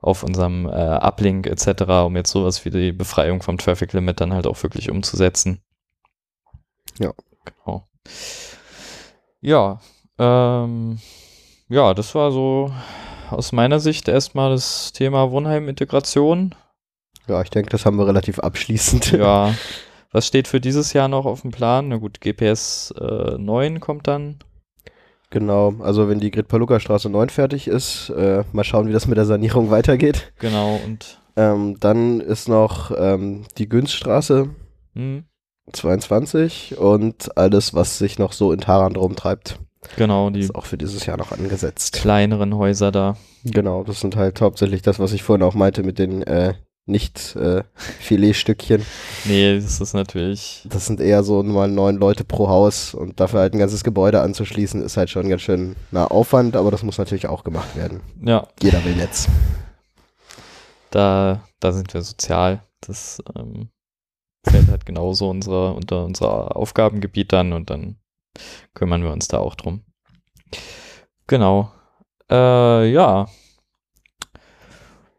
auf 0.00 0.22
unserem 0.22 0.66
äh, 0.66 0.70
Uplink 0.70 1.46
etc., 1.46 1.82
um 2.06 2.16
jetzt 2.16 2.30
sowas 2.30 2.64
wie 2.64 2.70
die 2.70 2.92
Befreiung 2.92 3.42
vom 3.42 3.58
Traffic 3.58 3.92
Limit 3.92 4.20
dann 4.20 4.32
halt 4.32 4.46
auch 4.46 4.62
wirklich 4.62 4.90
umzusetzen. 4.90 5.60
Ja. 6.98 7.12
Genau. 7.44 7.86
Ja, 9.42 9.80
ähm, 10.18 10.98
ja, 11.68 11.92
das 11.92 12.14
war 12.14 12.32
so 12.32 12.72
aus 13.30 13.52
meiner 13.52 13.80
Sicht 13.80 14.08
erstmal 14.08 14.50
das 14.50 14.92
Thema 14.92 15.30
Wohnheim-Integration. 15.30 16.54
Ja, 17.26 17.42
ich 17.42 17.50
denke, 17.50 17.70
das 17.70 17.84
haben 17.84 17.98
wir 17.98 18.06
relativ 18.06 18.38
abschließend. 18.38 19.12
Ja. 19.12 19.54
Was 20.14 20.28
steht 20.28 20.46
für 20.46 20.60
dieses 20.60 20.92
Jahr 20.92 21.08
noch 21.08 21.26
auf 21.26 21.40
dem 21.42 21.50
Plan? 21.50 21.88
Na 21.88 21.96
gut, 21.96 22.20
GPS 22.20 22.94
äh, 23.00 23.36
9 23.36 23.80
kommt 23.80 24.06
dann. 24.06 24.36
Genau, 25.30 25.74
also 25.80 26.08
wenn 26.08 26.20
die 26.20 26.30
Grid-Paluca-Straße 26.30 27.10
9 27.10 27.30
fertig 27.30 27.66
ist, 27.66 28.10
äh, 28.10 28.44
mal 28.52 28.62
schauen, 28.62 28.86
wie 28.86 28.92
das 28.92 29.08
mit 29.08 29.18
der 29.18 29.24
Sanierung 29.24 29.70
weitergeht. 29.70 30.32
Genau, 30.38 30.78
und 30.84 31.20
Ähm, 31.36 31.78
dann 31.80 32.20
ist 32.20 32.48
noch 32.48 32.92
ähm, 32.96 33.42
die 33.58 33.68
Günststraße 33.68 34.50
hm, 34.94 35.24
22 35.72 36.78
und 36.78 37.36
alles, 37.36 37.74
was 37.74 37.98
sich 37.98 38.20
noch 38.20 38.32
so 38.32 38.52
in 38.52 38.60
Taran 38.60 38.94
rumtreibt, 38.94 39.58
genau, 39.96 40.30
die 40.30 40.38
ist 40.38 40.54
auch 40.54 40.66
für 40.66 40.78
dieses 40.78 41.06
Jahr 41.06 41.16
noch 41.16 41.32
angesetzt. 41.32 41.94
kleineren 41.94 42.54
Häuser 42.54 42.92
da. 42.92 43.16
Genau, 43.42 43.82
das 43.82 43.98
sind 43.98 44.14
halt 44.14 44.40
hauptsächlich 44.40 44.82
das, 44.82 45.00
was 45.00 45.12
ich 45.12 45.24
vorhin 45.24 45.42
auch 45.42 45.54
meinte 45.54 45.82
mit 45.82 45.98
den 45.98 46.22
äh, 46.22 46.54
nicht 46.86 47.34
äh, 47.36 47.64
Filetstückchen. 47.74 48.84
Nee, 49.24 49.54
das 49.54 49.80
ist 49.80 49.94
natürlich. 49.94 50.66
Das 50.68 50.86
sind 50.86 51.00
eher 51.00 51.22
so 51.22 51.42
mal 51.42 51.68
neun 51.68 51.96
Leute 51.96 52.24
pro 52.24 52.48
Haus 52.48 52.94
und 52.94 53.20
dafür 53.20 53.40
halt 53.40 53.54
ein 53.54 53.58
ganzes 53.58 53.84
Gebäude 53.84 54.20
anzuschließen, 54.20 54.82
ist 54.82 54.96
halt 54.96 55.10
schon 55.10 55.28
ganz 55.28 55.42
schön 55.42 55.76
na, 55.90 56.06
Aufwand, 56.06 56.56
aber 56.56 56.70
das 56.70 56.82
muss 56.82 56.98
natürlich 56.98 57.26
auch 57.26 57.44
gemacht 57.44 57.74
werden. 57.76 58.00
Ja, 58.22 58.46
Jeder 58.62 58.84
will 58.84 58.96
Netz. 58.96 59.28
da, 60.90 61.42
da 61.60 61.72
sind 61.72 61.92
wir 61.94 62.02
sozial. 62.02 62.62
Das 62.80 63.22
ähm, 63.34 63.70
fällt 64.46 64.68
halt 64.68 64.84
genauso 64.84 65.30
unsere, 65.30 65.72
unter 65.72 66.04
unser 66.04 66.56
Aufgabengebiet 66.56 67.32
dann 67.32 67.52
und 67.54 67.70
dann 67.70 67.96
kümmern 68.74 69.02
wir 69.02 69.12
uns 69.12 69.28
da 69.28 69.38
auch 69.38 69.54
drum. 69.54 69.84
Genau. 71.26 71.72
Äh, 72.30 72.90
ja. 72.90 73.26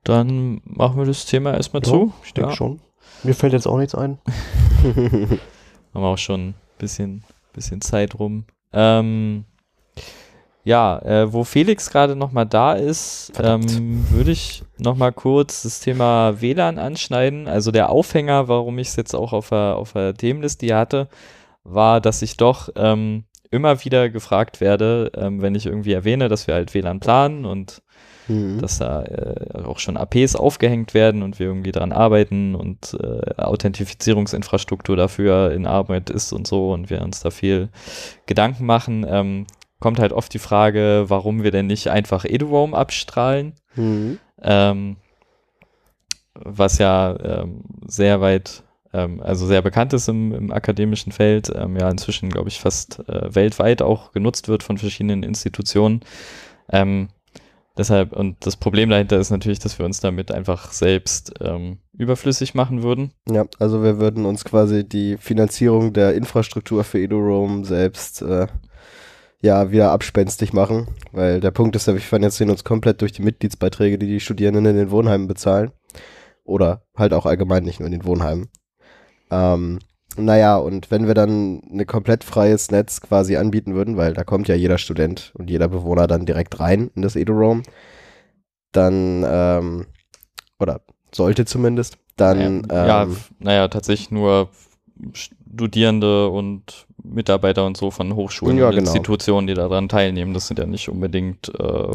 Dann 0.06 0.62
machen 0.66 0.97
wir 0.97 1.06
das 1.06 1.26
Thema 1.26 1.53
erstmal 1.56 1.82
zu. 1.82 2.14
ich 2.24 2.34
denke 2.34 2.51
Ja. 2.51 2.56
schon. 2.56 2.80
Mir 3.24 3.34
fällt 3.34 3.53
jetzt 3.53 3.68
auch 3.68 3.78
nichts 3.78 3.95
ein. 3.95 4.20
Haben 4.84 5.39
wir 5.93 6.08
auch 6.08 6.18
schon 6.18 6.49
ein 6.49 6.56
bisschen, 6.77 7.23
bisschen 7.53 7.82
Zeit 7.82 8.18
rum. 8.19 8.45
Ähm, 8.72 9.45
ja, 10.64 10.99
äh, 10.99 11.32
wo 11.34 11.44
Felix 11.44 11.90
gerade 11.90 12.15
noch 12.15 12.32
mal 12.32 12.45
da 12.45 12.73
ist, 12.73 13.32
ähm, 13.41 14.06
würde 14.11 14.32
ich 14.32 14.64
noch 14.77 14.95
mal 14.95 15.11
kurz 15.11 15.64
das 15.64 15.80
Thema 15.80 16.40
WLAN 16.41 16.77
anschneiden. 16.80 17.48
Also 17.48 17.72
der 17.72 17.90
Aufhänger, 17.90 18.48
warum 18.48 18.77
ich 18.80 18.90
es 18.90 18.95
jetzt 18.95 19.15
auch 19.15 19.34
auf 19.34 19.49
der, 19.49 19.76
auf 19.77 19.94
der 19.94 20.14
Themenliste 20.14 20.65
hier 20.68 20.77
hatte, 20.77 21.07
war, 21.64 21.99
dass 22.02 22.22
ich 22.22 22.38
doch 22.38 22.69
ähm, 22.76 23.23
immer 23.52 23.84
wieder 23.86 24.10
gefragt 24.10 24.60
werde, 24.61 25.11
ähm, 25.15 25.41
wenn 25.41 25.56
ich 25.56 25.65
irgendwie 25.65 25.94
erwähne, 25.94 26.30
dass 26.30 26.45
wir 26.48 26.53
halt 26.56 26.73
WLAN 26.73 26.99
planen 26.99 27.45
und 27.45 27.82
Mhm. 28.27 28.60
dass 28.60 28.80
da 28.80 29.03
äh, 29.03 29.64
auch 29.64 29.80
schon 29.80 29.97
APs 29.97 30.35
aufgehängt 30.35 30.93
werden 30.93 31.22
und 31.23 31.39
wir 31.39 31.47
irgendwie 31.47 31.72
dran 31.72 31.91
arbeiten 31.91 32.56
und 32.56 32.97
äh, 32.99 33.41
Authentifizierungsinfrastruktur 33.41 34.95
dafür 34.95 35.52
in 35.52 35.65
Arbeit 35.65 36.10
ist 36.10 36.34
und 36.34 36.47
so 36.47 36.72
und 36.73 36.89
wir 36.89 37.02
uns 37.02 37.19
da 37.22 37.30
viel 37.30 37.69
Gedanken 38.26 38.65
machen, 38.65 39.06
ähm, 39.07 39.45
kommt 39.80 39.99
halt 39.99 40.14
oft 40.14 40.34
die 40.34 40.39
Frage, 40.39 41.06
warum 41.07 41.43
wir 41.43 41.52
denn 41.52 41.68
nicht 41.68 41.89
einfach 41.89 42.26
EduRoam 42.26 42.73
abstrahlen, 42.73 43.53
Mhm. 43.76 44.19
ähm, 44.41 44.95
was 46.34 46.77
ja 46.80 47.15
ähm, 47.23 47.61
sehr 47.85 48.22
weit 48.22 48.64
ähm, 48.93 49.22
also 49.22 49.45
sehr 49.45 49.61
bekannt 49.61 49.93
ist 49.93 50.07
im, 50.07 50.34
im 50.34 50.52
akademischen 50.52 51.11
Feld, 51.11 51.52
ähm, 51.53 51.77
ja 51.77 51.89
inzwischen, 51.89 52.30
glaube 52.30 52.49
ich, 52.49 52.60
fast 52.60 52.99
äh, 53.10 53.35
weltweit 53.35 53.81
auch 53.81 54.11
genutzt 54.14 54.47
wird 54.47 54.64
von 54.64 54.77
verschiedenen 54.77 55.23
Institutionen. 55.23 56.02
Deshalb, 57.77 58.14
und 58.14 58.45
das 58.45 58.56
Problem 58.56 58.89
dahinter 58.89 59.19
ist 59.19 59.31
natürlich, 59.31 59.60
dass 59.60 59.77
wir 59.77 59.85
uns 59.85 59.99
damit 59.99 60.31
einfach 60.31 60.72
selbst 60.72 61.34
ähm, 61.41 61.80
überflüssig 61.97 62.56
machen 62.56 62.84
würden. 62.84 63.11
Ja, 63.30 63.45
also 63.60 63.84
wir 63.84 63.99
würden 63.99 64.26
uns 64.26 64.45
quasi 64.45 64.88
die 64.88 65.18
Finanzierung 65.18 65.91
der 65.91 66.15
Infrastruktur 66.15 66.85
für 66.85 66.99
EduRoam 66.99 67.65
selbst 67.65 68.22
äh, 68.22 68.47
ja 69.41 69.72
wieder 69.72 69.91
abspenstig 69.91 70.53
machen, 70.53 70.88
weil 71.11 71.41
der 71.41 71.52
Punkt 71.52 71.76
ist 71.76 71.88
ja, 71.88 71.93
wir 71.93 72.02
finanzieren 72.02 72.49
uns 72.49 72.64
komplett 72.64 73.02
durch 73.02 73.11
die 73.11 73.23
Mitgliedsbeiträge, 73.23 73.97
die 73.97 74.07
die 74.07 74.19
Studierenden 74.22 74.65
in 74.65 74.77
den 74.77 74.91
Wohnheimen 74.91 75.27
bezahlen. 75.27 75.72
Oder 76.45 76.84
halt 76.95 77.14
auch 77.14 77.26
allgemein 77.26 77.64
nicht 77.64 77.80
nur 77.80 77.88
in 77.88 77.91
den 77.93 78.06
Wohnheimen. 78.06 78.49
Ähm, 79.31 79.80
naja, 80.18 80.58
und 80.58 80.92
wenn 80.92 81.08
wir 81.08 81.14
dann 81.14 81.62
ein 81.72 81.86
komplett 81.86 82.24
freies 82.24 82.72
Netz 82.72 83.02
quasi 83.02 83.36
anbieten 83.38 83.76
würden, 83.76 83.98
weil 83.98 84.14
da 84.14 84.24
kommt 84.24 84.48
ja 84.48 84.56
jeder 84.56 84.78
Student 84.78 85.32
und 85.36 85.50
jeder 85.50 85.68
Bewohner 85.68 86.08
dann 86.08 86.26
direkt 86.26 86.60
rein 86.60 86.92
in 86.96 87.02
das 87.02 87.16
EduRoam, 87.16 87.64
dann, 88.72 89.26
ähm, 89.28 89.86
oder 90.60 90.82
sollte 91.14 91.46
zumindest, 91.46 91.98
dann. 92.18 92.62
Naja, 92.62 92.88
ja, 92.88 93.04
ähm, 93.04 93.18
naja, 93.40 93.68
tatsächlich 93.68 94.12
nur 94.12 94.50
Studierende 95.14 96.30
und 96.30 96.86
Mitarbeiter 97.04 97.66
und 97.66 97.78
so 97.78 97.92
von 97.92 98.16
Hochschulen 98.16 98.58
Ja, 98.58 98.68
und 98.68 98.76
genau. 98.76 98.82
Institutionen, 98.88 99.48
die 99.48 99.54
daran 99.54 99.90
teilnehmen. 99.90 100.34
Das 100.34 100.48
sind 100.48 100.60
ja 100.60 100.66
nicht 100.66 100.90
unbedingt 100.90 101.50
äh, 101.50 101.92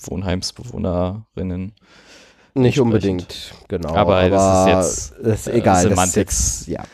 Wohnheimsbewohnerinnen. 0.00 1.72
Nicht 2.54 2.80
unbedingt, 2.80 3.54
genau. 3.68 3.94
Aber 3.94 4.28
das 4.28 4.66
ist 4.90 5.10
jetzt, 5.10 5.26
ist 5.26 5.46
äh, 5.48 5.58
egal. 5.58 5.82
Semantik. 5.82 6.26
Das 6.26 6.38
ist 6.38 6.66
jetzt, 6.66 6.68
ja. 6.68 6.84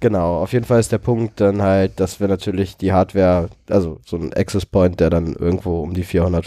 Genau, 0.00 0.38
auf 0.38 0.54
jeden 0.54 0.64
Fall 0.64 0.80
ist 0.80 0.92
der 0.92 0.98
Punkt 0.98 1.40
dann 1.40 1.60
halt, 1.60 2.00
dass 2.00 2.20
wir 2.20 2.28
natürlich 2.28 2.78
die 2.78 2.92
Hardware, 2.92 3.50
also 3.68 4.00
so 4.06 4.16
ein 4.16 4.32
Access 4.32 4.64
Point, 4.64 4.98
der 4.98 5.10
dann 5.10 5.34
irgendwo 5.34 5.82
um 5.82 5.92
die 5.92 6.04
400, 6.04 6.46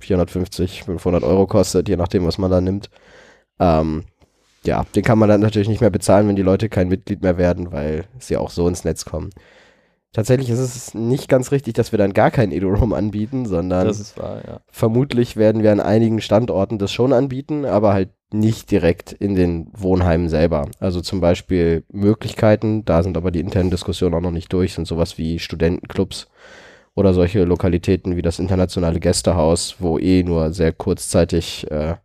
450, 0.00 0.84
500 0.84 1.24
Euro 1.24 1.46
kostet, 1.46 1.88
je 1.88 1.96
nachdem, 1.96 2.26
was 2.26 2.36
man 2.36 2.50
da 2.50 2.60
nimmt. 2.60 2.90
Ähm, 3.58 4.04
ja, 4.64 4.84
den 4.94 5.02
kann 5.02 5.18
man 5.18 5.30
dann 5.30 5.40
natürlich 5.40 5.68
nicht 5.68 5.80
mehr 5.80 5.90
bezahlen, 5.90 6.28
wenn 6.28 6.36
die 6.36 6.42
Leute 6.42 6.68
kein 6.68 6.88
Mitglied 6.88 7.22
mehr 7.22 7.38
werden, 7.38 7.72
weil 7.72 8.04
sie 8.18 8.36
auch 8.36 8.50
so 8.50 8.68
ins 8.68 8.84
Netz 8.84 9.06
kommen. 9.06 9.30
Tatsächlich 10.12 10.50
ist 10.50 10.58
es 10.58 10.92
nicht 10.92 11.28
ganz 11.28 11.52
richtig, 11.52 11.74
dass 11.74 11.92
wir 11.92 11.98
dann 11.98 12.12
gar 12.12 12.30
kein 12.30 12.52
EduRoam 12.52 12.92
anbieten, 12.92 13.46
sondern 13.46 13.88
wahr, 14.16 14.42
ja. 14.46 14.60
vermutlich 14.70 15.36
werden 15.36 15.62
wir 15.62 15.72
an 15.72 15.80
einigen 15.80 16.20
Standorten 16.20 16.78
das 16.78 16.92
schon 16.92 17.12
anbieten, 17.12 17.64
aber 17.64 17.94
halt 17.94 18.10
nicht 18.32 18.70
direkt 18.70 19.12
in 19.12 19.34
den 19.34 19.68
Wohnheimen 19.72 20.28
selber. 20.28 20.68
Also 20.78 21.00
zum 21.00 21.20
Beispiel 21.20 21.84
Möglichkeiten, 21.92 22.84
da 22.84 23.02
sind 23.02 23.16
aber 23.16 23.30
die 23.30 23.40
internen 23.40 23.70
Diskussionen 23.70 24.14
auch 24.14 24.20
noch 24.20 24.30
nicht 24.30 24.52
durch, 24.52 24.74
sind 24.74 24.86
sowas 24.86 25.18
wie 25.18 25.38
Studentenclubs 25.38 26.28
oder 26.94 27.14
solche 27.14 27.44
Lokalitäten 27.44 28.16
wie 28.16 28.22
das 28.22 28.38
internationale 28.38 29.00
Gästehaus, 29.00 29.76
wo 29.78 29.98
eh 29.98 30.22
nur 30.22 30.52
sehr 30.52 30.72
kurzzeitig 30.72 31.70
äh, 31.70 31.96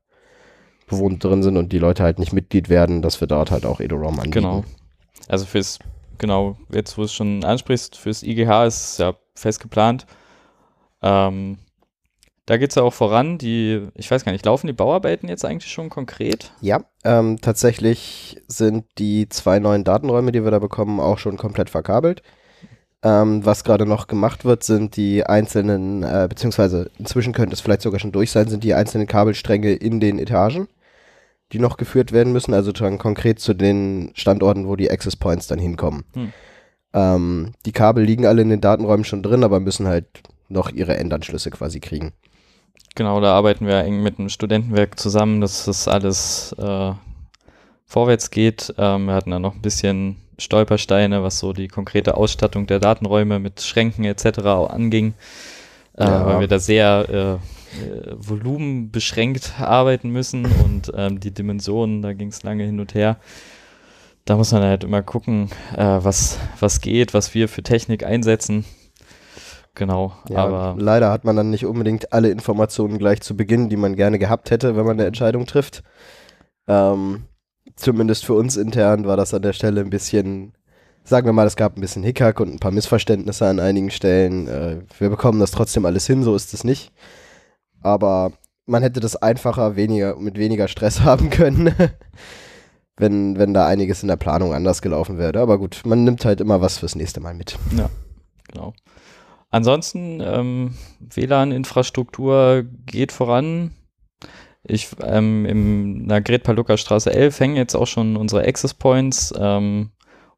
bewohnt 0.87 1.23
drin 1.23 1.43
sind 1.43 1.57
und 1.57 1.71
die 1.71 1.79
Leute 1.79 2.03
halt 2.03 2.19
nicht 2.19 2.33
Mitglied 2.33 2.69
werden, 2.69 3.01
dass 3.01 3.19
wir 3.19 3.27
dort 3.27 3.51
halt 3.51 3.65
auch 3.65 3.79
EduRoam 3.79 4.19
anbieten. 4.19 4.31
Genau. 4.31 4.63
Also 5.27 5.45
fürs, 5.45 5.79
genau, 6.17 6.57
jetzt 6.71 6.97
wo 6.97 7.01
du 7.01 7.05
es 7.05 7.13
schon 7.13 7.43
ansprichst, 7.43 7.97
fürs 7.97 8.23
IGH 8.23 8.65
ist 8.65 8.91
es 8.91 8.97
ja 8.99 9.15
fest 9.33 9.59
geplant. 9.59 10.05
Ähm, 11.01 11.57
da 12.45 12.57
geht 12.57 12.69
es 12.69 12.75
ja 12.75 12.83
auch 12.83 12.93
voran. 12.93 13.37
Die, 13.37 13.87
ich 13.95 14.09
weiß 14.09 14.23
gar 14.23 14.31
nicht, 14.31 14.45
laufen 14.45 14.67
die 14.67 14.73
Bauarbeiten 14.73 15.27
jetzt 15.27 15.45
eigentlich 15.45 15.71
schon 15.71 15.89
konkret? 15.89 16.51
Ja, 16.61 16.81
ähm, 17.03 17.39
tatsächlich 17.41 18.41
sind 18.47 18.85
die 18.97 19.27
zwei 19.29 19.59
neuen 19.59 19.83
Datenräume, 19.83 20.31
die 20.31 20.43
wir 20.43 20.51
da 20.51 20.59
bekommen, 20.59 20.99
auch 20.99 21.17
schon 21.17 21.37
komplett 21.37 21.69
verkabelt. 21.69 22.21
Ähm, 23.03 23.45
was 23.45 23.63
gerade 23.63 23.85
noch 23.85 24.07
gemacht 24.07 24.45
wird, 24.45 24.63
sind 24.63 24.95
die 24.95 25.25
einzelnen, 25.25 26.03
äh, 26.03 26.27
beziehungsweise 26.29 26.89
inzwischen 26.97 27.33
könnte 27.33 27.53
es 27.53 27.61
vielleicht 27.61 27.81
sogar 27.81 27.99
schon 27.99 28.11
durch 28.11 28.31
sein, 28.31 28.47
sind 28.47 28.63
die 28.63 28.73
einzelnen 28.73 29.07
Kabelstränge 29.07 29.73
in 29.73 29.99
den 29.99 30.17
Etagen, 30.17 30.67
die 31.51 31.59
noch 31.59 31.77
geführt 31.77 32.11
werden 32.11 32.33
müssen, 32.33 32.53
also 32.53 32.71
dann 32.71 32.97
konkret 32.97 33.39
zu 33.39 33.53
den 33.53 34.11
Standorten, 34.15 34.67
wo 34.67 34.75
die 34.75 34.89
Access 34.89 35.15
Points 35.15 35.45
dann 35.47 35.59
hinkommen. 35.59 36.03
Hm. 36.13 36.33
Ähm, 36.93 37.51
die 37.65 37.73
Kabel 37.73 38.03
liegen 38.03 38.25
alle 38.25 38.41
in 38.41 38.49
den 38.49 38.61
Datenräumen 38.61 39.05
schon 39.05 39.21
drin, 39.21 39.43
aber 39.43 39.59
müssen 39.59 39.87
halt 39.87 40.07
noch 40.47 40.71
ihre 40.71 40.97
Endanschlüsse 40.97 41.51
quasi 41.51 41.79
kriegen. 41.79 42.13
Genau, 42.95 43.19
da 43.19 43.33
arbeiten 43.33 43.67
wir 43.67 43.83
eng 43.83 44.01
mit 44.03 44.17
dem 44.17 44.29
Studentenwerk 44.29 44.97
zusammen, 44.99 45.41
dass 45.41 45.65
das 45.65 45.87
alles 45.87 46.53
äh, 46.57 46.93
vorwärts 47.85 48.31
geht. 48.31 48.73
Ähm, 48.77 49.07
wir 49.07 49.13
hatten 49.13 49.31
da 49.31 49.39
noch 49.39 49.53
ein 49.55 49.61
bisschen 49.61 50.17
Stolpersteine, 50.37 51.21
was 51.23 51.39
so 51.39 51.53
die 51.53 51.67
konkrete 51.67 52.15
Ausstattung 52.15 52.67
der 52.67 52.79
Datenräume 52.79 53.39
mit 53.39 53.61
Schränken 53.61 54.05
etc. 54.05 54.39
anging, 54.69 55.13
äh, 55.97 56.03
Ja. 56.05 56.25
weil 56.25 56.39
wir 56.41 56.47
da 56.47 56.59
sehr 56.59 57.05
äh, 57.09 57.33
äh, 57.83 58.15
volumenbeschränkt 58.15 59.53
arbeiten 59.59 60.09
müssen 60.09 60.45
und 60.45 60.91
ähm, 60.95 61.19
die 61.19 61.31
Dimensionen, 61.31 62.01
da 62.01 62.13
ging 62.13 62.29
es 62.29 62.43
lange 62.43 62.63
hin 62.63 62.79
und 62.79 62.93
her. 62.93 63.17
Da 64.23 64.37
muss 64.37 64.51
man 64.53 64.63
halt 64.63 64.83
immer 64.83 65.03
gucken, 65.03 65.49
äh, 65.75 65.83
was, 65.83 66.39
was 66.59 66.81
geht, 66.81 67.13
was 67.13 67.33
wir 67.33 67.47
für 67.47 67.61
Technik 67.61 68.05
einsetzen. 68.05 68.65
Genau, 69.75 70.13
Ja, 70.29 70.45
aber 70.45 70.75
leider 70.79 71.11
hat 71.11 71.25
man 71.25 71.35
dann 71.35 71.49
nicht 71.49 71.65
unbedingt 71.65 72.13
alle 72.13 72.29
Informationen 72.29 72.97
gleich 72.97 73.21
zu 73.21 73.35
Beginn, 73.35 73.69
die 73.69 73.75
man 73.75 73.95
gerne 73.95 74.17
gehabt 74.17 74.49
hätte, 74.49 74.75
wenn 74.75 74.85
man 74.85 74.97
eine 74.97 75.05
Entscheidung 75.05 75.45
trifft. 75.45 75.83
Ähm, 76.67 77.25
zumindest 77.75 78.25
für 78.25 78.33
uns 78.33 78.55
intern 78.55 79.05
war 79.05 79.17
das 79.17 79.33
an 79.33 79.41
der 79.41 79.53
Stelle 79.53 79.81
ein 79.81 79.89
bisschen, 79.89 80.53
sagen 81.03 81.25
wir 81.27 81.33
mal, 81.33 81.45
es 81.45 81.57
gab 81.57 81.77
ein 81.77 81.81
bisschen 81.81 82.03
Hickhack 82.03 82.39
und 82.39 82.53
ein 82.53 82.59
paar 82.59 82.71
Missverständnisse 82.71 83.45
an 83.47 83.59
einigen 83.59 83.91
Stellen. 83.91 84.47
Äh, 84.47 84.77
wir 84.97 85.09
bekommen 85.09 85.41
das 85.41 85.51
trotzdem 85.51 85.85
alles 85.85 86.07
hin, 86.07 86.23
so 86.23 86.35
ist 86.35 86.53
es 86.53 86.63
nicht. 86.63 86.93
Aber 87.81 88.31
man 88.65 88.81
hätte 88.81 89.01
das 89.01 89.15
einfacher, 89.17 89.75
weniger, 89.75 90.15
mit 90.15 90.37
weniger 90.37 90.69
Stress 90.69 91.01
haben 91.03 91.29
können, 91.29 91.73
wenn, 92.95 93.37
wenn 93.37 93.53
da 93.53 93.67
einiges 93.67 94.03
in 94.03 94.07
der 94.07 94.15
Planung 94.15 94.53
anders 94.53 94.81
gelaufen 94.81 95.17
wäre. 95.17 95.39
Aber 95.39 95.57
gut, 95.57 95.81
man 95.85 96.05
nimmt 96.05 96.23
halt 96.23 96.39
immer 96.39 96.61
was 96.61 96.77
fürs 96.77 96.95
nächste 96.95 97.19
Mal 97.19 97.33
mit. 97.33 97.57
Genau. 98.51 98.73
Ansonsten, 99.55 100.19
ähm, 100.21 100.73
WLAN-Infrastruktur 100.99 102.65
geht 102.85 103.13
voran. 103.13 103.71
Ich, 104.63 104.89
ähm, 105.01 105.45
in 105.45 106.09
der 106.09 106.19
Gret-Palucker 106.19 106.75
Straße 106.75 107.09
11 107.13 107.39
hängen 107.39 107.55
jetzt 107.55 107.73
auch 107.73 107.87
schon 107.87 108.17
unsere 108.17 108.45
Access 108.45 108.73
Points 108.73 109.33
ähm, 109.39 109.91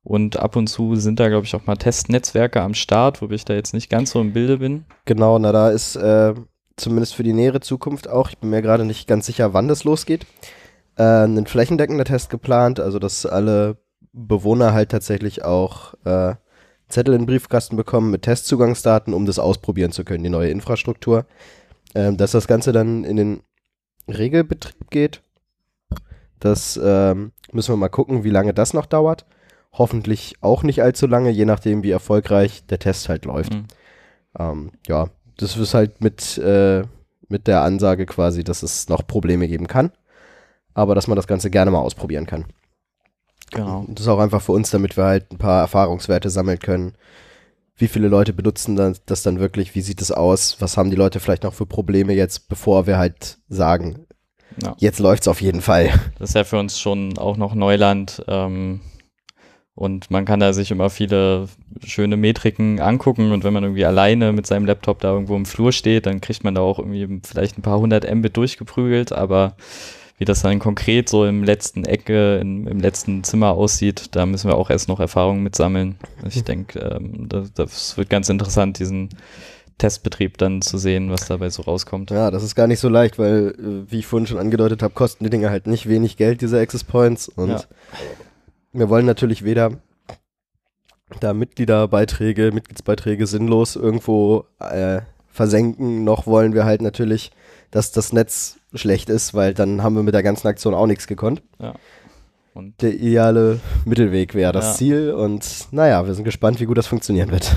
und 0.03 0.37
ab 0.37 0.55
und 0.55 0.67
zu 0.67 0.95
sind 0.97 1.19
da, 1.19 1.29
glaube 1.29 1.47
ich, 1.47 1.55
auch 1.55 1.65
mal 1.65 1.77
Testnetzwerke 1.77 2.61
am 2.61 2.75
Start, 2.75 3.23
wobei 3.23 3.33
ich 3.33 3.43
da 3.43 3.55
jetzt 3.55 3.73
nicht 3.73 3.89
ganz 3.89 4.11
so 4.11 4.21
im 4.21 4.33
Bilde 4.33 4.59
bin. 4.59 4.85
Genau, 5.05 5.39
na 5.39 5.51
da 5.51 5.71
ist 5.71 5.95
äh, 5.95 6.35
zumindest 6.75 7.15
für 7.15 7.23
die 7.23 7.33
nähere 7.33 7.61
Zukunft 7.61 8.07
auch, 8.07 8.29
ich 8.29 8.37
bin 8.37 8.51
mir 8.51 8.61
gerade 8.61 8.85
nicht 8.85 9.07
ganz 9.07 9.25
sicher, 9.25 9.51
wann 9.51 9.67
das 9.67 9.83
losgeht, 9.83 10.27
äh, 10.95 11.25
ein 11.25 11.47
flächendeckender 11.47 12.05
Test 12.05 12.29
geplant, 12.29 12.79
also 12.79 12.99
dass 12.99 13.25
alle 13.25 13.77
Bewohner 14.13 14.73
halt 14.73 14.91
tatsächlich 14.91 15.43
auch 15.43 15.95
äh, 16.05 16.35
Zettel 16.89 17.13
in 17.13 17.21
den 17.21 17.25
Briefkasten 17.27 17.75
bekommen 17.75 18.11
mit 18.11 18.23
Testzugangsdaten, 18.23 19.13
um 19.13 19.25
das 19.25 19.39
ausprobieren 19.39 19.91
zu 19.91 20.03
können, 20.03 20.23
die 20.23 20.29
neue 20.29 20.49
Infrastruktur. 20.49 21.25
Ähm, 21.95 22.17
dass 22.17 22.31
das 22.31 22.47
Ganze 22.47 22.71
dann 22.71 23.03
in 23.03 23.17
den 23.17 23.41
Regelbetrieb 24.07 24.89
geht, 24.89 25.21
das 26.39 26.79
ähm, 26.81 27.31
müssen 27.51 27.73
wir 27.73 27.77
mal 27.77 27.89
gucken, 27.89 28.23
wie 28.23 28.29
lange 28.29 28.53
das 28.53 28.73
noch 28.73 28.85
dauert. 28.85 29.25
Hoffentlich 29.73 30.35
auch 30.41 30.63
nicht 30.63 30.81
allzu 30.81 31.07
lange, 31.07 31.29
je 31.29 31.45
nachdem, 31.45 31.83
wie 31.83 31.91
erfolgreich 31.91 32.65
der 32.67 32.79
Test 32.79 33.09
halt 33.09 33.25
läuft. 33.25 33.53
Mhm. 33.53 33.65
Ähm, 34.37 34.71
ja, 34.87 35.09
das 35.37 35.57
ist 35.57 35.73
halt 35.73 36.01
mit, 36.01 36.37
äh, 36.37 36.83
mit 37.27 37.47
der 37.47 37.61
Ansage 37.61 38.05
quasi, 38.05 38.43
dass 38.43 38.63
es 38.63 38.89
noch 38.89 39.05
Probleme 39.05 39.47
geben 39.47 39.67
kann, 39.67 39.91
aber 40.73 40.95
dass 40.95 41.07
man 41.07 41.15
das 41.15 41.27
Ganze 41.27 41.49
gerne 41.49 41.71
mal 41.71 41.79
ausprobieren 41.79 42.25
kann. 42.25 42.45
Genau. 43.51 43.79
Und 43.87 43.97
das 43.97 44.05
ist 44.05 44.09
auch 44.09 44.19
einfach 44.19 44.41
für 44.41 44.51
uns, 44.51 44.69
damit 44.71 44.97
wir 44.97 45.05
halt 45.05 45.31
ein 45.31 45.37
paar 45.37 45.61
Erfahrungswerte 45.61 46.29
sammeln 46.29 46.59
können. 46.59 46.93
Wie 47.75 47.87
viele 47.87 48.07
Leute 48.07 48.33
benutzen 48.33 48.75
das, 48.75 49.05
das 49.05 49.21
dann 49.23 49.39
wirklich? 49.39 49.75
Wie 49.75 49.81
sieht 49.81 50.01
es 50.01 50.11
aus? 50.11 50.57
Was 50.59 50.77
haben 50.77 50.89
die 50.89 50.95
Leute 50.95 51.19
vielleicht 51.19 51.43
noch 51.43 51.53
für 51.53 51.65
Probleme 51.67 52.13
jetzt, 52.13 52.49
bevor 52.49 52.87
wir 52.87 52.97
halt 52.97 53.37
sagen, 53.49 54.07
Ja. 54.63 54.75
jetzt 54.79 54.99
läuft's 54.99 55.27
auf 55.27 55.41
jeden 55.41 55.61
Fall. 55.61 55.91
Das 56.17 56.29
ist 56.29 56.35
ja 56.35 56.43
für 56.43 56.57
uns 56.59 56.79
schon 56.79 57.17
auch 57.19 57.37
noch 57.37 57.53
Neuland. 57.53 58.23
Ähm, 58.27 58.81
und 59.75 60.09
man 60.09 60.25
kann 60.25 60.39
da 60.39 60.53
sich 60.53 60.71
immer 60.71 60.89
viele 60.89 61.47
schöne 61.85 62.17
Metriken 62.17 62.79
angucken. 62.79 63.31
Und 63.31 63.43
wenn 63.43 63.53
man 63.53 63.63
irgendwie 63.63 63.85
alleine 63.85 64.33
mit 64.33 64.47
seinem 64.47 64.65
Laptop 64.65 64.99
da 65.01 65.11
irgendwo 65.13 65.35
im 65.35 65.45
Flur 65.45 65.71
steht, 65.71 66.07
dann 66.07 66.19
kriegt 66.19 66.43
man 66.43 66.55
da 66.55 66.61
auch 66.61 66.79
irgendwie 66.79 67.21
vielleicht 67.23 67.59
ein 67.59 67.61
paar 67.61 67.77
hundert 67.77 68.11
Mbit 68.11 68.35
durchgeprügelt. 68.37 69.11
Aber 69.11 69.55
wie 70.17 70.25
das 70.25 70.41
dann 70.41 70.59
konkret 70.59 71.09
so 71.09 71.25
im 71.25 71.43
letzten 71.43 71.85
Ecke, 71.85 72.37
im, 72.37 72.67
im 72.67 72.79
letzten 72.79 73.23
Zimmer 73.23 73.51
aussieht, 73.51 74.15
da 74.15 74.25
müssen 74.25 74.49
wir 74.49 74.57
auch 74.57 74.69
erst 74.69 74.87
noch 74.87 74.99
Erfahrungen 74.99 75.43
mit 75.43 75.55
sammeln. 75.55 75.95
Ich 76.27 76.43
denke, 76.43 76.79
ähm, 76.79 77.29
das, 77.29 77.53
das 77.53 77.97
wird 77.97 78.09
ganz 78.09 78.27
interessant, 78.29 78.79
diesen 78.79 79.09
Testbetrieb 79.77 80.39
dann 80.39 80.63
zu 80.63 80.79
sehen, 80.79 81.11
was 81.11 81.27
dabei 81.27 81.51
so 81.51 81.61
rauskommt. 81.61 82.09
Ja, 82.09 82.31
das 82.31 82.41
ist 82.41 82.55
gar 82.55 82.65
nicht 82.65 82.79
so 82.79 82.89
leicht, 82.89 83.19
weil, 83.19 83.53
äh, 83.59 83.91
wie 83.91 83.99
ich 83.99 84.07
vorhin 84.07 84.25
schon 84.25 84.39
angedeutet 84.39 84.81
habe, 84.81 84.95
kosten 84.95 85.23
die 85.23 85.29
Dinge 85.29 85.51
halt 85.51 85.67
nicht 85.67 85.87
wenig 85.87 86.17
Geld, 86.17 86.41
diese 86.41 86.59
Access 86.59 86.83
Points. 86.83 87.29
Und 87.29 87.49
Ja. 87.49 87.63
wir 88.73 88.89
wollen 88.89 89.05
natürlich 89.05 89.43
weder 89.43 89.73
da 91.19 91.33
Mitgliederbeiträge, 91.33 92.51
Mitgliedsbeiträge 92.51 93.27
sinnlos 93.27 93.75
irgendwo 93.75 94.45
äh, 94.59 95.01
versenken, 95.27 96.03
noch 96.03 96.25
wollen 96.25 96.53
wir 96.53 96.65
halt 96.65 96.81
natürlich, 96.81 97.31
dass 97.69 97.91
das 97.91 98.11
Netz 98.11 98.56
schlecht 98.73 99.09
ist, 99.09 99.33
weil 99.33 99.53
dann 99.53 99.81
haben 99.83 99.95
wir 99.95 100.03
mit 100.03 100.13
der 100.13 100.23
ganzen 100.23 100.47
Aktion 100.47 100.73
auch 100.73 100.87
nichts 100.87 101.07
gekonnt. 101.07 101.41
Ja. 101.59 101.73
Und 102.53 102.81
Der 102.81 102.93
ideale 102.93 103.59
Mittelweg 103.85 104.33
wäre 104.33 104.51
das 104.51 104.65
Ja. 104.65 104.73
Ziel 104.73 105.13
und 105.13 105.67
naja, 105.71 106.05
wir 106.07 106.13
sind 106.15 106.23
gespannt, 106.25 106.59
wie 106.59 106.65
gut 106.65 106.77
das 106.77 106.87
funktionieren 106.87 107.29
wird. 107.31 107.55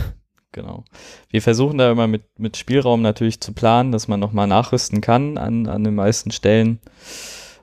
Genau. 0.52 0.84
Wir 1.30 1.42
versuchen 1.42 1.78
da 1.78 1.90
immer 1.92 2.06
mit, 2.08 2.24
mit 2.38 2.56
Spielraum 2.56 3.02
natürlich 3.02 3.40
zu 3.40 3.52
planen, 3.52 3.92
dass 3.92 4.08
man 4.08 4.18
nochmal 4.20 4.46
nachrüsten 4.48 5.00
kann 5.00 5.38
an, 5.38 5.66
an 5.68 5.84
den 5.84 5.94
meisten 5.94 6.32
Stellen. 6.32 6.80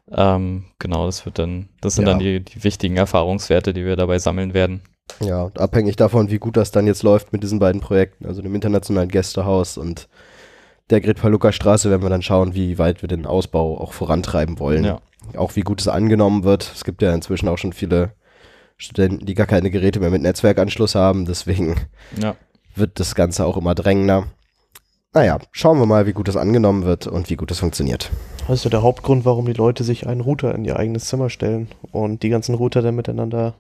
Ähm, 0.10 0.66
genau, 0.80 1.06
das 1.06 1.26
wird 1.26 1.38
dann, 1.38 1.68
das 1.82 1.96
sind 1.96 2.06
Ja. 2.06 2.12
dann 2.14 2.20
die, 2.20 2.40
die 2.44 2.64
wichtigen 2.64 2.96
Erfahrungswerte, 2.98 3.74
die 3.74 3.86
wir 3.86 3.98
dabei 3.98 4.20
sammeln 4.20 4.54
werden. 4.54 4.82
Ja, 5.20 5.44
und 5.44 5.60
abhängig 5.60 5.96
davon, 5.98 6.30
wie 6.32 6.38
gut 6.38 6.58
das 6.58 6.72
dann 6.72 6.88
jetzt 6.88 7.04
läuft 7.04 7.34
mit 7.34 7.44
diesen 7.44 7.60
beiden 7.60 7.82
Projekten, 7.82 8.26
also 8.26 8.42
dem 8.42 8.56
internationalen 8.56 9.10
Gästehaus 9.10 9.78
und 9.78 10.08
der 10.90 11.02
Gret-Paluca 11.02 11.52
Straße, 11.52 11.90
werden 11.90 12.02
wir 12.04 12.10
dann 12.10 12.22
schauen, 12.22 12.54
wie 12.54 12.78
weit 12.78 13.02
wir 13.02 13.10
den 13.10 13.26
Ausbau 13.26 13.80
auch 13.80 13.94
vorantreiben 13.94 14.60
wollen. 14.60 14.84
Ja. 14.84 15.00
Auch 15.36 15.56
wie 15.56 15.62
gut 15.62 15.82
es 15.82 15.88
angenommen 15.88 16.44
wird. 16.44 16.72
Es 16.74 16.84
gibt 16.86 17.02
ja 17.02 17.14
inzwischen 17.14 17.48
auch 17.50 17.58
schon 17.58 17.74
viele 17.74 18.12
Studenten, 18.78 19.26
die 19.26 19.34
gar 19.34 19.48
keine 19.48 19.72
Geräte 19.72 20.00
mehr 20.00 20.10
mit 20.12 20.22
Netzwerkanschluss 20.22 20.96
haben, 20.96 21.26
deswegen 21.26 21.76
Ja. 22.22 22.36
wird 22.76 23.00
das 23.00 23.16
Ganze 23.16 23.46
auch 23.46 23.58
immer 23.58 23.76
drängender. 23.76 24.28
Naja, 25.14 25.40
schauen 25.52 25.80
wir 25.80 25.86
mal, 25.88 26.06
wie 26.06 26.14
gut 26.14 26.28
das 26.28 26.38
angenommen 26.38 26.86
wird 26.86 27.08
und 27.08 27.30
wie 27.30 27.36
gut 27.36 27.50
das 27.50 27.60
funktioniert. 27.60 28.12
Das 28.48 28.60
ist 28.60 28.64
ja 28.66 28.70
der 28.70 28.84
Hauptgrund, 28.84 29.26
warum 29.26 29.46
die 29.46 29.54
Leute 29.54 29.84
sich 29.84 30.06
einen 30.06 30.22
Router 30.22 30.54
in 30.54 30.64
ihr 30.64 30.78
eigenes 30.78 31.06
Zimmer 31.06 31.30
stellen 31.30 31.68
und 31.92 32.24
die 32.24 32.30
ganzen 32.30 32.56
Router 32.56 32.82
dann 32.82 32.96
miteinander 32.96 33.56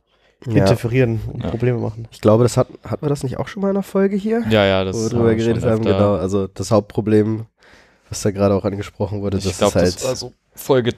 Ja. 0.45 0.53
interferieren 0.53 1.19
und 1.33 1.43
Ja. 1.43 1.49
Probleme 1.49 1.79
machen. 1.79 2.07
Ich 2.11 2.21
glaube, 2.21 2.43
das 2.43 2.57
hat, 2.57 2.67
hatten 2.83 3.03
wir 3.05 3.09
das 3.09 3.23
nicht 3.23 3.37
auch 3.37 3.47
schon 3.47 3.61
mal 3.61 3.69
in 3.69 3.75
einer 3.75 3.83
Folge 3.83 4.15
hier? 4.15 4.43
Ja, 4.49 4.65
ja, 4.65 4.83
das 4.83 4.95
wo 4.95 5.09
drüber 5.09 5.33
geredet 5.35 5.63
haben, 5.63 5.79
öfter. 5.79 5.93
genau. 5.93 6.15
Also 6.15 6.47
das 6.47 6.69
Hauptproblem, 6.71 7.45
was 8.09 8.21
da 8.21 8.31
gerade 8.31 8.53
auch 8.55 8.63
angesprochen 8.63 9.21
wurde, 9.21 9.37
Ich 9.37 9.45
das 9.45 9.57
glaube, 9.57 9.79
ist 9.79 9.83
halt. 9.83 9.95
das 9.95 10.05
war 10.05 10.15
so 10.15 10.33
Folge 10.53 10.93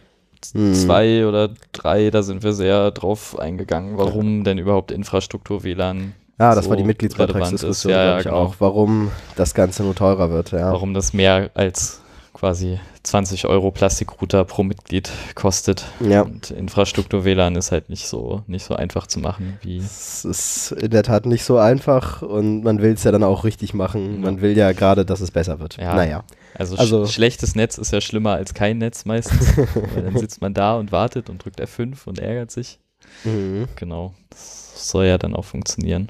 Hm. 0.53 0.73
zwei 0.73 1.25
oder 1.27 1.49
drei, 1.73 2.09
da 2.11 2.23
sind 2.23 2.43
wir 2.43 2.53
sehr 2.53 2.91
drauf 2.91 3.37
eingegangen, 3.37 3.97
warum 3.97 4.45
denn 4.45 4.57
überhaupt 4.57 4.89
Infrastruktur 4.91 5.63
WLAN, 5.63 6.13
ja, 6.39 6.55
das 6.55 6.63
so 6.63 6.69
war 6.69 6.77
die 6.77 6.85
Mitgliedsbeitragsdiskussion, 6.85 7.91
ist. 7.91 7.97
Ja, 7.97 8.03
glaub 8.03 8.05
ja, 8.13 8.17
ich 8.19 8.23
genau. 8.23 8.35
auch. 8.37 8.55
Warum 8.59 9.11
das 9.35 9.53
Ganze 9.53 9.83
nur 9.83 9.95
teurer 9.95 10.29
wird, 10.31 10.51
ja. 10.51 10.71
warum 10.71 10.93
das 10.93 11.11
mehr 11.13 11.49
als 11.55 11.99
quasi 12.39 12.79
20 13.03 13.47
Euro 13.47 13.69
Plastikrouter 13.71 14.45
pro 14.45 14.63
Mitglied 14.63 15.11
kostet. 15.35 15.85
Ja. 15.99 16.21
Und 16.21 16.51
Infrastruktur 16.51 17.25
WLAN 17.25 17.55
ist 17.57 17.71
halt 17.71 17.89
nicht 17.89 18.07
so, 18.07 18.43
nicht 18.47 18.63
so 18.65 18.75
einfach 18.75 19.07
zu 19.07 19.19
machen 19.19 19.59
wie. 19.61 19.77
Es 19.77 20.23
ist 20.23 20.71
in 20.71 20.91
der 20.91 21.03
Tat 21.03 21.25
nicht 21.25 21.43
so 21.43 21.57
einfach 21.57 22.21
und 22.21 22.63
man 22.63 22.81
will 22.81 22.93
es 22.93 23.03
ja 23.03 23.11
dann 23.11 23.23
auch 23.23 23.43
richtig 23.43 23.73
machen. 23.73 24.15
Ja. 24.15 24.19
Man 24.21 24.41
will 24.41 24.57
ja 24.57 24.71
gerade, 24.71 25.05
dass 25.05 25.19
es 25.19 25.31
besser 25.31 25.59
wird. 25.59 25.77
Ja. 25.77 25.95
Naja. 25.95 26.23
Also, 26.55 26.77
Also- 26.77 27.05
sch 27.05 27.13
schlechtes 27.13 27.55
Netz 27.55 27.77
ist 27.77 27.91
ja 27.91 27.99
schlimmer 27.99 28.33
als 28.33 28.53
kein 28.53 28.77
Netz 28.77 29.03
meistens. 29.03 29.57
weil 29.93 30.03
dann 30.03 30.17
sitzt 30.17 30.41
man 30.41 30.53
da 30.53 30.75
und 30.77 30.93
wartet 30.93 31.29
und 31.29 31.43
drückt 31.43 31.61
F5 31.61 32.07
und 32.07 32.19
ärgert 32.19 32.51
sich. 32.51 32.79
Mhm. 33.25 33.67
Genau. 33.75 34.13
Das 34.29 34.89
soll 34.89 35.05
ja 35.05 35.17
dann 35.17 35.35
auch 35.35 35.45
funktionieren. 35.45 36.09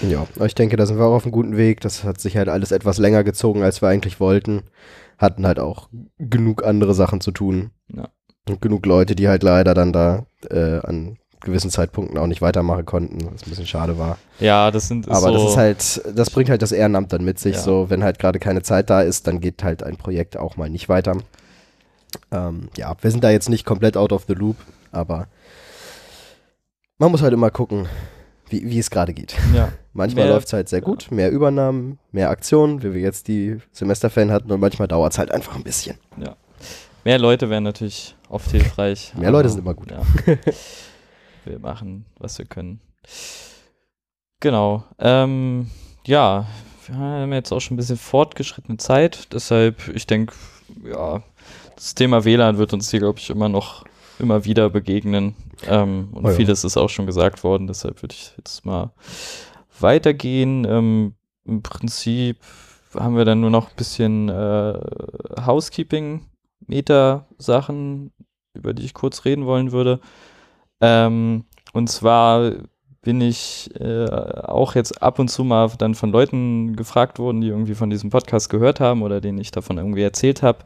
Ja, 0.00 0.26
ich 0.44 0.54
denke, 0.54 0.76
da 0.76 0.86
sind 0.86 0.98
wir 0.98 1.04
auch 1.04 1.14
auf 1.14 1.24
einem 1.24 1.32
guten 1.32 1.56
Weg. 1.56 1.80
Das 1.80 2.04
hat 2.04 2.20
sich 2.20 2.36
halt 2.36 2.48
alles 2.48 2.72
etwas 2.72 2.98
länger 2.98 3.24
gezogen, 3.24 3.62
als 3.62 3.80
wir 3.82 3.88
eigentlich 3.88 4.18
wollten. 4.20 4.62
Hatten 5.18 5.46
halt 5.46 5.60
auch 5.60 5.88
genug 6.18 6.64
andere 6.64 6.94
Sachen 6.94 7.20
zu 7.20 7.30
tun. 7.30 7.70
Ja. 7.94 8.08
Und 8.48 8.60
genug 8.60 8.84
Leute, 8.86 9.14
die 9.14 9.28
halt 9.28 9.44
leider 9.44 9.74
dann 9.74 9.92
da 9.92 10.26
äh, 10.50 10.80
an 10.80 11.18
gewissen 11.40 11.70
Zeitpunkten 11.70 12.18
auch 12.18 12.26
nicht 12.26 12.42
weitermachen 12.42 12.86
konnten, 12.86 13.18
was 13.32 13.42
ein 13.42 13.50
bisschen 13.50 13.66
schade 13.66 13.98
war. 13.98 14.18
Ja, 14.40 14.70
das 14.70 14.88
sind 14.88 15.08
Aber 15.08 15.20
so, 15.20 15.32
das 15.32 15.42
ist 15.50 15.56
halt, 15.56 16.16
das 16.16 16.30
bringt 16.30 16.50
halt 16.50 16.62
das 16.62 16.72
Ehrenamt 16.72 17.12
dann 17.12 17.24
mit 17.24 17.38
sich. 17.38 17.56
Ja. 17.56 17.62
So, 17.62 17.90
wenn 17.90 18.04
halt 18.04 18.18
gerade 18.18 18.38
keine 18.38 18.62
Zeit 18.62 18.90
da 18.90 19.02
ist, 19.02 19.26
dann 19.26 19.40
geht 19.40 19.62
halt 19.62 19.82
ein 19.82 19.96
Projekt 19.96 20.36
auch 20.36 20.56
mal 20.56 20.70
nicht 20.70 20.88
weiter. 20.88 21.16
Ähm, 22.30 22.68
ja, 22.76 22.94
wir 23.00 23.10
sind 23.10 23.24
da 23.24 23.30
jetzt 23.30 23.48
nicht 23.48 23.64
komplett 23.64 23.96
out 23.96 24.12
of 24.12 24.24
the 24.28 24.34
loop, 24.34 24.56
aber 24.90 25.28
man 26.98 27.10
muss 27.10 27.22
halt 27.22 27.32
immer 27.32 27.50
gucken, 27.50 27.88
wie, 28.52 28.68
wie 28.68 28.78
es 28.78 28.90
gerade 28.90 29.14
geht. 29.14 29.34
ja, 29.54 29.72
Manchmal 29.94 30.28
läuft 30.28 30.46
es 30.46 30.52
halt 30.52 30.68
sehr 30.68 30.80
gut, 30.80 31.10
mehr 31.10 31.30
Übernahmen, 31.30 31.98
mehr 32.12 32.30
Aktionen, 32.30 32.82
wie 32.82 32.94
wir 32.94 33.00
jetzt 33.00 33.28
die 33.28 33.58
Semesterferien 33.72 34.32
hatten 34.32 34.50
und 34.50 34.60
manchmal 34.60 34.88
dauert 34.88 35.12
es 35.12 35.18
halt 35.18 35.30
einfach 35.30 35.56
ein 35.56 35.64
bisschen. 35.64 35.98
mehr 37.04 37.18
Leute 37.18 37.50
wären 37.50 37.64
natürlich 37.64 38.14
oft 38.28 38.50
hilfreich. 38.50 39.12
Mehr 39.16 39.30
Leute 39.30 39.48
sind 39.48 39.60
immer 39.60 39.74
gut. 39.74 39.90
Ja. 39.90 40.02
wir 41.44 41.58
machen, 41.58 42.06
was 42.18 42.38
wir 42.38 42.46
können. 42.46 42.80
Genau. 44.40 44.84
Ähm, 44.98 45.70
ja, 46.06 46.46
wir 46.86 46.96
haben 46.96 47.32
jetzt 47.32 47.52
auch 47.52 47.60
schon 47.60 47.74
ein 47.74 47.76
bisschen 47.76 47.96
fortgeschrittene 47.96 48.78
Zeit. 48.78 49.32
Deshalb, 49.32 49.88
ich 49.94 50.06
denke, 50.06 50.34
ja, 50.84 51.22
das 51.76 51.94
Thema 51.94 52.24
WLAN 52.24 52.58
wird 52.58 52.72
uns 52.72 52.90
hier, 52.90 53.00
glaube 53.00 53.18
ich, 53.18 53.30
immer 53.30 53.48
noch 53.48 53.84
immer 54.22 54.44
wieder 54.44 54.70
begegnen. 54.70 55.34
Ähm, 55.66 56.08
und 56.12 56.24
Oh 56.24 56.28
ja. 56.30 56.34
vieles 56.34 56.64
ist 56.64 56.76
auch 56.76 56.88
schon 56.88 57.06
gesagt 57.06 57.44
worden. 57.44 57.66
Deshalb 57.66 58.02
würde 58.02 58.14
ich 58.14 58.32
jetzt 58.36 58.64
mal 58.64 58.92
weitergehen. 59.80 60.66
Ähm, 60.68 61.14
Im 61.44 61.62
Prinzip 61.62 62.38
haben 62.94 63.16
wir 63.16 63.24
dann 63.24 63.40
nur 63.40 63.50
noch 63.50 63.70
ein 63.70 63.76
bisschen 63.76 64.28
äh, 64.28 64.78
Housekeeping-Meta-Sachen, 65.44 68.12
über 68.54 68.74
die 68.74 68.84
ich 68.84 68.94
kurz 68.94 69.24
reden 69.24 69.46
wollen 69.46 69.72
würde. 69.72 70.00
Ähm, 70.80 71.44
und 71.72 71.88
zwar 71.88 72.52
bin 73.02 73.20
ich 73.20 73.70
äh, 73.80 74.06
auch 74.08 74.74
jetzt 74.74 75.02
ab 75.02 75.18
und 75.18 75.28
zu 75.28 75.42
mal 75.42 75.70
dann 75.78 75.94
von 75.94 76.12
Leuten 76.12 76.76
gefragt 76.76 77.18
worden, 77.18 77.40
die 77.40 77.48
irgendwie 77.48 77.74
von 77.74 77.90
diesem 77.90 78.10
Podcast 78.10 78.48
gehört 78.48 78.78
haben 78.78 79.02
oder 79.02 79.20
denen 79.20 79.38
ich 79.38 79.50
davon 79.50 79.78
irgendwie 79.78 80.02
erzählt 80.02 80.42
habe. 80.42 80.58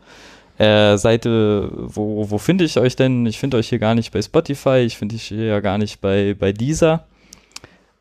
Äh, 0.59 0.97
Seite, 0.97 1.71
wo, 1.73 2.31
wo 2.31 2.39
finde 2.39 2.65
ich 2.65 2.79
euch 2.79 2.97
denn? 2.97 3.27
Ich 3.27 3.39
finde 3.39 3.59
euch 3.59 3.69
hier 3.69 3.79
gar 3.79 3.95
nicht 3.95 4.13
bei 4.13 4.23
Spotify, 4.23 4.79
ich 4.79 4.97
finde 4.97 5.17
euch 5.17 5.25
hier 5.25 5.45
ja 5.45 5.61
gar 5.61 5.77
nicht 5.77 6.01
bei, 6.01 6.35
bei 6.39 6.53
Deezer. 6.53 7.07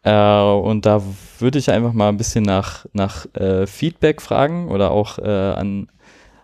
Äh, 0.04 0.42
und 0.42 0.86
da 0.86 1.02
würde 1.40 1.60
ich 1.60 1.72
einfach 1.72 1.92
mal 1.92 2.10
ein 2.10 2.18
bisschen 2.18 2.44
nach, 2.44 2.86
nach 2.94 3.26
äh, 3.34 3.66
Feedback 3.68 4.22
fragen 4.22 4.70
oder 4.70 4.92
auch 4.92 5.18
äh, 5.18 5.24
an, 5.24 5.90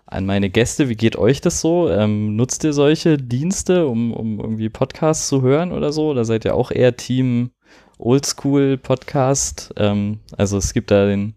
an 0.05 0.25
meine 0.25 0.49
Gäste. 0.49 0.89
Wie 0.89 0.95
geht 0.95 1.15
euch 1.15 1.41
das 1.41 1.61
so? 1.61 1.89
Ähm, 1.89 2.35
nutzt 2.35 2.63
ihr 2.63 2.73
solche 2.73 3.17
Dienste, 3.17 3.87
um, 3.87 4.13
um 4.13 4.39
irgendwie 4.39 4.69
Podcasts 4.69 5.27
zu 5.29 5.41
hören 5.43 5.71
oder 5.71 5.93
so? 5.93 6.09
Oder 6.09 6.25
seid 6.25 6.43
ihr 6.43 6.55
auch 6.55 6.71
eher 6.71 6.97
Team 6.97 7.51
Oldschool 7.99 8.77
Podcast? 8.77 9.73
Ähm, 9.77 10.19
also 10.35 10.57
es 10.57 10.73
gibt 10.73 10.89
da 10.89 11.05
den 11.05 11.35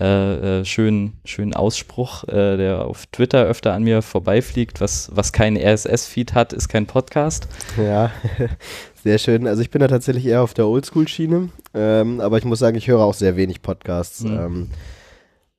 äh, 0.00 0.60
äh, 0.60 0.64
schönen, 0.64 1.20
schönen 1.24 1.54
Ausspruch, 1.54 2.24
äh, 2.24 2.56
der 2.56 2.86
auf 2.86 3.06
Twitter 3.06 3.44
öfter 3.44 3.74
an 3.74 3.82
mir 3.82 4.00
vorbeifliegt. 4.00 4.80
Was, 4.80 5.10
was 5.12 5.32
kein 5.32 5.56
RSS-Feed 5.56 6.34
hat, 6.34 6.52
ist 6.52 6.68
kein 6.68 6.86
Podcast. 6.86 7.46
Ja, 7.76 8.10
sehr 9.02 9.18
schön. 9.18 9.46
Also 9.46 9.60
ich 9.60 9.70
bin 9.70 9.80
da 9.80 9.88
tatsächlich 9.88 10.24
eher 10.26 10.42
auf 10.42 10.54
der 10.54 10.66
Oldschool-Schiene, 10.66 11.50
ähm, 11.74 12.20
aber 12.20 12.38
ich 12.38 12.44
muss 12.44 12.58
sagen, 12.58 12.76
ich 12.76 12.88
höre 12.88 13.00
auch 13.00 13.14
sehr 13.14 13.36
wenig 13.36 13.60
Podcasts. 13.60 14.24
Mhm. 14.24 14.38
Ähm, 14.38 14.70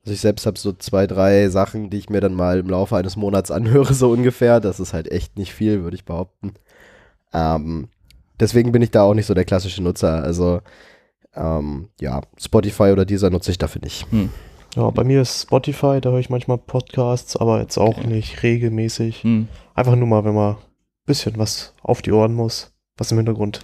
also 0.03 0.13
ich 0.13 0.21
selbst 0.21 0.45
habe 0.45 0.57
so 0.57 0.73
zwei, 0.73 1.07
drei 1.07 1.47
Sachen, 1.49 1.89
die 1.89 1.97
ich 1.97 2.09
mir 2.09 2.19
dann 2.19 2.33
mal 2.33 2.59
im 2.59 2.69
Laufe 2.69 2.97
eines 2.97 3.15
Monats 3.15 3.51
anhöre, 3.51 3.93
so 3.93 4.11
ungefähr. 4.11 4.59
Das 4.59 4.79
ist 4.79 4.93
halt 4.93 5.11
echt 5.11 5.37
nicht 5.37 5.53
viel, 5.53 5.83
würde 5.83 5.95
ich 5.95 6.05
behaupten. 6.05 6.55
Ähm, 7.33 7.87
deswegen 8.39 8.71
bin 8.71 8.81
ich 8.81 8.91
da 8.91 9.03
auch 9.03 9.13
nicht 9.13 9.27
so 9.27 9.33
der 9.33 9.45
klassische 9.45 9.81
Nutzer. 9.81 10.23
Also 10.23 10.61
ähm, 11.35 11.89
ja, 11.99 12.21
Spotify 12.39 12.91
oder 12.91 13.05
dieser 13.05 13.29
nutze 13.29 13.51
ich 13.51 13.57
dafür 13.57 13.81
nicht. 13.83 14.05
Ja, 14.75 14.89
bei 14.89 15.03
mir 15.03 15.21
ist 15.21 15.43
Spotify, 15.43 15.99
da 16.01 16.09
höre 16.11 16.19
ich 16.19 16.29
manchmal 16.29 16.57
Podcasts, 16.57 17.35
aber 17.37 17.59
jetzt 17.61 17.77
auch 17.77 17.97
Okay. 17.99 18.07
nicht 18.07 18.43
regelmäßig. 18.43 19.23
Hm. 19.23 19.47
Einfach 19.75 19.95
nur 19.95 20.07
mal, 20.07 20.23
wenn 20.25 20.33
man 20.35 20.53
ein 20.55 20.57
bisschen 21.05 21.37
was 21.37 21.73
auf 21.81 22.01
die 22.01 22.11
Ohren 22.11 22.33
muss, 22.33 22.71
was 22.97 23.11
im 23.11 23.17
Hintergrund 23.17 23.59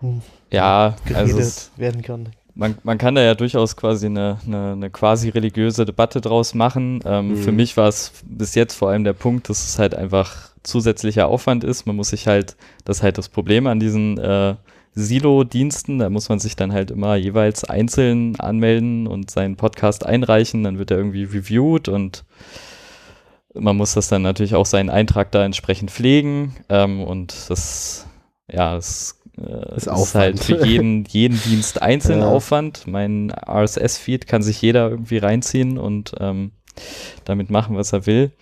hm, 0.00 0.20
Ja, 0.50 0.96
also 1.14 1.14
geredet 1.14 1.38
es, 1.38 1.70
werden 1.76 2.02
kann. 2.02 2.28
man, 2.54 2.76
man 2.82 2.98
kann 2.98 3.14
da 3.14 3.22
ja 3.22 3.34
durchaus 3.34 3.76
quasi 3.76 4.06
eine, 4.06 4.38
eine, 4.46 4.72
eine 4.72 4.90
quasi 4.90 5.28
religiöse 5.30 5.84
Debatte 5.86 6.20
draus 6.20 6.54
machen. 6.54 7.00
Ähm, 7.06 7.28
Mhm. 7.30 7.36
Für 7.36 7.52
mich 7.52 7.76
war 7.76 7.88
es 7.88 8.12
bis 8.24 8.54
jetzt 8.54 8.74
vor 8.74 8.90
allem 8.90 9.04
der 9.04 9.12
Punkt, 9.14 9.48
dass 9.48 9.66
es 9.66 9.78
halt 9.78 9.94
einfach 9.94 10.50
zusätzlicher 10.62 11.28
Aufwand 11.28 11.64
ist. 11.64 11.86
Man 11.86 11.96
muss 11.96 12.08
sich 12.10 12.26
halt, 12.26 12.56
das 12.84 12.98
ist 12.98 13.02
halt 13.02 13.16
das 13.18 13.28
Problem 13.28 13.66
an 13.66 13.78
diesen 13.80 14.18
äh, 14.18 14.56
Silo-Diensten, 14.96 15.98
da 15.98 16.08
muss 16.10 16.28
man 16.30 16.38
sich 16.38 16.56
dann 16.56 16.72
halt 16.72 16.90
immer 16.90 17.16
jeweils 17.16 17.64
einzeln 17.64 18.34
anmelden 18.40 19.06
und 19.06 19.30
seinen 19.30 19.56
Podcast 19.56 20.04
einreichen, 20.06 20.64
dann 20.64 20.78
wird 20.78 20.90
er 20.90 20.96
irgendwie 20.96 21.24
reviewed 21.24 21.88
und 21.88 22.24
man 23.54 23.76
muss 23.76 23.94
das 23.94 24.08
dann 24.08 24.22
natürlich 24.22 24.54
auch 24.54 24.66
seinen 24.66 24.90
Eintrag 24.90 25.30
da 25.32 25.44
entsprechend 25.44 25.90
pflegen 25.90 26.56
ähm, 26.70 27.02
und 27.02 27.34
das, 27.50 28.06
ja, 28.50 28.74
das 28.74 29.20
äh, 29.38 29.76
Ist 29.76 29.86
ist, 29.86 30.14
halt 30.14 30.42
für 30.42 30.64
jeden, 30.66 31.04
jeden 31.08 31.38
Dienst 31.42 31.82
einzeln 31.82 32.20
Ja. 32.20 32.28
Aufwand. 32.28 32.86
Mein 32.86 33.30
RSS-Feed 33.30 34.26
kann 34.26 34.42
sich 34.42 34.62
jeder 34.62 34.88
irgendwie 34.90 35.18
reinziehen 35.18 35.76
und 35.78 36.14
ähm, 36.20 36.52
damit 37.24 37.50
machen, 37.50 37.76
was 37.76 37.92
er 37.92 38.06
will. 38.06 38.32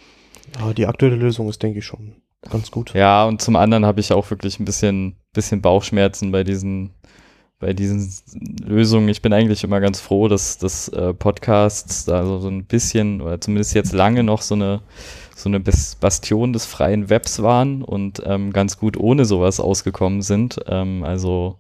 Ja, 0.59 0.73
die 0.73 0.87
aktuelle 0.87 1.17
Lösung 1.17 1.49
ist, 1.49 1.63
denke 1.63 1.81
ich, 1.81 1.85
schon 1.85 2.15
ganz 2.51 2.71
gut. 2.71 2.95
Ja, 2.95 3.25
und 3.25 3.41
zum 3.41 3.57
anderen 3.57 3.87
habe 3.87 4.01
ich 4.01 4.13
auch 4.13 4.31
wirklich 4.31 4.59
ein 4.61 4.65
bisschen, 4.65 5.17
bisschen 5.33 5.61
Bauchschmerzen 5.61 6.33
bei 6.33 6.45
diesen, 6.45 6.91
bei 7.59 7.73
diesen 7.73 8.13
Lösungen. 8.63 9.09
Ich 9.09 9.23
bin 9.23 9.33
eigentlich 9.33 9.65
immer 9.65 9.81
ganz 9.81 10.01
froh, 10.01 10.29
dass, 10.29 10.59
dass 10.59 10.89
äh, 10.89 11.15
Podcasts 11.15 12.05
da 12.05 12.25
so, 12.25 12.49
ein 12.49 12.65
bisschen, 12.65 13.21
oder 13.21 13.41
zumindest 13.41 13.75
jetzt 13.75 13.93
lange 13.93 14.23
noch 14.23 14.43
so 14.43 14.55
eine, 14.55 14.83
so 15.35 15.49
eine 15.49 15.61
Bastion 15.61 16.53
des 16.53 16.67
freien 16.67 17.11
Webs 17.11 17.43
waren 17.43 17.83
und 17.83 18.23
ähm, 18.25 18.53
ganz 18.53 18.79
gut 18.79 18.97
ohne 18.97 19.25
sowas 19.25 19.61
ausgekommen 19.61 20.23
sind. 20.23 20.61
Ähm, 20.67 21.05
also 21.05 21.59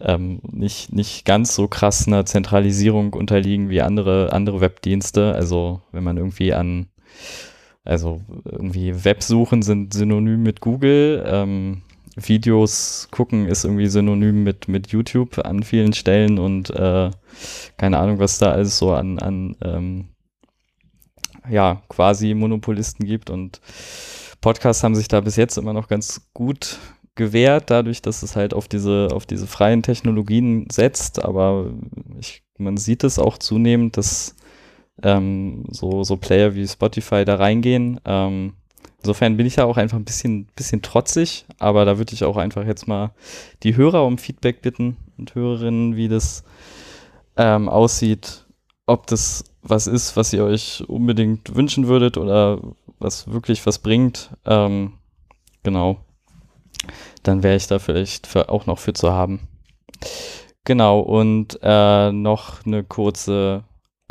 ähm, 0.00 0.40
nicht, 0.50 0.92
nicht 0.92 1.24
ganz 1.24 1.54
so 1.54 1.68
krass 1.68 2.06
einer 2.06 2.26
Zentralisierung 2.26 3.12
unterliegen 3.12 3.70
wie 3.70 3.80
andere, 3.80 4.32
andere 4.32 4.60
Webdienste. 4.60 5.34
Also 5.34 5.80
wenn 5.92 6.04
man 6.04 6.16
irgendwie 6.16 6.52
an, 6.52 6.88
also 7.84 8.22
irgendwie 8.44 9.04
Websuchen 9.04 9.62
sind 9.62 9.92
synonym 9.92 10.42
mit 10.42 10.60
Google, 10.60 11.24
ähm, 11.26 11.82
Videos 12.16 13.08
gucken 13.10 13.46
ist 13.48 13.64
irgendwie 13.64 13.88
synonym 13.88 14.44
mit, 14.44 14.68
mit 14.68 14.88
YouTube 14.92 15.38
an 15.44 15.62
vielen 15.62 15.92
Stellen 15.92 16.38
und 16.38 16.70
äh, 16.70 17.10
keine 17.76 17.98
Ahnung, 17.98 18.18
was 18.20 18.38
da 18.38 18.52
alles 18.52 18.78
so 18.78 18.92
an, 18.92 19.18
an 19.18 19.56
ähm, 19.62 20.08
ja, 21.50 21.82
quasi 21.88 22.34
Monopolisten 22.34 23.04
gibt 23.04 23.30
und 23.30 23.60
Podcasts 24.40 24.84
haben 24.84 24.94
sich 24.94 25.08
da 25.08 25.20
bis 25.20 25.36
jetzt 25.36 25.58
immer 25.58 25.72
noch 25.72 25.88
ganz 25.88 26.28
gut 26.32 26.78
gewährt, 27.14 27.70
dadurch, 27.70 28.02
dass 28.02 28.22
es 28.22 28.36
halt 28.36 28.54
auf 28.54 28.68
diese, 28.68 29.08
auf 29.12 29.26
diese 29.26 29.46
freien 29.46 29.82
Technologien 29.82 30.66
setzt, 30.70 31.24
aber 31.24 31.72
ich, 32.18 32.42
man 32.58 32.76
sieht 32.76 33.04
es 33.04 33.18
auch 33.18 33.38
zunehmend, 33.38 33.96
dass 33.96 34.33
ähm, 35.02 35.64
so, 35.70 36.04
so 36.04 36.16
Player 36.16 36.54
wie 36.54 36.66
Spotify 36.66 37.24
da 37.24 37.36
reingehen. 37.36 38.00
Ähm, 38.04 38.54
insofern 38.98 39.36
bin 39.36 39.46
ich 39.46 39.56
ja 39.56 39.64
auch 39.64 39.76
einfach 39.76 39.96
ein 39.96 40.04
bisschen, 40.04 40.46
bisschen 40.56 40.82
trotzig, 40.82 41.44
aber 41.58 41.84
da 41.84 41.98
würde 41.98 42.14
ich 42.14 42.24
auch 42.24 42.36
einfach 42.36 42.66
jetzt 42.66 42.88
mal 42.88 43.12
die 43.62 43.76
Hörer 43.76 44.04
um 44.06 44.18
Feedback 44.18 44.62
bitten 44.62 44.96
und 45.18 45.34
Hörerinnen, 45.34 45.96
wie 45.96 46.08
das 46.08 46.44
ähm, 47.36 47.68
aussieht, 47.68 48.46
ob 48.86 49.06
das 49.06 49.44
was 49.62 49.86
ist, 49.86 50.16
was 50.16 50.32
ihr 50.32 50.44
euch 50.44 50.84
unbedingt 50.88 51.54
wünschen 51.56 51.88
würdet 51.88 52.18
oder 52.18 52.60
was 52.98 53.32
wirklich 53.32 53.64
was 53.66 53.78
bringt. 53.78 54.30
Ähm, 54.44 54.94
genau 55.62 56.00
dann 57.22 57.42
wäre 57.42 57.56
ich 57.56 57.66
da 57.66 57.78
vielleicht 57.78 58.26
für, 58.26 58.48
auch 58.48 58.66
noch 58.66 58.78
für 58.78 58.92
zu 58.92 59.12
haben. 59.12 59.40
Genau, 60.64 61.00
und 61.00 61.58
äh, 61.62 62.12
noch 62.12 62.64
eine 62.64 62.84
kurze 62.84 63.64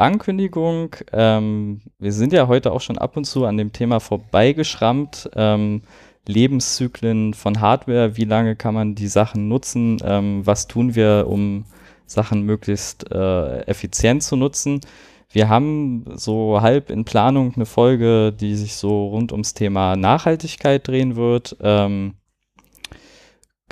Ankündigung. 0.03 0.95
Ähm, 1.11 1.81
wir 1.97 2.11
sind 2.11 2.33
ja 2.33 2.47
heute 2.47 2.71
auch 2.71 2.81
schon 2.81 2.97
ab 2.97 3.17
und 3.17 3.25
zu 3.25 3.45
an 3.45 3.57
dem 3.57 3.71
Thema 3.71 3.99
vorbeigeschrammt. 3.99 5.29
Ähm, 5.35 5.81
Lebenszyklen 6.27 7.33
von 7.33 7.59
Hardware, 7.59 8.15
wie 8.15 8.25
lange 8.25 8.55
kann 8.55 8.73
man 8.73 8.95
die 8.95 9.07
Sachen 9.07 9.47
nutzen, 9.47 9.97
ähm, 10.03 10.45
was 10.45 10.67
tun 10.67 10.95
wir, 10.95 11.25
um 11.27 11.65
Sachen 12.05 12.43
möglichst 12.43 13.11
äh, 13.11 13.61
effizient 13.61 14.23
zu 14.23 14.35
nutzen. 14.35 14.81
Wir 15.29 15.49
haben 15.49 16.05
so 16.15 16.61
halb 16.61 16.89
in 16.89 17.05
Planung 17.05 17.53
eine 17.55 17.65
Folge, 17.65 18.31
die 18.31 18.55
sich 18.55 18.75
so 18.75 19.07
rund 19.07 19.31
ums 19.31 19.53
Thema 19.53 19.95
Nachhaltigkeit 19.95 20.87
drehen 20.87 21.15
wird. 21.15 21.57
Ähm, 21.61 22.15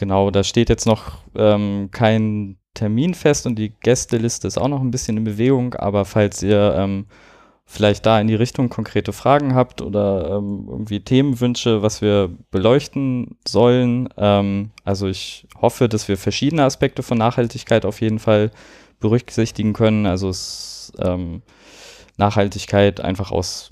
Genau, 0.02 0.32
da 0.32 0.44
steht 0.44 0.70
jetzt 0.70 0.88
noch 0.88 1.20
ähm, 1.36 1.90
kein 1.92 2.58
Termin 2.74 3.14
fest 3.14 3.46
und 3.46 3.56
die 3.56 3.70
Gästeliste 3.70 4.48
ist 4.48 4.58
auch 4.58 4.68
noch 4.68 4.82
ein 4.82 4.92
bisschen 4.92 5.18
in 5.18 5.24
Bewegung, 5.24 5.74
aber 5.76 6.06
falls 6.06 6.42
ihr 6.42 6.76
ähm, 6.78 7.06
vielleicht 7.66 8.06
da 8.06 8.20
in 8.20 8.28
die 8.28 8.36
Richtung 8.36 8.70
konkrete 8.70 9.14
Fragen 9.14 9.56
habt 9.56 9.82
oder 9.82 10.38
ähm, 10.38 10.68
irgendwie 10.70 11.00
Themenwünsche, 11.00 11.82
was 11.82 12.02
wir 12.02 12.30
beleuchten 12.50 13.38
sollen, 13.48 14.10
ähm, 14.18 14.72
also 14.84 15.08
ich 15.08 15.48
hoffe, 15.62 15.88
dass 15.88 16.08
wir 16.08 16.18
verschiedene 16.18 16.64
Aspekte 16.64 17.04
von 17.04 17.18
Nachhaltigkeit 17.18 17.86
auf 17.86 18.02
jeden 18.02 18.20
Fall 18.20 18.52
berücksichtigen 19.00 19.74
können. 19.74 20.06
Also 20.06 20.30
es 20.30 20.92
ähm, 21.00 21.42
Nachhaltigkeit 22.18 23.02
einfach 23.02 23.32
aus, 23.32 23.70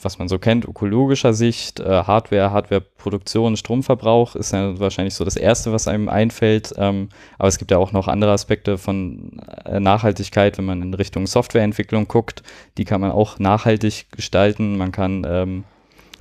was 0.00 0.18
man 0.18 0.28
so 0.28 0.38
kennt, 0.38 0.64
ökologischer 0.64 1.32
Sicht, 1.32 1.80
äh, 1.80 2.04
Hardware, 2.04 2.50
Hardwareproduktion, 2.50 3.56
Stromverbrauch 3.56 4.36
ist 4.36 4.52
ja 4.52 4.78
wahrscheinlich 4.78 5.14
so 5.14 5.24
das 5.24 5.36
Erste, 5.36 5.72
was 5.72 5.88
einem 5.88 6.08
einfällt. 6.08 6.72
Ähm, 6.76 7.08
aber 7.38 7.48
es 7.48 7.58
gibt 7.58 7.70
ja 7.70 7.78
auch 7.78 7.92
noch 7.92 8.08
andere 8.08 8.32
Aspekte 8.32 8.78
von 8.78 9.40
äh, 9.64 9.80
Nachhaltigkeit, 9.80 10.58
wenn 10.58 10.66
man 10.66 10.82
in 10.82 10.94
Richtung 10.94 11.26
Softwareentwicklung 11.26 12.08
guckt. 12.08 12.42
Die 12.78 12.84
kann 12.84 13.00
man 13.00 13.10
auch 13.10 13.38
nachhaltig 13.38 14.10
gestalten. 14.12 14.78
Man 14.78 14.92
kann 14.92 15.26
ähm, 15.28 15.64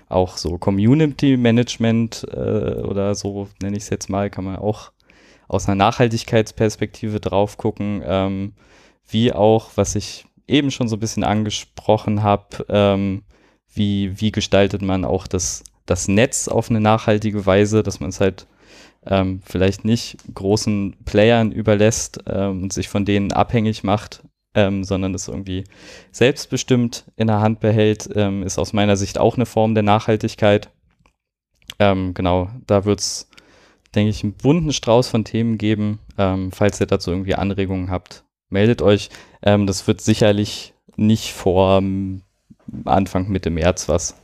auch 0.10 0.38
so 0.38 0.58
Community 0.58 1.38
Management 1.38 2.26
äh, 2.32 2.82
oder 2.82 3.16
so 3.16 3.48
nenne 3.62 3.78
ich 3.78 3.84
es 3.84 3.90
jetzt 3.90 4.10
mal, 4.10 4.30
kann 4.30 4.44
man 4.44 4.58
auch 4.58 4.92
aus 5.48 5.68
einer 5.68 5.76
Nachhaltigkeitsperspektive 5.76 7.20
drauf 7.20 7.58
gucken. 7.58 8.02
Ähm, 8.06 8.54
wie 9.10 9.34
auch, 9.34 9.72
was 9.76 9.96
ich 9.96 10.26
eben 10.50 10.72
schon 10.72 10.88
so 10.88 10.96
ein 10.96 11.00
bisschen 11.00 11.24
angesprochen 11.24 12.24
habe, 12.24 12.66
ähm, 12.70 13.24
wie, 13.74 14.20
wie 14.20 14.32
gestaltet 14.32 14.82
man 14.82 15.06
auch 15.06 15.28
das, 15.28 15.64
das 15.86 16.08
Netz 16.08 16.48
auf 16.48 16.70
eine 16.70 16.82
nachhaltige 16.82 17.46
Weise, 17.46 17.84
dass 17.84 18.00
man 18.00 18.10
es 18.10 18.20
halt 18.20 18.48
ähm, 19.06 19.42
vielleicht 19.46 19.86
nicht 19.86 20.18
großen 20.34 20.98
Playern 21.06 21.52
überlässt 21.52 22.20
ähm, 22.28 22.64
und 22.64 22.74
sich 22.74 22.90
von 22.90 23.06
denen 23.06 23.32
abhängig 23.32 23.84
macht, 23.84 24.24
ähm, 24.56 24.84
sondern 24.84 25.14
es 25.14 25.28
irgendwie 25.28 25.64
selbstbestimmt 26.12 27.06
in 27.16 27.28
der 27.28 27.40
Hand 27.40 27.60
behält, 27.60 28.10
ähm, 28.16 28.44
ist 28.44 28.58
aus 28.58 28.74
meiner 28.74 28.98
Sicht 28.98 29.18
auch 29.18 29.36
eine 29.36 29.46
Form 29.46 29.74
der 29.74 29.84
Nachhaltigkeit. 29.84 30.70
Ähm, 31.78 32.14
genau, 32.14 32.50
da 32.66 32.86
wird 32.86 33.00
es, 33.00 33.30
denke 33.96 34.10
ich, 34.10 34.24
einen 34.24 34.34
bunten 34.34 34.74
Strauß 34.74 35.08
von 35.08 35.24
Themen 35.24 35.58
geben. 35.58 36.00
Ähm, 36.18 36.52
falls 36.52 36.82
ihr 36.82 36.88
dazu 36.88 37.12
irgendwie 37.12 37.36
Anregungen 37.36 37.90
habt, 37.90 38.24
meldet 38.50 38.82
euch. 38.82 39.10
Ähm, 39.42 39.68
das 39.68 39.88
wird 39.88 40.02
sicherlich 40.02 40.74
nicht 40.96 41.34
vor 41.34 41.82
Anfang 42.86 43.30
Mitte 43.30 43.50
März 43.50 43.90
was. 43.90 44.16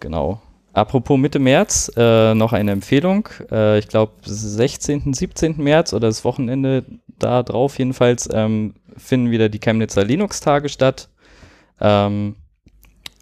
Genau. 0.00 0.40
Apropos 0.72 1.18
Mitte 1.18 1.38
März, 1.38 1.90
äh, 1.96 2.34
noch 2.34 2.52
eine 2.52 2.72
Empfehlung. 2.72 3.28
Äh, 3.50 3.78
ich 3.78 3.86
glaube, 3.86 4.12
16., 4.24 5.14
17. 5.14 5.56
März 5.58 5.92
oder 5.92 6.08
das 6.08 6.24
Wochenende 6.24 6.84
da 7.16 7.44
drauf 7.44 7.78
jedenfalls 7.78 8.28
ähm, 8.32 8.74
finden 8.96 9.30
wieder 9.30 9.48
die 9.48 9.60
Chemnitzer 9.60 10.04
Linux-Tage 10.04 10.68
statt. 10.68 11.10
Ähm, 11.80 12.34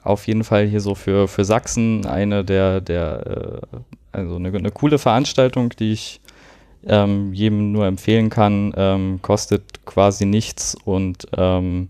auf 0.03 0.27
jeden 0.27 0.45
Fall 0.45 0.67
hier 0.67 0.81
so 0.81 0.95
für, 0.95 1.29
für 1.29 1.45
Sachsen 1.45 2.07
eine 2.07 2.43
der, 2.43 2.81
der 2.81 3.61
äh, 3.73 3.77
also 4.13 4.37
eine, 4.37 4.49
eine 4.49 4.71
coole 4.71 4.99
Veranstaltung, 4.99 5.71
die 5.79 5.93
ich 5.93 6.22
ähm, 6.87 7.33
jedem 7.33 7.73
nur 7.73 7.87
empfehlen 7.87 8.31
kann, 8.31 8.73
ähm, 8.77 9.21
kostet 9.23 9.85
quasi 9.85 10.27
nichts 10.27 10.77
und 10.85 11.27
ähm, 11.37 11.89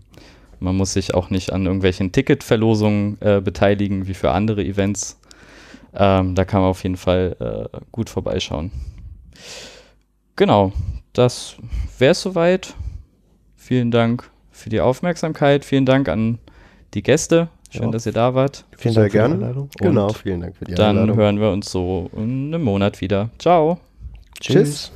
man 0.59 0.77
muss 0.77 0.93
sich 0.93 1.13
auch 1.13 1.29
nicht 1.29 1.51
an 1.51 1.65
irgendwelchen 1.65 2.11
Ticketverlosungen 2.11 3.17
äh, 3.21 3.41
beteiligen 3.41 4.07
wie 4.07 4.13
für 4.13 4.31
andere 4.31 4.63
Events. 4.63 5.19
Ähm, 5.93 6.35
da 6.35 6.45
kann 6.45 6.61
man 6.61 6.69
auf 6.69 6.83
jeden 6.83 6.97
Fall 6.97 7.69
äh, 7.73 7.77
gut 7.91 8.09
vorbeischauen. 8.09 8.71
Genau, 10.35 10.71
das 11.11 11.55
wäre 11.99 12.13
es 12.13 12.21
soweit. 12.21 12.73
Vielen 13.55 13.91
Dank 13.91 14.29
für 14.51 14.69
die 14.69 14.81
Aufmerksamkeit. 14.81 15.65
Vielen 15.65 15.85
Dank 15.85 16.09
an 16.09 16.39
die 16.93 17.03
Gäste. 17.03 17.49
Schön, 17.69 17.85
ja. 17.85 17.91
dass 17.91 18.05
ihr 18.05 18.13
da 18.13 18.35
wart. 18.35 18.65
Vielen 18.77 18.95
Dank 18.95 19.11
Sehr 19.11 19.27
gerne. 19.27 19.67
Genau, 19.79 20.09
vielen 20.09 20.41
Dank 20.41 20.55
für 20.55 20.65
die 20.65 20.73
Einladung. 20.73 21.07
Dann 21.07 21.15
hören 21.17 21.39
wir 21.39 21.51
uns 21.51 21.71
so 21.71 22.09
in 22.15 22.53
einem 22.53 22.63
Monat 22.63 23.01
wieder. 23.01 23.29
Ciao. 23.39 23.79
Tschüss. 24.43 24.53
Tschüss. 24.53 24.91